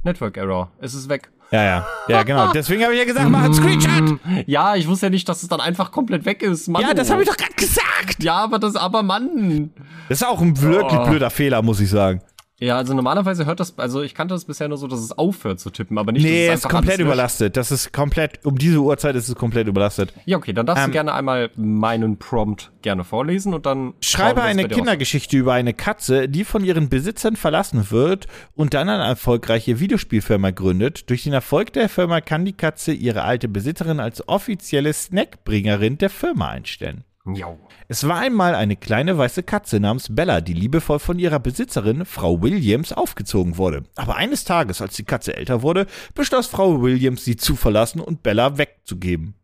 Network 0.04 0.36
Error. 0.36 0.70
Es 0.78 0.94
ist 0.94 1.08
weg. 1.08 1.30
Ja, 1.50 1.64
ja. 1.64 1.86
Ja, 2.08 2.22
genau. 2.22 2.52
Deswegen 2.54 2.82
habe 2.82 2.94
ich 2.94 3.00
ja 3.00 3.04
gesagt, 3.04 3.28
mach 3.28 3.42
einen 3.42 3.54
Screenshot. 3.54 4.18
Ja, 4.46 4.74
ich 4.74 4.88
wusste 4.88 5.06
ja 5.06 5.10
nicht, 5.10 5.28
dass 5.28 5.42
es 5.42 5.48
dann 5.48 5.60
einfach 5.60 5.90
komplett 5.90 6.24
weg 6.24 6.42
ist. 6.42 6.68
Mann, 6.68 6.82
ja, 6.82 6.94
das 6.94 7.10
habe 7.10 7.22
ich 7.22 7.28
doch 7.28 7.36
gerade 7.36 7.54
gesagt. 7.54 8.22
Ja, 8.22 8.36
aber 8.36 8.58
das, 8.58 8.76
aber 8.76 9.02
Mann. 9.02 9.70
Das 10.08 10.20
ist 10.20 10.26
auch 10.26 10.40
ein 10.40 10.60
wirklich 10.60 11.00
oh. 11.00 11.06
blöder 11.06 11.30
Fehler, 11.30 11.60
muss 11.62 11.80
ich 11.80 11.90
sagen. 11.90 12.22
Ja, 12.62 12.76
also 12.76 12.94
normalerweise 12.94 13.44
hört 13.44 13.58
das, 13.58 13.76
also 13.76 14.02
ich 14.02 14.14
kannte 14.14 14.34
das 14.34 14.44
bisher 14.44 14.68
nur 14.68 14.78
so, 14.78 14.86
dass 14.86 15.00
es 15.00 15.10
aufhört 15.10 15.58
zu 15.58 15.70
tippen, 15.70 15.98
aber 15.98 16.12
nicht, 16.12 16.22
nee, 16.22 16.46
dass 16.46 16.60
es 16.60 16.64
ist 16.64 16.70
komplett 16.70 17.00
überlastet. 17.00 17.56
Das 17.56 17.72
ist 17.72 17.92
komplett, 17.92 18.46
um 18.46 18.56
diese 18.56 18.78
Uhrzeit 18.78 19.16
ist 19.16 19.28
es 19.28 19.34
komplett 19.34 19.66
überlastet. 19.66 20.12
Ja, 20.26 20.36
okay, 20.36 20.52
dann 20.52 20.64
darfst 20.64 20.84
ähm, 20.84 20.90
du 20.90 20.92
gerne 20.92 21.12
einmal 21.12 21.50
meinen 21.56 22.18
Prompt 22.18 22.70
gerne 22.80 23.02
vorlesen 23.02 23.52
und 23.52 23.66
dann. 23.66 23.94
Schreibe 24.00 24.42
eine 24.42 24.68
Kindergeschichte 24.68 25.36
über 25.36 25.54
eine 25.54 25.74
Katze, 25.74 26.28
die 26.28 26.44
von 26.44 26.64
ihren 26.64 26.88
Besitzern 26.88 27.34
verlassen 27.34 27.90
wird 27.90 28.28
und 28.54 28.74
dann 28.74 28.88
eine 28.88 29.02
erfolgreiche 29.02 29.80
Videospielfirma 29.80 30.50
gründet. 30.50 31.10
Durch 31.10 31.24
den 31.24 31.32
Erfolg 31.32 31.72
der 31.72 31.88
Firma 31.88 32.20
kann 32.20 32.44
die 32.44 32.52
Katze 32.52 32.92
ihre 32.92 33.22
alte 33.22 33.48
Besitzerin 33.48 33.98
als 33.98 34.28
offizielle 34.28 34.92
Snackbringerin 34.92 35.98
der 35.98 36.10
Firma 36.10 36.50
einstellen. 36.50 37.02
Jo. 37.24 37.56
Es 37.86 38.08
war 38.08 38.18
einmal 38.18 38.56
eine 38.56 38.74
kleine 38.74 39.16
weiße 39.16 39.44
Katze 39.44 39.78
namens 39.78 40.08
Bella, 40.12 40.40
die 40.40 40.54
liebevoll 40.54 40.98
von 40.98 41.20
ihrer 41.20 41.38
Besitzerin, 41.38 42.04
Frau 42.04 42.42
Williams, 42.42 42.92
aufgezogen 42.92 43.56
wurde. 43.58 43.84
Aber 43.94 44.16
eines 44.16 44.44
Tages, 44.44 44.82
als 44.82 44.96
die 44.96 45.04
Katze 45.04 45.36
älter 45.36 45.62
wurde, 45.62 45.86
beschloss 46.14 46.48
Frau 46.48 46.82
Williams, 46.82 47.24
sie 47.24 47.36
zu 47.36 47.54
verlassen 47.54 48.00
und 48.00 48.24
Bella 48.24 48.58
wegzugeben. 48.58 49.34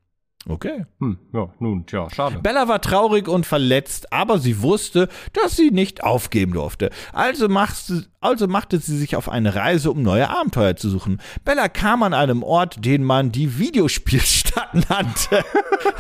Okay. 0.49 0.87
Hm, 0.99 1.19
ja, 1.33 1.53
nun, 1.59 1.85
tja, 1.87 2.09
schade. 2.11 2.39
Bella 2.39 2.69
war 2.69 2.81
traurig 2.81 3.29
und 3.29 3.45
verletzt, 3.45 4.13
aber 4.13 4.39
sie 4.39 4.63
wusste, 4.63 5.09
dass 5.35 5.57
sie 5.57 5.71
nicht 5.71 6.03
aufgeben 6.03 6.55
durfte. 6.55 6.91
Also 7.13 7.49
machte, 7.49 8.07
also 8.21 8.47
machte 8.47 8.79
sie 8.79 8.97
sich 8.97 9.15
auf 9.15 9.29
eine 9.29 9.55
Reise, 9.55 9.91
um 9.91 10.03
neue 10.03 10.31
Abenteuer 10.31 10.77
zu 10.77 10.89
suchen. 10.89 11.21
Bella 11.45 11.69
kam 11.69 12.03
an 12.03 12.15
einem 12.15 12.43
Ort, 12.43 12.85
den 12.85 13.05
man 13.05 13.31
die 13.31 13.59
Videospielstadt 13.59 14.38
nannte. 14.73 15.45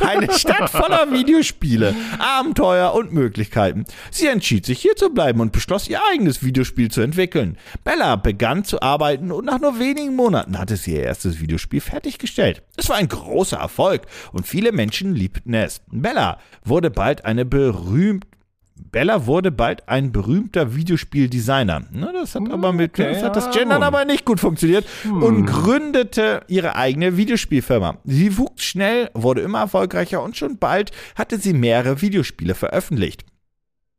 Eine 0.00 0.32
Stadt 0.32 0.70
voller 0.70 1.12
Videospiele, 1.12 1.94
Abenteuer 2.18 2.94
und 2.94 3.12
Möglichkeiten. 3.12 3.84
Sie 4.10 4.26
entschied 4.26 4.66
sich 4.66 4.80
hier 4.80 4.96
zu 4.96 5.10
bleiben 5.10 5.40
und 5.40 5.52
beschloss 5.52 5.88
ihr 5.88 6.00
eigenes 6.12 6.42
Videospiel 6.42 6.90
zu 6.90 7.00
entwickeln. 7.00 7.58
Bella 7.84 8.16
begann 8.16 8.64
zu 8.64 8.82
arbeiten 8.82 9.32
und 9.32 9.44
nach 9.46 9.60
nur 9.60 9.78
wenigen 9.78 10.14
Monaten 10.16 10.58
hatte 10.58 10.76
sie 10.76 10.94
ihr 10.94 11.02
erstes 11.02 11.40
Videospiel 11.40 11.80
fertiggestellt. 11.80 12.62
Es 12.76 12.88
war 12.88 12.96
ein 12.96 13.08
großer 13.08 13.58
Erfolg 13.58 14.02
und 14.32 14.46
viele 14.46 14.72
Menschen 14.72 15.14
liebten 15.14 15.54
es. 15.54 15.80
Bella 15.90 16.38
wurde 16.64 16.90
bald 16.90 17.24
eine 17.24 17.44
berühmt 17.44 18.27
Bella 18.78 19.26
wurde 19.26 19.50
bald 19.50 19.88
ein 19.88 20.12
berühmter 20.12 20.74
Videospieldesigner. 20.74 21.84
Ne, 21.90 22.10
das 22.12 22.34
hat 22.34 22.50
aber 22.50 22.72
mit 22.72 22.92
okay, 22.92 23.12
das, 23.12 23.22
hat 23.22 23.36
das 23.36 23.50
Gendern 23.50 23.82
aber 23.82 24.04
nicht 24.04 24.24
gut 24.24 24.40
funktioniert 24.40 24.86
hm. 25.02 25.22
und 25.22 25.46
gründete 25.46 26.42
ihre 26.48 26.76
eigene 26.76 27.16
Videospielfirma. 27.16 27.98
Sie 28.04 28.38
wuchs 28.38 28.64
schnell, 28.64 29.10
wurde 29.14 29.42
immer 29.42 29.60
erfolgreicher 29.60 30.22
und 30.22 30.36
schon 30.36 30.58
bald 30.58 30.92
hatte 31.16 31.38
sie 31.38 31.52
mehrere 31.52 32.00
Videospiele 32.00 32.54
veröffentlicht. 32.54 33.24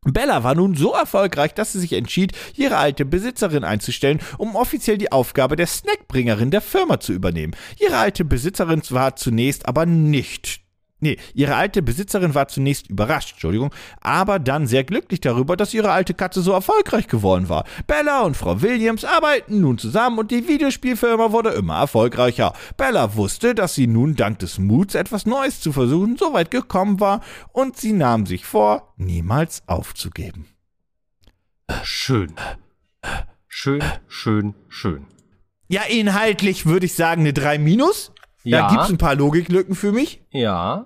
Bella 0.03 0.43
war 0.43 0.55
nun 0.55 0.75
so 0.75 0.93
erfolgreich, 0.93 1.53
dass 1.53 1.73
sie 1.73 1.80
sich 1.80 1.93
entschied, 1.93 2.32
ihre 2.55 2.77
alte 2.77 3.03
Besitzerin 3.03 3.65
einzustellen, 3.65 4.19
um 4.38 4.55
offiziell 4.55 4.97
die 4.97 5.11
Aufgabe 5.11 5.57
der 5.57 5.67
Snackbringerin 5.67 6.51
der 6.51 6.61
Firma 6.61 7.01
zu 7.01 7.11
übernehmen. 7.11 7.53
Ihre 7.80 7.97
alte 7.97 8.23
Besitzerin 8.23 8.82
war 8.89 9.17
zunächst 9.17 9.67
aber 9.67 9.86
nicht 9.86 10.61
Nee, 11.02 11.18
ihre 11.34 11.56
alte 11.56 11.82
Besitzerin 11.82 12.36
war 12.36 12.50
zunächst 12.50 12.89
überrascht, 12.89 13.32
Entschuldigung, 13.32 13.74
aber 14.02 14.38
dann 14.38 14.68
sehr 14.68 14.84
glücklich 14.84 15.22
darüber, 15.22 15.56
dass 15.56 15.74
ihre 15.74 15.91
alte 15.91 16.14
Katze 16.14 16.41
so 16.41 16.52
erfolgreich 16.52 17.08
geworden 17.08 17.47
war. 17.47 17.64
Bella 17.88 18.24
und 18.24 18.36
Frau 18.36 18.62
Williams 18.62 19.06
arbeiten 19.06 19.62
nun 19.62 19.78
zusammen 19.78 20.20
und 20.20 20.32
die 20.32 20.47
Videospielfirma 20.47 21.32
wurde 21.32 21.52
immer 21.52 21.78
erfolgreicher. 21.78 22.54
Bella 22.76 23.16
wusste, 23.16 23.56
dass 23.56 23.76
sie 23.76 23.88
nun 23.88 24.16
dank 24.16 24.39
des 24.39 24.60
Muts, 24.60 24.95
etwas 24.95 25.26
Neues 25.26 25.62
zu 25.62 25.72
versuchen, 25.72 26.18
so 26.18 26.34
weit 26.34 26.52
gekommen 26.52 27.00
war 27.00 27.22
und 27.54 27.78
sie 27.78 27.93
nahm 27.93 28.26
sich 28.26 28.45
vor, 28.45 28.93
niemals 28.97 29.64
aufzugeben. 29.68 30.47
Schön. 31.84 32.34
Schön, 33.47 33.84
schön, 34.08 34.56
schön. 34.68 35.06
Ja, 35.68 35.84
inhaltlich 35.84 36.66
würde 36.66 36.88
ich 36.88 36.93
sagen 36.95 37.22
eine 37.22 37.34
3 37.34 37.60
minus. 37.60 38.12
Ja. 38.50 38.68
Da 38.68 38.74
gibt's 38.74 38.89
ein 38.89 38.97
paar 38.97 39.16
Logiklücken 39.16 39.76
für 39.76 39.91
mich. 39.91 40.22
Ja. 40.32 40.86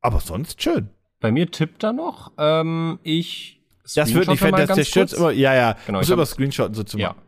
Aber 0.00 0.20
sonst 0.20 0.62
schön. 0.62 0.90
Bei 1.20 1.32
mir 1.32 1.50
tippt 1.50 1.82
er 1.82 1.92
noch. 1.92 2.32
Ähm, 2.36 2.98
ich. 3.02 3.62
Das 3.94 4.12
wird 4.12 4.28
nicht 4.28 4.40
fett, 4.40 4.58
dass 4.58 4.74
der 4.74 4.84
Schutz 4.84 5.12
immer. 5.12 5.30
Ja, 5.30 5.54
ja. 5.54 5.76
Genau. 5.86 5.98
Muss 5.98 6.10
immer 6.10 6.26
Screenshotten 6.26 6.74
so 6.74 6.82
zu 6.82 6.98
machen. 6.98 7.16
Ja. 7.16 7.22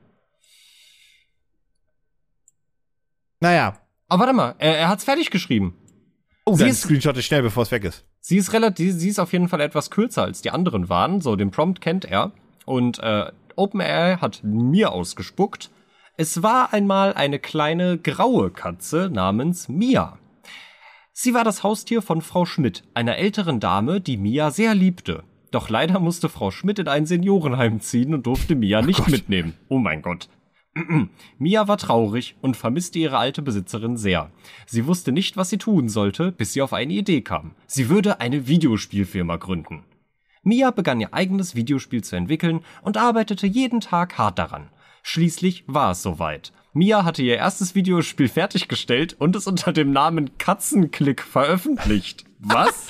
Naja. 3.40 3.78
Aber 4.08 4.20
warte 4.20 4.34
mal, 4.34 4.54
er, 4.58 4.78
er 4.78 4.88
hat's 4.88 5.04
fertig 5.04 5.30
geschrieben. 5.30 5.74
Oh, 6.44 6.54
sie 6.54 6.68
ist 6.68 6.82
Screenshot 6.82 7.16
schnell, 7.24 7.42
bevor 7.42 7.64
es 7.64 7.72
weg 7.72 7.84
ist. 7.84 8.04
Sie 8.20 8.36
ist 8.36 8.52
relativ, 8.52 8.94
sie 8.94 9.08
ist 9.08 9.18
auf 9.18 9.32
jeden 9.32 9.48
Fall 9.48 9.60
etwas 9.60 9.90
kürzer 9.90 10.22
als 10.22 10.42
die 10.42 10.50
anderen 10.50 10.88
waren. 10.88 11.20
So, 11.20 11.34
den 11.34 11.50
Prompt 11.50 11.80
kennt 11.80 12.04
er. 12.04 12.32
Und 12.64 12.98
äh, 13.00 13.30
OpenAI 13.56 14.18
hat 14.18 14.40
mir 14.44 14.92
ausgespuckt. 14.92 15.70
Es 16.18 16.42
war 16.42 16.72
einmal 16.72 17.12
eine 17.12 17.38
kleine 17.38 17.98
graue 17.98 18.50
Katze 18.50 19.10
namens 19.12 19.68
Mia. 19.68 20.18
Sie 21.12 21.34
war 21.34 21.44
das 21.44 21.62
Haustier 21.62 22.00
von 22.00 22.22
Frau 22.22 22.46
Schmidt, 22.46 22.84
einer 22.94 23.16
älteren 23.16 23.60
Dame, 23.60 24.00
die 24.00 24.16
Mia 24.16 24.50
sehr 24.50 24.74
liebte. 24.74 25.24
Doch 25.50 25.68
leider 25.68 26.00
musste 26.00 26.30
Frau 26.30 26.50
Schmidt 26.50 26.78
in 26.78 26.88
ein 26.88 27.04
Seniorenheim 27.04 27.80
ziehen 27.80 28.14
und 28.14 28.26
durfte 28.26 28.54
Mia 28.54 28.80
oh 28.80 28.86
nicht 28.86 29.00
Gott. 29.00 29.10
mitnehmen. 29.10 29.52
Oh 29.68 29.76
mein 29.76 30.00
Gott. 30.00 30.30
Mia 31.38 31.68
war 31.68 31.76
traurig 31.76 32.34
und 32.40 32.56
vermisste 32.56 32.98
ihre 32.98 33.18
alte 33.18 33.42
Besitzerin 33.42 33.98
sehr. 33.98 34.30
Sie 34.64 34.86
wusste 34.86 35.12
nicht, 35.12 35.36
was 35.36 35.50
sie 35.50 35.58
tun 35.58 35.90
sollte, 35.90 36.32
bis 36.32 36.54
sie 36.54 36.62
auf 36.62 36.72
eine 36.72 36.94
Idee 36.94 37.20
kam. 37.20 37.54
Sie 37.66 37.90
würde 37.90 38.20
eine 38.20 38.46
Videospielfirma 38.46 39.36
gründen. 39.36 39.84
Mia 40.42 40.70
begann 40.70 41.00
ihr 41.00 41.12
eigenes 41.12 41.54
Videospiel 41.56 42.02
zu 42.02 42.16
entwickeln 42.16 42.60
und 42.80 42.96
arbeitete 42.96 43.46
jeden 43.46 43.80
Tag 43.80 44.16
hart 44.16 44.38
daran. 44.38 44.70
Schließlich 45.08 45.62
war 45.68 45.92
es 45.92 46.02
soweit. 46.02 46.52
Mia 46.72 47.04
hatte 47.04 47.22
ihr 47.22 47.36
erstes 47.36 47.76
Videospiel 47.76 48.26
fertiggestellt 48.26 49.14
und 49.16 49.36
es 49.36 49.46
unter 49.46 49.72
dem 49.72 49.92
Namen 49.92 50.36
Katzenklick 50.36 51.22
veröffentlicht. 51.22 52.24
Was? 52.40 52.88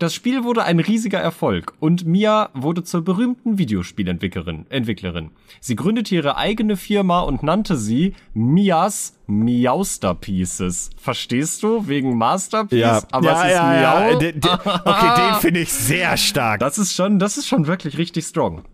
Das 0.00 0.12
Spiel 0.12 0.42
wurde 0.42 0.64
ein 0.64 0.80
riesiger 0.80 1.20
Erfolg 1.20 1.74
und 1.78 2.06
Mia 2.06 2.50
wurde 2.54 2.82
zur 2.82 3.02
berühmten 3.02 3.56
Videospielentwicklerin. 3.56 4.66
Entwicklerin. 4.68 5.30
Sie 5.60 5.76
gründete 5.76 6.16
ihre 6.16 6.36
eigene 6.36 6.76
Firma 6.76 7.20
und 7.20 7.44
nannte 7.44 7.76
sie 7.76 8.14
Mias 8.34 9.16
Miausterpieces. 9.28 10.90
Verstehst 10.96 11.62
du? 11.62 11.86
Wegen 11.86 12.18
Masterpiece? 12.18 12.80
Ja, 12.80 13.02
aber 13.12 13.26
ja, 13.26 13.42
es 13.42 13.46
ist 13.46 13.54
ja, 13.54 13.62
Miau. 13.62 14.20
ja. 14.20 14.80
Okay, 14.84 15.20
den 15.20 15.40
finde 15.40 15.60
ich 15.60 15.72
sehr 15.72 16.16
stark. 16.16 16.58
Das 16.58 16.78
ist 16.78 16.94
schon, 16.94 17.20
das 17.20 17.38
ist 17.38 17.46
schon 17.46 17.68
wirklich 17.68 17.96
richtig 17.96 18.24
strong. 18.24 18.64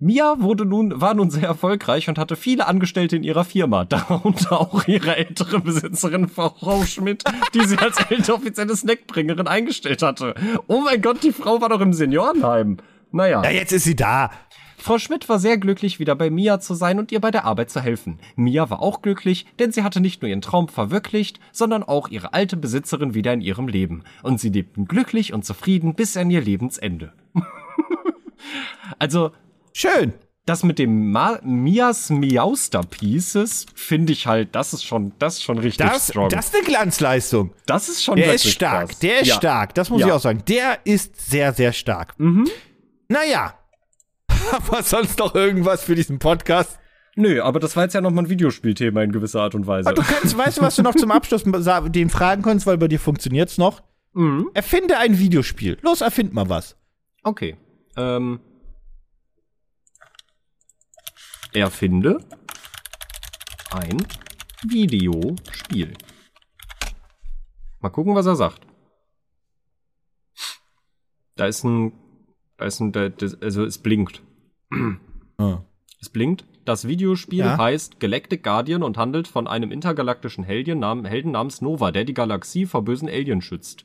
Mia 0.00 0.36
wurde 0.38 0.64
nun, 0.64 1.00
war 1.00 1.14
nun 1.14 1.28
sehr 1.28 1.48
erfolgreich 1.48 2.08
und 2.08 2.18
hatte 2.18 2.36
viele 2.36 2.68
Angestellte 2.68 3.16
in 3.16 3.24
ihrer 3.24 3.44
Firma, 3.44 3.84
darunter 3.84 4.60
auch 4.60 4.86
ihre 4.86 5.16
ältere 5.16 5.58
Besitzerin 5.58 6.28
Frau 6.28 6.84
Schmidt, 6.84 7.24
die 7.52 7.66
sie 7.66 7.78
als 7.78 7.98
ältere 8.08 8.36
offizielle 8.36 8.76
Snackbringerin 8.76 9.48
eingestellt 9.48 10.02
hatte. 10.02 10.34
Oh 10.68 10.82
mein 10.82 11.02
Gott, 11.02 11.24
die 11.24 11.32
Frau 11.32 11.60
war 11.60 11.68
doch 11.68 11.80
im 11.80 11.92
Seniorenheim. 11.92 12.76
Naja. 13.10 13.42
Ja, 13.42 13.50
jetzt 13.50 13.72
ist 13.72 13.84
sie 13.84 13.96
da. 13.96 14.30
Frau 14.76 14.98
Schmidt 14.98 15.28
war 15.28 15.40
sehr 15.40 15.58
glücklich, 15.58 15.98
wieder 15.98 16.14
bei 16.14 16.30
Mia 16.30 16.60
zu 16.60 16.74
sein 16.74 17.00
und 17.00 17.10
ihr 17.10 17.20
bei 17.20 17.32
der 17.32 17.44
Arbeit 17.44 17.68
zu 17.68 17.80
helfen. 17.80 18.20
Mia 18.36 18.70
war 18.70 18.80
auch 18.80 19.02
glücklich, 19.02 19.46
denn 19.58 19.72
sie 19.72 19.82
hatte 19.82 20.00
nicht 20.00 20.22
nur 20.22 20.28
ihren 20.28 20.42
Traum 20.42 20.68
verwirklicht, 20.68 21.40
sondern 21.50 21.82
auch 21.82 22.08
ihre 22.08 22.32
alte 22.32 22.56
Besitzerin 22.56 23.14
wieder 23.14 23.32
in 23.32 23.40
ihrem 23.40 23.66
Leben. 23.66 24.04
Und 24.22 24.38
sie 24.38 24.50
lebten 24.50 24.84
glücklich 24.84 25.32
und 25.32 25.44
zufrieden 25.44 25.96
bis 25.96 26.16
an 26.16 26.30
ihr 26.30 26.40
Lebensende. 26.40 27.12
also, 29.00 29.32
Schön. 29.72 30.12
das 30.46 30.62
mit 30.62 30.78
dem 30.78 31.10
Ma 31.12 31.38
Mias 31.42 32.08
Miauster-Pieces 32.10 33.66
finde 33.74 34.12
ich 34.12 34.26
halt, 34.26 34.54
das 34.54 34.72
ist 34.72 34.84
schon, 34.84 35.12
das 35.18 35.34
ist 35.34 35.42
schon 35.42 35.58
richtig 35.58 35.86
Das, 35.86 36.08
strong. 36.08 36.30
das 36.30 36.46
ist 36.46 36.54
eine 36.56 36.64
Glanzleistung. 36.64 37.52
das 37.66 37.88
ist 37.88 38.02
schon 38.02 38.16
Der 38.16 38.34
ist 38.34 38.48
stark. 38.48 38.88
krass. 38.90 38.98
Der 39.00 39.20
ist 39.20 39.28
ja. 39.28 39.34
stark. 39.34 39.74
Das 39.74 39.90
muss 39.90 40.00
Ja. 40.00 40.06
ich 40.06 40.12
auch 40.12 40.20
sagen. 40.20 40.42
Der 40.48 40.78
ist 40.84 41.20
sehr, 41.30 41.52
sehr 41.52 41.72
stark. 41.72 42.14
Mhm. 42.18 42.48
Naja. 43.08 43.54
Aber 44.52 44.82
sonst 44.82 45.18
noch 45.18 45.34
irgendwas 45.34 45.82
für 45.82 45.94
diesen 45.94 46.18
Podcast? 46.18 46.78
Nö, 47.16 47.42
aber 47.42 47.58
das 47.58 47.74
war 47.74 47.82
jetzt 47.82 47.94
ja 47.94 48.00
nochmal 48.00 48.24
ein 48.24 48.30
Videospielthema 48.30 49.02
in 49.02 49.10
gewisser 49.10 49.42
Art 49.42 49.56
und 49.56 49.66
Weise. 49.66 49.88
Ah, 49.88 49.92
Du 49.92 50.02
kannst, 50.02 50.38
weißt 50.38 50.58
du, 50.58 50.62
was 50.62 50.76
du 50.76 50.82
noch 50.82 50.94
zum 50.94 51.10
Abschluss 51.10 51.42
den 51.88 52.10
fragen 52.10 52.42
kannst, 52.42 52.64
weil 52.64 52.78
bei 52.78 52.86
dir 52.86 53.00
funktioniert's 53.00 53.58
noch? 53.58 53.82
Mhm. 54.12 54.50
Erfinde 54.54 54.96
ein 54.98 55.18
Videospiel. 55.18 55.78
Los, 55.82 56.00
erfind 56.00 56.32
mal 56.32 56.48
was. 56.48 56.76
Okay. 57.24 57.56
Ähm. 57.96 58.38
Erfinde 61.58 62.18
ein 63.70 64.06
Videospiel. 64.62 65.92
Mal 67.80 67.90
gucken, 67.90 68.14
was 68.14 68.26
er 68.26 68.36
sagt. 68.36 68.66
Da 71.36 71.46
ist 71.46 71.64
ein, 71.64 71.92
da 72.56 72.64
ist 72.64 72.80
ein, 72.80 72.92
da, 72.92 73.08
das, 73.08 73.40
also 73.40 73.64
es 73.64 73.78
blinkt. 73.78 74.22
Ah. 75.38 75.62
Es 76.00 76.08
blinkt. 76.08 76.44
Das 76.64 76.86
Videospiel 76.86 77.38
Ja. 77.38 77.56
heißt 77.56 78.00
Galactic 78.00 78.42
Guardian 78.42 78.82
und 78.82 78.98
handelt 78.98 79.28
von 79.28 79.46
einem 79.46 79.70
intergalaktischen 79.70 80.44
Helden, 80.44 80.82
Helden 81.06 81.32
namens 81.32 81.60
Nova, 81.62 81.92
der 81.92 82.04
die 82.04 82.14
Galaxie 82.14 82.66
vor 82.66 82.82
bösen 82.84 83.08
Aliens 83.08 83.44
schützt. 83.44 83.84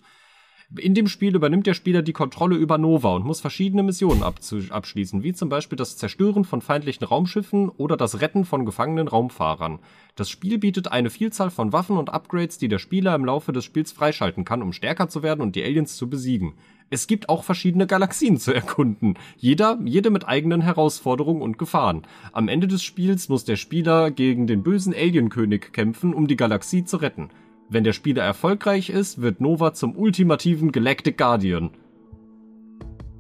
In 0.76 0.96
dem 0.96 1.08
Spiel 1.08 1.36
übernimmt 1.36 1.68
der 1.68 1.76
Spieler 1.76 2.02
die 2.02 2.14
Kontrolle 2.14 2.56
über 2.56 2.80
Nova 2.80 3.16
und 3.16 3.26
muss 3.26 3.42
verschiedene 3.42 3.84
Missionen 3.84 4.24
abschließen, 4.24 5.22
wie 5.22 5.34
zum 5.34 5.48
Beispiel 5.48 5.76
das 5.76 5.98
Zerstören 5.98 6.46
von 6.46 6.62
feindlichen 6.62 7.06
Raumschiffen 7.06 7.70
oder 7.70 7.96
das 7.96 8.22
Retten 8.22 8.44
von 8.44 8.66
gefangenen 8.66 9.08
Raumfahrern. 9.08 9.78
Das 10.16 10.32
Spiel 10.32 10.58
bietet 10.58 10.92
eine 10.92 11.12
Vielzahl 11.12 11.52
von 11.52 11.74
Waffen 11.74 11.98
und 11.98 12.12
Upgrades, 12.12 12.58
die 12.58 12.70
der 12.70 12.80
Spieler 12.80 13.14
im 13.14 13.26
Laufe 13.26 13.54
des 13.54 13.66
Spiels 13.66 13.92
freischalten 13.92 14.46
kann, 14.46 14.64
um 14.64 14.74
stärker 14.74 15.10
zu 15.10 15.22
werden 15.22 15.42
und 15.42 15.56
die 15.56 15.64
Aliens 15.64 15.96
zu 15.96 16.10
besiegen. 16.10 16.54
Es 16.90 17.06
gibt 17.06 17.30
auch 17.30 17.44
verschiedene 17.44 17.86
Galaxien 17.86 18.38
zu 18.38 18.52
erkunden, 18.52 19.14
jeder, 19.38 19.78
jede 19.86 20.10
mit 20.10 20.28
eigenen 20.28 20.62
Herausforderungen 20.62 21.44
und 21.44 21.60
Gefahren. 21.60 22.02
Am 22.32 22.48
Ende 22.48 22.68
des 22.68 22.82
Spiels 22.82 23.30
muss 23.30 23.46
der 23.46 23.58
Spieler 23.58 24.10
gegen 24.10 24.48
den 24.48 24.64
bösen 24.64 24.94
Alienkönig 24.94 25.72
kämpfen, 25.72 26.16
um 26.16 26.28
die 26.28 26.36
Galaxie 26.36 26.84
zu 26.84 26.98
retten. 26.98 27.30
Wenn 27.74 27.84
der 27.84 27.94
Spieler 27.94 28.22
erfolgreich 28.24 28.90
ist, 28.92 29.20
wird 29.22 29.42
Nova 29.42 29.74
zum 29.74 29.98
ultimativen 29.98 30.72
Galactic 30.72 31.18
Guardian. 31.18 31.72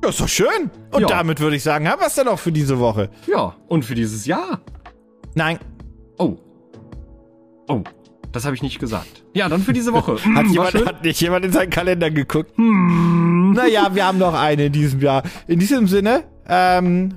Das 0.01 0.11
ist 0.11 0.21
doch 0.21 0.27
schön. 0.27 0.69
Und 0.91 1.01
Ja. 1.01 1.07
damit 1.07 1.39
würde 1.39 1.55
ich 1.55 1.63
sagen, 1.63 1.87
haben 1.89 1.99
wir 2.01 2.05
es 2.07 2.13
dann 2.15 2.27
auch 2.27 2.37
für 2.37 2.51
diese 2.51 2.77
Woche. 2.77 3.09
Ja, 3.25 3.55
und 3.67 3.83
für 3.83 3.95
dieses 3.95 4.27
Jahr. 4.27 4.61
Nein. 5.33 5.57
Oh. 6.19 6.37
Oh, 7.67 7.81
das 8.31 8.45
habe 8.45 8.55
ich 8.55 8.61
nicht 8.61 8.77
gesagt. 8.79 9.23
Ja, 9.33 9.49
dann 9.49 9.61
für 9.61 9.73
diese 9.73 9.91
Woche. 9.93 10.13
Hat, 10.13 10.43
Hm, 10.45 10.51
jemand, 10.51 10.85
hat 10.85 11.03
nicht 11.03 11.19
jemand 11.19 11.45
in 11.45 11.51
seinen 11.51 11.71
Kalender 11.71 12.11
geguckt? 12.11 12.51
Naja, 12.57 13.89
wir 13.95 14.05
haben 14.05 14.19
noch 14.19 14.35
eine 14.35 14.65
in 14.67 14.71
diesem 14.73 14.99
Jahr. 14.99 15.23
In 15.47 15.57
diesem 15.57 15.87
Sinne, 15.87 16.25
ähm, 16.47 17.15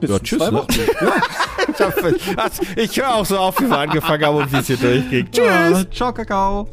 Bis 0.00 0.08
ja, 0.10 0.18
tschüss, 0.20 0.38
ne? 0.50 0.52
Wochen. 0.52 0.68
also, 2.36 2.62
ich 2.76 2.96
höre 2.96 3.14
auch 3.14 3.26
so 3.26 3.38
auf, 3.38 3.60
wie 3.60 3.68
wir 3.68 3.78
angefangen 3.78 4.24
haben 4.24 4.36
und 4.36 4.52
wie 4.52 4.56
es 4.56 4.66
hier 4.66 4.76
durchging. 4.76 5.30
Tschüss. 5.30 5.44
Ja, 5.44 5.90
ciao, 5.90 6.12
Kakao. 6.12 6.68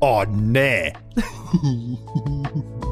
Oh, 0.00 0.24
nee. 0.28 0.92